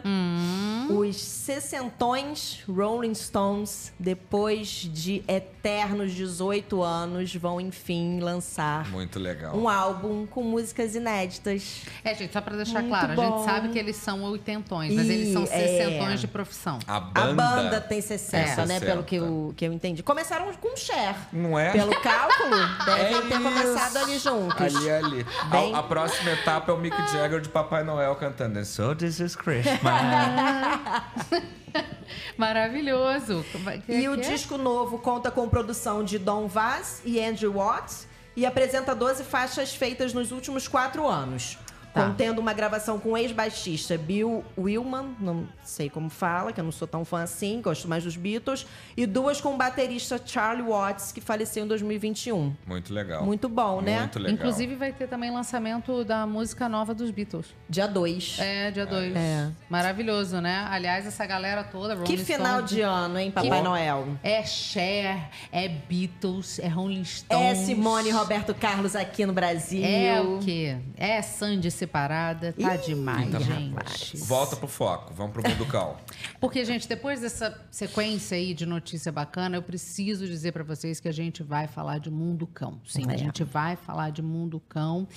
Os 0.89 1.17
sessentões 1.17 2.63
Rolling 2.67 3.13
Stones, 3.13 3.91
depois 3.99 4.67
de 4.69 5.23
eternos 5.27 6.13
18 6.13 6.81
anos, 6.81 7.33
vão 7.35 7.59
enfim 7.59 8.19
lançar 8.19 8.87
Muito 8.89 9.19
legal. 9.19 9.55
um 9.55 9.67
álbum 9.67 10.25
com 10.25 10.41
músicas 10.43 10.95
inéditas. 10.95 11.81
É, 12.03 12.13
gente, 12.15 12.31
só 12.33 12.41
pra 12.41 12.55
deixar 12.55 12.79
Muito 12.81 12.89
claro, 12.89 13.11
a 13.11 13.15
bom. 13.15 13.37
gente 13.37 13.45
sabe 13.45 13.69
que 13.69 13.79
eles 13.79 13.95
são 13.97 14.23
oitentões, 14.23 14.93
mas 14.93 15.09
eles 15.09 15.33
são 15.33 15.43
E, 15.43 15.47
sessentões 15.47 16.13
é. 16.13 16.15
de 16.17 16.27
profissão. 16.27 16.79
A 16.87 16.97
A 16.97 16.99
banda, 16.99 17.33
banda 17.33 17.81
tem 17.81 18.01
60, 18.01 18.37
É. 18.37 18.65
né? 18.65 18.73
60. 18.79 18.85
Pelo 18.85 19.03
que 19.03 19.15
eu, 19.15 19.53
que 19.55 19.65
eu 19.65 19.73
entendi. 19.73 20.03
Começaram 20.03 20.51
com 20.53 20.75
Cher. 20.75 21.15
Não 21.33 21.57
é? 21.59 21.71
Pelo 21.71 21.91
cálculo, 22.01 22.55
devem 22.85 23.15
É 23.17 23.21
ter 23.21 23.41
começado 23.41 23.97
ali 23.97 24.19
juntos. 24.19 24.75
Ali, 24.75 24.89
ali. 24.91 25.25
Bem- 25.51 25.73
A, 25.75 25.79
a 25.79 25.83
próxima 25.83 26.31
etapa 26.31 26.71
é 26.71 26.73
o 26.75 26.77
Mick 26.77 26.95
Jagger 27.11 27.41
de 27.41 27.49
Papai 27.49 27.83
Noel 27.83 28.15
cantando. 28.15 28.63
So 28.65 28.95
this 28.95 29.19
is 29.19 29.35
Christmas. 29.35 29.77
Maravilhoso. 32.37 33.45
Vai- 33.63 33.79
que- 33.79 33.91
E 33.91 34.07
o 34.09 34.13
é? 34.13 34.17
disco 34.17 34.57
novo 34.57 34.97
conta 34.99 35.29
com 35.31 35.47
produção 35.49 36.03
de 36.03 36.17
Don 36.17 36.47
Vaz 36.47 37.01
e 37.05 37.19
Andrew 37.23 37.53
Watts 37.53 38.07
e 38.35 38.45
apresenta 38.45 38.93
12 38.95 39.23
faixas 39.23 39.73
feitas 39.75 40.13
nos 40.13 40.31
últimos 40.31 40.67
quatro 40.67 41.07
anos. 41.07 41.57
Tá. 41.97 42.05
Contendo 42.07 42.39
uma 42.39 42.53
gravação 42.53 42.99
com 42.99 43.11
o 43.13 43.17
ex-baixista 43.17 43.97
Bill 43.97 44.43
Willman, 44.57 45.15
não 45.19 45.47
sei 45.63 45.89
como 45.89 46.09
fala, 46.09 46.53
que 46.53 46.59
eu 46.59 46.63
não 46.63 46.71
sou 46.71 46.87
tão 46.87 47.03
fã 47.03 47.23
assim, 47.23 47.61
gosto 47.61 47.87
mais 47.87 48.03
dos 48.03 48.15
Beatles, 48.15 48.65
e 48.95 49.05
duas 49.05 49.41
com 49.41 49.53
o 49.53 49.57
baterista 49.57 50.21
Charlie 50.23 50.63
Watts, 50.67 51.11
que 51.11 51.19
faleceu 51.21 51.63
em 51.65 51.67
2021. 51.67 52.55
Muito 52.65 52.93
legal. 52.93 53.25
Muito 53.25 53.49
bom, 53.49 53.81
né? 53.81 53.99
Muito 54.01 54.19
legal. 54.19 54.33
Inclusive 54.35 54.75
vai 54.75 54.91
ter 54.93 55.07
também 55.07 55.31
lançamento 55.31 56.03
da 56.03 56.25
música 56.27 56.69
nova 56.69 56.93
dos 56.93 57.09
Beatles. 57.11 57.47
Dia 57.69 57.87
2. 57.87 58.37
É, 58.39 58.71
dia 58.71 58.85
2. 58.85 59.15
É. 59.15 59.49
Maravilhoso, 59.69 60.39
né? 60.39 60.67
Aliás, 60.69 61.05
essa 61.05 61.25
galera 61.25 61.63
toda, 61.63 61.95
Rolling 61.95 62.05
Que 62.05 62.17
final 62.17 62.53
Stones, 62.57 62.69
de 62.69 62.81
ano, 62.81 63.17
hein, 63.19 63.31
Papai 63.31 63.49
Que- 63.59 63.63
Noel? 63.63 64.07
É 64.23 64.43
Cher, 64.45 65.29
é 65.51 65.67
Beatles, 65.67 66.59
é 66.59 66.67
Rolling 66.67 67.03
Stones. 67.03 67.43
É 67.43 67.55
Simone 67.55 68.09
e 68.09 68.11
Roberto 68.11 68.53
Carlos 68.53 68.95
aqui 68.95 69.25
no 69.25 69.33
Brasil. 69.33 69.83
É 69.83 70.21
o 70.21 70.39
quê? 70.39 70.77
É 70.95 71.21
Sandy 71.21 71.69
separada, 71.87 72.53
tá 72.53 72.75
Ih, 72.75 72.77
demais, 72.85 73.31
tá 73.31 73.39
gente. 73.39 74.17
Volta 74.17 74.55
pro 74.55 74.67
foco, 74.67 75.13
vamos 75.13 75.31
pro 75.33 75.49
mundo 75.49 75.65
cal. 75.65 75.99
Porque, 76.39 76.63
gente, 76.65 76.87
depois 76.87 77.21
dessa 77.21 77.59
sequência 77.71 78.35
aí 78.37 78.53
de 78.53 78.65
notícia 78.65 79.11
bacana, 79.11 79.55
eu 79.55 79.63
preciso 79.63 80.27
dizer 80.27 80.51
pra 80.51 80.63
vocês 80.63 80.99
que 80.99 81.07
a 81.07 81.11
gente 81.11 81.41
vai 81.41 81.67
falar 81.67 81.99
de 81.99 82.11
mundo 82.11 82.45
cão. 82.45 82.79
Sim, 82.85 83.05
a 83.09 83.13
É. 83.13 83.17
gente 83.17 83.43
vai 83.43 83.75
falar 83.75 84.09
de 84.11 84.21
mundo 84.21 84.59
cão. 84.59 85.07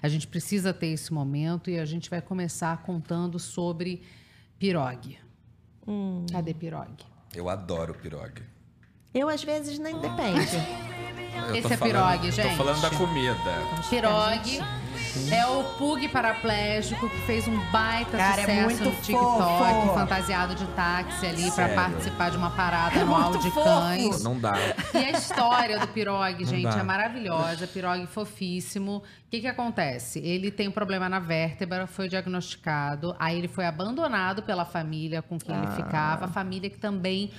A 0.00 0.08
gente 0.08 0.26
precisa 0.26 0.72
ter 0.72 0.88
esse 0.88 1.12
momento 1.12 1.68
e 1.68 1.78
a 1.78 1.84
gente 1.84 2.08
vai 2.08 2.22
começar 2.22 2.76
contando 2.82 3.38
sobre 3.38 4.02
pirogue. 4.58 5.18
Hum. 5.86 6.24
Cadê 6.30 6.54
pirogue? 6.54 7.04
Eu 7.34 7.48
adoro 7.48 7.94
pirogue. 7.94 8.42
Eu, 9.12 9.28
às 9.28 9.42
vezes, 9.42 9.78
nem 9.78 9.98
depende. 9.98 10.56
Eu 11.48 11.56
Esse 11.56 11.62
tô 11.68 11.74
é 11.74 11.76
falando- 11.76 11.94
pirogue, 12.18 12.26
Tô 12.30 12.42
gente. 12.42 12.56
falando 12.56 12.80
da 12.80 12.90
comida. 12.90 13.36
Pirogue 13.88 14.60
é 15.32 15.46
o 15.46 15.64
Pug 15.78 16.06
paraplégico 16.08 17.08
que 17.10 17.18
fez 17.22 17.48
um 17.48 17.58
baita 17.72 18.16
Cara, 18.16 18.42
é 18.42 18.44
sucesso 18.44 18.64
muito 18.64 18.84
no 18.84 18.90
TikTok, 19.02 19.58
fofo. 19.84 19.94
fantasiado 19.94 20.54
de 20.54 20.64
táxi 20.68 21.26
ali 21.26 21.42
pra 21.44 21.50
Sério? 21.50 21.74
participar 21.74 22.30
de 22.30 22.36
uma 22.36 22.50
parada 22.50 23.00
anual 23.00 23.30
muito 23.30 23.42
de 23.42 23.50
fofo. 23.50 23.64
cães. 23.68 24.22
Não 24.22 24.38
dá. 24.38 24.52
E 24.94 24.98
a 24.98 25.10
história 25.10 25.78
do 25.80 25.88
Pirogue, 25.88 26.44
Não 26.44 26.50
gente, 26.50 26.62
dá. 26.74 26.78
é 26.78 26.82
maravilhosa. 26.84 27.66
Pirogue 27.66 28.06
fofíssimo. 28.06 28.98
O 28.98 29.02
que 29.30 29.40
que 29.40 29.48
acontece? 29.48 30.20
Ele 30.20 30.52
tem 30.52 30.68
um 30.68 30.72
problema 30.72 31.08
na 31.08 31.18
vértebra, 31.18 31.86
foi 31.88 32.08
diagnosticado. 32.08 33.16
Aí 33.18 33.36
ele 33.38 33.48
foi 33.48 33.66
abandonado 33.66 34.42
pela 34.42 34.64
família 34.64 35.20
com 35.22 35.36
quem 35.38 35.54
Ah. 35.54 35.58
ele 35.64 35.72
ficava. 35.72 36.26
A 36.26 36.28
família 36.28 36.70
que 36.70 36.78
também 36.78 37.30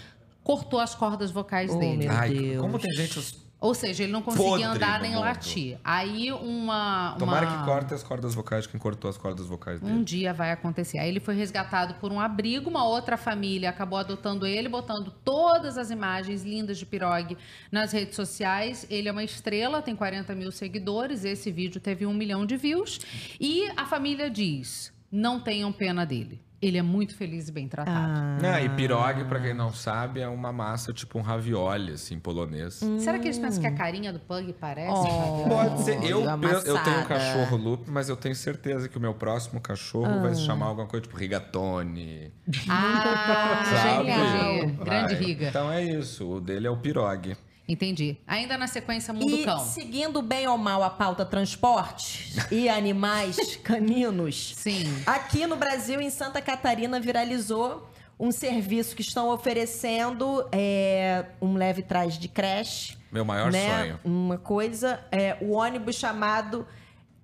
cortou 0.44 0.80
as 0.80 0.96
cordas 0.96 1.32
vocais 1.32 1.72
Oh, 1.74 1.78
dele. 1.80 2.08
meu 2.08 2.12
Ai, 2.12 2.30
Deus. 2.34 2.62
como 2.62 2.80
tem 2.80 2.92
gente. 2.92 3.42
Ou 3.62 3.76
seja, 3.76 4.02
ele 4.02 4.12
não 4.12 4.24
conseguia 4.24 4.48
Podre 4.50 4.64
andar 4.64 5.02
nem 5.02 5.16
latir. 5.16 5.78
Aí 5.84 6.32
uma... 6.32 7.16
Tomara 7.20 7.46
uma... 7.46 7.60
que 7.60 7.64
corte 7.66 7.94
as 7.94 8.02
cordas 8.02 8.34
vocais 8.34 8.64
de 8.64 8.70
quem 8.70 8.80
cortou 8.80 9.08
as 9.08 9.20
cordas 9.20 9.46
vocais 9.46 9.80
dele. 9.80 9.94
Um 9.94 10.04
dia 10.04 10.34
vai 10.34 10.52
acontecer. 10.52 10.98
Aí 10.98 11.08
ele 11.08 11.20
foi 11.20 11.36
resgatado 11.36 11.94
por 12.00 12.12
um 12.12 12.20
abrigo, 12.20 12.72
uma 12.72 12.84
outra 12.84 13.18
família 13.18 13.70
acabou 13.70 14.00
adotando 14.00 14.48
ele, 14.48 14.68
botando 14.68 15.14
todas 15.24 15.78
as 15.78 15.92
imagens 15.92 16.42
lindas 16.44 16.80
de 16.80 16.88
Pirogue 16.88 17.38
nas 17.72 17.92
redes 17.92 18.16
sociais. 18.16 18.88
Ele 18.90 19.08
é 19.08 19.12
uma 19.12 19.24
estrela, 19.24 19.80
tem 19.80 19.96
40 19.96 20.34
mil 20.34 20.52
seguidores. 20.52 21.24
Esse 21.24 21.52
vídeo 21.52 21.80
teve 21.80 22.04
um 22.08 22.16
milhão 22.16 22.48
de 22.48 22.58
views. 22.58 23.00
E 23.40 23.70
a 23.78 23.86
família 23.86 24.28
diz: 24.28 24.92
não 25.12 25.40
tenham 25.40 25.72
pena 25.72 26.04
dele. 26.04 26.42
Ele 26.62 26.78
é 26.78 26.82
muito 26.84 27.16
feliz 27.16 27.50
e 27.50 27.52
bem 27.52 27.68
tratado. 27.68 28.46
Ah, 28.46 28.62
e 28.62 28.70
pirogue, 28.70 29.26
pra 29.26 29.40
quem 29.40 29.54
não 29.54 29.74
sabe, 29.74 30.20
é 30.20 30.28
uma 30.28 30.54
massa 30.54 30.94
tipo 30.94 31.18
um 31.18 31.22
ravioli, 31.22 31.94
assim, 31.94 32.20
polonês. 32.20 32.82
Será 33.00 33.18
que 33.18 33.28
eles 33.28 33.40
pensam 33.40 33.62
que 33.62 33.68
a 33.68 33.74
carinha 33.74 34.14
do 34.14 34.20
Pug 34.20 34.54
parece? 34.54 34.92
Oh. 34.92 35.50
Pode 35.50 35.82
ser. 35.82 36.04
Eu, 36.04 36.24
eu 36.24 36.84
tenho 36.84 37.00
um 37.00 37.06
cachorro 37.06 37.58
loop, 37.58 37.90
mas 37.90 38.10
eu 38.10 38.16
tenho 38.16 38.36
certeza 38.36 38.88
que 38.88 38.98
o 38.98 39.02
meu 39.02 39.16
próximo 39.16 39.60
cachorro 39.60 40.22
vai 40.22 40.36
se 40.36 40.42
chamar 40.42 40.68
alguma 40.68 40.88
coisa 40.88 41.02
tipo 41.02 41.18
rigatone. 41.18 42.32
Ah, 42.70 43.64
Sabe? 43.66 44.12
genial. 44.12 44.68
Grande 44.86 45.16
Vai. 45.16 45.24
riga. 45.24 45.50
Então 45.50 45.72
é 45.72 45.84
isso. 45.84 46.30
O 46.30 46.40
dele 46.40 46.68
é 46.68 46.70
o 46.70 46.78
pirogue. 46.78 47.36
Entendi. 47.72 48.18
Ainda 48.28 48.58
na 48.58 48.68
sequência 48.68 49.14
Mundo 49.14 49.34
E 49.34 49.46
Cão. 49.46 49.60
seguindo 49.66 50.22
bem 50.22 50.46
ou 50.46 50.58
mal 50.58 50.84
a 50.84 50.90
pauta 50.90 51.26
transporte 51.26 52.34
e 52.52 52.68
animais 52.68 53.56
caninos, 53.64 54.54
Sim. 54.58 54.94
aqui 55.06 55.48
no 55.48 55.56
Brasil, 55.56 56.02
em 56.02 56.10
Santa 56.10 56.42
Catarina, 56.42 57.00
viralizou 57.00 57.90
um 58.20 58.30
serviço 58.30 58.94
que 58.94 59.02
estão 59.02 59.30
oferecendo 59.30 60.46
é, 60.52 61.26
um 61.42 61.54
leve 61.54 61.82
trás 61.82 62.20
de 62.20 62.28
creche. 62.28 62.98
Meu 63.10 63.24
maior 63.24 63.50
né? 63.50 63.80
sonho. 63.80 64.00
Uma 64.04 64.38
coisa, 64.38 65.00
é 65.10 65.38
o 65.40 65.52
ônibus 65.52 65.96
chamado 65.96 66.68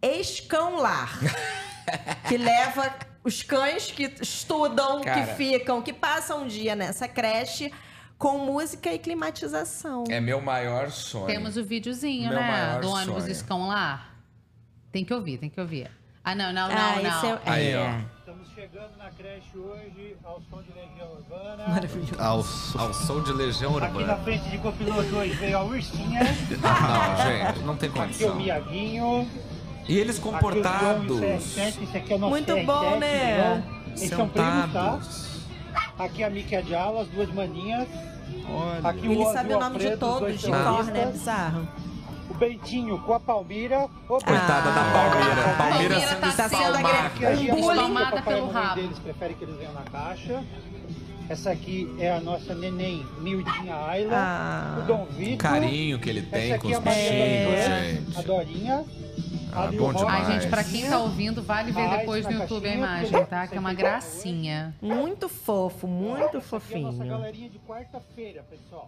Escão 0.02 0.78
Lar, 0.78 1.20
que 2.30 2.38
leva 2.38 2.96
os 3.22 3.44
cães 3.44 3.92
que 3.92 4.10
estudam, 4.22 5.02
Cara. 5.02 5.26
que 5.26 5.34
ficam, 5.36 5.82
que 5.82 5.92
passam 5.92 6.44
um 6.44 6.48
dia 6.48 6.74
nessa 6.74 7.06
creche 7.06 7.70
com 8.18 8.38
música 8.40 8.92
e 8.92 9.00
climatização. 9.00 10.04
É 10.10 10.20
meu 10.20 10.42
maior 10.42 10.90
sonho. 10.92 11.28
Temos 11.28 11.56
o 11.58 11.64
videozinho, 11.64 12.30
Meu 12.30 12.40
né? 12.40 12.48
maior 12.52 12.82
Do 12.82 12.90
ônibus 12.90 13.24
sonho. 13.24 13.32
Escão 13.32 13.68
lá. 13.68 14.10
Tem 14.92 15.06
que 15.06 15.14
ouvir, 15.14 15.38
tem 15.38 15.50
que 15.50 15.60
ouvir. 15.62 15.90
Ah, 16.24 16.36
não, 16.36 16.52
não, 16.52 16.68
não, 16.68 16.76
Ah, 16.76 16.96
não. 17.02 17.10
esse 17.18 17.26
é- 17.28 17.40
Aí, 17.46 17.68
é. 17.72 17.78
ó. 17.78 18.18
Estamos 18.20 18.50
chegando 18.54 18.98
na 18.98 19.10
creche 19.12 19.58
hoje 19.58 20.18
ao 20.26 20.42
som 20.50 20.62
de 20.62 20.74
Legião 20.74 21.12
Urbana. 21.14 21.68
Maravilhoso. 21.70 22.16
Ao 22.20 22.38
Ao 22.88 22.94
som 22.94 23.24
de 23.24 23.32
Legião 23.32 23.78
Aqui 23.78 24.04
na 24.04 24.18
frente 24.18 24.50
de 24.50 24.58
copiloto 24.58 25.16
hoje 25.16 25.34
veio 25.36 25.58
a 25.58 25.64
Ursinha, 25.64 26.20
Não, 26.24 27.24
gente, 27.54 27.60
não 27.66 27.78
tem 27.78 27.90
aqui 27.90 27.98
é 27.98 28.02
o 28.02 28.04
condição. 28.08 28.36
Miaguinho, 28.36 29.30
E 29.88 29.98
eles 29.98 30.18
aqui 30.20 30.28
o 30.28 30.32
comportados. 30.34 31.08
João 31.08 31.20
CR7, 31.40 31.84
esse 31.84 31.98
aqui 31.98 32.12
é 32.12 32.16
o 32.16 32.20
nosso 32.20 32.32
Muito 32.32 32.52
CR7, 32.54 32.66
bom, 32.66 33.00
né? 33.00 33.38
João. 33.38 33.64
Eles 33.96 34.10
são 34.10 34.28
primos, 34.30 34.34
tá? 34.52 34.62
Sentados. 34.64 35.27
Aqui 35.98 36.24
a 36.24 36.30
Mickey 36.30 36.56
Adiala, 36.56 37.02
as 37.02 37.08
duas 37.08 37.34
maninhas. 37.34 37.88
Olha. 38.50 38.90
Aqui 38.90 39.06
Ele 39.08 39.24
o 39.24 39.34
sabe 39.34 39.54
o 39.54 39.60
nome 39.60 39.80
de 39.80 39.88
Alfredo, 39.88 40.06
os 40.06 40.20
todos, 40.20 40.40
de 40.42 40.48
cor, 40.48 40.86
né? 40.86 41.06
Bizarro. 41.12 41.68
O 42.30 42.34
Bentinho 42.34 43.00
com 43.00 43.14
a 43.14 43.20
Palmira. 43.20 43.88
Opa, 44.08 44.26
Coitada 44.26 44.72
da 44.72 44.84
Palmeira. 44.92 45.56
Palmeira 45.58 45.58
Palmeira 45.58 46.00
sendo 46.00 46.20
tá 46.20 46.50
sendo 46.50 46.76
espalmada. 46.76 47.28
A 47.28 47.36
Gia 47.36 47.56
bullying. 47.56 47.98
A 47.98 48.22
pelo 48.22 48.50
rabo. 48.52 48.76
deles 48.76 49.00
preferem 49.00 49.36
que 49.38 49.44
eles 49.44 49.58
venham 49.58 49.74
na 49.74 49.82
caixa. 49.82 50.44
Essa 51.30 51.52
aqui 51.52 51.94
é 52.00 52.12
a 52.12 52.22
nossa 52.22 52.54
neném 52.56 53.06
miudinha 53.20 53.76
Ayla. 53.76 54.14
Ah. 54.14 54.80
o 54.80 54.86
Dom 54.86 55.06
Vitor. 55.12 55.38
carinho 55.38 56.00
que 56.00 56.10
ele 56.10 56.22
tem 56.22 56.52
Essa 56.52 56.60
com 56.60 56.70
é 56.70 56.72
os 56.72 56.78
a 56.78 56.82
bichinhos, 56.82 57.10
Gabriela, 57.10 57.82
gente. 57.84 58.18
A 58.18 58.22
Dorinha. 58.22 58.86
Ah, 59.58 59.72
bom 59.72 59.92
Rob. 59.92 60.06
Ai, 60.08 60.22
demais. 60.22 60.28
gente, 60.44 60.50
pra 60.50 60.64
quem 60.64 60.88
tá 60.88 61.00
ouvindo, 61.00 61.42
vale 61.42 61.72
ver 61.72 61.90
depois 61.98 62.26
no 62.26 62.32
YouTube 62.34 62.68
a 62.68 62.74
imagem, 62.74 63.26
tá? 63.26 63.48
Que 63.48 63.58
é 63.58 63.60
uma 63.60 63.74
gracinha. 63.74 64.76
Muito 64.82 65.28
fofo, 65.28 65.88
muito 65.88 66.22
a 66.22 66.34
nossa 66.34 66.42
fofinho. 66.42 66.98
galerinha 67.06 67.50
de 67.50 67.60
quarta-feira, 67.60 68.44
pessoal. 68.50 68.88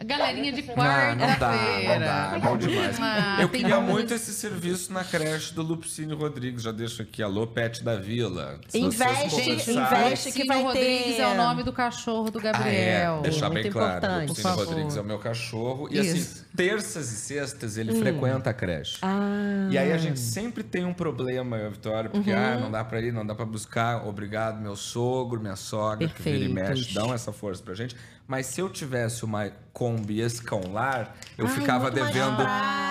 A 0.00 0.04
galerinha 0.04 0.52
de 0.52 0.62
Não, 0.62 0.76
não 0.76 0.84
dá, 0.84 1.14
não 1.16 1.26
quarta-feira. 1.26 1.98
dá. 1.98 2.32
É 2.36 2.38
bom 2.38 2.56
demais. 2.58 2.96
Ah, 3.00 3.38
eu 3.40 3.48
queria 3.48 3.80
muito 3.80 4.14
esse 4.14 4.32
serviço 4.32 4.92
na 4.92 5.02
creche 5.02 5.52
do 5.52 5.62
Lupicínio 5.62 6.16
Rodrigues. 6.16 6.62
Já 6.62 6.70
deixo 6.70 7.02
aqui. 7.02 7.20
Alô, 7.20 7.48
Pet 7.48 7.82
da 7.82 7.96
Vila. 7.96 8.60
Se 8.68 8.78
Investe, 8.78 9.24
investe. 9.26 9.42
que 9.42 9.50
Lupicínio 9.50 10.46
vai 10.46 10.62
Rodrigues 10.62 11.16
ter- 11.16 11.22
é 11.22 11.26
o 11.26 11.34
nome 11.36 11.64
do 11.64 11.72
cachorro 11.72 12.30
do 12.30 12.38
Ah, 12.38 12.42
Gabriel. 12.42 13.18
é. 13.18 13.22
Deixar 13.22 13.50
Muito 13.50 13.62
bem 13.64 13.72
claro. 13.72 13.96
importante. 13.98 14.28
Lupicínio 14.28 14.34
Por 14.34 14.56
favor. 14.58 14.66
Rodrigues 14.68 14.96
é 14.96 15.00
o 15.00 15.04
meu 15.04 15.18
cachorro. 15.18 15.88
E 15.90 15.98
Isso. 15.98 16.08
Hum. 16.08 16.12
assim, 16.20 16.44
terças 16.56 17.12
e 17.12 17.16
sextas 17.16 17.76
ele 17.76 17.94
frequenta 17.98 18.50
a 18.50 18.54
creche. 18.54 18.98
Ah. 19.02 19.66
E 19.70 19.76
aí 19.78 19.90
a 19.92 19.96
gente 19.96 20.08
gente 20.08 20.20
sempre 20.20 20.62
tem 20.62 20.86
um 20.86 20.94
problema, 20.94 21.56
eu, 21.58 21.70
Vitória, 21.70 22.08
porque 22.08 22.30
ah, 22.32 22.54
Uhum. 22.54 22.60
não 22.62 22.70
dá 22.70 22.82
pra 22.82 22.98
ir, 23.00 23.12
não 23.12 23.26
dá 23.26 23.34
pra 23.34 23.44
buscar. 23.44 24.06
Obrigado, 24.06 24.58
meu 24.58 24.74
sogro, 24.74 25.38
minha 25.38 25.54
sogra, 25.56 26.08
que 26.08 26.22
vira 26.22 26.36
e 26.38 26.48
Perfeitos. 26.54 26.80
mexe, 26.84 26.94
dão 26.94 27.12
essa 27.12 27.30
força 27.30 27.62
pra 27.62 27.74
gente. 27.74 27.94
Mas 28.28 28.44
se 28.46 28.60
eu 28.60 28.68
tivesse 28.68 29.24
uma 29.24 29.50
Kombi 29.72 30.20
escolar, 30.20 31.16
eu 31.38 31.46
Ai, 31.46 31.52
ficava 31.52 31.90
devendo. 31.90 32.42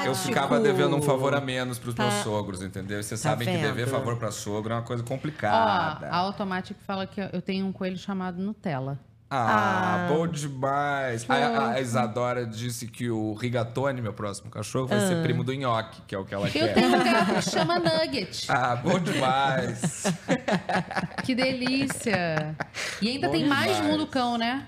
Eu 0.03 0.15
ficava 0.15 0.59
devendo 0.59 0.95
um 0.95 1.01
favor 1.01 1.35
a 1.35 1.39
menos 1.39 1.77
pros 1.77 1.93
meus 1.93 2.11
Tá. 2.11 2.23
sogros, 2.23 2.63
entendeu? 2.63 2.99
E 2.99 3.03
Vocês 3.03 3.21
Tá 3.21 3.29
sabem 3.31 3.47
que 3.47 3.53
dever 3.57 3.85
vendo? 3.85 3.91
favor 3.91 4.17
pra 4.17 4.31
sogro 4.31 4.73
é 4.73 4.77
uma 4.77 4.81
coisa 4.81 5.03
Ó, 5.03 5.05
complicada. 5.05 6.07
a 6.07 6.15
Automatic 6.17 6.75
fala 6.87 7.05
que 7.05 7.21
eu 7.21 7.39
tenho 7.41 7.67
um 7.67 7.71
coelho 7.71 7.97
chamado 7.97 8.41
Nutella. 8.41 8.97
Ah, 9.29 10.07
bom 10.09 10.25
demais. 10.25 11.29
A, 11.29 11.33
a- 11.35 11.71
a 11.73 11.81
Isadora 11.81 12.45
disse 12.45 12.87
que 12.87 13.11
o 13.11 13.33
Rigatone, 13.33 14.01
meu 14.01 14.13
próximo 14.13 14.49
cachorro, 14.49 14.87
vai 14.87 15.01
ser 15.01 15.21
primo 15.21 15.43
do 15.43 15.53
Nhoque, 15.53 16.01
que 16.07 16.15
é 16.15 16.17
o 16.17 16.23
que 16.25 16.33
ela 16.33 16.47
Eu 16.47 16.51
quer. 16.53 16.73
tenho 16.73 16.87
um 16.95 17.03
gato 17.03 17.33
que 17.33 17.41
chama 17.41 17.77
Nugget. 17.77 18.47
Ah, 18.49 18.75
bom 18.75 18.97
demais. 18.97 20.05
Que 21.25 21.35
delícia. 21.35 22.55
E 23.01 23.09
ainda 23.09 23.27
Bom 23.27 23.33
tem 23.33 23.45
mais 23.45 23.75
demais. 23.75 23.91
Mundo 23.91 24.07
Cão, 24.07 24.37
né? 24.37 24.65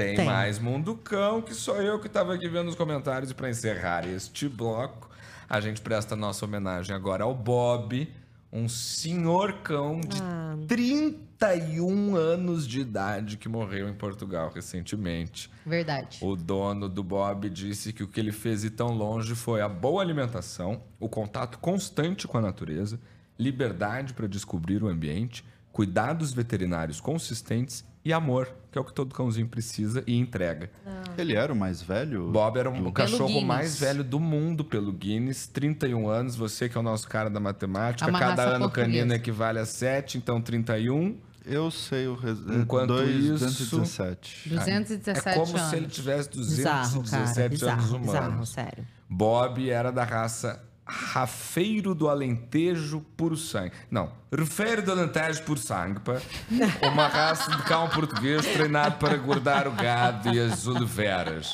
Tem, 0.00 0.16
Tem. 0.16 0.24
mais 0.24 0.58
Mundo 0.58 0.96
Cão, 0.96 1.42
que 1.42 1.52
sou 1.52 1.76
eu 1.82 2.00
que 2.00 2.06
estava 2.06 2.34
aqui 2.34 2.48
vendo 2.48 2.68
os 2.68 2.74
comentários. 2.74 3.30
E 3.30 3.34
para 3.34 3.50
encerrar 3.50 4.08
este 4.08 4.48
bloco, 4.48 5.10
a 5.46 5.60
gente 5.60 5.82
presta 5.82 6.16
nossa 6.16 6.46
homenagem 6.46 6.96
agora 6.96 7.24
ao 7.24 7.34
Bob, 7.34 8.10
um 8.50 8.66
senhor 8.66 9.58
cão 9.62 10.00
de 10.00 10.18
31 10.66 12.16
anos 12.16 12.66
de 12.66 12.80
idade 12.80 13.36
que 13.36 13.46
morreu 13.46 13.90
em 13.90 13.94
Portugal 13.94 14.50
recentemente. 14.54 15.50
Verdade. 15.66 16.18
O 16.22 16.34
dono 16.34 16.88
do 16.88 17.04
Bob 17.04 17.50
disse 17.50 17.92
que 17.92 18.02
o 18.02 18.08
que 18.08 18.18
ele 18.18 18.32
fez 18.32 18.64
ir 18.64 18.70
tão 18.70 18.94
longe 18.94 19.34
foi 19.34 19.60
a 19.60 19.68
boa 19.68 20.00
alimentação, 20.00 20.82
o 20.98 21.10
contato 21.10 21.58
constante 21.58 22.26
com 22.26 22.38
a 22.38 22.40
natureza, 22.40 22.98
liberdade 23.38 24.14
para 24.14 24.26
descobrir 24.26 24.82
o 24.82 24.88
ambiente, 24.88 25.44
cuidados 25.72 26.32
veterinários 26.32 27.00
consistentes 27.00 27.84
e 28.04 28.12
amor, 28.12 28.48
que 28.72 28.78
é 28.78 28.80
o 28.80 28.84
que 28.84 28.94
todo 28.94 29.14
cãozinho 29.14 29.46
precisa 29.46 30.02
e 30.06 30.16
entrega. 30.16 30.70
Ele 31.18 31.34
era 31.36 31.52
o 31.52 31.56
mais 31.56 31.82
velho? 31.82 32.30
Bob 32.30 32.58
era 32.58 32.70
um- 32.70 32.86
o 32.86 32.92
cachorro 32.92 33.26
Guinness. 33.28 33.44
mais 33.46 33.78
velho 33.80 34.02
do 34.02 34.18
mundo 34.18 34.64
pelo 34.64 34.90
Guinness, 34.92 35.46
31 35.46 36.08
anos, 36.08 36.34
você 36.34 36.68
que 36.68 36.76
é 36.78 36.80
o 36.80 36.82
nosso 36.82 37.06
cara 37.08 37.28
da 37.28 37.38
matemática, 37.40 38.08
É 38.10 38.12
cada 38.12 38.42
ano 38.44 38.60
portuguesa. 38.60 38.86
canino 38.90 39.12
equivale 39.14 39.58
a 39.58 39.66
7, 39.66 40.16
então 40.18 40.40
31. 40.40 41.16
Eu 41.44 41.70
sei 41.70 42.06
o 42.06 42.14
res... 42.14 42.38
Enquanto 42.48 42.88
dois, 42.88 43.08
isso- 43.16 43.32
217. 43.32 44.48
217 44.48 45.28
é 45.28 45.34
como 45.34 45.56
anos. 45.56 45.70
se 45.70 45.76
ele 45.76 45.86
tivesse 45.86 46.28
Bizarro, 46.30 47.02
cara. 47.02 47.24
217 47.24 47.64
anos 47.64 47.84
Bizarro, 47.84 47.96
humanos. 47.96 48.06
bizarro, 48.10 48.46
sério. 48.46 48.86
Bob 49.08 49.68
era 49.70 49.90
da 49.90 50.04
raça 50.04 50.62
Rafeiro 50.90 51.94
do 51.94 52.08
Alentejo 52.08 53.00
por 53.16 53.36
sangue. 53.36 53.72
Não, 53.90 54.10
Rafeiro 54.36 54.82
do 54.82 54.90
Alentejo 54.90 55.42
por 55.44 55.56
sangue, 55.58 56.00
pá. 56.00 56.20
Uma 56.92 57.06
raça 57.06 57.50
de 57.56 57.62
cão 57.62 57.88
português 57.88 58.44
treinado 58.46 58.96
para 58.96 59.16
guardar 59.16 59.68
o 59.68 59.72
gado 59.72 60.28
e 60.34 60.40
as 60.40 60.66
oliveiras. 60.66 61.52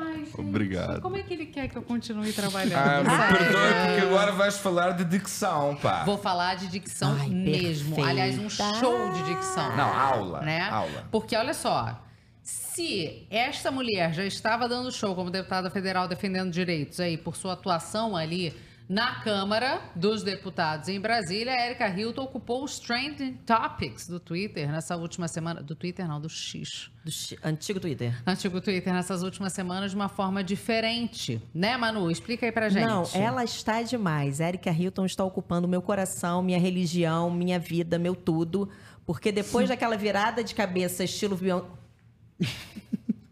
Ai, 0.00 0.24
gente, 0.24 0.40
Obrigado. 0.40 1.00
Como 1.02 1.16
é 1.16 1.22
que 1.22 1.34
ele 1.34 1.46
quer 1.46 1.68
que 1.68 1.76
eu 1.76 1.82
continue 1.82 2.32
trabalhando? 2.32 2.74
Ah, 2.74 3.02
me 3.02 3.38
perdoe, 3.38 3.86
porque 3.86 4.06
agora 4.06 4.32
vais 4.32 4.56
falar 4.56 4.92
de 4.92 5.04
dicção, 5.04 5.76
pá. 5.76 6.04
Vou 6.04 6.16
falar 6.16 6.54
de 6.56 6.68
dicção 6.68 7.14
Ai, 7.20 7.28
mesmo. 7.28 7.94
perfeita. 7.94 8.10
Aliás, 8.10 8.38
um 8.38 8.48
show 8.48 9.12
de 9.12 9.22
dicção. 9.24 9.76
Não, 9.76 9.92
aula, 9.92 10.40
Né? 10.40 10.60
aula. 10.70 11.06
Porque 11.10 11.36
olha 11.36 11.52
só. 11.52 12.02
Se 12.42 13.26
esta 13.30 13.70
mulher 13.70 14.14
já 14.14 14.24
estava 14.24 14.66
dando 14.68 14.90
show 14.90 15.14
como 15.14 15.30
deputada 15.30 15.68
federal 15.70 16.08
defendendo 16.08 16.50
direitos 16.50 16.98
aí 16.98 17.16
por 17.18 17.36
sua 17.36 17.52
atuação 17.52 18.16
ali 18.16 18.54
na 18.90 19.20
Câmara 19.20 19.80
dos 19.94 20.24
Deputados 20.24 20.88
em 20.88 21.00
Brasília, 21.00 21.52
a 21.52 21.66
Erika 21.66 21.88
Hilton 21.88 22.22
ocupou 22.22 22.64
os 22.64 22.80
trending 22.80 23.34
topics 23.46 24.08
do 24.08 24.18
Twitter 24.18 24.68
nessa 24.68 24.96
última 24.96 25.28
semana. 25.28 25.62
Do 25.62 25.76
Twitter, 25.76 26.08
não, 26.08 26.20
do 26.20 26.28
X. 26.28 26.90
Do 27.04 27.10
chi- 27.12 27.38
antigo 27.44 27.78
Twitter. 27.78 28.20
Antigo 28.26 28.60
Twitter 28.60 28.92
nessas 28.92 29.22
últimas 29.22 29.52
semanas 29.52 29.92
de 29.92 29.96
uma 29.96 30.08
forma 30.08 30.42
diferente. 30.42 31.40
Né, 31.54 31.76
Manu? 31.76 32.10
Explica 32.10 32.44
aí 32.46 32.50
pra 32.50 32.68
gente. 32.68 32.84
Não, 32.84 33.04
ela 33.14 33.44
está 33.44 33.80
demais. 33.82 34.40
Erika 34.40 34.70
Hilton 34.72 35.06
está 35.06 35.22
ocupando 35.22 35.68
meu 35.68 35.80
coração, 35.80 36.42
minha 36.42 36.58
religião, 36.58 37.30
minha 37.30 37.60
vida, 37.60 37.96
meu 37.96 38.16
tudo. 38.16 38.68
Porque 39.06 39.30
depois 39.30 39.68
daquela 39.70 39.96
virada 39.96 40.42
de 40.42 40.52
cabeça 40.52 41.04
estilo 41.04 41.38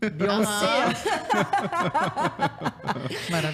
Beyoncé, 0.00 0.94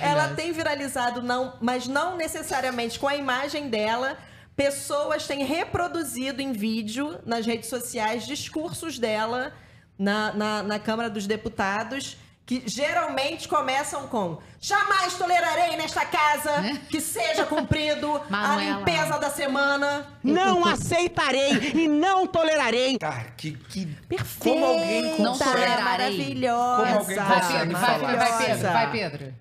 ela 0.02 0.28
tem 0.34 0.52
viralizado, 0.52 1.22
não, 1.22 1.54
mas 1.60 1.88
não 1.88 2.16
necessariamente 2.16 2.98
com 2.98 3.08
a 3.08 3.16
imagem 3.16 3.70
dela. 3.70 4.18
Pessoas 4.54 5.26
têm 5.26 5.42
reproduzido 5.44 6.42
em 6.42 6.52
vídeo 6.52 7.18
nas 7.24 7.46
redes 7.46 7.68
sociais 7.68 8.26
discursos 8.26 8.98
dela 8.98 9.52
na, 9.98 10.32
na, 10.32 10.62
na 10.62 10.78
Câmara 10.78 11.08
dos 11.08 11.26
Deputados. 11.26 12.16
Que 12.46 12.62
geralmente 12.66 13.48
começam 13.48 14.06
com 14.08 14.38
jamais 14.60 15.14
tolerarei 15.14 15.76
nesta 15.76 16.04
casa 16.04 16.62
que 16.90 17.00
seja 17.00 17.46
cumprido 17.46 18.16
a 18.28 18.30
Manuela. 18.30 18.78
limpeza 18.80 19.18
da 19.18 19.30
semana. 19.30 20.06
Não 20.22 20.62
aceitarei 20.66 21.72
e 21.74 21.88
não 21.88 22.26
tolerarei. 22.26 22.98
Cara, 22.98 23.32
que, 23.36 23.52
que 23.52 23.86
Perfeita, 24.08 24.44
como 24.60 24.64
alguém 24.66 25.18
Não 25.18 25.32
consegue... 25.32 25.50
tolerarei. 25.52 25.84
maravilhosa. 25.84 26.82
Como 26.84 26.98
alguém 26.98 27.16
Vai, 27.16 27.40
consegue 27.40 27.58
Pedro, 27.58 27.78
vai, 27.78 27.98
falar 27.98 28.16
vai? 28.16 28.46
Pedro, 28.46 28.72
vai, 28.72 28.90
Pedro. 28.90 29.34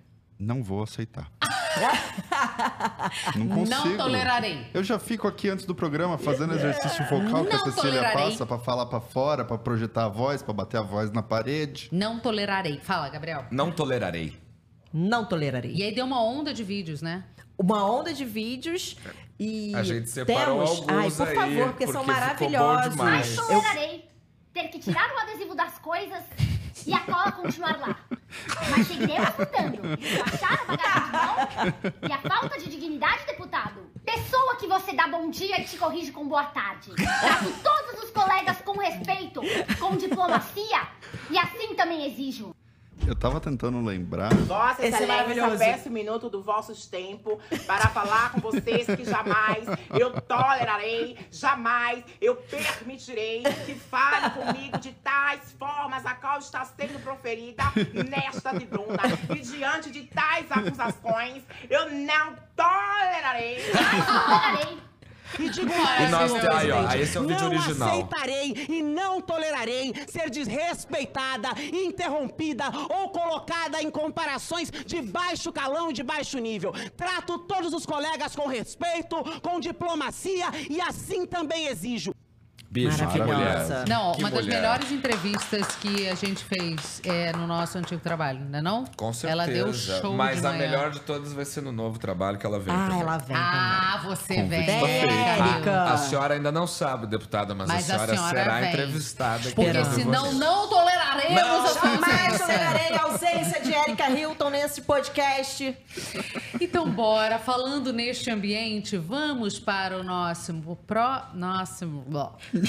Não 0.44 0.62
vou 0.62 0.84
aceitar. 0.84 1.32
Não 3.36 3.48
consigo. 3.48 3.88
Não 3.88 3.98
tolerarei. 3.98 4.68
Eu 4.74 4.84
já 4.84 5.00
fico 5.00 5.28
aqui 5.28 5.50
antes 5.50 5.66
do 5.66 5.74
programa 5.74 6.18
fazendo 6.18 6.54
exercício 6.54 7.06
vocal 7.06 7.46
que 7.46 7.56
a 7.56 7.60
Cecília 7.60 7.82
tolerarei. 7.82 8.24
passa 8.26 8.46
pra 8.46 8.60
falar 8.60 8.86
pra 8.88 9.00
fora, 9.00 9.46
pra 9.46 9.58
projetar 9.58 10.06
a 10.06 10.10
voz, 10.10 10.44
pra 10.44 10.54
bater 10.54 10.78
a 10.78 10.82
voz 10.82 11.12
na 11.12 11.24
parede. 11.24 11.90
Não 11.92 12.20
tolerarei. 12.20 12.80
Fala, 12.80 13.10
Gabriel. 13.10 13.46
Não 13.50 13.72
tolerarei. 13.72 14.38
Não 14.92 15.26
tolerarei. 15.26 15.74
E 15.74 15.82
aí 15.82 15.96
deu 15.96 16.06
uma 16.06 16.22
onda 16.22 16.54
de 16.54 16.64
vídeos, 16.64 17.02
né? 17.02 17.24
Uma 17.58 17.90
onda 17.90 18.14
de 18.14 18.26
vídeos 18.26 18.98
e 19.40 19.74
A 19.76 19.84
gente 19.84 20.10
separou 20.10 20.64
temos... 20.66 20.90
Ai, 20.90 20.96
alguns 20.98 21.16
por 21.16 21.28
aí, 21.28 21.36
favor, 21.36 21.68
porque, 21.70 21.88
são 21.88 22.04
porque 22.04 22.04
ficou 22.04 22.04
bom 22.06 22.12
maravilhosos. 22.12 22.96
Mas 22.96 23.36
tolerarei 23.36 24.10
ter 24.54 24.68
que 24.68 24.80
tirar 24.80 25.12
o 25.16 25.20
adesivo 25.20 25.56
das 25.56 25.80
coisas 25.80 26.24
e 26.86 26.94
a 26.94 27.00
cola 27.00 27.32
continuar 27.32 27.80
lá. 27.80 27.98
Mas 28.70 28.88
seguirei 28.88 29.18
assustando. 29.18 29.82
Baixar 30.26 30.62
a 30.62 30.66
bagagem 30.66 31.04
de 31.06 31.12
mão 31.12 32.10
e 32.10 32.12
a 32.12 32.18
falta 32.18 32.60
de 32.60 32.70
dignidade, 32.70 33.26
deputado. 33.26 33.92
Pessoa 34.04 34.56
que 34.58 34.68
você 34.68 34.94
dá 34.94 35.08
bom 35.08 35.30
dia 35.30 35.62
e 35.62 35.66
te 35.66 35.78
corrige 35.78 36.12
com 36.12 36.28
boa 36.28 36.46
tarde. 36.46 36.92
Trato 36.96 37.54
todos 37.64 38.04
os 38.04 38.12
colegas 38.12 38.58
com 38.62 38.78
respeito, 38.78 39.42
com 39.80 39.96
diplomacia 39.96 40.88
e 41.30 41.38
assim 41.38 41.76
também 41.76 42.06
exijo. 42.06 42.54
Eu 43.06 43.16
tava 43.16 43.40
tentando 43.40 43.84
lembrar. 43.84 44.34
Vossa 44.34 44.82
Esse 44.82 44.84
é 44.84 44.88
Excelência, 45.04 45.08
maravilhoso. 45.08 45.58
peço 45.58 45.90
um 45.90 45.92
minuto 45.92 46.30
do 46.30 46.42
vosso 46.42 46.90
tempo 46.90 47.38
para 47.68 47.90
falar 47.90 48.32
com 48.32 48.40
vocês 48.40 48.86
que 48.86 49.04
jamais 49.04 49.66
eu 50.00 50.22
tolerarei, 50.22 51.18
jamais 51.30 52.04
eu 52.22 52.36
permitirei 52.36 53.44
que 53.66 53.76
fale 53.76 54.30
comigo 54.30 54.78
de 54.80 54.94
tais 54.94 55.52
formas 55.60 56.06
a 56.06 56.16
qual 56.16 56.40
está 56.40 56.64
sendo 56.64 56.98
proferida 57.04 57.64
nesta 58.10 58.52
tribuna. 58.52 59.02
E 59.36 59.40
diante 59.40 59.92
de 59.92 60.04
tais 60.04 60.50
acusações, 60.50 61.44
eu 61.70 61.90
não 61.92 62.36
tolerarei. 62.56 63.60
Mas 63.74 64.06
tolerarei. 64.06 64.93
E 65.40 65.50
digo 65.50 65.72
E 65.72 65.78
mais, 65.78 66.12
nós 66.12 66.32
senhor 66.32 66.52
aí, 66.52 66.72
ó, 66.72 66.94
esse 66.94 67.18
é 67.18 67.22
o 67.22 67.28
vídeo 67.28 67.50
não 67.50 67.58
original. 67.58 67.90
aceitarei 67.90 68.66
e 68.70 68.82
não 68.82 69.22
tolerarei 69.22 69.94
ser 70.08 70.30
desrespeitada, 70.30 71.50
interrompida 71.72 72.66
ou 72.90 73.10
colocada 73.10 73.82
em 73.82 73.90
comparações 73.90 74.72
de 74.72 75.02
baixo 75.02 75.52
calão 75.52 75.90
e 75.90 75.94
de 75.94 76.04
baixo 76.04 76.38
nível. 76.40 76.72
Trato 76.96 77.40
todos 77.40 77.74
os 77.74 77.86
colegas 77.86 78.36
com 78.36 78.48
respeito, 78.48 79.16
com 79.42 79.60
diplomacia 79.60 80.46
e 80.70 80.80
assim 80.82 81.26
também 81.26 81.68
exijo. 81.68 82.14
Bicho, 82.74 82.98
que 83.08 83.20
Maravilhosa. 83.20 83.86
Não, 83.88 84.14
Que 84.14 84.20
uma 84.22 84.32
das 84.32 84.44
mulher. 84.46 84.56
melhores 84.62 84.92
entrevistas 84.92 85.68
que 85.76 86.10
a 86.10 86.16
gente 86.16 86.44
fez 86.44 87.00
é, 87.06 87.32
no 87.34 87.46
nosso 87.46 87.78
antigo 87.78 88.02
trabalho, 88.02 88.40
não 88.50 88.58
é 88.58 88.62
não? 88.64 88.84
Com 88.98 89.14
certeza. 89.14 89.32
Ela 89.44 89.46
deu 89.46 89.72
show 89.74 90.14
Mas 90.16 90.42
de 90.42 90.48
a 90.48 90.50
manhã. 90.50 90.60
melhor 90.66 90.90
de 90.92 91.00
todas 91.02 91.32
vai 91.34 91.46
ser 91.46 91.62
no 91.62 91.72
novo 91.72 92.00
trabalho 92.00 92.38
que 92.40 92.46
ela 92.46 92.60
vem. 92.60 92.74
Ah, 92.74 92.86
também. 92.88 93.02
ela 93.02 93.18
vem 93.20 93.38
Ah, 93.38 94.02
você 94.06 94.42
vem. 94.42 94.66
Convite 94.66 94.80
feito. 94.98 95.14
Érica. 95.14 95.84
A 95.84 95.98
senhora 95.98 96.34
ainda 96.34 96.52
não 96.52 96.66
sabe, 96.66 97.06
deputada, 97.06 97.54
mas, 97.54 97.68
Mas 97.68 97.90
a 97.92 98.08
senhora, 98.08 98.30
será 98.30 98.60
vem. 98.60 98.70
entrevistada. 98.70 99.36
aqui 99.50 99.54
Porque 99.56 99.72
de 99.72 99.86
senão 99.94 100.26
você. 100.32 100.38
não 100.40 100.68
toleraremos 100.68 101.42
Não, 101.42 101.66
a 101.66 101.74
Jamais 101.74 102.38
tolerarei 102.42 102.94
a 102.98 103.04
ausência 103.04 103.62
de 103.62 103.72
Erika 103.72 104.10
Hilton 104.10 104.50
nesse 104.50 104.82
podcast. 104.82 105.78
Então, 106.60 106.90
bora. 106.90 107.38
Falando 107.38 107.94
neste 107.94 108.32
ambiente, 108.32 108.98
vamos 108.98 109.60
para 109.60 109.98
o 110.00 110.04
nosso, 110.04 110.54
pró, 110.88 111.28
nosso, 111.36 111.86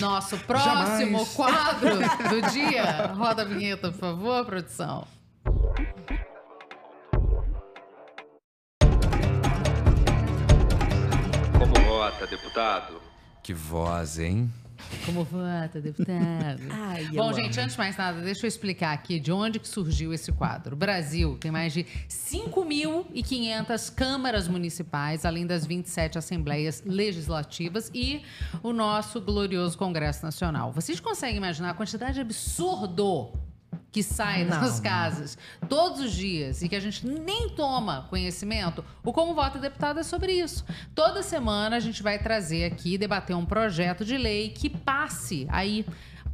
nosso 0.00 0.36
próximo 0.46 1.24
Jamais. 1.24 1.28
quadro 1.34 1.96
do 2.28 2.50
dia. 2.50 3.06
Roda 3.14 3.42
a 3.42 3.44
vinheta, 3.44 3.90
por 3.90 3.98
favor, 3.98 4.44
produção. 4.44 5.06
Como 11.58 11.86
vota, 11.86 12.26
deputado? 12.26 13.00
Que 13.42 13.52
voz, 13.54 14.18
hein? 14.18 14.50
Como 15.04 15.24
vota, 15.24 15.80
deputado? 15.80 16.62
Ai, 16.70 17.06
Bom, 17.08 17.24
amo. 17.24 17.34
gente, 17.34 17.58
antes 17.60 17.72
de 17.72 17.78
mais 17.78 17.96
nada, 17.96 18.20
deixa 18.20 18.46
eu 18.46 18.48
explicar 18.48 18.92
aqui 18.92 19.18
de 19.20 19.30
onde 19.32 19.58
que 19.58 19.68
surgiu 19.68 20.12
esse 20.12 20.32
quadro. 20.32 20.74
O 20.74 20.78
Brasil 20.78 21.36
tem 21.38 21.50
mais 21.50 21.72
de 21.72 21.84
5.500 22.08 23.94
câmaras 23.94 24.48
municipais, 24.48 25.24
além 25.24 25.46
das 25.46 25.66
27 25.66 26.18
assembleias 26.18 26.82
legislativas 26.84 27.90
e 27.94 28.22
o 28.62 28.72
nosso 28.72 29.20
glorioso 29.20 29.76
Congresso 29.76 30.24
Nacional. 30.24 30.72
Vocês 30.72 31.00
conseguem 31.00 31.36
imaginar 31.36 31.70
a 31.70 31.74
quantidade 31.74 32.20
absurdo 32.20 33.32
que 33.94 34.02
sai 34.02 34.44
das 34.44 34.80
casas 34.80 35.38
todos 35.68 36.00
os 36.00 36.10
dias 36.12 36.62
e 36.62 36.68
que 36.68 36.74
a 36.74 36.80
gente 36.80 37.06
nem 37.06 37.48
toma 37.50 38.08
conhecimento, 38.10 38.84
o 39.04 39.12
Como 39.12 39.32
Vota 39.36 39.56
Deputado 39.56 40.00
é 40.00 40.02
sobre 40.02 40.32
isso. 40.32 40.64
Toda 40.96 41.22
semana 41.22 41.76
a 41.76 41.80
gente 41.80 42.02
vai 42.02 42.18
trazer 42.18 42.64
aqui, 42.64 42.98
debater 42.98 43.36
um 43.36 43.46
projeto 43.46 44.04
de 44.04 44.18
lei 44.18 44.48
que 44.48 44.68
passe 44.68 45.46
aí 45.48 45.86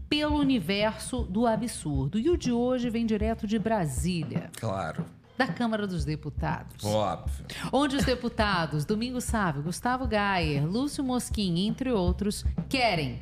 pelo 0.08 0.38
universo 0.38 1.22
do 1.24 1.46
absurdo. 1.46 2.18
E 2.18 2.30
o 2.30 2.36
de 2.38 2.50
hoje 2.50 2.88
vem 2.88 3.04
direto 3.04 3.46
de 3.46 3.58
Brasília, 3.58 4.48
Claro, 4.58 5.04
da 5.36 5.46
Câmara 5.46 5.86
dos 5.86 6.02
Deputados. 6.02 6.82
óbvio. 6.82 7.44
Onde 7.70 7.96
os 7.96 8.04
deputados 8.06 8.86
Domingos 8.86 9.24
Sávio, 9.24 9.62
Gustavo 9.62 10.06
Gayer, 10.06 10.66
Lúcio 10.66 11.04
Mosquim, 11.04 11.66
entre 11.66 11.92
outros, 11.92 12.42
querem. 12.70 13.20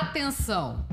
Atenção! 0.00 0.84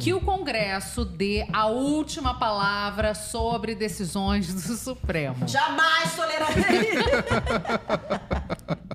Que 0.00 0.14
o 0.14 0.20
Congresso 0.20 1.04
dê 1.04 1.46
a 1.52 1.66
última 1.66 2.38
palavra 2.38 3.14
sobre 3.14 3.74
decisões 3.74 4.52
do 4.52 4.76
Supremo. 4.76 5.46
Jamais 5.46 6.14
tolerarei. 6.14 6.90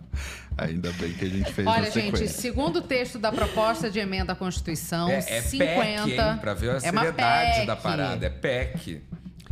Ainda 0.58 0.92
bem 0.94 1.14
que 1.14 1.26
a 1.26 1.30
gente 1.30 1.54
fez 1.54 1.68
Olha, 1.68 1.90
gente, 1.90 2.28
segundo 2.28 2.78
o 2.78 2.82
texto 2.82 3.18
da 3.18 3.32
proposta 3.32 3.90
de 3.90 4.00
emenda 4.00 4.34
à 4.34 4.36
Constituição, 4.36 5.10
É, 5.10 5.18
é 5.18 5.42
50. 5.42 6.04
PEC, 6.04 6.20
hein? 6.20 6.38
Pra 6.40 6.54
ver 6.54 6.72
a 6.72 6.76
é 6.76 6.80
seriedade 6.80 7.66
da 7.66 7.76
parada. 7.76 8.26
É 8.26 8.30
PEC. 8.30 9.02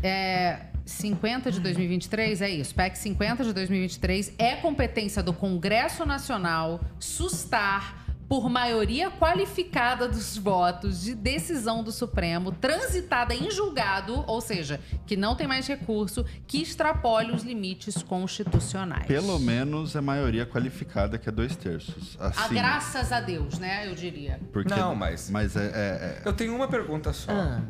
É, 0.04 0.60
50 0.86 1.52
de 1.52 1.60
2023, 1.60 2.42
é 2.42 2.50
isso. 2.50 2.76
PEC 2.76 2.98
50 2.98 3.44
de 3.44 3.54
2023 3.54 4.34
é 4.38 4.56
competência 4.56 5.24
do 5.24 5.34
Congresso 5.34 6.06
Nacional 6.06 6.80
sustar 7.00 8.06
por 8.30 8.48
maioria 8.48 9.10
qualificada 9.10 10.08
dos 10.08 10.38
votos 10.38 11.02
de 11.02 11.16
decisão 11.16 11.84
do 11.84 11.92
Supremo 11.92 12.52
transitada 12.52 13.34
em 13.34 13.50
julgado, 13.50 14.24
ou 14.28 14.40
seja, 14.40 14.80
que 15.08 15.18
não 15.18 15.36
tem 15.36 15.48
mais 15.48 15.66
recurso, 15.68 16.24
que 16.46 16.62
extrapole 16.62 17.32
os 17.34 17.42
limites 17.44 18.04
constitucionais. 18.04 19.08
Pelo 19.08 19.40
menos 19.40 19.96
é 19.96 20.02
maioria 20.02 20.46
qualificada, 20.46 21.18
que 21.18 21.28
é 21.28 21.32
dois 21.32 21.56
terços. 21.56 22.16
A 22.20 22.28
Assim, 22.28 22.54
graças 22.54 23.12
a 23.12 23.20
Deus, 23.20 23.58
né? 23.58 23.88
Eu 23.88 23.96
diria. 23.96 24.40
porque, 24.54 24.76
Não, 24.76 24.94
mas- 24.94 25.28
Mas 25.32 25.56
é, 25.56 25.66
é- 25.66 25.72
é- 25.72 26.22
Eu 26.24 26.34
tenho 26.34 26.56
uma 26.56 26.68
pergunta 26.68 27.12
só. 27.12 27.32
Ah. 27.32 27.62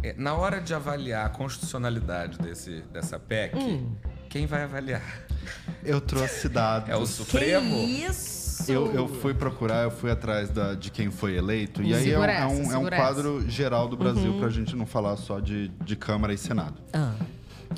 É, 0.00 0.14
Na 0.16 0.34
hora 0.34 0.60
de 0.60 0.72
avaliar 0.72 1.26
a 1.26 1.28
constitucionalidade 1.28 2.38
desse, 2.38 2.82
dessa 2.92 3.18
PEC, 3.18 3.56
Hum. 3.56 3.96
quem 4.28 4.46
vai 4.46 4.62
avaliar? 4.62 5.02
Eu 5.84 6.00
trouxe 6.00 6.48
dados. 6.48 6.88
É 6.88 6.96
o 6.96 7.04
Supremo? 7.04 7.74
Que 7.84 8.04
isso? 8.04 8.37
Eu, 8.72 8.92
eu 8.92 9.08
fui 9.08 9.34
procurar, 9.34 9.84
eu 9.84 9.90
fui 9.90 10.10
atrás 10.10 10.50
da- 10.50 10.74
de 10.74 10.90
quem 10.90 11.10
foi 11.10 11.36
eleito. 11.36 11.82
E 11.82 11.94
aí 11.94 12.10
é 12.10 12.18
um, 12.18 12.24
é 12.24 12.46
um- 12.46 12.72
é 12.72 12.78
um 12.78 12.86
quadro 12.88 13.48
geral 13.50 13.88
do 13.88 13.96
Brasil 13.96 14.32
Uhum. 14.32 14.38
pra 14.40 14.48
gente 14.48 14.74
não 14.76 14.86
falar 14.86 15.16
só 15.16 15.40
de, 15.40 15.68
de 15.84 15.96
Câmara 15.96 16.32
e 16.32 16.38
Senado. 16.38 16.74
Ah. 16.92 17.14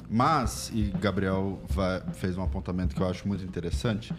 Mas, 0.09 0.71
e 0.75 0.93
Gabriel 1.01 1.61
vai- 1.69 2.03
fez 2.15 2.37
um 2.37 2.43
apontamento 2.43 2.95
que 2.95 3.01
eu 3.03 3.09
acho 3.09 3.27
muito 3.27 3.45
interessante, 3.45 4.12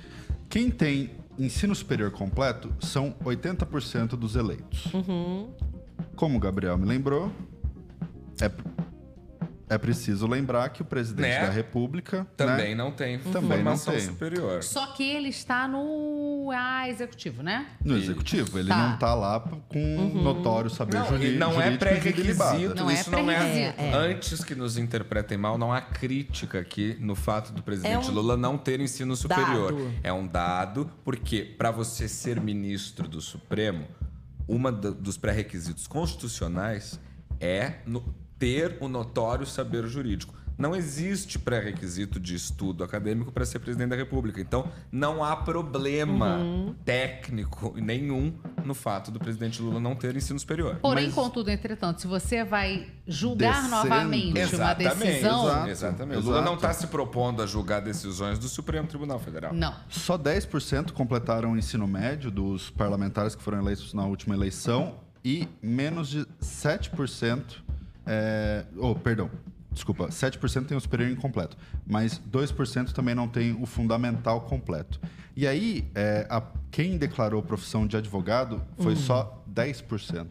quem 0.50 0.70
tem 0.70 1.12
ensino 1.40 1.74
superior 1.74 2.12
completo 2.12 2.72
são 2.82 3.16
80% 3.24 4.10
dos 4.18 4.36
eleitos. 4.36 4.86
Uhum. 4.94 5.50
Como 6.16 6.38
o 6.38 6.40
Gabriel 6.40 6.78
me 6.78 6.86
lembrou, 6.86 7.32
é, 8.42 8.52
é 9.74 9.78
preciso 9.78 10.28
lembrar 10.28 10.68
que 10.70 10.82
o 10.82 10.86
presidente 10.86 11.30
Né? 11.30 11.46
da 11.46 11.50
República 11.52 12.28
Também 12.36 12.70
né, 12.70 12.76
não 12.76 12.92
tem 12.92 13.18
Também 13.20 13.42
não 13.42 13.50
formação 13.78 13.94
tem. 13.94 14.04
superior. 14.06 14.62
Só 14.64 14.88
que 14.88 15.04
ele 15.04 15.30
está 15.30 15.68
no 15.68 16.52
ah, 16.54 16.88
executivo, 16.90 17.42
né? 17.42 17.68
no 17.84 17.96
executivo. 17.98 18.60
Ele 18.60 18.68
Tá. 18.68 18.90
não 18.90 18.98
tá 18.98 19.14
lá 19.16 19.40
com 19.40 19.98
notório 20.22 20.70
saber 20.70 20.96
Não, 20.98 21.18
e 21.24 21.38
não 21.38 21.52
é 21.52 21.72
jurídico 21.72 21.80
pré-requisito, 21.80 22.76
Não 22.76 22.90
é 22.90 22.94
isso 22.94 23.10
não 23.12 23.20
é, 23.20 23.24
pré-requisito. 23.24 23.82
É. 23.82 23.94
Antes 23.94 24.44
que 24.44 24.56
nos 24.56 24.78
interpretem 24.78 25.38
mal, 25.38 25.58
não 25.58 25.72
há 25.72 25.80
crítica 25.82 26.60
aqui 26.60 26.98
no 27.00 27.16
fato 27.16 27.54
do 27.54 27.64
presidente 27.64 27.94
É 28.08 28.12
um 28.12 28.14
Lula 28.14 28.36
não 28.36 28.58
ter 28.58 28.80
ensino 28.82 29.16
superior. 29.16 29.72
dado. 29.74 29.94
É 30.04 30.12
um 30.12 30.28
dado, 30.28 30.92
porque 31.06 31.42
para 31.58 31.72
você 31.72 32.08
ser 32.08 32.42
ministro 32.42 33.08
do 33.08 33.22
Supremo, 33.22 33.88
uma 34.48 34.70
da- 34.72 34.90
dos 34.90 35.18
pré-requisitos 35.18 35.88
constitucionais 35.88 37.00
é 37.40 37.76
no- 37.86 38.04
ter 38.42 38.76
o 38.80 38.88
notório 38.88 39.46
saber 39.46 39.86
jurídico. 39.86 40.34
Não 40.58 40.76
existe 40.76 41.38
pré-requisito 41.40 42.20
de 42.20 42.36
estudo 42.36 42.84
acadêmico 42.84 43.32
para 43.32 43.46
ser 43.46 43.60
presidente 43.60 43.90
da 43.90 43.96
República. 43.96 44.42
Então, 44.42 44.68
não 44.92 45.24
há 45.24 45.36
problema 45.36 46.38
Uhum. 46.38 46.76
técnico 46.84 47.74
nenhum 47.78 48.34
no 48.64 48.74
fato 48.76 49.10
do 49.12 49.20
presidente 49.20 49.62
Lula 49.62 49.80
não 49.80 49.96
ter 49.96 50.16
ensino 50.16 50.40
superior. 50.40 50.78
Porém, 50.82 51.06
Mas- 51.06 51.14
contudo, 51.16 51.50
entretanto, 51.50 52.02
se 52.02 52.08
você 52.08 52.44
vai 52.44 52.88
julgar 53.08 53.54
Descendo. 53.54 53.70
novamente 53.70 54.30
uma 54.34 54.40
Exatamente, 54.40 55.06
decisão, 55.06 55.46
exato. 55.48 55.70
exatamente. 55.70 56.16
O 56.18 56.20
exato. 56.20 56.28
Lula 56.30 56.42
não 56.42 56.56
está 56.56 56.74
se 56.74 56.88
propondo 56.88 57.42
a 57.42 57.48
julgar 57.48 57.80
decisões 57.82 58.38
do 58.40 58.48
Supremo 58.48 58.88
Tribunal 58.88 59.20
Federal. 59.20 59.54
não. 59.54 59.74
Só 59.90 60.18
10% 60.18 60.94
completaram 60.94 61.54
o 61.54 61.58
ensino 61.58 61.88
médio 61.88 62.30
dos 62.32 62.70
parlamentares 62.72 63.36
que 63.36 63.42
foram 63.44 63.60
eleitos 63.60 63.94
na 63.94 64.06
última 64.06 64.34
eleição 64.36 64.96
e 65.24 65.48
menos 65.62 66.08
de 66.10 66.26
7%. 66.40 67.64
É, 68.06 68.66
oh, 68.78 68.96
perdão. 68.96 69.30
Desculpa, 69.72 70.08
7% 70.10 70.66
tem 70.66 70.76
o 70.78 70.82
superior 70.82 71.10
incompleto, 71.10 71.56
mas 71.88 72.20
2% 72.30 72.92
também 72.92 73.16
não 73.16 73.28
tem 73.28 73.54
o 73.62 73.66
fundamental 73.66 74.42
completo. 74.42 75.00
E 75.34 75.48
aí, 75.48 75.90
é, 75.96 76.28
a- 76.30 76.44
quem 76.70 76.98
declarou 76.98 77.42
profissão 77.42 77.88
de 77.88 77.96
advogado 77.96 78.62
foi 78.78 78.96
só 78.98 79.42
10%. 79.48 80.28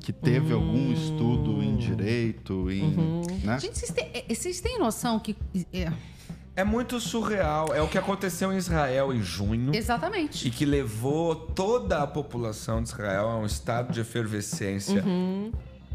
Que 0.00 0.12
teve 0.12 0.52
algum 0.52 0.92
estudo 0.92 1.62
em 1.62 1.76
direito, 1.76 2.70
em. 2.70 3.22
Né? 3.42 3.58
Gente, 3.58 3.78
vocês 3.78 3.90
têm, 3.90 4.10
eh, 4.12 4.26
vocês 4.34 4.60
têm 4.60 4.78
noção 4.78 5.18
que. 5.18 5.34
é, 5.72 5.90
É 6.56 6.62
muito 6.62 7.00
surreal. 7.00 7.72
É 7.74 7.80
o 7.80 7.88
que 7.88 7.96
aconteceu 7.96 8.52
em 8.52 8.56
Israel 8.58 9.14
em 9.14 9.22
junho. 9.22 9.74
exatamente. 9.74 10.46
E 10.46 10.50
que 10.50 10.66
levou 10.66 11.34
toda 11.34 12.02
a 12.02 12.06
população 12.06 12.82
de 12.82 12.90
Israel 12.90 13.28
a 13.30 13.38
um 13.38 13.46
estado 13.46 13.90
de 13.92 14.00
efervescência 14.00 15.02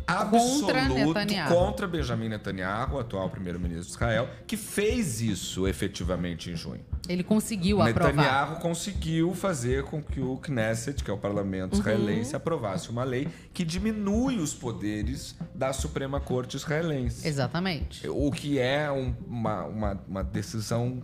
absoluto 0.09 0.65
Contra 0.73 0.83
Netanyahu. 1.25 1.49
contra 1.55 1.87
Benjamin 1.87 2.29
Netanyahu, 2.29 2.99
atual 2.99 3.29
primeiro-ministro 3.29 3.85
de 3.85 3.91
Israel, 3.91 4.29
que 4.47 4.57
fez 4.57 5.21
isso 5.21 5.67
efetivamente 5.67 6.49
em 6.51 6.55
junho. 6.55 6.81
Ele 7.07 7.23
conseguiu 7.23 7.77
O 7.77 7.81
aprovar. 7.81 8.13
Netanyahu 8.13 8.55
conseguiu 8.59 9.33
fazer 9.33 9.83
com 9.83 10.01
que 10.01 10.19
o 10.19 10.37
Knesset, 10.37 11.03
que 11.03 11.09
é 11.09 11.13
o 11.13 11.17
parlamento 11.17 11.75
israelense, 11.75 12.35
aprovasse 12.35 12.89
uma 12.89 13.03
lei 13.03 13.27
que 13.53 13.63
diminui 13.65 14.37
os 14.37 14.53
poderes 14.53 15.35
da 15.55 15.73
Suprema 15.73 16.19
Corte 16.19 16.55
israelense. 16.57 17.27
Exatamente. 17.27 18.07
O 18.07 18.31
que 18.31 18.59
é 18.59 18.91
um- 18.91 19.15
uma, 19.27 19.63
uma, 19.65 20.01
uma 20.07 20.23
decisão. 20.23 21.01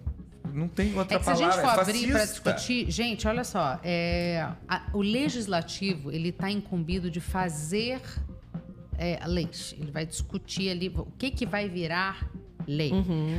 Não 0.54 0.68
tem 0.68 0.96
outra 0.98 1.16
É 1.16 1.20
que 1.20 1.26
se 1.26 1.32
a 1.32 1.34
palavra. 1.34 1.56
gente 1.56 1.66
for 1.66 1.78
é 1.80 1.82
abrir 1.82 2.12
para 2.12 2.26
discutir, 2.26 2.90
gente, 2.92 3.28
olha 3.28 3.44
só, 3.44 3.80
é, 3.84 4.48
a- 4.70 4.84
o 4.94 5.02
legislativo 5.02 6.12
ele 6.12 6.30
está 6.30 6.50
incumbido 6.52 7.10
de 7.10 7.20
fazer 7.20 8.00
é, 8.98 9.20
leis. 9.26 9.76
Ele 9.80 9.92
vai 9.92 10.06
discutir 10.06 10.70
ali 10.70 10.90
o 10.90 11.08
que 11.18 11.32
que 11.32 11.46
vai 11.46 11.68
virar 11.70 12.28
lei. 12.68 12.92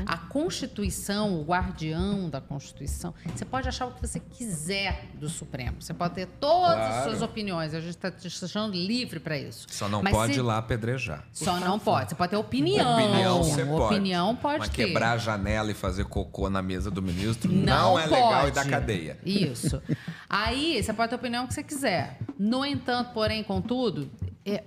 A 0.07 0.17
Constituição, 0.19 1.41
o 1.41 1.43
guardião 1.45 2.31
da 2.31 2.41
Constituição, 2.41 3.13
você 3.35 3.45
pode 3.45 3.69
achar 3.69 3.87
o 3.87 3.91
que 3.93 4.01
você 4.01 4.21
quiser 4.21 5.05
do 5.15 5.29
Supremo. 5.29 5.83
Você 5.83 5.93
pode 5.93 6.15
ter 6.15 6.27
todas 6.39 6.79
as 6.79 6.87
Claro. 6.95 7.11
suas 7.11 7.23
opiniões. 7.23 7.75
A 7.75 7.81
gente 7.81 7.91
está 7.91 8.09
te 8.09 8.23
deixando 8.41 8.73
livre 8.77 9.19
para 9.19 9.37
isso. 9.37 9.67
Só 9.69 9.89
não 9.89 10.01
Mas 10.01 10.13
pode 10.13 10.35
se- 10.35 10.39
ir 10.39 10.43
lá 10.43 10.59
apedrejar. 10.59 11.25
Só 11.33 11.59
não 11.59 11.77
pode. 11.77 12.11
Você 12.11 12.15
pode 12.15 12.31
ter 12.31 12.37
opinião. 12.37 12.93
Opinião 12.95 13.43
você 13.43 13.65
pode. 13.65 13.95
Opinião 13.97 14.37
pode 14.37 14.59
Mas 14.61 14.69
ter. 14.69 14.87
quebrar 14.87 15.13
a 15.15 15.19
janela 15.19 15.73
e 15.73 15.75
fazer 15.75 16.05
cocô 16.05 16.49
na 16.49 16.63
mesa 16.63 16.89
do 16.89 17.03
ministro 17.03 17.51
não, 17.53 17.65
Não, 17.95 17.99
é 17.99 18.07
legal 18.07 18.33
e 18.33 18.43
pode. 18.43 18.55
dá 18.55 18.65
cadeia. 18.65 19.19
Isso. 19.27 19.83
Aí 20.31 20.81
você 20.81 20.93
pode 20.93 21.09
ter 21.09 21.17
a 21.17 21.19
opinião 21.19 21.49
que 21.49 21.55
você 21.55 21.65
quiser. 21.65 22.19
No 22.39 22.65
entanto, 22.65 23.11
porém, 23.13 23.43
contudo, 23.43 24.09
é, 24.45 24.63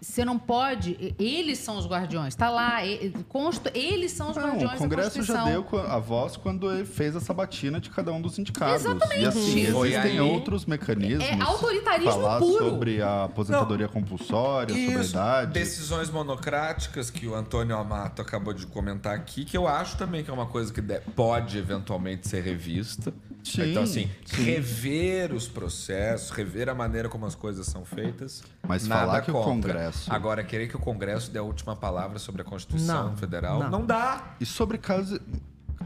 você 0.00 0.24
não 0.24 0.38
pode. 0.38 1.14
Eles 1.18 1.58
são 1.58 1.76
os 1.78 1.86
guardiões. 1.86 2.28
Está 2.34 2.48
lá. 2.48 2.84
eles 3.74 4.12
são 4.12 4.30
os 4.30 4.36
Não, 4.36 4.44
guardiões 4.44 4.74
o 4.74 4.78
Congresso 4.78 5.18
da 5.18 5.24
já 5.24 5.44
deu 5.44 5.66
a 5.88 5.98
voz 5.98 6.36
quando 6.36 6.72
ele 6.72 6.84
fez 6.84 7.16
a 7.16 7.20
sabatina 7.20 7.80
de 7.80 7.90
cada 7.90 8.12
um 8.12 8.20
dos 8.22 8.38
indicados. 8.38 8.84
Exatamente. 8.84 9.20
E 9.22 9.26
assim, 9.26 9.60
existem 9.60 10.00
aí- 10.12 10.20
outros 10.20 10.64
mecanismos. 10.64 11.24
É 11.24 11.34
autoritarismo 11.42 12.12
falar 12.12 12.38
puro. 12.38 12.64
sobre 12.70 13.02
a 13.02 13.24
aposentadoria 13.24 13.88
compulsória, 13.88 14.74
sobre 14.74 15.00
a 15.00 15.04
idade. 15.04 15.52
decisões 15.52 16.10
monocráticas 16.10 17.10
que 17.10 17.26
o 17.26 17.34
Antônio 17.34 17.76
Amato 17.76 18.22
acabou 18.22 18.52
de 18.52 18.66
comentar 18.66 19.14
aqui, 19.14 19.44
que 19.44 19.56
eu 19.56 19.66
acho 19.66 19.96
também 19.96 20.22
que 20.22 20.30
é 20.30 20.32
uma 20.34 20.46
coisa 20.46 20.72
que 20.72 20.80
de- 20.80 21.00
pode 21.16 21.58
eventualmente 21.58 22.28
ser 22.28 22.42
revista. 22.42 23.12
Sim, 23.44 23.70
então, 23.70 23.82
assim, 23.84 24.10
sim. 24.26 24.42
rever 24.42 25.32
os 25.32 25.48
processos, 25.48 26.30
rever 26.30 26.68
a 26.68 26.74
maneira 26.74 27.08
como 27.08 27.24
as 27.26 27.34
coisas 27.34 27.66
são 27.66 27.84
feitas. 27.84 28.42
Mas 28.66 28.86
nada 28.86 29.06
falar 29.06 29.20
que 29.22 29.30
o 29.30 29.34
contra. 29.34 29.72
Congresso- 29.72 30.12
Agora, 30.12 30.44
querer 30.44 30.68
que 30.68 30.76
o 30.76 30.80
Congresso 30.80 31.30
dê 31.30 31.38
a 31.38 31.42
última 31.42 31.74
palavra 31.74 32.18
sobre 32.18 32.42
a 32.42 32.44
Constituição 32.44 33.10
Não, 33.10 33.16
Federal 33.16 33.60
não. 33.60 33.70
não 33.70 33.86
dá. 33.86 34.34
E 34.40 34.46
sobre 34.46 34.76
caso. 34.78 35.20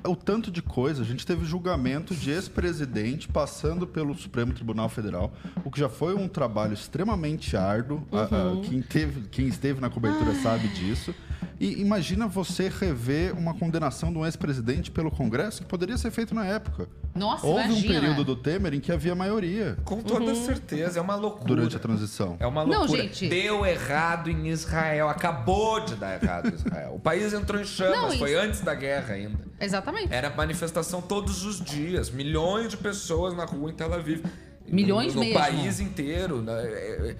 O 0.08 0.16
tanto 0.16 0.50
de 0.50 0.62
coisa, 0.62 1.02
a 1.02 1.04
gente 1.04 1.24
teve 1.24 1.44
julgamento 1.44 2.14
de 2.14 2.30
ex-presidente 2.30 3.28
passando 3.28 3.86
pelo 3.86 4.16
Supremo 4.16 4.52
Tribunal 4.52 4.88
Federal, 4.88 5.30
o 5.64 5.70
que 5.70 5.78
já 5.78 5.88
foi 5.88 6.14
um 6.14 6.26
trabalho 6.26 6.72
extremamente 6.72 7.56
árduo. 7.56 8.02
a- 8.10 8.22
a- 8.22 8.60
quem, 8.66 8.80
teve, 8.82 9.28
quem 9.28 9.46
esteve 9.46 9.80
na 9.80 9.90
cobertura 9.90 10.34
sabe 10.42 10.66
disso. 10.68 11.14
E 11.62 11.80
imagina 11.80 12.26
você 12.26 12.68
rever 12.68 13.38
uma 13.38 13.54
condenação 13.54 14.10
de 14.12 14.18
um 14.18 14.26
ex-presidente 14.26 14.90
pelo 14.90 15.12
Congresso, 15.12 15.62
que 15.62 15.68
poderia 15.68 15.96
ser 15.96 16.10
feito 16.10 16.34
na 16.34 16.44
época. 16.44 16.88
Nossa, 17.14 17.46
Houve 17.46 17.66
imagina. 17.66 17.78
um 17.98 18.00
período 18.00 18.24
do 18.24 18.34
Temer 18.34 18.74
em 18.74 18.80
que 18.80 18.90
havia 18.90 19.14
maioria 19.14 19.76
Com 19.84 20.02
toda 20.02 20.34
certeza, 20.34 20.98
é 20.98 21.02
uma 21.02 21.14
loucura. 21.14 21.44
durante 21.46 21.76
a 21.76 21.78
transição. 21.78 22.36
É 22.40 22.46
uma 22.48 22.64
Não, 22.64 22.80
loucura. 22.80 23.02
gente. 23.04 23.28
Deu 23.28 23.64
errado 23.64 24.28
em 24.28 24.48
Israel. 24.48 25.08
Acabou 25.08 25.78
de 25.84 25.94
dar 25.94 26.20
errado 26.20 26.48
em 26.50 26.54
Israel. 26.54 26.94
O 26.96 26.98
país 26.98 27.32
entrou 27.32 27.60
em 27.60 27.64
chamas. 27.64 27.96
Não, 27.96 28.18
Foi 28.18 28.32
isso- 28.32 28.40
antes 28.40 28.60
da 28.62 28.74
guerra 28.74 29.14
ainda. 29.14 29.38
Exatamente. 29.60 30.12
Era 30.12 30.30
manifestação 30.30 31.00
todos 31.00 31.44
os 31.44 31.60
dias. 31.60 32.10
Milhões 32.10 32.70
de 32.70 32.76
pessoas 32.76 33.36
na 33.36 33.44
rua 33.44 33.70
em 33.70 33.74
Tel 33.74 33.94
Aviv. 33.94 34.24
Milhões 34.66 35.14
no, 35.14 35.20
no 35.20 35.26
mesmo. 35.28 35.38
país 35.38 35.78
inteiro. 35.78 36.42
né? 36.42 37.14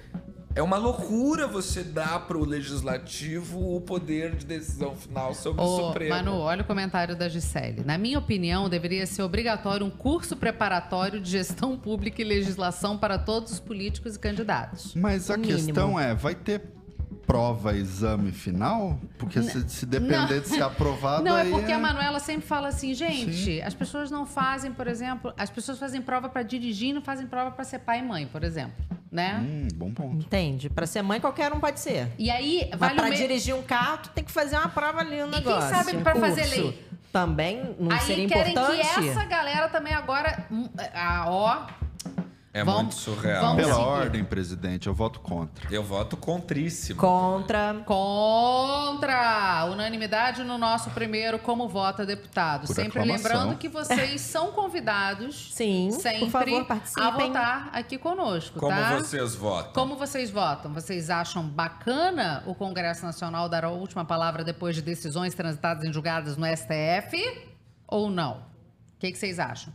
É, 0.55 0.63
uma 0.63 0.77
loucura 0.77 1.47
você 1.47 1.83
dar 1.83 2.27
para 2.27 2.37
o 2.37 2.45
legislativo 2.45 3.75
o 3.75 3.81
poder 3.81 4.37
de 4.37 4.45
decisão 4.45 4.95
final 4.95 5.35
sobre 5.35 5.63
o 5.63 5.65
Ô, 5.65 5.87
Supremo. 5.89 6.11
Manu, 6.15 6.37
olha 6.37 6.61
o 6.61 6.65
comentário 6.65 7.17
da 7.17 7.27
Gisele. 7.27 7.83
Na 7.87 7.97
minha 7.97 8.19
opinião, 8.19 8.69
deveria 8.69 9.07
ser 9.07 9.23
obrigatório 9.23 9.87
um 9.87 9.91
curso 9.91 10.37
preparatório 10.37 11.21
de 11.23 11.31
gestão 11.31 11.75
pública 11.79 12.21
e 12.21 12.25
legislação 12.25 12.99
para 12.99 13.19
todos 13.19 13.53
os 13.53 13.61
políticos 13.61 14.17
e 14.17 14.19
candidatos. 14.19 14.95
Mas 14.95 15.31
a 15.31 15.35
O 15.35 15.39
mínimo. 15.39 15.57
questão 15.57 15.99
é, 15.99 16.15
vai 16.15 16.35
ter 16.35 16.61
prova, 17.27 17.75
exame 17.77 18.33
final? 18.33 18.99
Porque 19.19 19.43
se, 19.43 19.69
se 19.69 19.87
depender 19.87 20.17
não. 20.17 20.27
de 20.41 20.49
ser 20.49 20.63
aprovado, 20.65 21.23
Não, 21.25 21.37
é 21.37 21.43
aí 21.43 21.51
porque 21.51 21.73
a 21.73 21.79
Manuela 21.79 22.19
sempre 22.19 22.47
fala 22.47 22.69
assim, 22.69 22.93
gente, 22.95 23.33
Sim. 23.33 23.63
as 23.63 23.75
pessoas 23.75 24.11
não 24.11 24.27
fazem, 24.27 24.73
por 24.73 24.87
exemplo, 24.87 25.33
as 25.37 25.49
pessoas 25.51 25.79
fazem 25.79 26.03
prova 26.03 26.29
para 26.29 26.43
dirigir 26.43 26.91
e 26.91 26.93
não 26.93 27.03
fazem 27.03 27.27
prova 27.27 27.51
para 27.51 27.65
ser 27.65 27.79
pai 27.81 28.01
e 28.01 28.03
mãe, 28.03 28.27
por 28.27 28.43
exemplo, 28.45 28.75
né? 29.11 29.41
Hum, 29.43 29.69
bom 29.75 29.91
ponto. 29.93 30.17
Entende? 30.25 30.69
Pra 30.69 30.87
ser 30.87 31.03
mãe, 31.03 31.21
qualquer 31.21 31.53
um 31.53 31.61
pode 31.61 31.81
ser. 31.81 32.09
E 32.19 32.31
aí, 32.31 32.67
Mas 32.71 32.79
vale 32.81 32.95
pra 32.97 33.07
o 33.07 33.11
me... 33.11 33.17
dirigir 33.17 33.55
um 33.55 33.63
carro, 33.63 33.99
tu 34.03 34.09
tem 34.11 34.25
que 34.25 34.33
fazer 34.33 34.57
uma 34.57 34.69
prova 34.69 35.01
ali 35.01 35.21
no 35.23 35.29
quem 35.31 35.39
negócio. 35.41 35.71
sabe 35.71 35.97
um 35.97 36.03
pra 36.03 36.15
fazer 36.17 36.43
curso. 36.43 36.61
lei? 36.63 36.87
Também 37.13 37.77
não 37.79 37.93
Aí 37.93 38.01
seria 38.01 38.27
querem 38.27 38.53
importante. 38.53 38.95
que 39.01 39.09
essa 39.09 39.25
galera 39.27 39.69
também 39.69 39.93
agora, 39.93 40.47
hum, 40.51 40.67
ah, 40.95 41.25
ó, 41.29 41.67
É 42.55 42.63
Vamos- 42.63 42.83
muito 42.83 42.95
surreal. 42.97 43.41
vamos- 43.47 43.63
Pela 43.63 43.75
seguir. 43.75 43.87
ordem, 43.87 44.25
presidente, 44.25 44.87
eu 44.87 44.93
voto 44.93 45.21
contra. 45.21 45.75
Eu 45.75 45.83
voto 45.83 46.19
contríssimo. 46.19 47.01
Contra. 47.01 47.83
Contra! 47.87 49.65
Unanimidade 49.71 50.45
no 50.45 50.59
nosso 50.59 50.91
primeiro 50.91 51.39
como 51.39 51.67
vota 51.67 52.05
deputado. 52.05 52.67
Por 52.67 52.75
sempre 52.75 53.01
aclamação. 53.01 53.31
lembrando 53.31 53.59
que 53.59 53.69
vocês 53.69 54.21
são 54.21 54.53
convidados 54.53 55.51
Sim, 55.57 55.91
sempre 55.93 56.21
por 56.21 56.31
favor, 56.31 56.67
a 56.99 57.11
votar 57.11 57.71
aqui 57.73 57.97
conosco, 57.97 58.59
Como 58.61 58.77
tá? 58.77 58.97
vocês 58.99 59.35
votam? 59.35 59.73
Como 59.73 59.97
vocês 59.97 60.31
votam? 60.31 60.73
Vocês 60.75 61.09
acham 61.09 61.43
bacana 61.49 62.43
o 62.47 62.55
Congresso 62.55 63.05
Nacional 63.05 63.49
dar 63.49 63.65
a 63.65 63.71
última 63.71 64.05
palavra 64.05 64.45
depois 64.45 64.75
de 64.77 64.83
decisões 64.83 65.35
transitadas 65.35 65.85
em 65.85 65.93
julgadas 65.93 66.37
no 66.37 66.45
STF 66.47 67.17
ou 67.89 68.11
não? 68.11 68.53
O 68.95 69.01
que, 69.03 69.11
que 69.11 69.19
vocês 69.19 69.39
acham? 69.41 69.73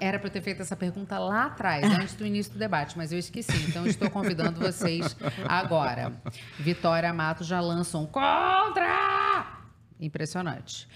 Era 0.00 0.18
para 0.18 0.28
eu 0.28 0.32
ter 0.32 0.42
feito 0.42 0.62
essa 0.62 0.76
pergunta 0.76 1.18
lá 1.18 1.46
atrás, 1.46 1.84
antes 1.84 2.14
do 2.14 2.24
início 2.24 2.52
do 2.52 2.58
debate, 2.58 2.96
mas 2.96 3.12
eu 3.12 3.18
esqueci. 3.18 3.56
Então 3.68 3.86
estou 3.86 4.10
convidando 4.10 4.60
vocês 4.60 5.16
agora. 5.48 6.12
Vitória 6.58 7.12
Mato 7.12 7.44
já 7.44 7.60
lança 7.60 7.98
um 7.98 8.06
contra! 8.06 9.58
Impressionante. 10.00 10.88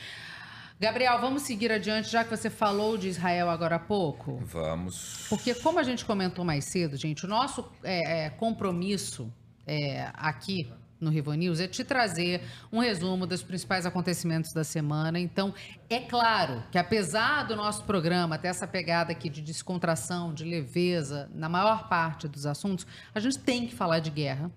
Gabriel, 0.81 1.21
vamos 1.21 1.43
seguir 1.43 1.73
adiante, 1.73 2.09
já 2.09 2.23
que 2.23 2.31
você 2.31 2.49
falou 2.49 2.97
de 2.97 3.09
Israel 3.09 3.51
agora 3.51 3.77
há 3.77 3.81
pouco. 3.81 4.37
Vamos. 4.45 5.27
Porque, 5.29 5.53
como 5.55 5.81
a 5.81 5.83
gente 5.83 6.05
comentou 6.05 6.45
mais 6.45 6.67
cedo, 6.67 6.97
gente, 6.97 7.25
o 7.25 7.29
nosso 7.29 7.69
é, 7.83 8.27
é, 8.27 8.31
compromisso 8.31 9.33
é, 9.67 10.09
aqui 10.15 10.73
no 11.01 11.11
Rivo 11.11 11.33
News 11.35 11.61
é 11.61 11.69
te 11.69 11.85
trazer 11.85 12.43
um 12.73 12.81
resumo 12.81 13.27
dos 13.27 13.43
principais 13.43 13.87
acontecimentos 13.87 14.53
da 14.53 14.65
semana. 14.65 15.19
Então, 15.19 15.55
é 15.89 16.01
claro 16.01 16.63
que, 16.71 16.79
apesar 16.79 17.45
do 17.45 17.55
nosso 17.55 17.85
programa 17.85 18.39
ter 18.39 18.49
essa 18.49 18.67
pegada 18.67 19.13
aqui 19.13 19.29
de 19.29 19.41
descontração, 19.41 20.35
de 20.35 20.45
leveza, 20.45 21.31
na 21.35 21.49
maior 21.49 21.89
parte 21.89 22.27
dos 22.27 22.47
assuntos, 22.47 22.87
a 23.15 23.21
gente 23.21 23.39
tem 23.39 23.67
que 23.67 23.75
falar 23.75 24.01
de 24.01 24.11
guerra 24.11 24.51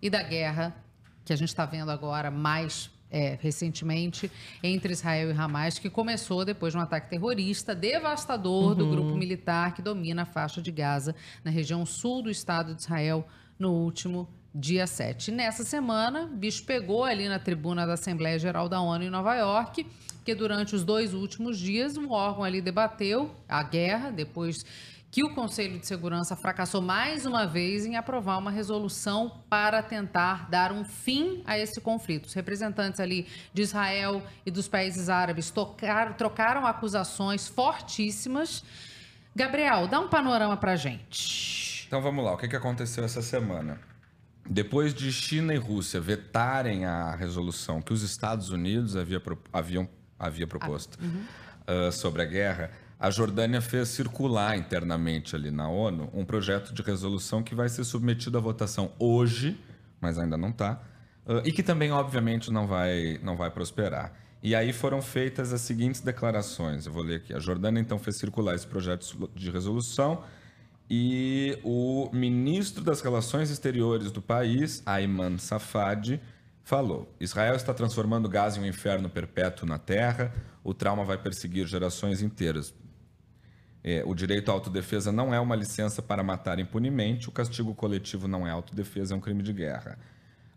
e 0.00 0.08
da 0.08 0.22
guerra 0.22 0.74
que 1.24 1.32
a 1.32 1.36
gente 1.36 1.48
está 1.48 1.64
vendo 1.64 1.90
agora 1.90 2.30
mais 2.30 2.90
é, 3.10 3.38
recentemente 3.40 4.32
entre 4.62 4.94
Israel 4.94 5.30
e 5.30 5.38
Hamas, 5.38 5.78
que 5.78 5.90
começou 5.90 6.44
depois 6.44 6.72
de 6.72 6.78
um 6.78 6.80
ataque 6.80 7.10
terrorista 7.10 7.74
devastador 7.74 8.74
do 8.74 8.88
grupo 8.88 9.14
militar 9.14 9.74
que 9.74 9.82
domina 9.82 10.22
a 10.22 10.26
faixa 10.26 10.62
de 10.62 10.72
Gaza, 10.72 11.14
na 11.44 11.50
região 11.50 11.84
sul 11.84 12.22
do 12.22 12.30
Estado 12.30 12.74
de 12.74 12.80
Israel, 12.80 13.28
no 13.58 13.70
último 13.72 14.26
dia 14.54 14.86
7. 14.86 15.28
E 15.28 15.34
nessa 15.34 15.64
semana, 15.64 16.26
bicho 16.26 16.64
pegou 16.64 17.04
ali 17.04 17.28
na 17.28 17.38
tribuna 17.38 17.86
da 17.86 17.94
Assembleia 17.94 18.38
Geral 18.38 18.68
da 18.68 18.80
ONU 18.80 19.04
em 19.04 19.10
Nova 19.10 19.34
York, 19.34 19.86
que 20.24 20.34
durante 20.34 20.74
os 20.74 20.84
dois 20.84 21.14
últimos 21.14 21.58
dias 21.58 21.96
o 21.96 22.10
órgão 22.10 22.44
ali 22.44 22.60
debateu 22.60 23.34
a 23.48 23.62
guerra, 23.62 24.10
depois 24.10 24.64
que 25.10 25.22
o 25.22 25.34
Conselho 25.34 25.78
de 25.78 25.86
Segurança 25.86 26.34
fracassou 26.34 26.80
mais 26.80 27.26
uma 27.26 27.46
vez 27.46 27.84
em 27.84 27.96
aprovar 27.96 28.38
uma 28.38 28.50
resolução 28.50 29.42
para 29.50 29.82
tentar 29.82 30.48
dar 30.48 30.72
um 30.72 30.84
fim 30.86 31.42
a 31.44 31.58
esse 31.58 31.80
conflito. 31.82 32.24
Os 32.26 32.32
representantes 32.32 32.98
ali 32.98 33.26
de 33.52 33.60
Israel 33.60 34.22
e 34.46 34.50
dos 34.50 34.68
países 34.68 35.10
árabes 35.10 35.50
tocaram- 35.50 36.14
trocaram 36.14 36.64
acusações 36.66 37.46
fortíssimas. 37.46 38.64
Gabriel, 39.36 39.86
dá 39.86 40.00
um 40.00 40.08
panorama 40.08 40.56
pra 40.56 40.76
gente. 40.76 41.84
Então 41.86 42.00
vamos 42.00 42.24
lá, 42.24 42.32
o 42.32 42.38
que 42.38 42.56
aconteceu 42.56 43.04
essa 43.04 43.20
semana? 43.20 43.78
Depois 44.48 44.92
de 44.92 45.12
China 45.12 45.54
e 45.54 45.56
Rússia 45.56 46.00
vetarem 46.00 46.84
a 46.84 47.14
resolução 47.14 47.80
que 47.80 47.92
os 47.92 48.02
Estados 48.02 48.50
Unidos 48.50 48.96
havia, 48.96 49.22
haviam, 49.52 49.88
havia 50.18 50.46
proposto 50.46 50.98
ah, 51.66 51.90
sobre 51.92 52.22
a 52.22 52.24
guerra, 52.24 52.70
a 52.98 53.10
Jordânia 53.10 53.60
fez 53.60 53.88
circular 53.88 54.56
internamente 54.56 55.34
ali 55.34 55.50
na 55.50 55.68
ONU 55.68 56.10
um 56.12 56.24
projeto 56.24 56.72
de 56.72 56.82
resolução 56.82 57.42
que 57.42 57.54
vai 57.54 57.68
ser 57.68 57.84
submetido 57.84 58.38
à 58.38 58.40
votação 58.40 58.92
hoje, 58.98 59.58
mas 60.00 60.18
ainda 60.18 60.36
não 60.36 60.50
está, 60.50 60.80
e 61.44 61.52
que 61.52 61.62
também, 61.62 61.90
obviamente, 61.92 62.50
não 62.50 62.66
vai, 62.66 63.18
não 63.22 63.36
vai 63.36 63.50
prosperar. 63.50 64.12
E 64.42 64.54
aí 64.54 64.72
foram 64.72 65.00
feitas 65.00 65.52
as 65.52 65.60
seguintes 65.60 66.00
declarações. 66.00 66.86
Eu 66.86 66.92
vou 66.92 67.02
ler 67.02 67.16
aqui. 67.16 67.32
A 67.32 67.38
Jordânia, 67.38 67.80
então, 67.80 67.98
fez 67.98 68.16
circular 68.16 68.56
esse 68.56 68.66
projeto 68.66 69.30
de 69.34 69.50
resolução 69.50 70.24
e 70.94 71.58
o 71.64 72.10
ministro 72.12 72.84
das 72.84 73.00
Relações 73.00 73.50
Exteriores 73.50 74.12
do 74.12 74.20
país, 74.20 74.82
Ayman 74.84 75.38
Safadi, 75.38 76.20
falou: 76.62 77.10
Israel 77.18 77.56
está 77.56 77.72
transformando 77.72 78.28
Gaza 78.28 78.60
em 78.60 78.64
um 78.64 78.66
inferno 78.66 79.08
perpétuo 79.08 79.66
na 79.66 79.78
terra, 79.78 80.30
o 80.62 80.74
trauma 80.74 81.02
vai 81.02 81.16
perseguir 81.16 81.66
gerações 81.66 82.20
inteiras. 82.20 82.74
É, 83.82 84.02
o 84.04 84.14
direito 84.14 84.50
à 84.50 84.52
autodefesa 84.52 85.10
não 85.10 85.32
é 85.32 85.40
uma 85.40 85.56
licença 85.56 86.02
para 86.02 86.22
matar 86.22 86.58
impunemente, 86.58 87.26
o 87.26 87.32
castigo 87.32 87.74
coletivo 87.74 88.28
não 88.28 88.46
é 88.46 88.50
autodefesa, 88.50 89.14
é 89.14 89.16
um 89.16 89.20
crime 89.20 89.42
de 89.42 89.54
guerra. 89.54 89.98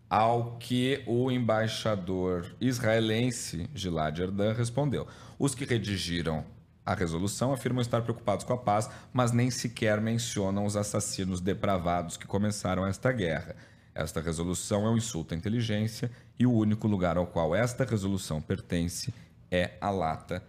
Ao 0.09 0.57
que 0.57 1.01
o 1.07 1.31
embaixador 1.31 2.53
israelense 2.59 3.69
Gilad 3.73 4.19
Erdan 4.19 4.51
respondeu: 4.51 5.07
os 5.39 5.55
que 5.55 5.63
redigiram 5.63 6.43
a 6.85 6.93
resolução 6.93 7.51
afirmam 7.51 7.81
estar 7.81 8.01
preocupados 8.01 8.45
com 8.45 8.53
a 8.53 8.57
paz, 8.57 8.89
mas 9.11 9.31
nem 9.31 9.49
sequer 9.49 9.99
mencionam 9.99 10.65
os 10.65 10.75
assassinos 10.75 11.41
depravados 11.41 12.15
que 12.17 12.27
começaram 12.27 12.85
esta 12.85 13.11
guerra. 13.11 13.55
Esta 13.93 14.21
resolução 14.21 14.85
é 14.85 14.89
um 14.89 14.97
insulto 14.97 15.33
à 15.33 15.37
inteligência 15.37 16.11
e 16.37 16.45
o 16.45 16.51
único 16.51 16.87
lugar 16.87 17.17
ao 17.17 17.25
qual 17.25 17.55
esta 17.55 17.83
resolução 17.85 18.41
pertence 18.41 19.13
é 19.49 19.71
a 19.79 19.89
lata 19.89 20.43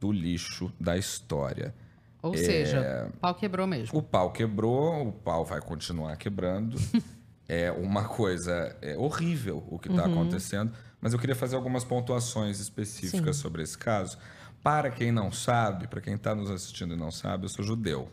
do 0.00 0.10
lixo 0.12 0.72
da 0.80 0.96
história. 0.96 1.74
Ou 2.22 2.32
É, 2.34 2.36
seja, 2.38 3.10
o 3.12 3.16
pau 3.18 3.34
quebrou 3.34 3.66
mesmo. 3.66 3.98
O 3.98 4.02
pau 4.02 4.30
quebrou, 4.32 5.08
o 5.08 5.12
pau 5.12 5.44
vai 5.44 5.60
continuar 5.60 6.16
quebrando. 6.16 6.78
é 7.48 7.70
uma 7.72 8.04
coisa 8.04 8.76
é 8.80 8.96
horrível 8.96 9.64
o 9.68 9.78
que 9.78 9.88
está 9.88 10.06
Uhum. 10.06 10.12
acontecendo, 10.12 10.72
mas 11.00 11.12
eu 11.12 11.18
queria 11.18 11.34
fazer 11.34 11.56
algumas 11.56 11.82
pontuações 11.84 12.60
específicas 12.60 13.36
sobre 13.36 13.62
esse 13.62 13.76
caso. 13.76 14.16
Para 14.62 14.90
quem 14.90 15.10
não 15.10 15.32
sabe, 15.32 15.88
para 15.88 16.00
quem 16.00 16.14
está 16.14 16.34
nos 16.34 16.50
assistindo 16.50 16.94
e 16.94 16.96
não 16.96 17.10
sabe, 17.10 17.44
eu 17.44 17.48
sou 17.48 17.64
judeu. 17.64 18.10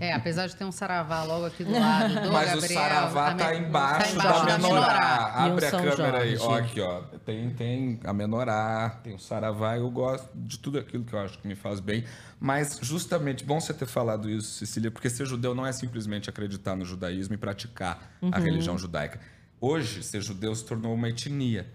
É, 0.00 0.12
apesar 0.12 0.48
de 0.48 0.56
ter 0.56 0.64
um 0.64 0.72
saravá 0.72 1.22
logo 1.22 1.46
aqui 1.46 1.62
do 1.64 1.70
lado 1.78 2.14
do 2.20 2.32
Mas 2.32 2.50
Gabriel. 2.50 2.58
o 2.58 2.82
saravá 2.82 3.34
tá 3.34 3.54
embaixo, 3.54 4.16
tá 4.16 4.26
embaixo 4.26 4.46
da 4.46 4.58
menorá. 4.58 5.32
Abre 5.34 5.66
a 5.66 5.70
São 5.70 5.84
câmera 5.84 6.18
aí. 6.18 6.36
Jorge. 6.36 6.46
Ó, 6.52 6.58
aqui, 6.58 6.80
ó. 6.80 7.00
Tem, 7.24 7.50
tem 7.54 8.00
a 8.04 8.12
menorá, 8.12 9.00
tem 9.02 9.14
o 9.14 9.18
saravá. 9.18 9.76
Eu 9.76 9.88
gosto 9.90 10.28
de 10.34 10.58
tudo 10.58 10.78
aquilo 10.78 11.04
que 11.04 11.12
eu 11.14 11.18
acho 11.20 11.38
que 11.38 11.46
me 11.46 11.54
faz 11.54 11.80
bem. 11.80 12.04
Mas, 12.40 12.78
justamente, 12.82 13.44
bom 13.44 13.60
você 13.60 13.72
ter 13.72 13.86
falado 13.86 14.28
isso, 14.28 14.58
Cecília, 14.58 14.90
porque 14.90 15.08
ser 15.08 15.26
judeu 15.26 15.54
não 15.54 15.64
é 15.64 15.72
simplesmente 15.72 16.28
acreditar 16.28 16.74
no 16.74 16.84
judaísmo 16.84 17.34
e 17.34 17.38
praticar 17.38 18.16
a 18.32 18.38
religião 18.38 18.76
judaica. 18.76 19.20
Hoje, 19.60 20.02
ser 20.02 20.20
judeu 20.20 20.52
se 20.56 20.64
tornou 20.64 20.92
uma 20.92 21.08
etnia, 21.08 21.68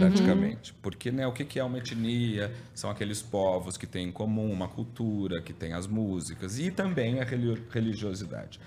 praticamente. 0.00 0.72
Porque, 0.74 1.10
né, 1.10 1.26
o 1.26 1.32
que 1.32 1.58
é 1.58 1.64
uma 1.64 1.78
etnia? 1.78 2.54
São 2.74 2.90
aqueles 2.90 3.22
povos 3.22 3.76
que 3.76 3.86
têm 3.86 4.08
em 4.08 4.12
comum 4.12 4.52
uma 4.52 4.68
cultura, 4.68 5.40
que 5.42 5.52
têm 5.52 5.72
as 5.72 5.86
músicas 5.86 6.58
e 6.58 6.70
também 6.70 7.20
a 7.20 7.24
reli- 7.24 7.62
religiosidade. 7.70 8.60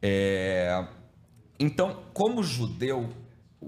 É, 0.00 0.84
Então, 1.60 2.02
como 2.12 2.42
judeu, 2.42 3.08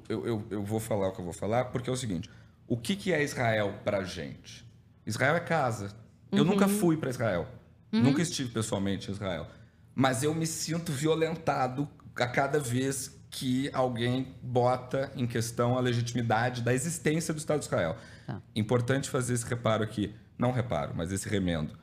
eu, 0.08 0.26
eu, 0.26 0.46
eu 0.50 0.62
vou 0.64 0.80
falar 0.80 1.08
o 1.08 1.12
que 1.12 1.20
eu 1.20 1.24
vou 1.24 1.34
falar, 1.34 1.66
porque 1.66 1.88
é 1.88 1.92
o 1.92 1.96
seguinte: 1.96 2.28
o 2.66 2.76
que, 2.76 2.96
que 2.96 3.12
é 3.12 3.22
Israel 3.22 3.74
pra 3.84 4.02
gente? 4.02 4.64
Israel 5.06 5.36
é 5.36 5.40
casa. 5.40 5.94
Eu 6.32 6.44
nunca 6.44 6.66
fui 6.80 6.96
para 6.96 7.10
Israel. 7.10 7.46
Nunca 7.92 8.20
estive 8.22 8.48
pessoalmente 8.50 9.08
em 9.08 9.12
Israel. 9.14 9.46
Mas 9.94 10.24
eu 10.24 10.34
me 10.34 10.46
sinto 10.46 10.90
violentado 10.90 11.88
a 12.16 12.26
cada 12.26 12.58
vez 12.58 13.16
que 13.34 13.68
alguém 13.72 14.32
bota 14.40 15.10
em 15.16 15.26
questão 15.26 15.76
a 15.76 15.80
legitimidade 15.80 16.62
da 16.62 16.72
existência 16.72 17.34
do 17.34 17.38
Estado 17.38 17.58
de 17.58 17.64
Israel. 17.64 17.96
Tá. 18.24 18.40
Importante 18.54 19.10
fazer 19.10 19.34
esse 19.34 19.44
reparo 19.44 19.82
aqui. 19.82 20.14
Não 20.38 20.52
reparo, 20.52 20.92
mas 20.94 21.10
esse 21.10 21.28
remendo. 21.28 21.76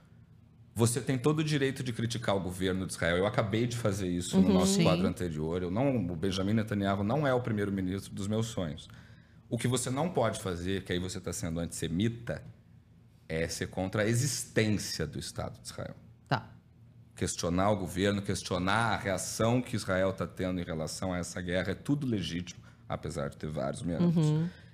Você 0.73 1.01
tem 1.01 1.17
todo 1.17 1.39
o 1.39 1.43
direito 1.43 1.83
de 1.83 1.91
criticar 1.91 2.37
o 2.37 2.39
governo 2.39 2.85
de 2.85 2.93
Israel. 2.93 3.17
Eu 3.17 3.25
acabei 3.25 3.67
de 3.67 3.75
fazer 3.75 4.07
isso 4.07 4.39
no 4.39 4.53
nosso 4.53 4.75
Sim. 4.75 4.83
quadro 4.83 5.05
anterior. 5.05 5.61
Eu 5.61 5.69
não, 5.69 5.97
o 5.97 6.15
Benjamin 6.15 6.53
Netanyahu 6.53 7.03
não 7.03 7.27
é 7.27 7.33
o 7.33 7.41
primeiro-ministro 7.41 8.13
dos 8.13 8.29
meus 8.29 8.47
sonhos. 8.47 8.87
O 9.49 9.57
que 9.57 9.67
você 9.67 9.89
não 9.89 10.09
pode 10.09 10.39
fazer, 10.39 10.85
que 10.85 10.93
aí 10.93 10.99
você 10.99 11.17
está 11.17 11.33
sendo 11.33 11.59
antissemita, 11.59 12.41
é 13.27 13.45
ser 13.49 13.67
contra 13.67 14.03
a 14.03 14.07
existência 14.07 15.05
do 15.05 15.19
Estado 15.19 15.59
de 15.59 15.67
Israel. 15.67 15.95
Questionar 17.21 17.69
o 17.69 17.75
governo, 17.75 18.19
questionar 18.19 18.93
a 18.93 18.97
reação 18.97 19.61
que 19.61 19.75
Israel 19.75 20.09
está 20.09 20.25
tendo 20.25 20.59
em 20.59 20.63
relação 20.63 21.13
a 21.13 21.19
essa 21.19 21.39
guerra, 21.39 21.69
é 21.69 21.75
tudo 21.75 22.07
legítimo, 22.07 22.59
apesar 22.89 23.29
de 23.29 23.37
ter 23.37 23.47
vários 23.47 23.83
meandros. 23.83 24.25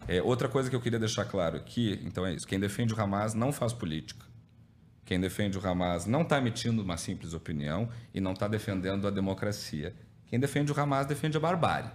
É, 0.07 0.21
outra 0.21 0.47
coisa 0.47 0.69
que 0.69 0.75
eu 0.77 0.79
queria 0.79 0.97
deixar 0.97 1.25
claro 1.25 1.57
aqui, 1.57 1.99
então 2.05 2.25
é 2.25 2.33
isso: 2.33 2.47
quem 2.47 2.57
defende 2.57 2.93
o 2.93 3.01
Hamas 3.01 3.33
não 3.33 3.51
faz 3.51 3.73
política. 3.73 4.25
Quem 5.03 5.19
defende 5.19 5.57
o 5.57 5.67
Hamas 5.67 6.05
não 6.05 6.21
está 6.21 6.37
emitindo 6.37 6.81
uma 6.81 6.95
simples 6.95 7.33
opinião 7.33 7.89
e 8.13 8.21
não 8.21 8.31
está 8.31 8.47
defendendo 8.47 9.05
a 9.05 9.11
democracia. 9.11 9.93
Quem 10.27 10.39
defende 10.39 10.71
o 10.71 10.79
Hamas 10.79 11.05
defende 11.05 11.35
a 11.35 11.41
barbárie. 11.41 11.91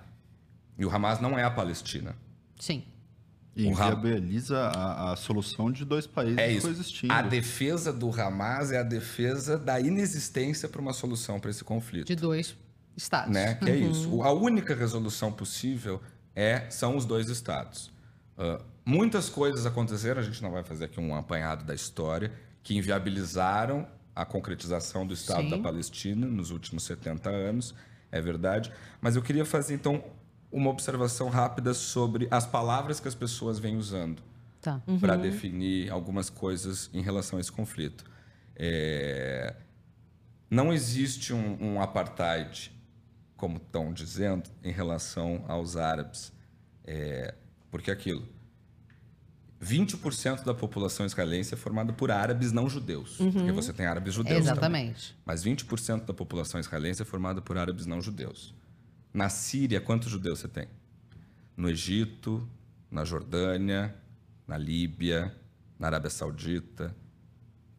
E 0.77 0.85
o 0.85 0.95
Hamas 0.95 1.19
não 1.19 1.39
é 1.39 1.45
a 1.45 1.51
Palestina. 1.51 2.15
Sim. 2.61 2.85
E 3.55 3.69
a, 4.55 5.13
a 5.13 5.17
solução 5.17 5.71
de 5.71 5.85
dois 5.85 6.07
países 6.07 6.39
É 6.39 6.51
isso. 6.51 6.67
coexistindo. 6.67 7.13
A 7.13 7.21
defesa 7.23 7.93
do 7.93 8.09
Hamas 8.11 8.73
é 8.73 8.79
a 8.79 8.83
defesa 8.83 9.59
da 9.59 9.79
inexistência 9.79 10.69
para 10.69 10.81
uma 10.81 10.93
solução 10.93 11.39
para 11.39 11.51
esse 11.51 11.63
conflito. 11.63 12.07
De 12.07 12.17
dois 12.17 12.57
estados. 12.97 13.33
né? 13.33 13.55
Que 13.57 13.71
é 13.71 13.77
isso. 13.77 14.23
A 14.23 14.33
única 14.33 14.75
resolução 14.75 15.31
possível 15.31 16.01
é 16.35 16.69
são 16.71 16.97
os 16.97 17.05
dois 17.05 17.29
estados. 17.29 17.91
Ah, 18.39 18.61
muitas 18.85 19.29
coisas 19.29 19.67
aconteceram, 19.67 20.21
a 20.21 20.25
gente 20.25 20.43
não 20.43 20.51
vai 20.51 20.63
fazer 20.63 20.87
aqui 20.87 20.99
um 20.99 21.15
apanhado 21.15 21.65
da 21.65 21.75
história, 21.75 22.33
que 22.63 22.75
inviabilizaram 22.77 23.87
a 24.15 24.25
concretização 24.25 25.07
do 25.07 25.15
Estado 25.15 25.43
Sim. 25.45 25.51
da 25.51 25.59
Palestina 25.59 26.27
nos 26.27 26.51
últimos 26.51 26.85
70 26.85 27.29
anos, 27.31 27.75
é 28.11 28.21
verdade. 28.21 28.73
Mas 29.01 29.17
eu 29.17 29.23
queria 29.23 29.45
fazer, 29.45 29.75
então, 29.75 30.03
uma 30.53 30.71
observação 30.71 31.29
rápida 31.29 31.73
sobre 31.75 32.29
as 32.31 32.47
palavras 32.47 33.01
que 33.01 33.09
as 33.09 33.15
pessoas 33.15 33.59
vêm 33.59 33.77
usando 33.77 34.23
Tá. 34.61 34.81
para 35.01 35.17
definir 35.17 35.91
algumas 35.91 36.31
coisas 36.31 36.89
em 36.95 37.01
relação 37.03 37.39
a 37.39 37.41
esse 37.41 37.51
conflito. 37.51 38.05
É, 38.55 39.57
Não 40.49 40.73
existe 40.73 41.33
um, 41.33 41.57
um 41.61 41.81
apartheid, 41.83 42.71
como 43.37 43.57
estão 43.57 43.93
dizendo, 43.93 44.49
em 44.63 44.71
relação 44.71 45.45
aos 45.49 45.77
árabes. 45.77 46.33
É, 46.85 47.35
Porque 47.71 47.91
aquilo. 47.91 48.25
20% 49.61 50.45
da 50.45 50.53
população 50.55 51.07
israelense 51.07 51.55
é 51.55 51.57
formada 51.57 51.93
por 51.93 52.11
árabes 52.11 52.51
não 52.53 52.69
judeus. 52.69 53.17
Porque 53.17 53.53
você 53.53 53.73
tem 53.73 53.87
árabes 53.87 54.15
judeus. 54.15 54.45
também. 54.45 54.53
Exatamente. 54.53 55.17
Mas 55.25 55.45
20% 55.45 56.05
da 56.05 56.13
população 56.13 56.59
israelense 56.61 57.01
é 57.03 57.05
formada 57.05 57.41
por 57.41 57.57
árabes 57.57 57.87
não 57.87 58.01
judeus. 58.03 58.53
Na 59.13 59.29
Síria, 59.29 59.81
quantos 59.81 60.11
judeus 60.11 60.39
você 60.41 60.49
tem? 60.49 60.69
No 61.57 61.69
Egito, 61.69 62.49
na 62.91 63.05
Jordânia, 63.05 63.95
na 64.47 64.57
Líbia, 64.57 65.35
na 65.79 65.89
Arábia 65.89 66.11
Saudita. 66.11 66.95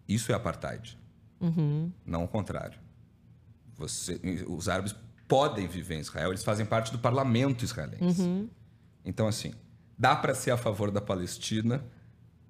Isso 0.07 0.31
é 0.31 0.35
apartheid. 0.35 0.97
Não 2.05 2.23
o 2.23 2.27
contrário. 2.27 2.79
Você- 3.75 4.19
os 4.47 4.69
árabes 4.69 4.95
podem 5.27 5.67
viver 5.67 5.95
em 5.95 5.99
Israel, 6.01 6.29
eles 6.29 6.43
fazem 6.43 6.65
parte 6.65 6.91
do 6.91 6.99
parlamento 6.99 7.63
israelense. 7.65 8.21
Então, 9.03 9.27
assim, 9.27 9.53
dá 9.97 10.15
para 10.15 10.35
ser 10.35 10.51
a 10.51 10.57
favor 10.57 10.91
da 10.91 11.01
Palestina 11.01 11.83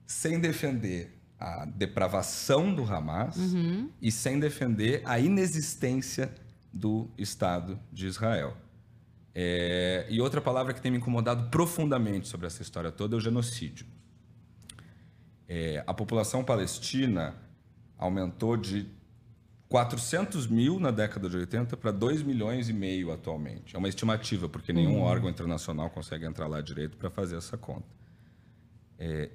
sem 0.05 0.39
defender 0.39 1.17
a 1.39 1.65
depravação 1.65 2.73
do 2.73 2.83
Hamas 2.83 3.37
e 4.01 4.11
sem 4.11 4.39
defender 4.39 5.01
a 5.05 5.19
inexistência 5.19 6.33
do 6.71 7.09
Estado 7.17 7.79
de 7.91 8.05
Israel. 8.07 8.55
É, 9.35 10.05
e 10.09 10.21
outra 10.21 10.39
palavra 10.39 10.73
que 10.73 10.81
tem 10.81 10.91
me 10.91 10.97
incomodado 10.97 11.49
profundamente 11.49 12.27
sobre 12.27 12.45
essa 12.45 12.61
história 12.61 12.91
toda 12.91 13.15
é 13.15 13.17
o 13.17 13.19
genocídio. 13.19 13.85
É, 15.47 15.83
a 15.87 15.93
população 15.93 16.43
palestina 16.43 17.35
aumentou 17.97 18.55
de 18.55 18.87
400 19.69 20.45
mil 20.45 20.79
na 20.79 20.91
década 20.91 21.27
de 21.27 21.35
80 21.35 21.75
para 21.77 21.89
2 21.89 22.21
milhões 22.21 22.69
e 22.69 22.73
meio 22.73 23.11
atualmente. 23.11 23.75
É 23.75 23.79
uma 23.79 23.89
estimativa, 23.89 24.47
porque 24.47 24.71
nenhum 24.71 25.01
órgão 25.01 25.29
internacional 25.29 25.89
consegue 25.89 26.25
entrar 26.25 26.47
lá 26.47 26.61
direito 26.61 26.95
para 26.95 27.09
fazer 27.09 27.37
essa 27.37 27.57
conta. 27.57 27.87
É, 28.99 29.31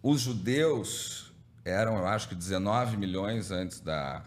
os 0.00 0.20
judeus 0.20 1.32
eram, 1.64 1.98
eu 1.98 2.06
acho 2.06 2.28
que 2.28 2.34
19 2.36 2.96
milhões 2.96 3.50
antes 3.50 3.80
da, 3.80 4.24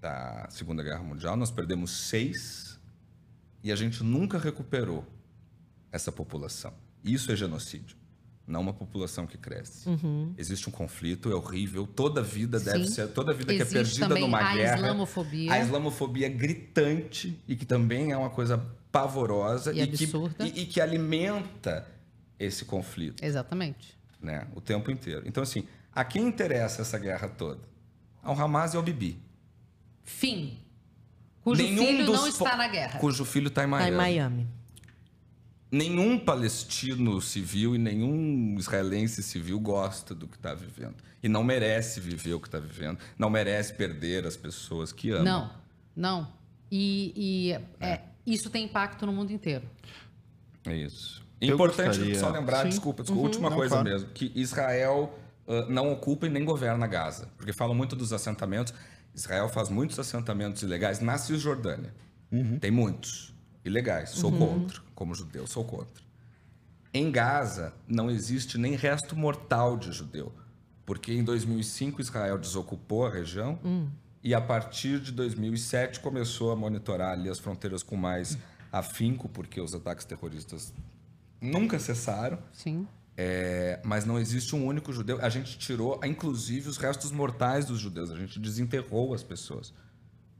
da 0.00 0.46
Segunda 0.50 0.84
Guerra 0.84 1.02
Mundial. 1.02 1.36
Nós 1.36 1.50
perdemos 1.50 1.90
6 2.08 2.71
e 3.62 3.70
a 3.72 3.76
gente 3.76 4.02
nunca 4.02 4.38
recuperou 4.38 5.04
essa 5.90 6.10
população. 6.10 6.72
Isso 7.04 7.30
é 7.32 7.36
genocídio, 7.36 7.96
não 8.46 8.60
uma 8.60 8.72
população 8.72 9.26
que 9.26 9.36
cresce. 9.38 9.88
Existe 10.38 10.68
um 10.68 10.72
conflito, 10.72 11.30
é 11.30 11.34
horrível. 11.34 11.86
Toda 11.86 12.22
vida 12.22 12.58
deve 12.58 12.78
Uhum. 12.78 12.84
Sim. 12.86 12.92
ser, 12.92 13.08
toda 13.08 13.32
vida 13.32 13.52
que 13.54 13.58
é 13.60 13.62
Existe 13.62 13.98
perdida 14.00 14.20
numa 14.20 14.38
a 14.40 14.54
guerra. 14.54 14.76
islamofobia. 14.76 15.52
A 15.52 15.60
islamofobia 15.60 16.28
gritante 16.28 17.38
e 17.46 17.54
que 17.56 17.64
também 17.66 18.12
é 18.12 18.16
uma 18.16 18.30
coisa 18.30 18.58
pavorosa 18.90 19.72
E 19.72 19.86
que, 19.86 20.04
absurda. 20.04 20.46
e, 20.46 20.62
e 20.62 20.66
que 20.66 20.80
alimenta 20.80 21.86
esse 22.38 22.64
conflito 22.64 23.24
Exatamente. 23.24 23.96
né? 24.20 24.46
O 24.54 24.60
tempo 24.60 24.90
inteiro. 24.90 25.22
Então, 25.26 25.42
assim, 25.42 25.64
a 25.94 26.04
quem 26.04 26.26
interessa 26.26 26.82
essa 26.82 26.98
guerra 26.98 27.28
toda? 27.28 27.60
Ao 28.22 28.38
Hamas 28.38 28.74
e 28.74 28.76
ao 28.76 28.82
Bibi. 28.82 29.18
Fim. 30.04 30.58
Cujo 31.42 31.62
filho 31.66 32.06
dos 32.06 32.14
não 32.20 32.26
está 32.28 32.56
na 32.56 32.68
guerra. 32.68 32.98
Cujo 33.00 33.24
filho 33.24 33.48
está 33.48 33.62
em 33.62 33.70
Tá 33.70 33.70
Miami. 33.70 33.90
em 33.92 33.96
Miami. 33.96 34.48
Nenhum 35.70 36.18
palestino 36.18 37.20
civil 37.22 37.74
e 37.74 37.78
nenhum 37.78 38.56
israelense 38.58 39.22
civil 39.22 39.58
gosta 39.58 40.14
do 40.14 40.28
que 40.28 40.36
está 40.36 40.52
vivendo. 40.54 40.94
E 41.22 41.28
não 41.28 41.42
merece 41.42 41.98
viver 41.98 42.34
o 42.34 42.40
que 42.40 42.46
está 42.48 42.58
vivendo. 42.58 42.98
Não 43.18 43.30
merece 43.30 43.72
perder 43.72 44.26
as 44.26 44.36
pessoas 44.36 44.92
que 44.92 45.10
ama. 45.10 45.24
Não, 45.24 45.50
não. 45.96 46.28
E, 46.70 47.12
e, 47.16 47.52
é, 47.84 48.00
isso 48.26 48.50
tem 48.50 48.64
impacto 48.66 49.06
no 49.06 49.12
mundo 49.12 49.32
inteiro. 49.32 49.64
É 50.66 50.76
isso. 50.76 51.22
Eu 51.40 51.54
Importante 51.54 51.86
gostaria- 51.98 52.18
só 52.20 52.28
lembrar, 52.28 52.62
Sim. 52.64 52.68
desculpa, 52.68 53.02
desculpa, 53.02 53.20
Uhum. 53.20 53.26
última 53.26 53.50
Não, 53.50 53.56
coisa 53.56 53.74
claro. 53.76 53.88
mesmo, 53.88 54.08
que 54.10 54.30
Israel 54.34 55.18
ah, 55.48 55.66
não 55.68 55.90
ocupa 55.92 56.26
e 56.26 56.30
nem 56.30 56.44
governa 56.44 56.86
Gaza. 56.86 57.28
Porque 57.36 57.52
falam 57.52 57.74
muito 57.74 57.96
dos 57.96 58.12
assentamentos. 58.12 58.72
Israel 59.14 59.48
faz 59.48 59.68
muitos 59.68 59.98
assentamentos 59.98 60.62
ilegais 60.62 61.00
na 61.00 61.18
Cisjordânia. 61.18 61.94
Tem 62.60 62.70
muitos. 62.70 63.34
Ilegais. 63.64 64.10
Sou 64.10 64.32
contra. 64.32 64.80
Como 64.94 65.14
judeu, 65.14 65.46
sou 65.46 65.64
contra. 65.64 66.02
Em 66.94 67.10
Gaza, 67.10 67.72
não 67.86 68.10
existe 68.10 68.58
nem 68.58 68.74
resto 68.74 69.16
mortal 69.16 69.76
de 69.76 69.92
judeu. 69.92 70.32
Porque 70.84 71.12
em 71.12 71.22
2005 71.22 72.00
Israel 72.00 72.38
desocupou 72.38 73.06
a 73.06 73.10
região 73.10 73.58
e 74.22 74.34
a 74.34 74.40
partir 74.40 75.00
de 75.00 75.12
2007 75.12 76.00
começou 76.00 76.50
a 76.50 76.56
monitorar 76.56 77.12
ali 77.12 77.28
as 77.28 77.38
fronteiras 77.38 77.82
com 77.82 77.96
mais 77.96 78.36
afinco, 78.70 79.28
porque 79.28 79.60
os 79.60 79.74
ataques 79.74 80.04
terroristas 80.04 80.72
nunca 81.40 81.78
cessaram. 81.78 82.38
Sim. 82.52 82.86
É, 83.16 83.78
mas 83.84 84.04
não 84.06 84.18
existe 84.18 84.56
um 84.56 84.64
único 84.66 84.92
judeu. 84.92 85.18
A 85.20 85.28
gente 85.28 85.58
tirou, 85.58 86.00
inclusive, 86.04 86.68
os 86.68 86.76
restos 86.78 87.10
mortais 87.12 87.66
dos 87.66 87.78
judeus. 87.78 88.10
A 88.10 88.16
gente 88.16 88.38
desenterrou 88.40 89.12
as 89.14 89.22
pessoas. 89.22 89.72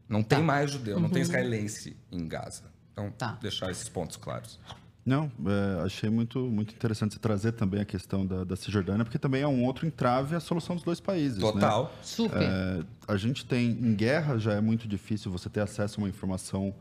Não 0.09 0.23
tem 0.23 0.43
mais 0.43 0.71
judeu, 0.71 0.99
não 0.99 1.09
tem 1.09 1.19
Uhum. 1.23 1.29
israelense 1.29 1.97
em 2.11 2.27
Gaza. 2.27 2.65
Então, 2.93 3.11
Tá. 3.11 3.39
deixar 3.41 3.71
esses 3.71 3.89
pontos 3.89 4.17
claros. 4.17 4.59
Não, 5.05 5.31
é, 5.47 5.85
achei 5.85 6.09
muito, 6.09 6.39
muito 6.39 6.73
interessante 6.75 7.15
você 7.15 7.19
trazer 7.19 7.53
também 7.53 7.81
a 7.81 7.85
questão 7.85 8.25
da, 8.25 8.45
da 8.45 8.55
Cisjordânia, 8.55 9.05
porque 9.05 9.19
também 9.19 9.43
é 9.43 9.49
um 9.49 9.65
outro 9.65 9.85
entrave 9.87 10.37
à 10.37 10.41
solução 10.41 10.77
dos 10.77 10.85
dois 10.85 11.01
países. 11.01 11.39
né? 11.39 11.51
Total. 11.53 11.93
Super. 12.03 12.41
É, 12.41 12.83
a 13.09 13.17
gente 13.17 13.45
tem, 13.45 13.71
em 13.71 13.95
guerra 13.95 14.39
já 14.39 14.53
é 14.53 14.61
muito 14.61 14.87
difícil 14.87 15.31
você 15.31 15.49
ter 15.51 15.61
acesso 15.61 15.99
a 15.99 16.05
uma 16.05 16.09
informação 16.09 16.73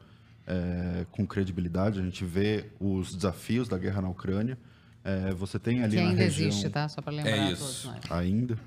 é, 0.46 1.06
com 1.12 1.26
credibilidade. 1.26 2.00
A 2.00 2.04
gente 2.04 2.24
vê 2.24 2.66
os 2.80 3.16
desafios 3.16 3.68
da 3.68 3.78
guerra 3.78 4.02
na 4.04 4.10
Ucrânia. 4.10 4.58
É, 5.04 5.34
você 5.34 5.58
tem 5.58 5.84
ali 5.84 5.96
Que 5.98 6.04
na 6.04 6.10
ainda 6.10 6.22
região... 6.24 6.48
existe, 6.48 6.70
tá? 6.70 6.88
Só 6.88 7.02
para 7.02 7.12
lembrar 7.14 7.32
É 7.32 7.40
a 7.40 7.52
isso. 7.52 7.88
todos 7.90 8.02
nós. 8.10 8.12
ainda. 8.12 8.58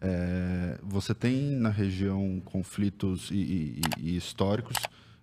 É, 0.00 0.78
você 0.82 1.14
tem 1.14 1.56
na 1.56 1.70
região 1.70 2.40
conflitos 2.44 3.30
e, 3.30 3.34
e- 3.36 3.80
e 3.98 4.16
históricos, 4.16 4.76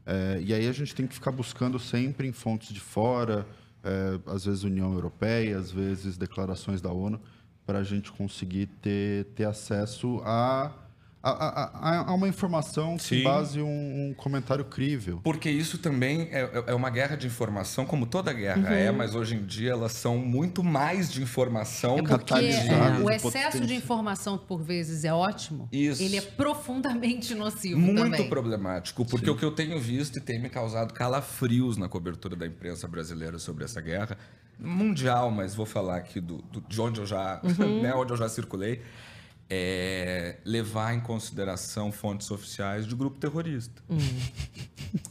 é, 0.06 0.42
e 0.44 0.54
aí 0.54 0.68
a 0.68 0.72
gente 0.72 0.94
tem 0.96 1.06
que 1.08 1.14
ficar 1.14 1.32
buscando 1.32 1.78
sempre 1.80 2.28
em 2.28 2.32
fontes 2.32 2.74
de 2.74 2.80
fora, 2.80 3.46
é, 3.84 4.20
às 4.32 4.46
vezes 4.46 4.64
União 4.64 4.92
Europeia, 4.94 5.58
às 5.58 5.72
vezes 5.72 6.18
declarações 6.18 6.82
da 6.82 6.92
ONU, 6.92 7.22
para 7.66 7.80
a 7.80 7.84
gente 7.84 8.12
conseguir 8.12 8.66
ter, 8.82 9.26
ter 9.36 9.46
acesso 9.46 10.20
a, 10.26 10.72
a 11.32 12.14
uma 12.14 12.28
informação 12.28 12.98
que 12.98 13.04
Sim. 13.04 13.24
base 13.24 13.62
um, 13.62 14.10
um 14.10 14.14
comentário 14.16 14.66
crível. 14.66 15.22
Porque 15.24 15.50
isso 15.50 15.78
também 15.78 16.28
é, 16.32 16.42
é- 16.42 16.64
é 16.68 16.74
uma 16.74 16.90
guerra 16.90 17.16
de 17.16 17.28
informação, 17.28 17.86
como 17.86 18.06
toda 18.06 18.34
guerra 18.34 18.60
Uhum. 18.70 18.76
é, 18.76 18.92
mas 18.92 19.16
hoje 19.16 19.36
em 19.36 19.46
dia 19.46 19.72
elas 19.72 19.94
são 19.94 20.18
muito 20.18 20.64
mais 20.64 21.10
de 21.12 21.22
informação 21.24 21.98
É 22.00 22.02
porque 22.04 22.26
que 22.26 22.34
é, 22.34 22.38
o 22.40 23.06
de 23.06 23.16
excesso 23.16 23.22
potência. 23.22 23.62
de 23.62 23.74
informação, 23.76 24.38
que 24.38 24.46
por 24.46 24.62
vezes 24.62 25.06
é 25.06 25.14
ótimo, 25.14 25.70
Isso. 25.72 26.04
ele 26.04 26.18
é 26.18 26.22
profundamente 26.22 27.34
nocivo 27.34 27.80
muito 27.80 28.02
também. 28.02 28.28
problemático, 28.30 29.06
porque 29.06 29.30
o 29.30 29.38
que 29.38 29.46
eu 29.46 29.52
tenho 29.52 29.80
visto 29.80 30.18
e 30.18 30.22
tem 30.22 30.42
me 30.42 30.50
causado 30.50 30.94
calafrios 30.94 31.78
na 31.78 31.88
cobertura 31.88 32.36
da 32.36 32.46
imprensa 32.46 32.88
brasileira 32.88 33.40
sobre 33.40 33.64
essa 33.64 33.80
guerra 33.80 34.18
mundial, 34.60 35.32
mas 35.32 35.56
vou 35.56 35.66
falar 35.66 35.98
aqui 35.98 36.20
do, 36.20 36.38
do- 36.44 36.62
de 36.62 36.82
onde 36.82 37.00
eu 37.00 37.06
já, 37.06 37.40
Uhum. 37.44 37.82
né, 37.82 37.94
onde 37.96 38.12
eu 38.12 38.18
já 38.18 38.28
circulei, 38.30 38.82
é 39.50 40.38
levar 40.46 40.94
em 40.96 41.00
consideração 41.00 41.92
fontes 41.92 42.30
oficiais 42.32 42.88
de 42.88 42.96
grupo 42.96 43.18
terrorista. 43.20 43.82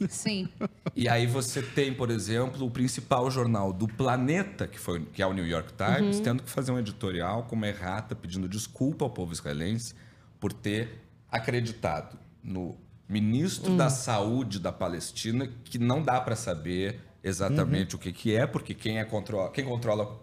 Sim. 0.08 0.48
E 0.96 1.08
aí 1.08 1.26
você 1.26 1.62
tem, 1.62 1.92
por 1.94 2.10
exemplo, 2.10 2.64
o 2.66 2.70
principal 2.70 3.30
jornal 3.30 3.72
do 3.72 3.86
planeta, 3.86 4.66
que, 4.66 4.78
foi, 4.78 5.04
que 5.06 5.22
é 5.22 5.26
o 5.26 5.32
New 5.32 5.46
York 5.46 5.72
Times, 5.74 6.16
Uhum. 6.18 6.22
tendo 6.22 6.42
que 6.42 6.50
fazer 6.50 6.72
um 6.72 6.78
editorial 6.78 7.44
com 7.44 7.54
uma 7.56 7.68
errata 7.68 8.14
pedindo 8.14 8.48
desculpa 8.48 9.04
ao 9.04 9.10
povo 9.10 9.32
israelense 9.32 9.94
por 10.40 10.52
ter 10.52 11.00
acreditado 11.30 12.18
no 12.42 12.76
ministro 13.08 13.72
Hum. 13.72 13.76
da 13.76 13.90
Saúde 13.90 14.58
da 14.58 14.72
Palestina, 14.72 15.48
que 15.64 15.78
não 15.78 16.02
dá 16.02 16.20
para 16.20 16.34
saber 16.34 17.00
exatamente 17.22 17.94
Uhum. 17.94 18.00
o 18.00 18.02
que, 18.02 18.12
que 18.12 18.34
é, 18.34 18.46
porque 18.46 18.74
quem, 18.74 18.98
é 18.98 19.04
controla, 19.04 19.50
quem 19.50 19.64
controla 19.64 20.20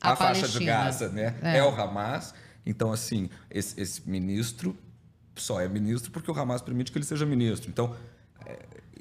a, 0.00 0.12
A 0.12 0.16
faixa 0.16 0.46
de. 0.48 0.64
Gaza 0.64 1.08
né, 1.10 1.34
É. 1.42 1.58
é. 1.58 1.64
o 1.64 1.68
Hamas. 1.78 2.34
Então, 2.64 2.92
assim, 2.92 3.28
esse, 3.50 3.80
esse 3.80 4.08
ministro 4.08 4.76
só 5.36 5.60
é 5.60 5.68
ministro 5.68 6.10
porque 6.10 6.30
o 6.30 6.38
Hamas 6.38 6.62
permite 6.62 6.92
que 6.92 6.98
ele 6.98 7.04
seja 7.04 7.24
ministro. 7.24 7.70
Então, 7.70 7.94
é, 8.44 8.58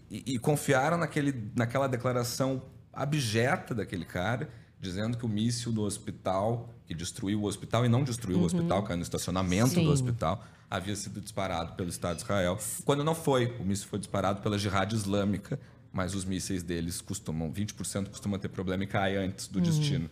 e, 0.09 0.35
e 0.35 0.39
confiaram 0.39 0.97
naquele, 0.97 1.51
naquela 1.55 1.87
declaração 1.87 2.61
abjeta 2.93 3.75
daquele 3.75 4.05
cara, 4.05 4.49
dizendo 4.79 5.17
que 5.17 5.25
o 5.25 5.29
míssil 5.29 5.71
do 5.71 5.81
hospital, 5.81 6.73
que 6.85 6.93
destruiu 6.93 7.41
o 7.41 7.45
hospital 7.45 7.85
e 7.85 7.89
não 7.89 8.03
destruiu 8.03 8.39
o 8.39 8.43
hospital, 8.43 8.83
caiu 8.83 8.97
no 8.97 9.03
estacionamento 9.03 9.71
Sim. 9.71 9.83
do 9.83 9.91
hospital, 9.91 10.43
havia 10.69 10.95
sido 10.95 11.19
disparado 11.19 11.73
pelo 11.73 11.89
Estado 11.89 12.17
de 12.17 12.23
Israel. 12.23 12.57
Quando 12.85 13.03
não 13.03 13.15
foi, 13.15 13.55
o 13.59 13.63
míssil 13.63 13.87
foi 13.87 13.99
disparado 13.99 14.41
pela 14.41 14.57
Jihad 14.57 14.93
Islâmica, 14.93 15.59
mas 15.91 16.13
os 16.13 16.23
mísseis 16.23 16.63
deles 16.63 17.01
costumam, 17.01 17.51
20% 17.51 18.09
costuma 18.09 18.37
ter 18.37 18.49
problema 18.49 18.83
e 18.83 18.87
cai 18.87 19.17
antes 19.17 19.47
do 19.47 19.59
destino. 19.59 20.09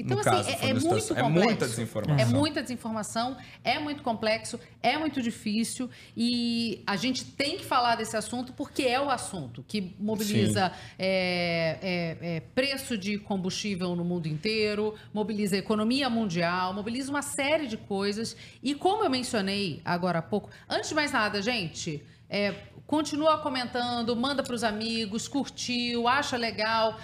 Então, 0.00 0.18
assim, 0.18 0.30
caso, 0.30 0.48
é, 0.50 0.52
é 0.52 0.74
muito 0.74 0.96
estação- 0.96 1.16
é 1.16 1.22
complexo. 1.22 1.48
muita 1.48 1.66
desinformação. 1.66 2.18
É 2.18 2.24
muita 2.38 2.62
desinformação, 2.62 3.36
é 3.64 3.78
muito 3.78 4.02
complexo, 4.02 4.60
é 4.82 4.96
muito 4.96 5.20
difícil 5.20 5.90
e 6.16 6.82
a 6.86 6.96
gente 6.96 7.24
tem 7.24 7.56
que 7.58 7.64
falar 7.64 7.96
desse 7.96 8.16
assunto 8.16 8.52
porque 8.52 8.82
é 8.82 9.00
o 9.00 9.10
assunto 9.10 9.64
que 9.66 9.94
mobiliza 9.98 10.72
é, 10.98 11.78
é, 11.82 12.36
é, 12.36 12.40
preço 12.54 12.96
de 12.96 13.18
combustível 13.18 13.94
no 13.96 14.04
mundo 14.04 14.26
inteiro, 14.26 14.94
mobiliza 15.12 15.56
a 15.56 15.58
economia 15.58 16.08
mundial, 16.08 16.72
mobiliza 16.72 17.10
uma 17.10 17.22
série 17.22 17.66
de 17.66 17.76
coisas. 17.76 18.36
E 18.62 18.74
como 18.74 19.04
eu 19.04 19.10
mencionei 19.10 19.80
agora 19.84 20.20
há 20.20 20.22
pouco, 20.22 20.50
antes 20.68 20.88
de 20.88 20.94
mais 20.94 21.12
nada, 21.12 21.42
gente, 21.42 22.02
é, 22.30 22.54
continua 22.86 23.38
comentando, 23.38 24.14
manda 24.16 24.42
para 24.42 24.54
os 24.54 24.64
amigos, 24.64 25.28
curtiu, 25.28 26.08
acha 26.08 26.36
legal. 26.36 26.98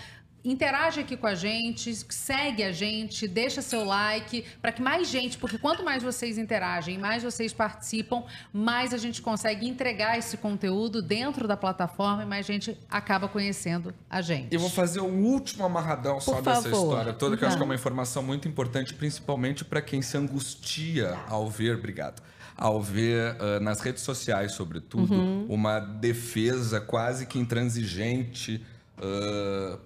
Interage 0.45 1.01
aqui 1.01 1.17
com 1.17 1.27
a 1.27 1.35
gente, 1.35 1.95
segue 2.13 2.63
a 2.63 2.71
gente, 2.71 3.27
deixa 3.27 3.63
seu 3.63 3.83
like, 3.83 4.45
para 4.61 4.71
que 4.73 4.83
mais 4.83 5.09
gente, 5.09 5.39
porque 5.39 5.57
quanto 5.57 5.83
mais 5.83 6.03
vocês 6.03 6.37
interagem, 6.37 6.99
mais 6.99 7.23
vocês 7.23 7.51
participam, 7.55 8.23
mais 8.53 8.93
a 8.93 8.99
gente 8.99 9.23
consegue 9.23 9.67
entregar 9.67 10.19
esse 10.19 10.37
conteúdo 10.37 11.01
dentro 11.01 11.49
da 11.49 11.57
plataforma 11.57 12.25
e 12.25 12.27
mais 12.27 12.45
gente 12.45 12.77
acaba 12.91 13.27
conhecendo 13.27 13.95
a 14.11 14.21
gente. 14.21 14.53
Eu 14.53 14.61
vou 14.61 14.69
fazer 14.69 15.01
um 15.01 15.23
último 15.25 15.65
amarradão 15.65 16.21
só 16.21 16.35
Por 16.35 16.43
dessa 16.43 16.63
favor. 16.69 16.89
história 16.91 17.13
toda, 17.15 17.37
que 17.39 17.45
eu 17.45 17.49
acho 17.49 17.57
que 17.57 17.63
é 17.63 17.65
Uhum. 17.65 17.71
uma 17.71 17.75
informação 17.75 18.23
muito 18.23 18.47
importante, 18.47 18.93
principalmente 18.93 19.65
para 19.65 19.81
quem 19.81 20.03
se 20.03 20.15
angustia 20.19 21.19
ao 21.27 21.49
ver, 21.49 21.77
obrigado, 21.77 22.23
ao 22.55 22.83
ver 22.83 23.35
ah, 23.41 23.61
nas 23.61 23.81
redes 23.81 24.03
sociais, 24.03 24.53
sobretudo, 24.53 25.15
Uhum. 25.15 25.47
uma 25.49 25.79
defesa 25.81 26.83
quase 26.83 27.25
que 27.25 27.39
intransigente 27.39 28.63
ah, 28.99 29.79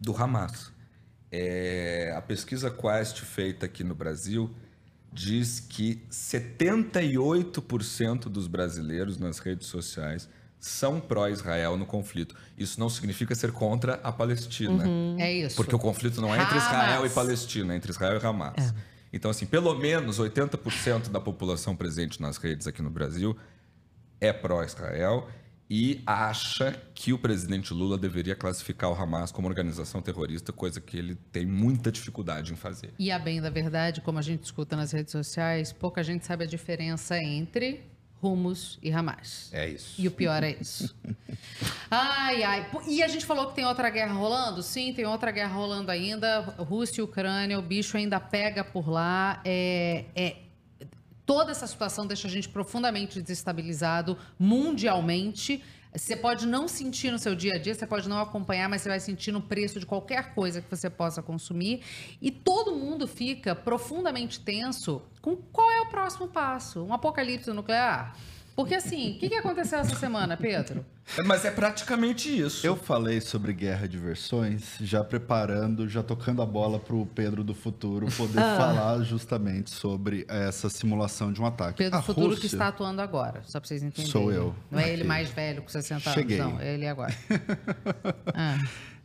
do 0.00 0.16
Hamas. 0.16 0.72
É, 1.30 2.12
a 2.16 2.22
pesquisa 2.22 2.70
Quest 2.70 3.20
feita 3.20 3.66
aqui 3.66 3.84
no 3.84 3.94
Brasil 3.94 4.50
diz 5.12 5.60
que 5.60 6.02
78% 6.10 8.24
dos 8.24 8.46
brasileiros 8.46 9.18
nas 9.18 9.38
redes 9.38 9.66
sociais 9.66 10.28
são 10.58 11.00
pró-Israel 11.00 11.76
no 11.76 11.86
conflito. 11.86 12.34
Isso 12.56 12.78
não 12.78 12.88
significa 12.88 13.34
ser 13.34 13.52
contra 13.52 13.94
a 14.02 14.12
Palestina. 14.12 14.84
É 15.18 15.32
isso. 15.32 15.56
Porque 15.56 15.74
o 15.74 15.78
conflito 15.78 16.20
não 16.20 16.34
é 16.34 16.42
entre 16.42 16.58
Israel 16.58 17.00
Hamas. 17.00 17.12
e 17.12 17.14
Palestina, 17.14 17.72
é 17.72 17.76
entre 17.76 17.90
Israel 17.90 18.20
e 18.20 18.26
Hamas. 18.26 18.74
Então, 19.12 19.30
assim, 19.30 19.46
pelo 19.46 19.74
menos 19.74 20.20
80% 20.20 21.08
da 21.08 21.20
população 21.20 21.74
presente 21.74 22.20
nas 22.20 22.36
redes 22.36 22.66
aqui 22.66 22.82
no 22.82 22.90
Brasil 22.90 23.36
é 24.20 24.32
pró-Israel 24.32 25.28
e 25.70 26.02
acha 26.04 26.76
que 26.92 27.12
o 27.12 27.18
presidente 27.18 27.72
Lula 27.72 27.96
deveria 27.96 28.34
classificar 28.34 28.90
o 28.90 28.94
Hamas 28.94 29.30
como 29.30 29.46
organização 29.46 30.02
terrorista, 30.02 30.52
coisa 30.52 30.80
que 30.80 30.98
ele 30.98 31.14
tem 31.30 31.46
muita 31.46 31.92
dificuldade 31.92 32.52
em 32.52 32.56
fazer. 32.56 32.92
E 32.98 33.08
a 33.12 33.18
bem 33.20 33.40
da 33.40 33.50
verdade, 33.50 34.00
como 34.00 34.18
a 34.18 34.22
gente 34.22 34.42
escuta 34.42 34.74
nas 34.74 34.90
redes 34.90 35.12
sociais, 35.12 35.72
pouca 35.72 36.02
gente 36.02 36.26
sabe 36.26 36.42
a 36.42 36.46
diferença 36.46 37.16
entre 37.16 37.82
Rumos 38.20 38.80
e 38.82 38.90
Hamas. 38.90 39.48
É 39.52 39.68
isso. 39.68 39.94
E 40.00 40.08
o 40.08 40.10
pior 40.10 40.42
é 40.42 40.56
isso. 40.60 40.94
Ai, 41.90 42.44
ai. 42.44 42.70
E 42.86 43.02
a 43.02 43.08
gente 43.08 43.26
falou 43.26 43.48
que 43.48 43.54
tem 43.56 43.64
outra 43.64 43.90
guerra 43.90 44.12
rolando? 44.12 44.62
Sim, 44.62 44.92
tem 44.92 45.04
outra 45.06 45.32
guerra 45.32 45.52
rolando 45.54 45.90
ainda. 45.90 46.40
Rússia 46.58 47.00
e 47.00 47.04
Ucrânia, 47.04 47.58
o 47.58 47.62
bicho 47.62 47.96
ainda 47.96 48.20
pega 48.20 48.62
por 48.62 48.88
lá. 48.88 49.40
É, 49.44 50.04
é- 50.14 50.36
Toda 51.30 51.52
essa 51.52 51.64
situação 51.64 52.08
deixa 52.08 52.26
a 52.26 52.30
gente 52.30 52.48
profundamente 52.48 53.22
desestabilizado 53.22 54.18
mundialmente. 54.36 55.62
Você 55.94 56.16
pode 56.16 56.44
não 56.44 56.66
sentir 56.66 57.12
no 57.12 57.20
seu 57.20 57.36
dia 57.36 57.54
a 57.54 57.58
dia, 57.58 57.72
você 57.72 57.86
pode 57.86 58.08
não 58.08 58.20
acompanhar, 58.20 58.68
mas 58.68 58.82
você 58.82 58.88
vai 58.88 58.98
sentir 58.98 59.30
no 59.30 59.40
preço 59.40 59.78
de 59.78 59.86
qualquer 59.86 60.34
coisa 60.34 60.60
que 60.60 60.68
você 60.68 60.90
possa 60.90 61.22
consumir. 61.22 61.84
E 62.20 62.32
todo 62.32 62.74
mundo 62.74 63.06
fica 63.06 63.54
profundamente 63.54 64.40
tenso 64.40 65.02
com 65.22 65.36
qual 65.36 65.70
é 65.70 65.80
o 65.82 65.86
próximo 65.86 66.26
passo? 66.26 66.82
Um 66.82 66.92
apocalipse 66.92 67.52
nuclear? 67.52 68.16
Porque 68.56 68.74
assim, 68.74 69.12
o 69.16 69.18
que, 69.18 69.28
que 69.30 69.34
aconteceu 69.34 69.78
essa 69.78 69.94
semana, 69.96 70.36
Pedro? 70.36 70.84
Mas 71.24 71.44
é 71.44 71.50
praticamente 71.50 72.28
isso. 72.28 72.66
Eu 72.66 72.76
falei 72.76 73.20
sobre 73.20 73.52
guerra 73.54 73.88
de 73.88 73.96
versões, 73.96 74.74
já 74.80 75.02
preparando, 75.02 75.88
já 75.88 76.02
tocando 76.02 76.42
a 76.42 76.46
bola 76.46 76.78
para 76.78 76.94
o 76.94 77.06
Pedro 77.06 77.42
do 77.42 77.54
futuro 77.54 78.06
poder 78.16 78.38
Ah. 78.38 78.56
falar 78.56 79.02
justamente 79.02 79.70
sobre 79.70 80.26
essa 80.28 80.68
simulação 80.68 81.32
de 81.32 81.40
um 81.40 81.46
ataque. 81.46 81.78
Pedro 81.78 81.98
A 81.98 82.02
Futuro 82.02 82.28
que 82.30 82.42
Rússia- 82.42 82.46
está 82.56 82.68
atuando 82.68 83.00
agora, 83.00 83.42
só 83.46 83.58
para 83.58 83.66
vocês 83.68 83.82
entenderem. 83.82 84.10
Sou 84.12 84.30
eu. 84.30 84.54
Não 84.70 84.78
é 84.78 84.90
ele 84.92 85.04
mais 85.04 85.30
velho 85.30 85.62
com 85.62 85.68
60 85.68 86.12
Cheguei. 86.12 86.38
anos, 86.38 86.54
não, 86.54 86.60
é 86.60 86.74
ele 86.74 86.86
agora. 86.86 87.14
Ah. 88.34 88.58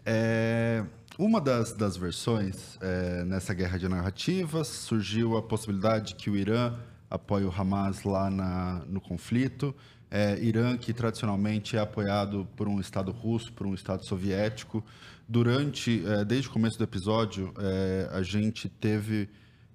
É, 0.05 0.83
uma 1.17 1.39
das, 1.41 1.71
das 1.73 1.97
versões 1.97 2.77
é, 2.81 3.23
nessa 3.23 3.53
guerra 3.53 3.77
de 3.79 3.87
narrativas 3.87 4.67
surgiu 4.67 5.37
a 5.37 5.41
possibilidade 5.41 6.09
de 6.09 6.15
que 6.15 6.29
o 6.29 6.35
Irã 6.35 6.73
apoie 7.15 7.43
o 7.45 7.51
Hamas 7.51 8.03
lá 8.03 8.29
na, 8.29 8.83
no 8.87 9.01
conflito. 9.01 9.75
É, 10.09 10.39
Irã, 10.39 10.77
que 10.77 10.93
tradicionalmente 10.93 11.75
é 11.75 11.79
apoiado 11.79 12.47
por 12.55 12.67
um 12.67 12.79
Estado 12.79 13.11
russo, 13.11 13.51
por 13.53 13.65
um 13.67 13.73
Estado 13.73 14.05
soviético. 14.05 14.83
Durante, 15.27 16.03
é, 16.05 16.23
desde 16.23 16.47
o 16.47 16.51
começo 16.51 16.77
do 16.77 16.83
episódio, 16.83 17.53
é, 17.57 18.09
a 18.11 18.21
gente 18.21 18.69
teve 18.69 19.27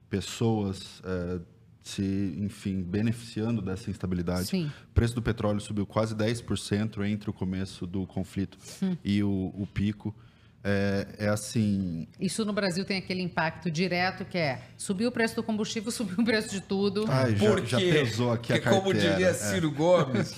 pessoas 0.08 1.02
é, 1.04 1.40
se, 1.82 2.34
enfim, 2.38 2.82
beneficiando 2.82 3.60
dessa 3.60 3.90
instabilidade. 3.90 4.46
Sim. 4.46 4.66
O 4.90 4.94
preço 4.94 5.14
do 5.14 5.22
petróleo 5.22 5.60
subiu 5.60 5.86
quase 5.86 6.14
10% 6.14 7.04
entre 7.08 7.30
o 7.30 7.32
começo 7.32 7.86
do 7.86 8.06
conflito 8.06 8.58
Hum. 8.82 8.96
e 9.04 9.22
o, 9.22 9.52
o 9.56 9.66
pico. 9.66 10.14
É, 10.62 11.06
é 11.18 11.28
assim, 11.28 12.06
Isso 12.20 12.44
no 12.44 12.52
Brasil 12.52 12.84
tem 12.84 12.98
aquele 12.98 13.22
impacto 13.22 13.70
direto 13.70 14.26
que 14.26 14.36
é 14.36 14.60
subiu 14.76 15.08
o 15.08 15.12
preço 15.12 15.34
do 15.34 15.42
combustível, 15.42 15.88
subiu 15.92 16.16
o 16.18 16.24
preço 16.24 16.50
de 16.50 16.60
tudo. 16.60 17.06
Ai, 17.08 17.34
já, 17.34 17.48
Por 17.50 17.64
já 17.66 17.78
pesou 17.78 18.30
aqui 18.32 18.52
a 18.52 18.56
Porque, 18.56 18.68
como 18.68 18.92
carteira. 18.92 19.10
diria 19.10 19.28
é. 19.28 19.32
Ciro 19.34 19.70
Gomes, 19.70 20.34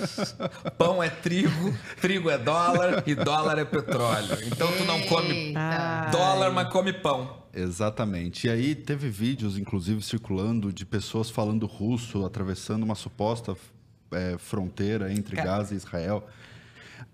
pão 0.78 1.03
é 1.03 1.09
trigo, 1.11 1.77
trigo 2.01 2.31
é 2.31 2.39
dólar 2.39 3.03
e 3.05 3.16
dólar 3.16 3.59
é 3.59 3.65
petróleo. 3.65 4.39
Então 4.47 4.70
tu 4.77 4.85
não 4.85 5.01
come 5.03 5.35
Eita. 5.49 6.09
dólar, 6.12 6.53
mas 6.53 6.69
come 6.69 6.93
pão. 6.93 7.43
Exatamente. 7.53 8.47
E 8.47 8.51
aí 8.51 8.74
teve 8.77 9.09
vídeos, 9.09 9.59
inclusive, 9.59 10.03
circulando 10.03 10.73
de 10.73 10.86
pessoas 10.86 11.31
falando 11.31 11.66
russo, 11.66 12.24
atravessando 12.24 12.85
uma 12.85 12.94
suposta 12.94 13.57
é, 14.12 14.36
fronteira 14.39 15.12
entre. 15.12 15.35
Gaza 15.36 15.74
e 15.74 15.77
Israel. 15.77 16.27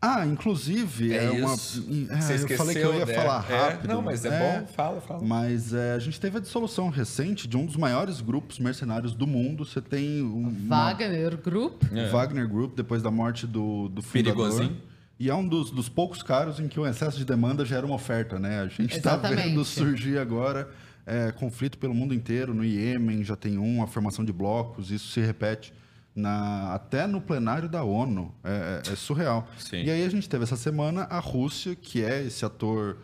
Ah, 0.01 0.27
inclusive, 0.27 1.13
É 1.15 1.25
é, 1.25 1.31
uma. 1.31 1.55
isso. 1.55 1.87
é, 2.11 2.21
Você 2.21 2.53
eu 2.55 2.57
falei 2.57 2.75
que 2.75 2.81
eu 2.83 2.95
ia 2.95 3.07
né? 3.07 3.15
falar 3.15 3.47
É, 3.51 3.57
rápido. 3.71 3.89
não, 3.89 4.03
mas 4.03 4.25
é 4.25 4.31
bom, 4.61 4.67
fala, 4.69 5.01
fala. 5.01 5.23
Mas 5.25 5.73
é, 5.73 5.93
a 5.93 5.99
gente 5.99 6.21
teve 6.21 6.39
a 6.39 6.41
dissolução 6.41 6.89
recente 6.89 7.47
de 7.49 7.57
um 7.57 7.67
dos 7.67 7.77
maiores 7.77 8.21
grupos 8.21 8.59
mercenários 8.59 9.15
do 9.15 9.27
mundo. 9.27 9.65
Você 9.65 9.81
tem 9.81 10.23
um, 10.23 10.55
Wagner 10.69 11.37
Group. 11.37 11.83
É. 11.93 12.07
o 12.09 12.11
Wagner 12.13 12.49
Group, 12.49 12.77
depois 12.77 13.03
da 13.03 13.11
morte 13.11 13.47
do, 13.47 13.89
do 13.89 14.03
fundador. 14.03 14.35
Perigosinho. 14.35 14.77
E 15.21 15.29
é 15.29 15.35
um 15.35 15.47
dos, 15.47 15.71
dos 15.73 15.89
poucos 15.89 16.23
casos 16.23 16.61
em 16.61 16.69
que 16.69 16.79
o 16.79 16.87
excesso 16.87 17.19
de 17.19 17.25
demanda 17.25 17.65
gera 17.65 17.85
uma 17.85 17.97
oferta, 17.97 18.39
né? 18.39 18.61
A 18.61 18.69
gente 18.69 18.97
está 18.97 19.17
vendo 19.17 19.65
surgir 19.65 20.17
agora 20.17 20.69
é, 21.05 21.33
conflito 21.33 21.77
pelo 21.77 21.93
mundo 21.93 22.15
inteiro. 22.15 22.55
No 22.55 22.65
Iêmen 22.65 23.25
já 23.25 23.35
tem 23.35 23.59
um, 23.59 23.83
a 23.83 23.87
formação 23.89 24.25
de 24.25 24.33
blocos, 24.33 24.93
isso 24.93 25.09
se 25.09 25.21
repete 25.21 25.73
na, 26.19 26.75
até 26.75 27.07
no 27.07 27.21
plenário 27.21 27.69
da 27.69 27.83
ONU. 27.85 28.35
É, 28.45 28.83
é- 28.89 28.93
é 28.93 28.97
surreal. 28.97 29.49
Sim. 29.59 29.83
E 29.85 29.91
aí 29.91 30.05
a 30.05 30.09
gente 30.11 30.29
teve 30.29 30.45
essa 30.45 30.57
semana 30.57 31.05
a 31.05 31.19
Rússia, 31.19 31.75
que 31.77 32.03
é 32.05 32.23
esse 32.23 32.45
ator 32.45 32.99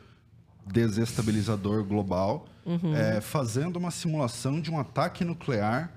desestabilizador 0.67 1.85
global, 1.85 2.47
é, 2.97 3.21
fazendo 3.21 3.77
uma 3.77 3.91
simulação 3.91 4.61
de 4.61 4.71
um 4.71 4.79
ataque 4.79 5.25
nuclear 5.25 5.91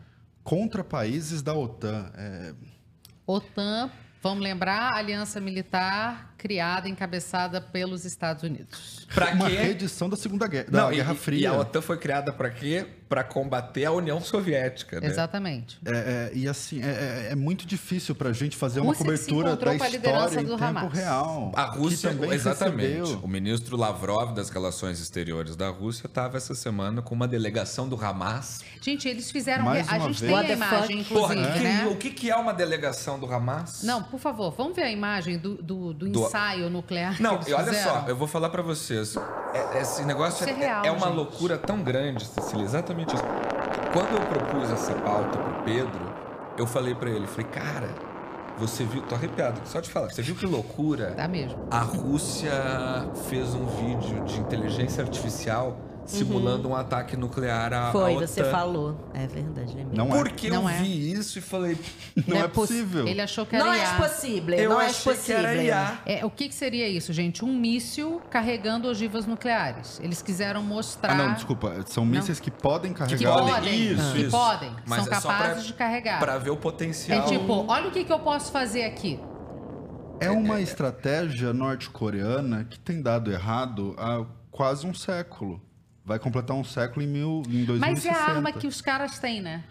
contra 0.44 0.84
países 0.84 1.42
da 1.42 1.54
OTAN. 1.54 2.12
É, 2.16 2.54
OTAN, 3.26 3.90
vamos 4.22 4.44
lembrar, 4.44 4.94
aliança 4.94 5.40
militar 5.40 6.34
criada, 6.38 6.88
encabeçada 6.90 7.60
pelos 7.62 8.04
Estados 8.06 8.44
Unidos. 8.44 9.08
Pra 9.14 9.32
uma 9.32 9.50
quê? 9.50 9.56
reedição 9.56 10.10
da 10.10 10.18
Segunda 10.18 10.46
Guerra, 10.48 10.70
da 10.70 10.82
Não, 10.84 10.90
Guerra 10.92 11.14
e, 11.14 11.18
Fria. 11.18 11.40
E 11.40 11.48
a 11.48 11.54
OTAN 11.58 11.82
foi 11.82 11.98
criada 11.98 12.32
pra 12.34 12.50
quê? 12.50 12.86
Pra 13.10 13.24
combater 13.24 13.86
a 13.86 13.92
União 13.92 14.20
Soviética, 14.20 15.00
né? 15.00 15.08
Exatamente. 15.08 15.80
É, 15.86 15.92
é, 15.92 16.32
e 16.34 16.48
assim, 16.48 16.82
é, 16.84 16.88
é- 16.88 17.28
é 17.32 17.36
muito 17.36 17.66
difícil 17.66 18.14
para 18.14 18.30
a 18.30 18.34
gente 18.34 18.58
fazer 18.58 18.80
uma 18.82 18.94
Rússia 18.94 19.06
se 19.18 19.30
cobertura 19.30 19.56
da 19.56 19.76
história 19.76 20.42
em 20.42 20.44
do 20.46 20.58
tempo 20.58 20.64
Hamas. 20.64 20.94
real. 20.94 21.52
A 21.56 21.64
Rússia, 21.64 22.10
também 22.12 22.32
exatamente. 22.32 23.00
recebeu- 23.00 23.20
O 23.24 23.28
ministro 23.28 23.78
Lavrov 23.78 24.34
das 24.34 24.50
Relações 24.50 25.00
Exteriores 25.00 25.56
da 25.56 25.70
Rússia 25.70 26.08
estava 26.08 26.36
essa 26.38 26.54
semana 26.54 27.02
com 27.02 27.16
uma 27.16 27.28
delegação 27.28 27.88
do 27.88 27.96
Hamas. 28.04 28.60
Gente, 28.82 29.08
eles 29.08 29.32
fizeram. 29.32 29.64
Mais 29.66 29.88
a 29.88 29.96
uma 29.98 30.08
gente 30.08 30.20
vez. 30.20 30.32
tem 30.32 30.32
What 30.32 30.52
a 30.52 30.56
imagem, 30.56 31.04
fuck? 31.04 31.14
Porra, 31.14 31.36
que- 31.36 31.60
né? 31.64 31.88
o 31.90 31.96
que, 31.96 32.10
que 32.12 32.30
é 32.30 32.36
uma 32.36 32.54
delegação 32.54 33.18
do 33.20 33.32
Hamas? 33.32 33.84
Não, 33.84 34.04
por 34.04 34.20
favor, 34.20 34.52
vamos 34.56 34.76
ver 34.76 34.84
a 34.84 34.92
imagem 34.92 35.38
do, 35.38 35.56
do, 35.56 35.94
do 35.94 36.10
Do- 36.10 36.26
ensaio 36.26 36.70
nuclear. 36.70 37.22
Não, 37.22 37.38
que 37.38 37.46
eles 37.50 37.54
olha 37.60 37.72
fizeram. 37.74 38.02
só, 38.02 38.08
eu 38.10 38.16
vou 38.16 38.28
falar 38.28 38.50
pra 38.50 38.62
vocês. 38.62 39.16
É- 39.54 39.82
esse 39.82 40.04
negócio 40.04 40.46
é 40.46 40.50
é, 40.50 40.54
real, 40.54 40.86
é 40.86 40.92
uma 40.92 41.08
gente. 41.08 41.16
loucura 41.16 41.58
tão 41.58 41.82
grande, 41.82 42.26
Cecília, 42.26 42.64
exatamente 42.66 42.97
isso. 43.04 43.24
Quando 43.94 44.14
eu 44.14 44.28
propus 44.28 44.72
essa 44.72 44.94
pauta 44.94 45.38
pro 45.38 45.64
Pedro, 45.64 46.14
eu 46.58 46.68
falei 46.68 46.94
pra 46.96 47.10
ele, 47.10 47.26
falei, 47.28 47.48
cara, 47.52 47.90
você 48.58 48.84
viu, 48.84 49.02
tô 49.04 49.16
arrepiado, 49.16 49.62
só 49.66 49.80
de 49.80 49.90
falar, 49.90 50.10
você 50.10 50.22
viu 50.22 50.36
que 50.36 50.46
loucura? 50.46 51.14
Tá 51.16 51.28
mesmo. 51.28 51.68
A 51.70 51.80
Rússia 51.80 52.52
fez 53.30 53.54
um 53.54 53.66
vídeo 53.66 54.24
de 54.26 54.40
inteligência 54.40 55.04
artificial 55.04 55.78
simulando 56.08 56.70
um 56.70 56.76
ataque 56.76 57.16
nuclear 57.18 57.74
à, 57.74 57.90
à 57.90 57.92
Foi, 57.92 58.16
OTAN. 58.16 58.26
você 58.28 58.44
falou. 58.46 58.98
É 59.14 59.28
verdade, 59.28 59.74
é 59.74 59.76
mesmo. 59.84 59.92
Não 59.96 60.16
é. 60.16 60.18
Porque 60.18 60.50
Não 60.50 60.64
eu 60.64 60.70
é. 60.70 60.78
vi 60.78 61.12
isso 61.12 61.38
e 61.38 61.42
falei, 61.42 61.78
Não 62.26 62.38
é 62.38 62.48
poss- 62.48 62.70
possível. 62.70 63.08
Ele 63.08 63.22
achou 63.22 63.46
que 63.46 63.56
era 63.56 63.66
Não 63.66 63.74
é 63.74 63.80
IA. 63.80 63.94
possível, 63.96 64.56
eu 64.56 64.70
não 64.70 64.82
é 64.82 64.86
achei 64.86 65.14
que 65.16 65.32
era 65.32 65.42
possível. 65.50 65.66
IA. 65.66 66.00
É, 66.06 66.26
o 66.26 66.30
que, 66.30 66.48
que 66.50 66.56
seria 66.56 66.88
isso, 66.88 67.12
gente? 67.14 67.44
Um 67.44 67.54
míssil 67.54 68.22
carregando 68.30 68.88
ogivas 68.88 69.26
nucleares. 69.26 70.00
Eles 70.02 70.22
quiseram 70.22 70.64
mostrar. 70.64 71.12
Ah, 71.12 71.16
não, 71.16 71.34
desculpa. 71.34 71.84
São 71.88 72.06
mísseis 72.06 72.40
que 72.40 72.50
podem 72.50 72.94
Que 72.94 73.00
carregar. 73.00 73.40
podem, 73.40 73.92
Isso, 73.92 74.12
que 74.14 74.20
isso. 74.22 74.32
podem, 74.32 74.72
Mas 74.88 75.04
são 75.04 75.14
é 75.14 75.20
só 75.20 75.28
pra- 75.28 75.38
capazes 75.38 75.66
de 75.68 75.74
carregar. 75.74 76.20
Pra 76.20 76.38
ver 76.38 76.52
o 76.52 76.54
É 76.54 76.58
potencial. 76.58 77.26
tipo, 77.28 77.66
olha 77.68 77.90
o 77.90 77.92
que, 77.92 78.04
que 78.06 78.14
eu 78.14 78.20
posso 78.20 78.52
fazer 78.52 78.84
aqui. 78.86 79.20
É 80.20 80.32
uma 80.32 80.60
estratégia 80.62 81.54
norte-coreana 81.54 82.64
que 82.64 82.80
tem 82.80 83.02
dado 83.02 83.32
errado 83.32 83.94
há 84.00 84.26
quase 84.50 84.88
um 84.88 84.94
século. 84.94 85.62
Vai 86.08 86.18
completar 86.18 86.56
um 86.56 86.64
século 86.64 87.04
em, 87.06 87.08
mil, 87.08 87.44
em 87.50 87.66
2060. 87.66 87.80
Mas 87.80 88.06
é 88.06 88.10
a 88.12 88.36
arma 88.36 88.54
que 88.54 88.66
os 88.66 88.80
caras 88.80 89.20
têm, 89.20 89.42
né? 89.42 89.66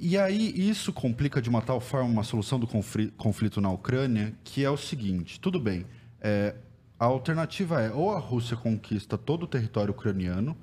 E 0.00 0.16
aí 0.16 0.50
isso 0.58 0.90
complica 0.90 1.40
de 1.42 1.50
uma 1.50 1.60
tal 1.60 1.80
forma 1.80 2.08
uma 2.08 2.24
solução 2.24 2.58
do 2.58 2.66
conflito 2.66 3.60
na 3.60 3.70
Ucrânia, 3.70 4.32
que 4.42 4.64
é 4.64 4.70
o 4.70 4.76
seguinte, 4.78 5.38
tudo 5.38 5.60
bem, 5.60 5.84
é, 6.18 6.54
a 6.98 7.04
alternativa 7.04 7.82
é 7.82 7.90
ou 7.92 8.10
a 8.10 8.18
Rússia 8.18 8.56
conquista 8.56 9.18
todo 9.18 9.42
o 9.42 9.46
território 9.46 9.92
ucraniano, 9.92 10.56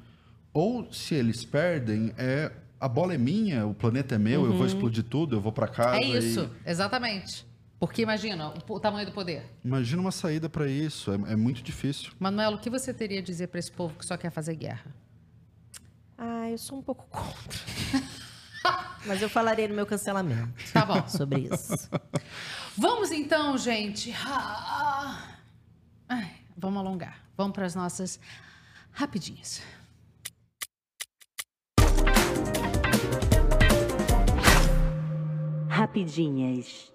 ou 0.51 0.91
se 0.91 1.13
eles 1.13 1.45
perdem, 1.45 2.11
é 2.17 2.51
a 2.79 2.87
bola 2.87 3.13
é 3.13 3.17
minha, 3.19 3.67
o 3.67 3.73
planeta 3.75 4.15
é 4.15 4.17
meu, 4.17 4.45
eu 4.45 4.53
vou 4.53 4.65
explodir 4.65 5.03
tudo, 5.03 5.35
eu 5.35 5.41
vou 5.41 5.51
pra 5.51 5.67
casa. 5.67 5.99
Uhum. 6.03 6.15
É 6.15 6.17
isso, 6.17 6.49
e- 6.65 6.69
exatamente. 6.71 7.45
Porque 7.79 8.01
imagina 8.01 8.49
o, 8.49 8.73
o 8.73 8.79
tamanho 8.79 9.05
do 9.05 9.11
poder. 9.13 9.43
Imagina 9.63 10.01
uma 10.01 10.11
saída 10.11 10.49
pra 10.49 10.67
isso, 10.67 11.11
é, 11.11 11.33
é 11.33 11.35
muito 11.35 11.61
difícil. 11.61 12.11
Manuela, 12.19 12.55
o 12.55 12.59
que 12.59 12.69
você 12.69 12.91
teria 12.93 13.19
a 13.19 13.23
dizer 13.23 13.47
pra 13.47 13.59
esse 13.59 13.71
povo 13.71 13.93
que 13.95 14.05
só 14.05 14.17
quer 14.17 14.31
fazer 14.31 14.55
guerra? 14.55 14.93
Ah, 16.21 16.49
eu 16.49 16.57
sou 16.57 16.79
um 16.79 16.81
pouco 16.81 17.05
contra. 17.09 17.59
Mas 19.05 19.21
eu 19.21 19.29
falarei 19.29 19.67
no 19.69 19.73
meu 19.73 19.85
cancelamento 19.85 20.51
Tá 20.73 20.85
bom. 20.85 21.07
sobre 21.07 21.47
isso. 21.53 21.89
Vamos 22.77 23.09
então, 23.11 23.57
gente. 23.57 24.13
Ai, 26.07 26.31
vamos 26.57 26.79
alongar. 26.79 27.23
Vamos 27.37 27.53
para 27.53 27.65
as 27.65 27.75
nossas 27.75 28.19
rapidinhas. 28.91 29.61
Rapidinhas. 35.69 36.91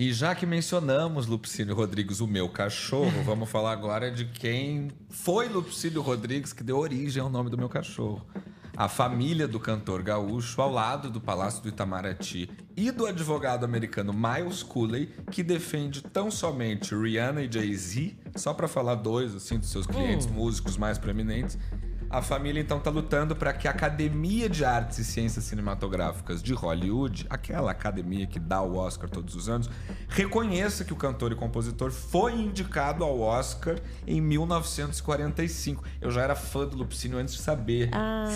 E 0.00 0.14
já 0.14 0.34
que 0.34 0.46
mencionamos 0.46 1.26
Lupicínio 1.26 1.74
Rodrigues, 1.74 2.20
o 2.20 2.26
meu 2.26 2.48
cachorro, 2.48 3.22
vamos 3.22 3.50
falar 3.50 3.72
agora 3.72 4.10
de 4.10 4.24
quem 4.24 4.90
foi 5.10 5.46
Lupicínio 5.46 6.00
Rodrigues 6.00 6.54
que 6.54 6.64
deu 6.64 6.78
origem 6.78 7.22
ao 7.22 7.28
nome 7.28 7.50
do 7.50 7.58
meu 7.58 7.68
cachorro. 7.68 8.26
A 8.74 8.88
família 8.88 9.46
do 9.46 9.60
cantor 9.60 10.02
gaúcho, 10.02 10.62
ao 10.62 10.72
lado 10.72 11.10
do 11.10 11.20
Palácio 11.20 11.62
do 11.62 11.68
Itamaraty 11.68 12.48
e 12.74 12.90
do 12.90 13.04
advogado 13.04 13.62
americano 13.62 14.14
Miles 14.14 14.62
Cooley, 14.62 15.10
que 15.30 15.42
defende 15.42 16.00
tão 16.00 16.30
somente 16.30 16.94
Rihanna 16.94 17.42
e 17.42 17.52
Jay-Z, 17.52 18.16
só 18.36 18.54
para 18.54 18.66
falar 18.66 18.94
dois 18.94 19.34
assim 19.34 19.58
dos 19.58 19.68
seus 19.68 19.86
clientes 19.86 20.26
músicos 20.26 20.78
mais 20.78 20.96
proeminentes. 20.96 21.58
A 22.10 22.20
família 22.20 22.60
então 22.60 22.78
está 22.78 22.90
lutando 22.90 23.36
para 23.36 23.52
que 23.52 23.68
a 23.68 23.70
Academia 23.70 24.48
de 24.48 24.64
Artes 24.64 24.98
e 24.98 25.04
Ciências 25.04 25.44
Cinematográficas 25.44 26.42
de 26.42 26.52
Hollywood, 26.52 27.24
aquela 27.30 27.70
academia 27.70 28.26
que 28.26 28.40
dá 28.40 28.60
o 28.60 28.74
Oscar 28.74 29.08
todos 29.08 29.36
os 29.36 29.48
anos, 29.48 29.70
reconheça 30.08 30.84
que 30.84 30.92
o 30.92 30.96
cantor 30.96 31.30
e 31.30 31.36
compositor 31.36 31.92
foi 31.92 32.32
indicado 32.32 33.04
ao 33.04 33.20
Oscar 33.20 33.76
em 34.04 34.20
1945. 34.20 35.84
Eu 36.00 36.10
já 36.10 36.22
era 36.22 36.34
fã 36.34 36.66
do 36.66 36.76
Lupicínio 36.76 37.16
antes 37.16 37.34
de 37.34 37.42
saber 37.42 37.90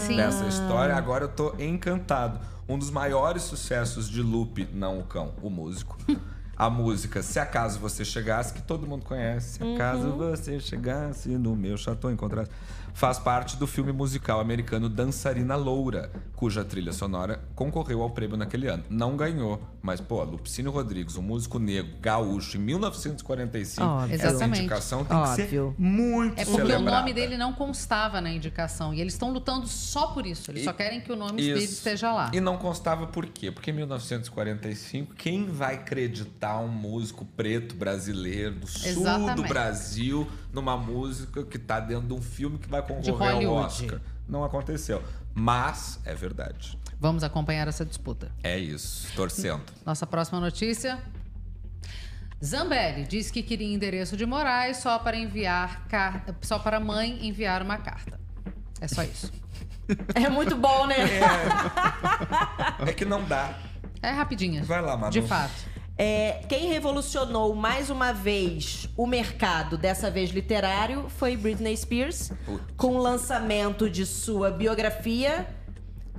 Sim. 0.07 0.19
dessa 0.19 0.47
história, 0.47 0.95
agora 0.95 1.25
eu 1.25 1.29
tô 1.29 1.53
encantado. 1.59 2.39
Um 2.69 2.79
dos 2.79 2.91
maiores 2.91 3.43
sucessos 3.43 4.09
de 4.09 4.23
Lupe, 4.23 4.69
não 4.73 5.01
o 5.01 5.03
cão, 5.03 5.35
o 5.43 5.51
músico. 5.51 5.99
A 6.57 6.71
música 6.71 7.21
Se 7.21 7.41
Acaso 7.41 7.81
Você 7.81 8.05
Chegasse, 8.05 8.55
que 8.55 8.63
todo 8.63 8.87
mundo 8.87 9.05
conhece. 9.05 9.59
Se 9.59 9.75
acaso 9.75 10.13
você 10.13 10.61
chegasse 10.61 11.31
no 11.31 11.57
meu 11.57 11.77
chateau 11.77 12.13
encontrasse. 12.13 12.49
Faz 12.97 13.19
parte 13.19 13.57
do 13.57 13.66
filme 13.66 13.91
musical 13.91 14.39
americano 14.39 14.89
Dançarina 14.89 15.57
Loura, 15.57 16.12
cuja 16.37 16.65
trilha 16.65 16.93
sonora 16.93 17.41
concorreu 17.57 18.01
ao 18.01 18.11
prêmio 18.11 18.37
naquele 18.37 18.69
ano. 18.69 18.85
Não 18.89 19.16
ganhou, 19.16 19.61
mas, 19.83 20.01
pô, 20.01 20.23
Lupicínio 20.23 20.71
Rodrigues, 20.71 21.16
um 21.16 21.23
músico 21.23 21.59
negro, 21.59 21.93
gaúcho, 22.01 22.57
em 22.57 22.61
1945, 22.61 23.85
Óbvio. 23.85 24.15
essa 24.15 24.27
Exatamente. 24.29 24.61
indicação 24.61 25.05
tem 25.05 25.21
que 25.23 25.29
ser 25.35 25.43
Óbvio. 25.43 25.75
muito 25.77 26.41
É 26.41 26.45
porque 26.45 26.62
o 26.62 26.66
celebrada. 26.66 26.99
nome 27.01 27.12
dele 27.12 27.37
não 27.37 27.53
constava 27.53 28.21
na 28.21 28.31
indicação. 28.31 28.95
E 28.95 29.01
eles 29.01 29.15
estão 29.15 29.33
lutando 29.33 29.66
só 29.66 30.07
por 30.09 30.25
isso. 30.25 30.53
Eles 30.53 30.62
E- 30.62 30.65
só 30.65 30.73
querem 30.73 31.01
que 31.01 31.11
o 31.11 31.16
nome 31.16 31.43
Isso. 31.43 31.53
dele 31.55 31.65
esteja 31.65 32.12
lá. 32.12 32.31
E 32.33 32.41
não 32.41 32.57
constava 32.57 33.09
por 33.09 33.27
quê? 33.27 33.51
Porque 33.51 33.73
em 33.73 33.75
1945, 33.75 35.15
quem 35.16 35.47
vai 35.47 35.75
acreditar 35.75 36.59
um 36.61 36.69
músico 36.69 37.25
preto 37.25 37.75
brasileiro 37.75 38.55
do 38.55 38.66
sul 38.69 38.89
Exatamente. 38.89 39.37
do 39.37 39.43
Brasil 39.49 40.29
numa 40.55 40.76
música 40.76 41.44
que 41.44 41.59
tá 41.59 41.81
dentro 41.81 42.06
de 42.06 42.14
um 42.14 42.22
filme 42.22 42.59
que 42.59 42.68
vai 42.68 42.81
concorrer 42.81 43.47
ao. 43.47 43.55
Oscar? 43.55 44.01
não 44.28 44.44
aconteceu. 44.44 45.02
Mas 45.35 46.01
é 46.05 46.14
verdade. 46.14 46.78
Vamos 46.98 47.24
acompanhar 47.24 47.68
essa 47.68 47.85
disputa. 47.85 48.31
É 48.43 48.59
isso, 48.59 49.09
torcendo. 49.14 49.62
Nossa 49.85 50.06
próxima 50.06 50.40
notícia. 50.40 50.98
Zambelli 52.43 53.05
diz 53.05 53.31
que 53.31 53.43
queria 53.43 53.72
endereço 53.74 54.16
de 54.16 54.26
Moraes 54.26 54.78
só 54.78 54.98
para 54.98 55.16
enviar 55.16 55.86
car... 55.89 56.24
só 56.43 56.59
para 56.59 56.76
a 56.76 56.81
mãe 56.81 57.26
enviar 57.26 57.62
uma 57.62 57.78
carta. 57.78 58.20
É 58.81 58.89
só 58.89 59.02
isso. 59.02 59.32
É 60.14 60.31
muito 60.31 60.56
bom, 60.56 60.86
né? 60.86 60.97
É 62.86 62.93
que 62.94 63.05
não 63.05 63.22
dá. 63.22 63.59
É 64.01 64.10
rapidinha. 64.10 64.62
Vai 64.64 64.81
lá, 64.81 64.97
Manu. 64.97 65.12
De 65.12 65.20
fato. 65.20 65.52
É, 65.97 66.41
quem 66.49 66.69
revolucionou 66.69 67.55
mais 67.55 67.89
uma 67.89 68.12
vez 68.12 68.89
o 68.97 69.07
mercado, 69.07 69.79
dessa 69.79 70.11
vez 70.11 70.31
literário, 70.31 71.07
foi 71.09 71.37
Britney 71.37 71.77
Spears, 71.77 72.33
com 72.77 72.97
o 72.97 72.99
lançamento 72.99 73.89
de 73.89 74.05
sua 74.05 74.51
biografia. 74.51 75.47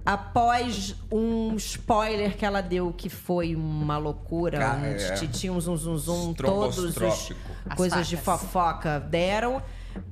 Após 0.05 0.95
um 1.11 1.55
spoiler 1.55 2.37
que 2.37 2.45
ela 2.45 2.61
deu, 2.61 2.93
que 2.93 3.09
foi 3.09 3.55
uma 3.55 3.97
loucura, 3.97 4.59
Ca- 4.59 4.75
um 4.75 4.85
é. 4.85 4.95
titi, 5.15 5.49
um 5.49 5.59
zum 5.59 5.75
zum 5.75 5.97
zum, 5.97 6.33
todos 6.33 6.77
os 6.77 6.95
coisas 7.75 8.07
de 8.07 8.15
fofoca 8.15 8.99
deram. 8.99 9.61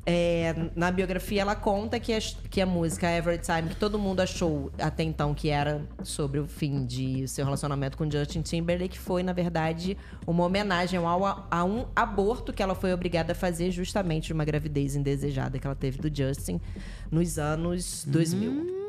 É, 0.05 0.53
na 0.75 0.91
biografia 0.91 1.41
ela 1.41 1.55
conta 1.55 1.99
que, 1.99 2.13
as- 2.13 2.35
que 2.49 2.59
a 2.61 2.65
música 2.65 3.09
Every 3.09 3.37
Time, 3.37 3.69
que 3.69 3.75
todo 3.75 3.97
mundo 3.97 4.19
achou 4.21 4.71
até 4.79 5.03
então 5.03 5.33
que 5.33 5.49
era 5.49 5.81
sobre 6.03 6.39
o 6.39 6.47
fim 6.47 6.85
de 6.85 7.27
seu 7.27 7.45
relacionamento 7.45 7.97
com 7.97 8.09
Justin 8.09 8.41
Timberlake, 8.41 8.97
foi, 8.99 9.23
na 9.23 9.33
verdade, 9.33 9.97
uma 10.27 10.43
homenagem 10.45 10.99
ao, 10.99 11.47
a 11.49 11.63
um 11.63 11.85
aborto 11.95 12.51
que 12.53 12.61
ela 12.61 12.75
foi 12.75 12.93
obrigada 12.93 13.31
a 13.31 13.35
fazer 13.35 13.71
justamente 13.71 14.27
de 14.27 14.33
uma 14.33 14.45
gravidez 14.45 14.95
indesejada 14.95 15.57
que 15.57 15.65
ela 15.65 15.75
teve 15.75 15.97
do 15.99 16.13
Justin 16.15 16.59
nos 17.11 17.37
anos 17.39 18.05
2000. 18.07 18.51
Hum. 18.51 18.83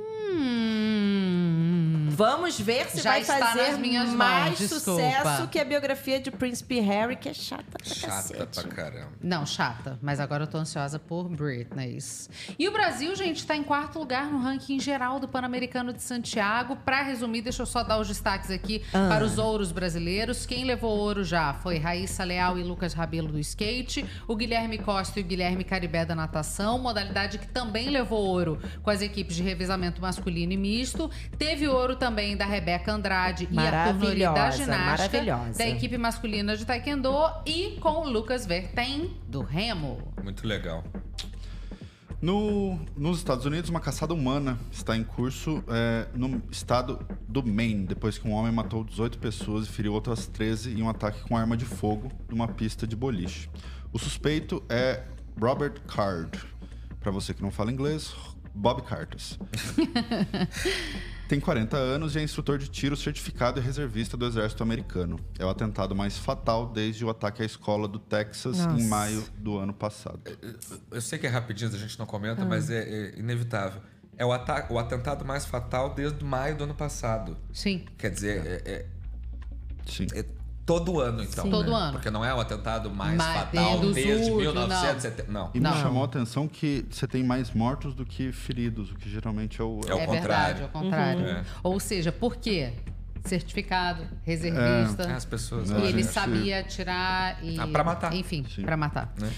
Vamos 2.15 2.59
ver 2.61 2.89
se 2.91 3.01
Já 3.03 3.11
vai 3.11 3.20
está 3.23 3.39
fazer 3.39 3.70
nas 3.73 3.78
minhas 3.78 4.07
mãos, 4.09 4.16
mais 4.16 4.59
desculpa. 4.59 4.81
sucesso 5.03 5.49
que 5.49 5.59
a 5.59 5.65
biografia 5.65 6.20
de 6.20 6.31
Príncipe 6.31 6.78
Harry, 6.81 7.16
que 7.16 7.28
é 7.28 7.35
chata 7.35 7.65
pra 7.73 7.85
Chata 7.85 8.07
cacete. 8.12 8.47
pra 8.61 8.65
caramba. 8.69 9.12
Não, 9.23 9.45
chata. 9.45 9.99
Mas 10.01 10.20
agora 10.20 10.45
eu 10.45 10.47
tô 10.47 10.59
ansiosa 10.59 10.99
por 10.99 11.28
Britney. 11.28 11.99
E 12.59 12.69
o 12.69 12.73
Brasil, 12.73 13.15
gente, 13.16 13.45
tá 13.47 13.55
em 13.57 13.62
quarto 13.62 13.99
lugar 13.99 14.27
no 14.27 14.39
ranking 14.39 14.78
geral 14.81 15.19
do 15.20 15.27
Pan-Americano 15.28 15.93
de 15.93 16.03
Santiago. 16.03 16.77
Pra 16.77 17.03
resumir, 17.03 17.43
deixa 17.43 17.62
eu 17.62 17.66
só 17.66 17.82
dar 17.82 17.99
os 17.99 18.09
destaques 18.09 18.51
aqui 18.51 18.82
Ah. 18.93 19.09
para 19.09 19.24
os 19.24 19.36
ouros 19.39 19.73
brasileiros. 19.73 20.47
Quem 20.47 20.65
levou 20.65 20.97
ouro 20.97 21.24
já 21.24 21.53
foi 21.55 21.78
Raíssa 21.78 22.24
Leal 22.24 22.59
e 22.59 22.62
Lucas 22.62 22.95
Rabelo 22.95 23.28
do 23.28 23.39
skate, 23.41 24.05
o 24.28 24.36
Guilherme 24.36 24.78
Costa 24.78 25.19
e 25.19 25.23
o 25.23 25.27
Guilherme 25.27 25.65
Caribé 25.65 26.05
da 26.05 26.15
natação, 26.15 26.78
modalidade 26.78 27.39
que 27.39 27.49
também 27.49 27.91
levou 27.91 28.20
ouro 28.24 28.61
com 28.82 28.91
as 28.91 29.03
equipes 29.03 29.36
de 29.36 29.43
revezamento 29.43 30.01
masculino 30.01 30.53
e 30.53 30.57
misto. 30.57 31.11
Teve 31.36 31.66
ouro 31.69 31.97
também 31.97 32.04
da 32.37 32.45
Rebeca 32.47 32.93
Andrade 32.93 33.49
e 33.51 33.59
a 33.59 33.85
Tornori 33.93 34.21
da 34.21 34.51
ginástica, 34.51 35.25
da 35.57 35.69
equipe 35.69 35.97
masculina 35.99 36.57
de 36.57 36.65
taekwondo 36.65 37.13
e 37.47 37.79
com 37.81 38.03
o 38.07 38.09
Lucas 38.09 38.45
Vertem 38.47 39.17
do 39.29 39.41
remo. 39.43 40.13
Muito 40.23 40.47
legal. 40.47 40.85
No- 42.21 42.79
nos 42.97 43.19
Estados 43.19 43.45
Unidos, 43.45 43.69
uma 43.69 43.81
caçada 43.81 44.15
humana 44.15 44.59
está 44.73 44.97
em 44.97 45.05
curso 45.05 45.63
é, 45.69 46.07
no 46.15 46.41
estado 46.51 46.99
do 47.29 47.47
Maine, 47.47 47.87
depois 47.87 48.17
que 48.17 48.27
um 48.27 48.33
homem 48.33 48.51
matou 48.53 48.83
18 48.83 49.19
pessoas 49.19 49.67
e 49.67 49.69
feriu 49.71 49.93
outras 49.93 50.27
13 50.27 50.73
em 50.79 50.83
um 50.83 50.89
ataque 50.89 51.21
com 51.29 51.37
arma 51.37 51.57
de 51.57 51.65
fogo 51.67 52.11
numa 52.31 52.49
pista 52.49 52.87
de 52.87 52.97
boliche. 52.97 53.51
O 53.93 53.99
suspeito 53.99 54.63
é 54.71 55.03
Robert 55.39 55.81
Card. 55.87 56.39
Para 57.01 57.11
você 57.13 57.35
que 57.35 57.43
não 57.43 57.51
fala 57.51 57.71
inglês, 57.71 58.15
Bob 58.55 58.83
Cartas. 58.83 59.39
Tem 61.29 61.41
40 61.41 61.77
anos 61.77 62.15
e 62.15 62.19
é 62.19 62.23
instrutor 62.23 62.59
de 62.59 62.69
tiro 62.69 62.97
certificado 62.97 63.59
e 63.59 63.63
reservista 63.63 64.17
do 64.17 64.27
exército 64.27 64.63
americano. 64.63 65.19
É 65.39 65.45
o 65.45 65.49
atentado 65.49 65.95
mais 65.95 66.19
fatal 66.19 66.67
desde 66.67 67.05
o 67.05 67.11
ataque 67.11 67.43
à 67.43 67.47
escola 67.47 67.89
do 67.89 67.99
Texas 67.99 68.59
Nossa. 68.59 68.81
em 68.81 68.87
maio 68.87 69.25
do 69.39 69.59
ano 69.59 69.73
passado. 69.73 70.21
Eu 70.91 71.01
sei 71.01 71.19
que 71.19 71.27
é 71.27 71.31
rapidinho, 71.31 71.75
a 71.75 71.79
gente 71.79 71.99
não 71.99 72.07
comenta, 72.07 72.45
mas 72.45 72.71
é, 72.71 72.83
é 72.83 73.19
inevitável. 73.19 73.81
É 74.17 74.25
o, 74.25 74.29
o 74.29 74.79
atentado 74.79 75.25
mais 75.25 75.45
fatal 75.45 75.95
desde 75.95 76.23
maio 76.25 76.57
do 76.57 76.65
ano 76.65 76.75
passado. 76.75 77.37
Sim. 77.53 77.85
Quer 77.99 78.11
dizer, 78.11 78.47
é, 78.47 78.71
é- 78.71 78.87
Sim. 79.87 80.07
é 80.15 80.25
todo 80.65 81.01
ano, 81.01 81.23
então. 81.23 81.45
Sim. 81.45 81.51
Todo 81.51 81.70
né? 81.70 81.77
ano. 81.77 81.93
Porque 81.93 82.11
não 82.11 82.24
é 82.24 82.35
o 82.35 82.41
atentado 82.41 82.91
mais 82.91 83.16
Mas 83.16 83.36
fatal 83.36 83.81
desde 83.81 84.12
últimos, 84.12 84.43
1970. 84.43 85.32
Não. 85.32 85.51
E 85.55 85.61
Não. 85.61 85.74
me 85.74 85.82
chamou 85.82 86.03
a 86.03 86.07
atenção 86.07 86.49
que 86.49 86.85
você 86.91 87.07
tem 87.07 87.23
mais 87.23 87.53
mortos 87.53 87.95
do 87.95 88.05
que 88.05 88.32
feridos, 88.32 88.91
o 88.91 88.95
que 88.95 89.09
geralmente 89.11 89.61
é 89.61 89.65
o. 89.65 89.81
É 89.86 89.95
o 89.95 89.99
é 89.99 90.07
contrário. 90.07 90.20
verdade, 90.20 90.62
é 90.62 90.65
o 90.65 90.69
contrário. 90.69 91.20
Uhum. 91.20 91.28
É. 91.28 91.45
Ou 91.62 91.81
seja, 91.81 92.11
por 92.11 92.36
quê? 92.36 92.73
Certificado, 93.25 94.07
reservista. 94.23 95.05
É, 95.05 95.13
as 95.15 95.25
pessoas. 95.25 95.71
É, 95.71 95.79
E 95.79 95.83
ele 95.89 96.03
gente. 96.03 96.13
sabia 96.13 96.61
atirar 96.61 97.43
e. 97.43 97.59
Ah, 97.59 97.67
pra 97.67 97.83
matar. 97.83 98.15
Enfim, 98.15 98.45
Sim. 98.55 98.63
pra 98.63 98.77
matar. 98.77 99.15
Né? 99.19 99.33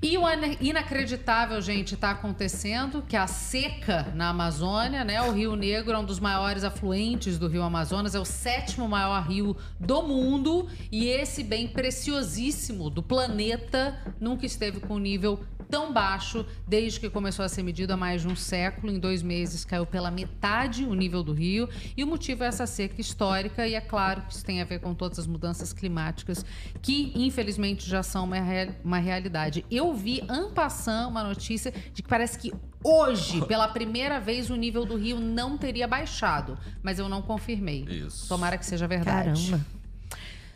E 0.00 0.16
o 0.16 0.22
ina- 0.26 0.56
inacreditável, 0.62 1.60
gente, 1.60 1.94
tá 1.94 2.10
acontecendo 2.12 3.02
que 3.06 3.16
a 3.16 3.26
seca 3.26 4.10
na 4.14 4.30
Amazônia, 4.30 5.04
né? 5.04 5.20
O 5.20 5.32
Rio 5.32 5.54
Negro 5.56 5.92
é 5.92 5.98
um 5.98 6.04
dos 6.06 6.18
maiores 6.18 6.64
afluentes 6.64 7.38
do 7.38 7.48
Rio 7.48 7.62
Amazonas, 7.62 8.14
é 8.14 8.18
o 8.18 8.24
sétimo 8.24 8.88
maior 8.88 9.22
rio 9.28 9.54
do 9.78 10.02
mundo 10.02 10.66
e 10.90 11.06
esse 11.08 11.44
bem 11.44 11.68
preciosíssimo 11.68 12.88
do 12.88 13.02
planeta 13.02 13.94
nunca 14.18 14.46
esteve 14.46 14.80
com 14.80 14.94
um 14.94 14.98
nível 14.98 15.38
tão 15.70 15.92
baixo 15.92 16.46
desde 16.66 16.98
que 16.98 17.10
começou 17.10 17.44
a 17.44 17.48
ser 17.48 17.62
medido 17.62 17.92
há 17.92 17.96
mais 17.96 18.22
de 18.22 18.28
um 18.28 18.34
século. 18.34 18.90
Em 18.90 18.98
dois 18.98 19.22
meses 19.22 19.66
caiu 19.66 19.84
pela 19.84 20.10
metade 20.10 20.84
o 20.84 20.94
nível 20.94 21.22
do 21.22 21.34
rio 21.34 21.68
e 21.94 22.02
o 22.02 22.06
motivo 22.06 22.42
é 22.42 22.46
essa 22.46 22.66
seca 22.66 22.98
histórica 22.98 23.17
e 23.66 23.74
é 23.74 23.80
claro 23.80 24.22
que 24.22 24.32
isso 24.32 24.44
tem 24.44 24.62
a 24.62 24.64
ver 24.64 24.78
com 24.80 24.94
todas 24.94 25.18
as 25.18 25.26
mudanças 25.26 25.72
climáticas 25.72 26.44
que 26.80 27.12
infelizmente 27.16 27.88
já 27.88 28.02
são 28.02 28.24
uma, 28.24 28.38
rea- 28.40 28.74
uma 28.84 28.98
realidade. 28.98 29.64
Eu 29.70 29.92
vi 29.92 30.22
passant 30.54 31.08
uma 31.10 31.24
notícia 31.24 31.72
de 31.92 32.02
que 32.02 32.08
parece 32.08 32.38
que 32.38 32.52
hoje, 32.84 33.44
pela 33.48 33.66
primeira 33.68 34.20
vez, 34.20 34.50
o 34.50 34.54
nível 34.56 34.84
do 34.86 34.96
rio 34.96 35.18
não 35.18 35.58
teria 35.58 35.88
baixado, 35.88 36.56
mas 36.82 36.98
eu 36.98 37.08
não 37.08 37.20
confirmei. 37.20 37.84
Isso. 37.88 38.28
Tomara 38.28 38.56
que 38.56 38.64
seja 38.64 38.86
verdade. 38.86 39.50
Caramba. 39.50 39.66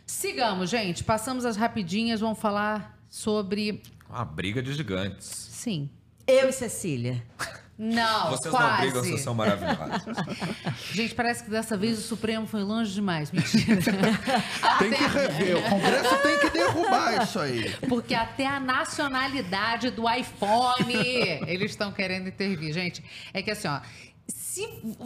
Sigamos, 0.06 0.70
gente. 0.70 1.02
Passamos 1.04 1.44
as 1.44 1.56
rapidinhas, 1.56 2.20
vamos 2.20 2.38
falar 2.38 2.98
sobre 3.08 3.82
Uma 4.08 4.24
briga 4.24 4.62
de 4.62 4.72
gigantes. 4.72 5.26
sim. 5.26 5.90
Eu 6.26 6.48
e 6.48 6.52
Cecília. 6.52 7.20
Não, 7.78 8.30
Vocês 8.30 8.54
quase. 8.54 8.70
não 8.70 8.76
brigam, 8.80 9.02
vocês 9.02 9.20
são 9.22 9.34
maravilhosos. 9.34 10.04
Gente, 10.92 11.14
parece 11.14 11.42
que 11.44 11.50
dessa 11.50 11.76
vez 11.76 11.98
o 11.98 12.02
Supremo 12.02 12.46
foi 12.46 12.62
longe 12.62 12.92
demais. 12.92 13.32
Mentira. 13.32 13.76
Tem 14.78 14.90
que 14.92 15.04
Até- 15.04 15.26
rever, 15.28 15.56
o 15.58 15.62
Congresso 15.68 16.16
tem 16.22 16.38
que 16.40 16.50
derrubar 16.50 17.22
isso 17.22 17.38
aí. 17.40 17.74
Porque 17.88 18.14
até 18.14 18.46
a 18.46 18.60
nacionalidade 18.60 19.90
do 19.90 20.08
iPhone 20.08 20.94
eles 21.46 21.70
estão 21.72 21.90
querendo 21.90 22.28
intervir. 22.28 22.72
Gente, 22.72 23.02
é 23.32 23.42
que 23.42 23.50
assim, 23.50 23.68
ó. 23.68 23.80
Se, 24.28 24.62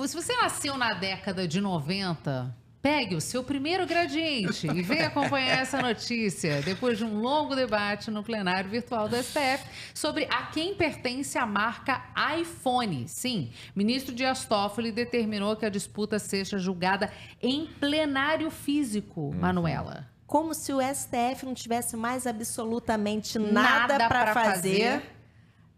se 0.06 0.14
você 0.14 0.36
nasceu 0.36 0.76
na 0.76 0.92
década 0.92 1.46
de 1.48 1.60
90, 1.60 2.54
pegue 2.86 3.16
o 3.16 3.20
seu 3.20 3.42
primeiro 3.42 3.84
gradiente 3.84 4.68
e 4.68 4.80
venha 4.80 5.08
acompanhar 5.08 5.58
essa 5.58 5.82
notícia 5.82 6.62
depois 6.62 6.96
de 6.96 7.02
um 7.02 7.18
longo 7.20 7.56
debate 7.56 8.12
no 8.12 8.22
plenário 8.22 8.70
virtual 8.70 9.08
do 9.08 9.16
STF 9.16 9.64
sobre 9.92 10.28
a 10.30 10.46
quem 10.46 10.72
pertence 10.72 11.36
a 11.36 11.44
marca 11.44 12.00
iPhone. 12.38 13.08
Sim, 13.08 13.50
ministro 13.74 14.14
Dias 14.14 14.44
Toffoli 14.44 14.92
determinou 14.92 15.56
que 15.56 15.66
a 15.66 15.68
disputa 15.68 16.20
seja 16.20 16.58
julgada 16.58 17.10
em 17.42 17.66
plenário 17.66 18.52
físico, 18.52 19.34
Manuela. 19.34 20.06
Como 20.24 20.54
se 20.54 20.72
o 20.72 20.78
STF 20.80 21.44
não 21.44 21.54
tivesse 21.54 21.96
mais 21.96 22.24
absolutamente 22.24 23.36
Nada 23.36 23.94
nada, 23.94 23.96
pra 23.96 24.08
para 24.08 24.32
fazer. 24.32 24.52
fazer. 24.52 25.02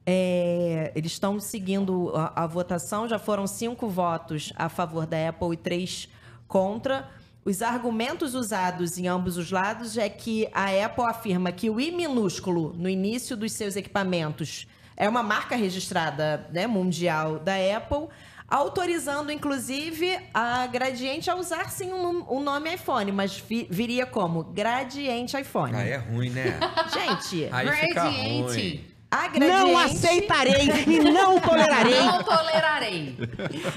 É, 0.04 0.92
eles 0.94 1.12
estão 1.12 1.40
seguindo 1.40 2.12
a, 2.14 2.44
a 2.44 2.46
votação, 2.46 3.08
já 3.08 3.18
foram 3.18 3.46
cinco 3.46 3.88
votos 3.88 4.52
a 4.56 4.68
favor 4.68 5.06
da 5.06 5.30
Apple 5.30 5.54
e 5.54 5.56
três 5.56 6.08
contra. 6.48 7.08
Os 7.44 7.62
argumentos 7.62 8.34
usados 8.34 8.98
em 8.98 9.06
ambos 9.06 9.36
os 9.38 9.50
lados 9.50 9.96
é 9.96 10.08
que 10.08 10.48
a 10.52 10.66
Apple 10.84 11.04
afirma 11.04 11.52
que 11.52 11.70
o 11.70 11.80
I 11.80 11.90
minúsculo 11.92 12.74
no 12.76 12.88
início 12.88 13.36
dos 13.36 13.52
seus 13.52 13.76
equipamentos 13.76 14.66
é 14.96 15.08
uma 15.08 15.22
marca 15.22 15.54
registrada 15.54 16.46
né, 16.52 16.66
mundial 16.66 17.38
da 17.38 17.54
Apple, 17.76 18.08
autorizando 18.46 19.30
inclusive 19.30 20.18
a 20.34 20.66
Gradiente 20.66 21.30
a 21.30 21.36
usar 21.36 21.70
sim 21.70 21.92
o, 21.92 22.02
num- 22.02 22.24
o 22.28 22.40
nome 22.40 22.74
iPhone, 22.74 23.12
mas 23.12 23.38
vi- 23.38 23.68
viria 23.70 24.04
como 24.04 24.42
Gradiente 24.44 25.36
iPhone. 25.40 25.74
Aí 25.76 25.90
é 25.92 25.96
ruim, 25.96 26.30
né? 26.30 26.58
Gente, 26.92 27.48
Aí 27.52 27.68
fica 27.68 27.94
Gradiente. 27.94 28.42
ruim. 28.42 28.84
a 29.10 29.28
Gradiente... 29.28 29.72
Não 29.72 29.78
aceitarei 29.78 30.68
e 30.86 30.98
não 30.98 31.40
tolerarei. 31.40 32.00
Não 32.00 32.22
tolerarei. 32.24 33.16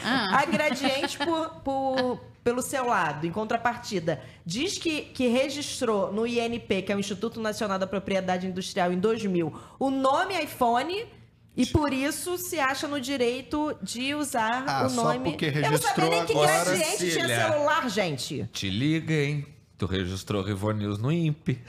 Ah, 0.04 0.40
A 0.40 0.46
Gradiente, 0.46 1.18
por, 1.20 1.50
por- 1.64 2.31
pelo 2.44 2.62
seu 2.62 2.86
lado, 2.88 3.28
em 3.28 3.32
contrapartida, 3.32 4.22
diz 4.46 4.78
que, 4.78 5.02
que 5.02 5.28
registrou 5.28 6.12
no 6.12 6.26
INP, 6.26 6.82
que 6.82 6.92
é 6.92 6.96
o 6.96 7.00
Instituto 7.00 7.40
Nacional 7.40 7.78
da 7.78 7.86
Propriedade 7.88 8.48
Industrial, 8.48 8.92
em 8.92 9.00
2000, 9.00 9.54
o 9.80 9.90
nome 9.92 10.34
iPhone 10.44 11.06
E 11.56 11.66
por 11.66 11.92
isso 11.94 12.38
se 12.38 12.58
acha 12.60 12.88
no 12.88 13.00
direito 13.00 13.76
de 13.84 14.16
usar 14.16 14.64
Ah, 14.66 14.86
o 14.86 14.90
só 14.90 15.04
nome. 15.14 15.32
porque 15.32 15.46
Eu 15.48 15.52
não 15.52 15.62
sabia 15.62 15.70
registrou 15.70 16.10
nem 16.10 16.26
que 16.26 16.32
agora, 16.32 16.64
gradiente 16.66 16.98
tinha 17.12 17.28
celular, 17.28 17.90
gente. 17.90 18.50
Te 18.54 18.70
liga, 18.70 19.14
hein? 19.14 19.46
Tu 19.78 19.86
registrou 19.86 20.42
Rivo 20.44 20.72
News 20.72 20.98
no 20.98 21.12
INPE. 21.12 21.60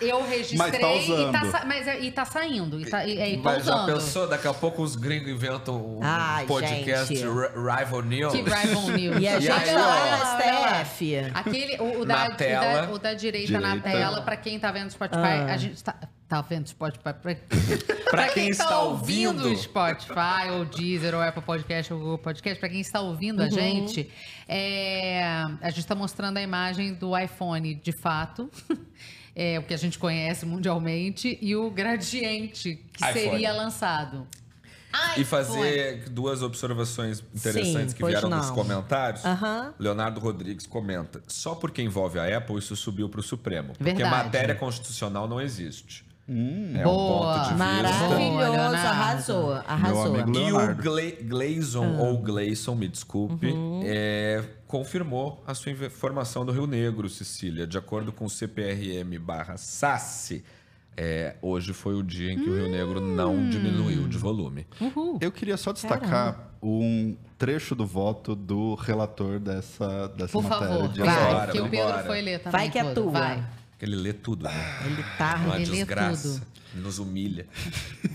Eu 0.00 0.26
registrei 0.26 0.58
Mas 0.58 0.70
tá 0.72 0.78
e, 0.78 0.80
tá, 0.80 1.42
usando. 1.42 1.66
mas, 1.66 1.86
é- 1.88 2.00
e 2.00 2.10
tá 2.10 2.24
saindo. 2.24 2.80
E, 2.80 2.86
tá, 2.88 3.06
e, 3.06 3.34
e 3.34 3.36
tô 3.36 3.42
Mas 3.42 3.64
já 3.64 3.74
usando. 3.76 3.86
pensou, 3.94 4.28
daqui 4.28 4.48
a 4.48 4.54
pouco 4.54 4.82
os 4.82 4.96
gringos 4.96 5.28
inventam 5.30 5.76
um 5.76 6.00
Ai, 6.02 6.46
podcast 6.46 7.14
gente. 7.14 7.26
Ri- 7.26 7.48
Rival 7.78 8.02
News. 8.02 8.32
Que 8.32 8.42
rival 8.42 8.82
news. 8.96 9.20
E 9.20 9.28
a 9.28 9.40
gente 9.40 9.50
aí, 9.52 9.74
lá 9.74 10.16
no 10.80 10.84
STF. 10.86 11.16
Aquele, 11.34 11.76
o, 11.78 12.00
o 12.00 12.04
Na 12.04 12.28
da, 12.28 12.34
o, 12.34 12.36
da, 12.38 12.92
o 12.92 12.98
da 12.98 13.14
direita, 13.14 13.60
na 13.60 13.74
Direita. 13.76 13.90
tela, 13.90 14.22
pra 14.22 14.36
quem 14.36 14.58
tá 14.58 14.72
vendo 14.72 14.88
o 14.88 14.90
Spotify, 14.92 15.20
Ah. 15.20 15.52
a 15.52 15.56
gente 15.56 15.82
tá, 15.84 15.94
tá 16.28 16.40
vendo 16.40 16.64
o 16.64 16.68
Spotify. 16.68 17.02
Pra, 17.02 17.36
Pra 18.10 18.28
quem 18.28 18.46
tá 18.46 18.50
está 18.64 18.80
ouvindo 18.82 19.42
ouvindo. 19.42 19.52
o 19.54 19.56
Spotify, 19.56 20.50
ou 20.52 20.64
Deezer, 20.64 21.14
ou 21.14 21.20
Apple 21.22 21.42
Podcast, 21.42 21.92
ou 21.92 21.98
Google 22.00 22.18
Podcast, 22.18 22.58
pra 22.58 22.68
quem 22.68 22.80
está 22.80 23.00
ouvindo 23.00 23.40
a 23.42 23.48
gente, 23.48 24.10
é, 24.48 25.22
a 25.60 25.70
gente 25.70 25.86
tá 25.86 25.94
mostrando 25.94 26.36
a 26.38 26.42
imagem 26.42 26.92
do 26.94 27.16
iPhone 27.16 27.74
de 27.74 27.92
fato. 27.92 28.50
É, 29.34 29.58
o 29.58 29.62
que 29.62 29.72
a 29.72 29.76
gente 29.76 29.98
conhece 29.98 30.44
mundialmente, 30.44 31.38
e 31.40 31.54
o 31.54 31.70
gradiente 31.70 32.84
que 32.92 33.04
iPhone. 33.04 33.30
seria 33.30 33.52
lançado. 33.52 34.26
E 35.16 35.24
fazer 35.24 36.08
duas 36.10 36.42
observações 36.42 37.22
interessantes 37.32 37.92
Sim, 37.92 37.96
que 37.96 38.04
vieram 38.04 38.28
nos 38.28 38.50
comentários. 38.50 39.24
Aham. 39.24 39.72
Leonardo 39.78 40.18
Rodrigues 40.18 40.66
comenta: 40.66 41.22
só 41.28 41.54
porque 41.54 41.80
envolve 41.80 42.18
a 42.18 42.36
Apple, 42.36 42.58
isso 42.58 42.74
subiu 42.74 43.08
para 43.08 43.20
o 43.20 43.22
Supremo. 43.22 43.72
Porque 43.74 43.92
Verdade. 43.92 44.24
matéria 44.24 44.54
constitucional 44.54 45.28
não 45.28 45.40
existe. 45.40 46.04
É 46.74 46.82
Boa. 46.84 46.94
um 46.94 47.18
ponto 47.18 47.32
de 47.34 47.48
vista. 47.50 47.56
Maravilhoso, 47.56 48.74
arrasou, 48.86 49.52
arrasou. 49.52 50.14
amigo 50.16 50.38
E 50.38 50.52
o. 50.52 50.74
Gla 50.76 51.02
Gleison, 51.22 51.96
Ah. 51.98 52.02
ou 52.02 52.18
Gleison, 52.18 52.74
me 52.74 52.86
desculpe, 52.88 53.46
Uhum. 53.48 53.82
é, 53.84 54.44
confirmou 54.66 55.42
a 55.46 55.54
sua 55.54 55.72
informação 55.72 56.44
do 56.44 56.52
Rio 56.52 56.66
Negro, 56.66 57.08
Cecília. 57.08 57.66
De 57.66 57.76
acordo 57.76 58.12
com 58.12 58.24
o 58.26 58.30
CPRM 58.30 59.18
barra 59.18 59.56
SASSE, 59.56 60.44
é, 60.96 61.34
hoje 61.42 61.72
foi 61.72 61.94
o 61.94 62.02
dia 62.02 62.32
em 62.32 62.38
que 62.38 62.48
o 62.48 62.54
Rio 62.56 62.68
Negro 62.70 63.00
não 63.00 63.34
Hum. 63.34 63.50
diminuiu 63.50 64.06
de 64.06 64.16
volume. 64.18 64.66
Eu 65.20 65.32
queria 65.32 65.56
só 65.56 65.72
destacar 65.72 66.50
um 66.62 67.16
trecho 67.38 67.74
do 67.74 67.86
voto 67.86 68.34
do 68.34 68.74
relator 68.74 69.38
dessa, 69.40 70.08
dessa 70.08 70.30
Por 70.32 70.42
matéria 70.42 70.74
favor, 70.74 70.88
de 70.90 71.00
vai, 71.00 71.08
agora. 71.30 71.52
Que 71.52 71.60
o 71.60 71.68
Pedro 71.70 71.98
foi 72.04 72.20
ler 72.20 72.38
também. 72.40 72.52
Vai 72.60 72.70
que 72.70 72.78
é 72.78 72.92
tua. 72.92 73.10
Vai, 73.10 73.44
Ele 73.80 73.96
lê 73.96 74.12
tudo, 74.12 74.44
né? 74.44 74.78
Ele 74.84 75.02
tá. 75.16 75.36
Uma 75.36 75.56
ele 75.56 75.70
lê 75.70 75.76
desgraça. 75.78 76.28
tudo. 76.28 76.59
Nos 76.74 76.98
humilha. 76.98 77.46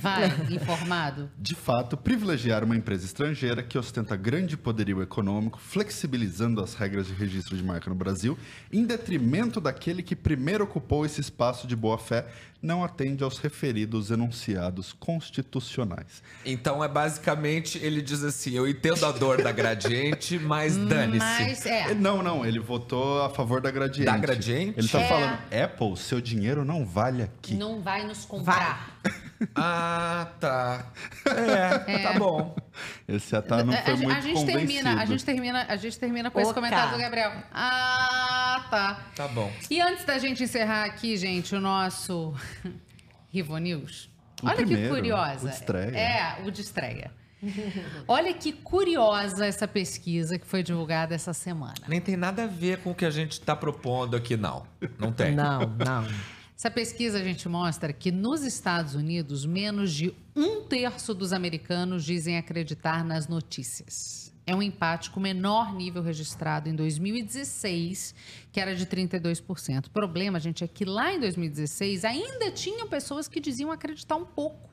vai, 0.02 0.26
informado. 0.49 1.30
De 1.38 1.56
fato, 1.56 1.98
privilegiar 1.98 2.64
uma 2.64 2.76
empresa 2.76 3.06
estrangeira 3.06 3.61
que 3.61 3.77
ostenta 3.77 4.15
grande 4.15 4.56
poderio 4.56 5.02
econômico, 5.02 5.60
flexibilizando 5.60 6.61
as 6.64 6.73
regras 6.73 7.07
de 7.07 7.14
registro 7.14 7.56
de 7.57 7.64
marca 7.64 7.90
no 7.90 7.95
Brasil, 7.95 8.38
em 8.72 8.86
detrimento 8.86 9.60
daquele 9.60 10.02
que 10.02 10.15
primeiro 10.15 10.64
ocupou 10.64 11.06
esse 11.06 11.19
espaço 11.22 11.68
de 11.68 11.76
boa-fé, 11.76 12.27
não 12.61 12.84
atende 12.84 13.23
aos 13.23 13.38
referidos 13.38 14.10
enunciados 14.10 14.91
constitucionais. 14.94 16.23
Então 16.44 16.84
é 16.84 16.88
basicamente, 16.88 17.77
ele 17.77 18.02
diz 18.02 18.23
assim: 18.23 18.53
eu 18.53 18.68
entendo 18.68 19.06
a 19.06 19.11
dor 19.11 19.41
da 19.44 19.52
gradiente, 19.52 20.40
mas 20.40 20.76
dane-se. 20.76 21.18
Mas, 21.19 21.65
é. 21.65 21.94
Não, 21.94 22.23
não, 22.23 22.45
ele 22.45 22.60
votou 22.60 23.22
a 23.22 23.30
favor 23.30 23.61
da 23.61 23.69
gradiente. 23.69 24.06
Da 24.06 24.18
gradiente? 24.18 24.73
Ele 24.80 24.88
tá 24.88 24.99
É. 25.02 25.07
falando, 25.07 25.38
Apple, 25.64 25.98
seu 25.98 26.19
dinheiro 26.19 26.65
não 26.65 26.86
vale 26.86 27.22
aqui. 27.22 27.53
Não 27.53 27.82
vai 27.82 28.06
nos 28.07 28.26
comprar. 28.26 28.44
Ah, 29.55 30.27
tá. 30.39 30.85
É, 31.26 31.99
tá 32.03 32.13
bom. 32.17 32.55
Esse 33.07 33.35
até 33.35 33.63
não 33.63 33.73
foi 33.73 33.93
a, 33.93 33.97
muito 33.97 34.11
a 34.11 34.22
gente 34.22 34.34
convencido. 34.35 34.45
termina, 34.57 35.01
a 35.01 35.05
gente 35.05 35.26
termina, 35.26 35.65
a 35.67 35.76
gente 35.76 35.99
termina 35.99 36.31
com 36.31 36.39
esse 36.39 36.51
Oca. 36.51 36.61
comentário 36.61 36.93
do 36.93 36.97
Gabriel. 36.99 37.31
Ah, 37.53 38.65
tá. 38.69 38.99
Tá 39.15 39.27
bom. 39.27 39.51
E 39.69 39.81
antes 39.81 40.05
da 40.05 40.17
gente 40.17 40.43
encerrar 40.43 40.85
aqui, 40.85 41.17
gente, 41.17 41.53
o 41.55 41.59
nosso 41.59 42.34
Rivo 43.30 43.57
News. 43.57 44.09
O 44.41 44.47
Olha 44.47 44.55
primeiro, 44.55 44.84
que 44.84 44.89
curiosa. 44.89 45.47
o 45.47 45.49
de 45.49 45.55
estreia. 45.55 45.97
É, 45.97 46.41
o 46.45 46.51
de 46.51 46.61
estreia. 46.61 47.11
Olha 48.07 48.34
que 48.34 48.51
curiosa 48.51 49.45
essa 49.45 49.67
pesquisa 49.67 50.39
que 50.39 50.45
foi 50.47 50.63
divulgada 50.63 51.13
essa 51.13 51.34
semana. 51.34 51.76
Nem 51.88 52.01
tem 52.01 52.15
nada 52.17 52.45
a 52.45 52.47
ver 52.47 52.80
com 52.80 52.91
o 52.91 52.95
que 52.95 53.05
a 53.05 53.11
gente 53.11 53.39
tá 53.41 53.55
propondo 53.55 54.15
aqui, 54.15 54.35
não. 54.35 54.65
Não 54.97 55.11
tem. 55.11 55.35
Não, 55.35 55.59
não. 55.59 56.07
Essa 56.57 56.72
pesquisa 56.72 57.19
a 57.19 57.23
gente 57.23 57.49
mostra 57.49 57.91
que 57.91 58.14
nos 58.14 58.44
Estados 58.44 58.95
Unidos, 58.95 59.45
menos 59.45 59.91
de 59.91 60.15
um 60.34 60.61
terço 60.64 61.14
dos 61.14 61.34
americanos 61.34 62.06
dizem 62.06 62.38
acreditar 62.38 63.03
nas 63.03 63.27
notícias. 63.27 64.34
É 64.48 64.56
um 64.56 64.61
empate 64.61 65.11
com 65.11 65.19
o 65.19 65.23
menor 65.23 65.76
nível 65.76 66.02
registrado 66.02 66.69
em 66.69 66.76
2016, 66.76 68.15
que 68.53 68.60
era 68.61 68.73
de 68.73 68.86
32%. 68.86 69.88
O 69.88 69.90
problema, 69.90 70.40
gente, 70.40 70.64
é 70.64 70.68
que 70.68 70.86
lá 70.86 71.14
em 71.14 71.19
2016 71.19 72.06
ainda 72.06 72.49
tinham 72.52 72.88
pessoas 72.88 73.27
que 73.27 73.41
diziam 73.41 73.69
acreditar 73.69 74.15
um 74.15 74.26
pouco. 74.26 74.69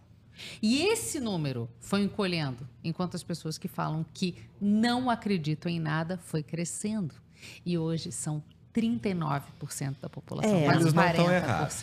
E 0.62 0.82
esse 0.82 1.18
número 1.18 1.68
foi 1.80 2.02
encolhendo, 2.02 2.68
enquanto 2.84 3.16
as 3.16 3.24
pessoas 3.24 3.58
que 3.58 3.66
falam 3.66 4.06
que 4.14 4.36
não 4.60 5.10
acreditam 5.10 5.70
em 5.70 5.80
nada 5.80 6.16
foi 6.16 6.44
crescendo. 6.44 7.14
E 7.66 7.76
hoje 7.76 8.12
são 8.12 8.42
39% 8.74 9.96
da 10.00 10.08
população, 10.08 10.50
É, 10.56 10.64
quase 10.64 10.80
eles 10.80 10.92
não 10.94 11.02
40%. 11.02 11.16
tão 11.16 11.32
errados. 11.32 11.82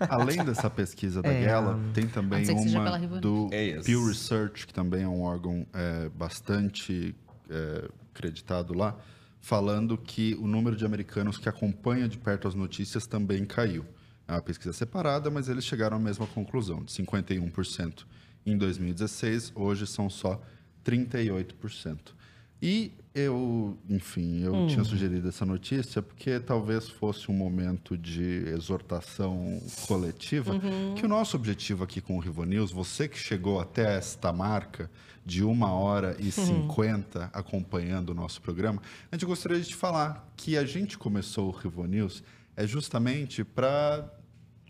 Além 0.00 0.44
dessa 0.44 0.68
pesquisa 0.68 1.22
da 1.22 1.30
É. 1.30 1.44
Gallup, 1.46 1.80
tem 1.94 2.06
também 2.06 2.44
uma 2.50 2.98
do 3.20 3.48
É. 3.52 3.80
Pew 3.80 4.06
Research, 4.06 4.66
que 4.66 4.74
também 4.74 5.02
é 5.02 5.08
um 5.08 5.22
órgão 5.22 5.66
é, 5.72 6.08
bastante 6.10 7.14
é, 7.48 7.88
acreditado 8.14 8.74
lá, 8.74 8.96
falando 9.40 9.96
que 9.96 10.34
o 10.40 10.46
número 10.46 10.76
de 10.76 10.84
americanos 10.84 11.38
que 11.38 11.48
acompanha 11.48 12.08
de 12.08 12.18
perto 12.18 12.48
as 12.48 12.54
notícias 12.54 13.06
também 13.06 13.44
caiu. 13.44 13.84
É 14.28 14.32
uma 14.32 14.42
pesquisa 14.42 14.72
separada, 14.72 15.30
mas 15.30 15.48
eles 15.48 15.64
chegaram 15.64 15.96
à 15.96 16.00
mesma 16.00 16.26
conclusão, 16.26 16.82
de 16.82 16.92
51% 16.92 18.04
em 18.44 18.58
2016, 18.58 19.52
hoje 19.54 19.86
são 19.86 20.10
só 20.10 20.40
38%. 20.84 22.15
E 22.60 22.92
eu, 23.14 23.78
enfim, 23.88 24.42
eu 24.42 24.66
tinha 24.66 24.84
sugerido 24.84 25.28
essa 25.28 25.44
notícia 25.46 26.02
porque 26.02 26.38
talvez 26.38 26.88
fosse 26.88 27.30
um 27.30 27.34
momento 27.34 27.96
de 27.96 28.44
exortação 28.48 29.60
coletiva, 29.86 30.54
que 30.94 31.04
o 31.04 31.08
nosso 31.08 31.36
objetivo 31.36 31.84
aqui 31.84 32.00
com 32.00 32.16
o 32.16 32.18
Rivo 32.18 32.44
News, 32.44 32.70
você 32.70 33.08
que 33.08 33.18
chegou 33.18 33.60
até 33.60 33.96
esta 33.96 34.32
marca 34.32 34.90
de 35.24 35.42
uma 35.42 35.72
hora 35.72 36.16
e 36.18 36.30
cinquenta 36.30 37.30
acompanhando 37.32 38.10
o 38.10 38.14
nosso 38.14 38.40
programa, 38.40 38.80
a 39.10 39.16
gente 39.16 39.26
gostaria 39.26 39.58
de 39.60 39.68
te 39.68 39.74
falar 39.74 40.30
que 40.36 40.56
a 40.56 40.64
gente 40.64 40.96
começou 40.98 41.48
o 41.48 41.50
Rivo 41.50 41.84
News 41.84 42.22
é 42.56 42.66
justamente 42.66 43.44
para 43.44 44.10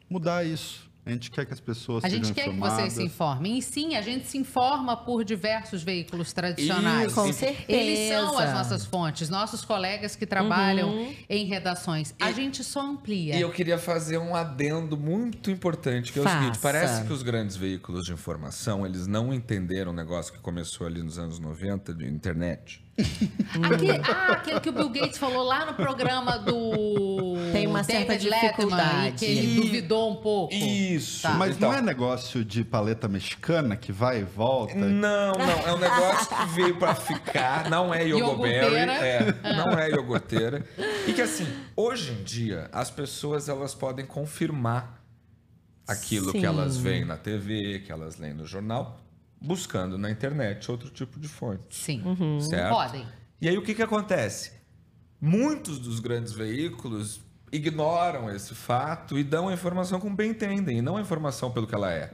mudar 0.08 0.44
isso. 0.44 0.85
A 1.06 1.10
gente 1.10 1.30
quer 1.30 1.46
que 1.46 1.52
as 1.54 1.60
pessoas 1.60 2.04
A 2.04 2.08
sejam 2.10 2.24
gente 2.24 2.34
quer 2.34 2.42
que 2.44 2.50
informadas. 2.50 2.78
vocês 2.80 2.92
se 2.94 3.02
informem. 3.04 3.58
E 3.58 3.62
sim, 3.62 3.94
a 3.94 4.02
gente 4.02 4.26
se 4.26 4.36
informa 4.36 4.96
por 4.96 5.24
diversos 5.24 5.84
veículos 5.84 6.32
tradicionais. 6.32 7.12
Isso. 7.12 7.14
Com 7.20 7.28
E- 7.28 7.32
certeza. 7.32 7.64
Eles 7.80 8.08
são 8.12 8.36
as 8.36 8.52
nossas 8.52 8.84
fontes, 8.84 9.28
nossos 9.30 9.64
colegas 9.64 10.16
que 10.16 10.26
trabalham 10.26 10.90
Uhum. 10.90 11.14
em 11.30 11.44
redações. 11.46 12.12
A 12.20 12.32
gente 12.32 12.64
só 12.64 12.80
amplia. 12.80 13.36
E 13.36 13.40
eu 13.40 13.52
queria 13.52 13.78
fazer 13.78 14.18
um 14.18 14.34
adendo 14.34 14.96
muito 14.96 15.48
importante, 15.48 16.12
que 16.12 16.18
é 16.18 16.22
o 16.22 16.28
seguinte, 16.28 16.58
Faça. 16.58 16.60
parece 16.60 17.04
que 17.06 17.12
os 17.12 17.22
grandes 17.22 17.54
veículos 17.54 18.04
de 18.04 18.12
informação, 18.12 18.84
eles 18.84 19.06
não 19.06 19.32
entenderam 19.32 19.92
o 19.92 19.94
negócio 19.94 20.32
que 20.32 20.40
começou 20.40 20.86
ali 20.88 21.02
nos 21.04 21.18
anos 21.20 21.38
90 21.38 21.94
de 21.94 22.04
internet. 22.04 22.84
Aquele, 22.98 24.00
ah, 24.02 24.32
aquele 24.32 24.60
que 24.60 24.68
o 24.70 24.72
Bill 24.72 24.88
Gates 24.88 25.18
falou 25.18 25.42
lá 25.42 25.66
no 25.66 25.74
programa 25.74 26.38
do 26.38 27.36
Tem 27.52 27.66
uma 27.66 27.82
certa 27.84 28.12
David 28.12 28.30
Letterman, 28.30 28.50
dificuldade. 28.56 29.16
que 29.16 29.24
ele 29.26 29.52
E- 29.52 29.56
duvidou 29.56 30.12
um 30.12 30.16
pouco. 30.16 30.54
Isso. 30.54 31.22
Tá. 31.22 31.30
Mas 31.34 31.56
Então, 31.56 31.70
não 31.70 31.76
é 31.78 31.82
negócio 31.82 32.44
de 32.44 32.64
paleta 32.64 33.06
mexicana 33.06 33.76
que 33.76 33.92
vai 33.92 34.20
e 34.20 34.24
volta? 34.24 34.74
Não, 34.74 35.32
não, 35.32 35.50
é 35.66 35.74
um 35.74 35.78
negócio 35.78 36.28
que 36.36 36.46
veio 36.54 36.76
pra 36.76 36.94
ficar, 36.94 37.68
não 37.68 37.92
é 37.94 38.02
Yogoberry, 38.04 38.54
Iogurteira. 38.64 38.92
é, 38.92 39.34
não 39.56 39.78
é 39.78 39.90
iogurteira. 39.90 40.66
E 41.06 41.12
que 41.12 41.20
assim, 41.22 41.46
hoje 41.76 42.12
em 42.12 42.22
dia, 42.24 42.68
as 42.72 42.90
pessoas 42.90 43.48
elas 43.48 43.74
podem 43.74 44.06
confirmar 44.06 45.02
aquilo 45.86 46.32
Sim. 46.32 46.40
que 46.40 46.46
elas 46.46 46.76
veem 46.76 47.04
na 47.04 47.16
TV, 47.16 47.80
que 47.84 47.92
elas 47.92 48.16
leem 48.18 48.34
no 48.34 48.46
jornal, 48.46 49.00
buscando 49.46 49.96
na 49.96 50.10
internet 50.10 50.70
outro 50.70 50.90
tipo 50.90 51.18
de 51.18 51.28
fonte. 51.28 51.76
Sim. 51.76 52.02
Certo? 52.40 52.72
Podem. 52.72 53.06
E 53.40 53.48
aí 53.48 53.56
o 53.56 53.62
que, 53.62 53.74
que 53.74 53.82
acontece? 53.82 54.52
Muitos 55.20 55.78
dos 55.78 56.00
grandes 56.00 56.32
veículos 56.32 57.20
ignoram 57.52 58.30
esse 58.34 58.54
fato 58.54 59.18
e 59.18 59.24
dão 59.24 59.48
a 59.48 59.52
informação 59.52 60.00
como 60.00 60.14
bem 60.14 60.30
entendem, 60.30 60.78
e 60.78 60.82
não 60.82 60.96
a 60.96 61.00
informação 61.00 61.50
pelo 61.50 61.66
que 61.66 61.74
ela 61.74 61.92
é. 61.92 62.12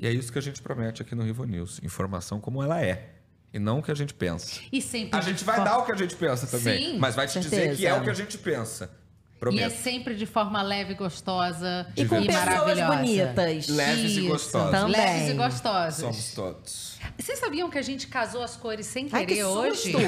E 0.00 0.06
é 0.06 0.12
isso 0.12 0.30
que 0.32 0.38
a 0.38 0.42
gente 0.42 0.62
promete 0.62 1.02
aqui 1.02 1.14
no 1.14 1.22
Rivo 1.22 1.44
News: 1.44 1.80
informação 1.82 2.40
como 2.40 2.62
ela 2.62 2.80
é. 2.80 3.12
E 3.52 3.58
não 3.58 3.78
o 3.78 3.82
que 3.82 3.90
a 3.90 3.94
gente 3.94 4.12
pensa. 4.12 4.60
E 4.70 4.82
sempre. 4.82 5.18
A 5.18 5.22
gente 5.22 5.42
vai 5.42 5.64
dar 5.64 5.78
o 5.78 5.86
que 5.86 5.92
a 5.92 5.96
gente 5.96 6.14
pensa 6.14 6.46
também, 6.46 6.92
Sim, 6.92 6.98
mas 6.98 7.14
vai 7.14 7.26
te 7.26 7.40
dizer 7.40 7.56
certeza. 7.56 7.78
que 7.78 7.86
é 7.86 7.94
o 7.94 8.02
que 8.02 8.10
a 8.10 8.14
gente 8.14 8.36
pensa. 8.38 8.90
Prometo. 9.38 9.60
E 9.60 9.64
é 9.64 9.70
sempre 9.70 10.14
de 10.14 10.24
forma 10.26 10.62
leve, 10.62 10.94
gostosa 10.94 11.86
E 11.96 12.04
com 12.06 12.24
pessoas 12.24 12.44
maravilhosa. 12.46 12.96
bonitas. 12.96 13.68
Leves 13.68 14.12
e 14.12 14.18
Isso, 14.20 14.28
gostosas. 14.28 14.70
Também. 14.80 14.92
Leves 15.00 15.28
e 15.30 15.32
gostosas. 15.34 15.94
Somos 15.96 16.32
todos. 16.34 16.96
Vocês 17.18 17.38
sabiam 17.38 17.68
que 17.70 17.78
a 17.78 17.82
gente 17.82 18.06
casou 18.08 18.42
as 18.42 18.56
cores 18.56 18.86
sem 18.86 19.08
Ai, 19.12 19.26
que 19.26 19.34
querer 19.34 19.44
hoje? 19.44 19.92
susto. 19.92 19.98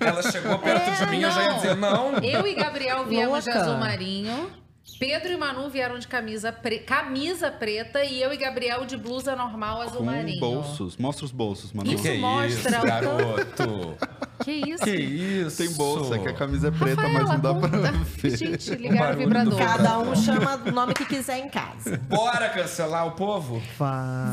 Ela 0.00 0.22
chegou 0.30 0.58
perto 0.58 0.90
É, 0.90 1.04
de 1.04 1.10
mim, 1.10 1.22
eu 1.22 1.30
já 1.30 1.42
ia 1.44 1.52
dizer 1.54 1.76
não. 1.76 2.18
Eu 2.18 2.46
e 2.46 2.54
Gabriel 2.54 3.04
viemos 3.06 3.44
de 3.44 3.50
Louca. 3.50 3.64
azul 3.64 3.78
marinho. 3.78 4.50
Pedro 4.98 5.32
e 5.32 5.36
Manu 5.36 5.68
vieram 5.68 5.98
de 5.98 6.06
camisa, 6.06 6.52
pre- 6.52 6.78
camisa 6.80 7.50
preta 7.50 8.04
e 8.04 8.22
eu 8.22 8.32
e 8.32 8.36
Gabriel 8.36 8.84
de 8.84 8.96
blusa 8.96 9.34
normal 9.34 9.80
azul 9.82 9.98
Com 9.98 10.04
marinho. 10.04 10.38
bolsos. 10.38 10.96
Mostra 10.96 11.24
os 11.24 11.32
bolsos, 11.32 11.72
Manu. 11.72 11.92
Isso 11.92 12.02
Que 12.02 12.18
mostra 12.18 12.70
isso, 12.76 12.86
garoto? 12.86 13.96
Que 14.44 14.52
isso? 14.52 14.84
Que 14.84 14.90
isso? 14.96 15.56
Tem 15.56 15.72
bolsa, 15.74 16.18
que 16.18 16.28
a 16.28 16.34
camisa 16.34 16.68
é 16.68 16.70
preta, 16.70 17.02
mas 17.02 17.12
Rafaela, 17.28 17.34
não 17.34 17.40
dá 17.40 17.54
pra 17.54 17.68
conta. 17.78 17.92
ver. 17.92 18.36
Gente, 18.36 18.70
O 18.72 18.74
ligaram 18.74 19.10
o 19.10 19.12
do 19.12 19.18
vibrador. 19.18 19.58
Cada 19.58 19.98
um 19.98 20.16
chama 20.16 20.56
do 20.58 20.72
nome 20.72 20.94
que 20.94 21.04
quiser 21.04 21.38
em 21.38 21.48
casa. 21.48 21.98
Bora 22.08 22.48
cancelar 22.48 23.06
o 23.06 23.12
povo? 23.12 23.62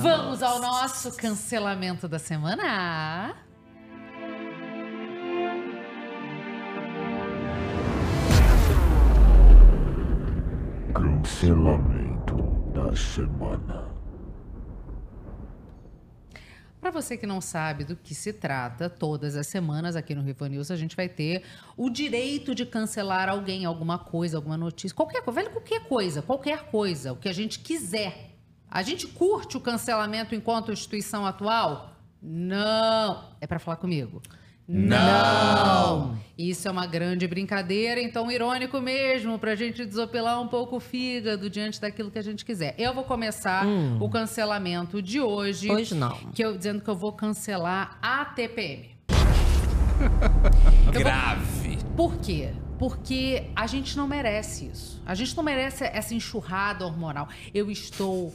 Vamos 0.02 0.41
ao 0.41 0.60
nosso 0.60 1.11
cancelamento 1.15 2.07
da 2.07 2.19
semana. 2.19 3.36
Cancelamento 11.10 12.36
da 12.73 12.95
semana. 12.95 13.89
Para 16.80 16.91
você 16.91 17.18
que 17.18 17.27
não 17.27 17.41
sabe 17.41 17.84
do 17.84 17.95
que 17.95 18.15
se 18.15 18.31
trata, 18.31 18.89
todas 18.89 19.35
as 19.35 19.47
semanas 19.47 19.97
aqui 19.97 20.15
no 20.15 20.22
Riva 20.22 20.47
News 20.47 20.72
a 20.72 20.77
gente 20.77 20.95
vai 20.95 21.10
ter 21.10 21.43
o 21.76 21.89
direito 21.89 22.56
de 22.56 22.65
cancelar 22.65 23.27
alguém, 23.27 23.65
alguma 23.65 23.99
coisa, 23.99 24.38
alguma 24.38 24.56
notícia, 24.56 24.95
qualquer 24.95 25.22
coisa, 25.22 25.41
vale 25.41 25.49
qualquer 25.53 25.88
coisa, 25.88 26.22
qualquer 26.22 26.72
coisa, 26.72 27.11
o 27.11 27.18
que 27.18 27.27
a 27.27 27.34
gente 27.34 27.60
quiser. 27.60 28.38
A 28.72 28.81
gente 28.81 29.07
curte 29.07 29.57
o 29.57 29.60
cancelamento 29.60 30.34
enquanto 30.34 30.72
instituição 30.72 31.26
atual? 31.26 31.95
Não. 32.22 33.26
É 33.41 33.47
para 33.47 33.60
falar 33.60 33.77
comigo. 33.77 34.22
Não! 34.72 36.16
Isso 36.38 36.68
é 36.68 36.72
uma 36.72 36.86
grande 36.86 37.28
brincadeira, 37.28 38.00
então 38.00 38.32
irônico 38.32 38.80
mesmo, 38.80 39.40
pra 39.40 39.56
gente 39.56 39.84
desopilar 39.84 40.40
um 40.40 40.48
pouco 40.48 40.76
o 40.76 40.80
fígado 40.80 41.50
diante 41.50 41.82
daquilo 41.82 42.12
que 42.12 42.20
a 42.20 42.22
gente 42.22 42.46
quiser. 42.46 42.76
Eu 42.78 42.94
vou 42.94 43.04
começar 43.04 43.66
o 44.00 44.08
cancelamento 44.08 45.02
de 45.02 45.20
hoje. 45.20 45.72
Hoje 45.72 45.96
não. 45.96 46.16
Que 46.36 46.44
eu, 46.44 46.56
dizendo 46.56 46.82
que 46.82 46.90
eu 46.90 46.96
vou 46.96 47.12
cancelar 47.12 47.98
a 48.00 48.24
TPM. 48.26 48.91
Grave. 50.94 51.80
Por 51.98 52.18
quê? 52.18 52.52
Porque 52.78 53.48
a 53.56 53.66
gente 53.66 53.98
não 53.98 54.08
merece 54.08 54.68
isso. 54.68 55.02
A 55.04 55.16
gente 55.16 55.36
não 55.36 55.44
merece 55.44 55.84
essa 55.84 56.14
enxurrada 56.14 56.86
hormonal. 56.86 57.28
Eu 57.54 57.72
estou 57.72 58.34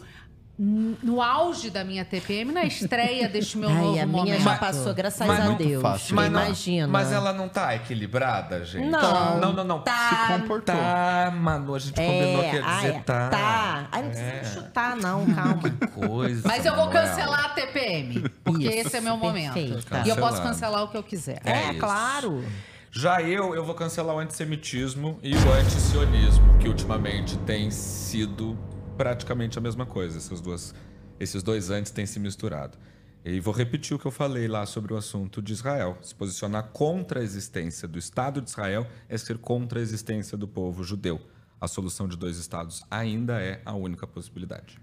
no 0.56 1.20
auge 1.20 1.68
da 1.68 1.82
minha 1.82 2.04
TPM, 2.04 2.52
na 2.52 2.64
estreia 2.64 3.28
deste 3.28 3.58
meu 3.58 3.68
Ai, 3.68 3.74
novo 3.74 3.88
a 3.88 3.92
minha 3.92 4.06
momento. 4.06 4.40
já 4.42 4.56
passou, 4.56 4.94
graças 4.94 5.26
Mas 5.26 5.40
a 5.40 5.44
muito 5.46 5.64
Deus. 5.64 5.82
fácil. 5.82 6.14
Mas, 6.14 6.30
não- 6.30 6.44
Imagina. 6.44 6.86
mas 6.86 7.10
ela 7.12 7.32
não 7.32 7.48
tá 7.48 7.74
equilibrada, 7.74 8.64
gente? 8.64 8.88
Não. 8.88 9.40
Não, 9.40 9.52
não, 9.52 9.64
não. 9.64 9.80
Tá. 9.80 10.10
Se 10.26 10.32
comportou. 10.40 10.74
Tá, 10.76 11.32
Manu, 11.36 11.74
a 11.74 11.78
gente 11.80 11.94
combinou 11.94 12.42
que 12.50 12.56
ia 12.56 12.64
ah, 12.64 12.76
dizer 12.76 12.88
é, 12.94 12.98
tá. 13.00 13.28
Tá. 13.30 13.88
Ai, 13.90 14.02
não 14.02 14.10
precisa 14.10 14.32
me 14.32 14.44
chutar, 14.44 14.96
não, 14.96 15.26
calma. 15.34 15.70
Coisa. 15.92 16.42
Mas 16.46 16.64
eu 16.64 16.76
vou 16.76 16.88
cancelar 16.88 17.44
a 17.46 17.48
TPM, 17.48 18.28
porque 18.44 18.64
Isso, 18.68 18.86
esse 18.88 18.96
é 18.96 19.00
meu 19.00 19.16
momento. 19.16 19.54
perfeita. 19.54 20.02
E 20.04 20.08
eu 20.08 20.16
posso 20.16 20.36
Cancelado. 20.36 20.42
cancelar 20.42 20.84
o 20.84 20.88
que 20.88 20.96
eu 20.96 21.02
quiser. 21.02 21.40
É 21.44 21.70
É, 21.70 21.74
claro. 21.74 22.44
Já 22.92 23.20
eu, 23.20 23.56
eu 23.56 23.64
vou 23.64 23.74
cancelar 23.74 24.14
o 24.14 24.20
antissemitismo 24.20 25.18
e 25.20 25.34
o 25.34 25.52
antisionismo, 25.52 26.58
que 26.58 26.68
ultimamente 26.68 27.36
tem 27.38 27.68
sido 27.68 28.56
praticamente 28.96 29.58
a 29.58 29.60
mesma 29.60 29.86
coisa. 29.86 30.18
Essas 30.18 30.40
duas, 30.40 30.74
esses 31.18 31.42
dois 31.42 31.70
antes 31.70 31.92
têm 31.92 32.06
se 32.06 32.18
misturado. 32.18 32.78
E 33.24 33.40
vou 33.40 33.54
repetir 33.54 33.96
o 33.96 33.98
que 33.98 34.06
eu 34.06 34.10
falei 34.10 34.46
lá 34.46 34.66
sobre 34.66 34.92
o 34.92 34.96
assunto 34.96 35.40
de 35.40 35.52
Israel. 35.52 35.96
Se 36.02 36.14
posicionar 36.14 36.64
contra 36.72 37.20
a 37.20 37.22
existência 37.22 37.88
do 37.88 37.98
Estado 37.98 38.42
de 38.42 38.50
Israel 38.50 38.86
é 39.08 39.16
ser 39.16 39.38
contra 39.38 39.78
a 39.78 39.82
existência 39.82 40.36
do 40.36 40.46
povo 40.46 40.84
judeu. 40.84 41.20
A 41.58 41.66
solução 41.66 42.06
de 42.06 42.18
dois 42.18 42.36
estados 42.36 42.84
ainda 42.90 43.40
é 43.40 43.62
a 43.64 43.72
única 43.72 44.06
possibilidade. 44.06 44.78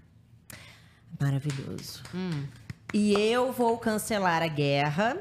Maravilhoso. 1.20 2.02
E 2.92 3.12
eu 3.12 3.52
vou 3.52 3.78
cancelar 3.78 4.42
a 4.42 4.48
guerra. 4.48 5.18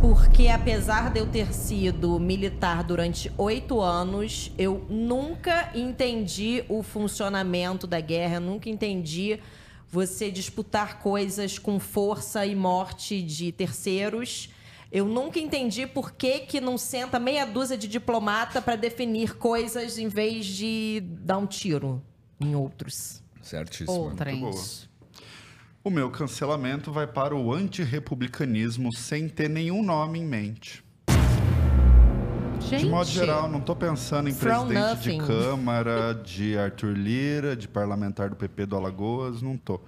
Porque 0.00 0.46
apesar 0.46 1.10
de 1.10 1.18
eu 1.18 1.26
ter 1.26 1.52
sido 1.52 2.20
militar 2.20 2.84
durante 2.84 3.32
oito 3.36 3.80
anos, 3.80 4.52
eu 4.56 4.86
nunca 4.88 5.72
entendi 5.74 6.64
o 6.68 6.84
funcionamento 6.84 7.84
da 7.84 8.00
guerra, 8.00 8.36
eu 8.36 8.40
nunca 8.40 8.70
entendi 8.70 9.40
você 9.88 10.30
disputar 10.30 11.00
coisas 11.00 11.58
com 11.58 11.80
força 11.80 12.46
e 12.46 12.54
morte 12.54 13.20
de 13.20 13.50
terceiros. 13.50 14.50
Eu 14.92 15.04
nunca 15.04 15.40
entendi 15.40 15.84
por 15.84 16.12
que, 16.12 16.40
que 16.40 16.60
não 16.60 16.78
senta 16.78 17.18
meia 17.18 17.44
dúzia 17.44 17.76
de 17.76 17.88
diplomata 17.88 18.62
para 18.62 18.76
definir 18.76 19.36
coisas 19.36 19.98
em 19.98 20.06
vez 20.06 20.46
de 20.46 21.02
dar 21.04 21.38
um 21.38 21.46
tiro 21.46 22.00
em 22.40 22.54
outros. 22.54 23.20
Certíssimo. 23.42 23.98
Outrens. 23.98 24.87
O 25.88 25.90
meu 25.90 26.10
cancelamento 26.10 26.92
vai 26.92 27.06
para 27.06 27.34
o 27.34 27.50
antirrepublicanismo 27.50 28.92
sem 28.92 29.26
ter 29.26 29.48
nenhum 29.48 29.82
nome 29.82 30.18
em 30.18 30.26
mente. 30.26 30.84
Gente, 32.60 32.80
De 32.84 32.86
modo 32.90 33.08
geral, 33.08 33.48
não 33.48 33.60
tô 33.60 33.74
pensando 33.74 34.28
em 34.28 34.32
From 34.34 34.66
presidente 34.66 35.00
de 35.00 35.16
nothing. 35.16 35.26
Câmara, 35.26 36.12
de 36.22 36.58
Arthur 36.58 36.92
Lira, 36.96 37.56
de 37.56 37.66
parlamentar 37.66 38.28
do 38.28 38.36
PP 38.36 38.66
do 38.66 38.76
Alagoas, 38.76 39.40
não 39.40 39.56
tô. 39.56 39.80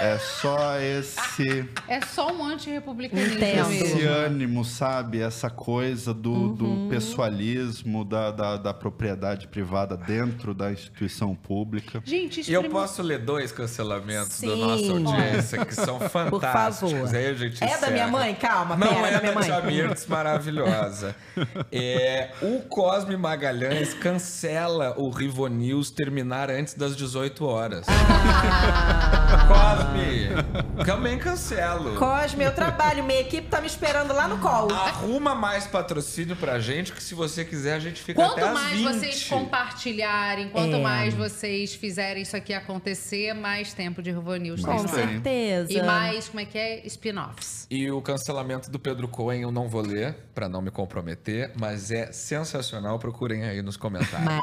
É 0.00 0.18
só 0.18 0.78
esse, 0.78 1.68
é 1.88 2.00
só 2.00 2.32
um 2.32 2.44
antirrepublicanismo 2.44 3.38
esse 3.72 4.02
ânimo, 4.04 4.64
sabe? 4.64 5.20
Essa 5.20 5.50
coisa 5.50 6.12
do, 6.14 6.32
Uhum. 6.32 6.54
do 6.54 6.88
pessoalismo, 6.88 8.04
da, 8.04 8.30
da, 8.30 8.56
da 8.56 8.72
propriedade 8.74 9.46
privada 9.48 9.96
dentro 9.96 10.54
da 10.54 10.72
instituição 10.72 11.34
pública. 11.34 12.02
Gente, 12.04 12.50
E 12.50 12.54
eu 12.54 12.64
posso 12.70 13.02
ler 13.02 13.18
dois 13.18 13.52
cancelamentos 13.52 14.40
da 14.40 14.54
Sim. 14.54 14.60
nossa 14.60 14.92
audiência, 14.92 15.64
que 15.66 15.74
são 15.74 16.00
fantásticos. 16.08 16.92
favor. 16.92 17.14
Aí 17.14 17.26
a 17.26 17.34
gente 17.34 17.62
É 17.62 17.66
da 17.66 17.74
encerra. 17.74 17.92
minha 17.92 18.08
mãe? 18.08 18.34
Calma, 18.34 18.76
Não 18.76 18.86
pera, 18.88 19.08
é 19.08 19.10
da 19.12 19.20
minha 19.20 19.32
da 19.32 19.40
mãe. 19.40 19.44
Tia 19.44 19.60
Mirtz, 19.62 20.06
maravilhosa. 20.06 21.14
É, 21.70 22.11
o 22.42 22.60
Cosme 22.68 23.16
Magalhães 23.16 23.94
cancela 23.94 24.94
o 24.98 25.10
Rivo 25.10 25.46
News 25.48 25.90
terminar 25.90 26.50
antes 26.50 26.74
das 26.74 26.96
18 26.96 27.44
horas. 27.44 27.86
Ah. 27.88 29.46
Cosme, 29.48 30.84
também 30.84 31.18
cancelo. 31.18 31.94
Cosme, 31.96 32.44
eu 32.44 32.54
trabalho, 32.54 33.02
minha 33.04 33.20
equipe 33.20 33.48
tá 33.48 33.60
me 33.60 33.66
esperando 33.66 34.12
lá 34.12 34.28
no 34.28 34.38
colo. 34.38 34.72
Arruma 34.74 35.34
mais 35.34 35.66
patrocínio 35.66 36.36
pra 36.36 36.58
gente, 36.60 36.92
que 36.92 37.02
se 37.02 37.14
você 37.14 37.44
quiser 37.44 37.74
a 37.74 37.78
gente 37.78 38.02
fica 38.02 38.20
Quanto 38.22 38.32
até 38.32 38.48
às 38.48 38.54
mais 38.54 38.72
20. 38.78 38.84
vocês 38.84 39.28
compartilharem, 39.28 40.48
quanto 40.50 40.76
É. 40.76 40.80
mais 40.82 41.14
vocês 41.14 41.74
fizerem 41.74 42.22
isso 42.22 42.36
aqui 42.36 42.52
acontecer, 42.52 43.32
mais 43.34 43.72
tempo 43.72 44.02
de 44.02 44.10
Rivo 44.10 44.34
News 44.36 44.62
Com 44.64 44.86
certeza. 44.86 45.72
E 45.72 45.82
mais, 45.82 46.28
como 46.28 46.40
é 46.40 46.44
que 46.44 46.58
é? 46.58 46.86
Spin-offs. 46.86 47.66
E 47.70 47.90
o 47.90 48.00
cancelamento 48.02 48.70
do 48.70 48.78
Pedro 48.78 49.08
Cohen 49.08 49.42
eu 49.42 49.50
não 49.52 49.68
vou 49.68 49.82
ler, 49.82 50.14
pra 50.34 50.48
não 50.48 50.60
me 50.62 50.70
comprometer, 50.70 51.52
mas 51.58 51.90
é 51.90 52.01
sensacional. 52.10 52.98
Procurem 52.98 53.44
aí 53.44 53.60
nos 53.62 53.76
comentários. 53.76 54.24
Mas- 54.24 54.42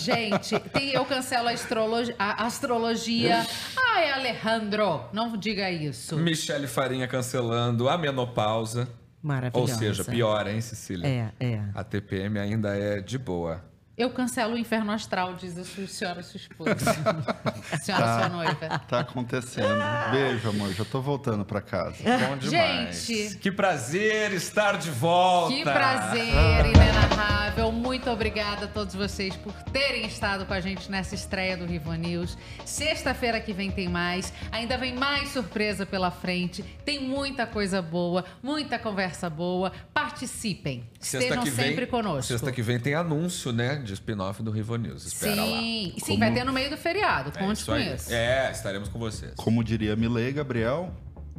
Gente, 0.00 0.58
tem- 0.70 0.90
eu 0.92 1.04
cancelo 1.04 1.48
a, 1.48 1.50
astrologi- 1.50 2.14
a 2.18 2.44
astrologia. 2.46 3.44
Ai, 3.92 4.10
Alejandro, 4.12 5.04
não 5.12 5.36
diga 5.36 5.68
isso. 5.70 6.16
Michele 6.16 6.66
Farinha 6.68 7.08
cancelando 7.08 7.88
a 7.88 7.98
menopausa. 7.98 8.82
Ou 8.82 9.28
Maravilhosa. 9.28 9.74
seja, 9.78 10.04
pior, 10.04 10.46
hein, 10.46 10.60
Cecília? 10.60 11.06
É, 11.06 11.32
é. 11.44 11.62
A 11.74 11.82
TPM 11.82 12.38
ainda 12.38 12.76
é 12.76 13.00
de 13.00 13.18
boa. 13.18 13.64
Eu 13.96 14.10
cancelo 14.10 14.54
o 14.54 14.58
inferno 14.58 14.90
astral, 14.90 15.34
diz 15.34 15.56
a 15.56 15.62
sua 15.62 15.86
senhora, 15.86 16.20
sua 16.20 16.36
esposa. 16.36 16.74
a 17.70 17.78
senhora, 17.78 18.18
sua 18.18 18.28
noiva. 18.28 18.78
Tá 18.88 19.00
acontecendo. 19.00 19.78
Beijo, 20.10 20.48
amor. 20.48 20.72
Já 20.72 20.84
tô 20.84 21.00
voltando 21.00 21.44
pra 21.44 21.60
casa. 21.60 21.96
Bom 22.28 22.36
demais. 22.36 23.06
Gente. 23.06 23.38
Que 23.38 23.52
prazer 23.52 24.32
estar 24.32 24.78
de 24.78 24.90
volta. 24.90 25.54
Que 25.54 25.62
prazer 25.62 26.66
inenarrável. 26.66 27.70
Muito 27.70 28.10
obrigada 28.10 28.64
a 28.64 28.68
todos 28.68 28.96
vocês 28.96 29.36
por 29.36 29.52
terem 29.70 30.06
estado 30.06 30.44
com 30.44 30.52
a 30.52 30.60
gente 30.60 30.90
nessa 30.90 31.14
estreia 31.14 31.56
do 31.56 31.64
Rivo 31.64 31.92
News. 31.94 32.36
Sexta-feira 32.64 33.40
que 33.40 33.52
vem 33.52 33.70
tem 33.70 33.88
mais. 33.88 34.32
Ainda 34.50 34.76
vem 34.76 34.92
mais 34.92 35.28
surpresa 35.28 35.86
pela 35.86 36.10
frente. 36.10 36.64
Tem 36.84 37.00
muita 37.00 37.46
coisa 37.46 37.80
boa, 37.80 38.24
muita 38.42 38.76
conversa 38.76 39.30
boa. 39.30 39.70
Participem. 39.92 40.82
Estejam 41.00 41.46
sempre 41.46 41.86
conosco. 41.86 42.24
Sexta 42.24 42.50
que 42.50 42.60
vem 42.60 42.80
tem 42.80 42.94
anúncio, 42.94 43.52
né? 43.52 43.83
De 43.84 43.92
spin-off 43.94 44.42
do 44.42 44.50
Rivo 44.50 44.76
News. 44.76 45.06
Espera 45.06 45.36
lá. 45.44 45.58
Sim, 45.58 45.92
sim, 45.98 46.00
Como- 46.06 46.18
vai 46.18 46.32
ter 46.32 46.44
no 46.44 46.52
meio 46.52 46.70
do 46.70 46.76
feriado. 46.76 47.30
É 47.34 47.38
Conte 47.38 47.56
isso 47.58 47.66
com 47.66 47.72
aí. 47.72 47.94
isso. 47.94 48.12
É, 48.12 48.50
estaremos 48.50 48.88
com 48.88 48.98
vocês. 48.98 49.32
Como 49.36 49.62
diria 49.62 49.94
Milei 49.94 50.32
Gabriel, 50.32 50.92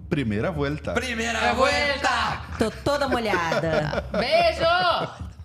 primeira 0.10 0.52
volta. 0.52 0.94
Primeira 0.94 1.40
Revolta! 1.40 2.42
Tô 2.60 2.70
toda 2.72 3.08
molhada. 3.10 4.06
Beijo! 4.14 5.36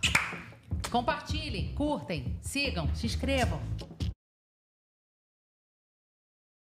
Compartilhem, 0.91 1.73
curtem, 1.75 2.37
sigam, 2.43 2.89
se 2.95 3.07
inscrevam. 3.07 3.61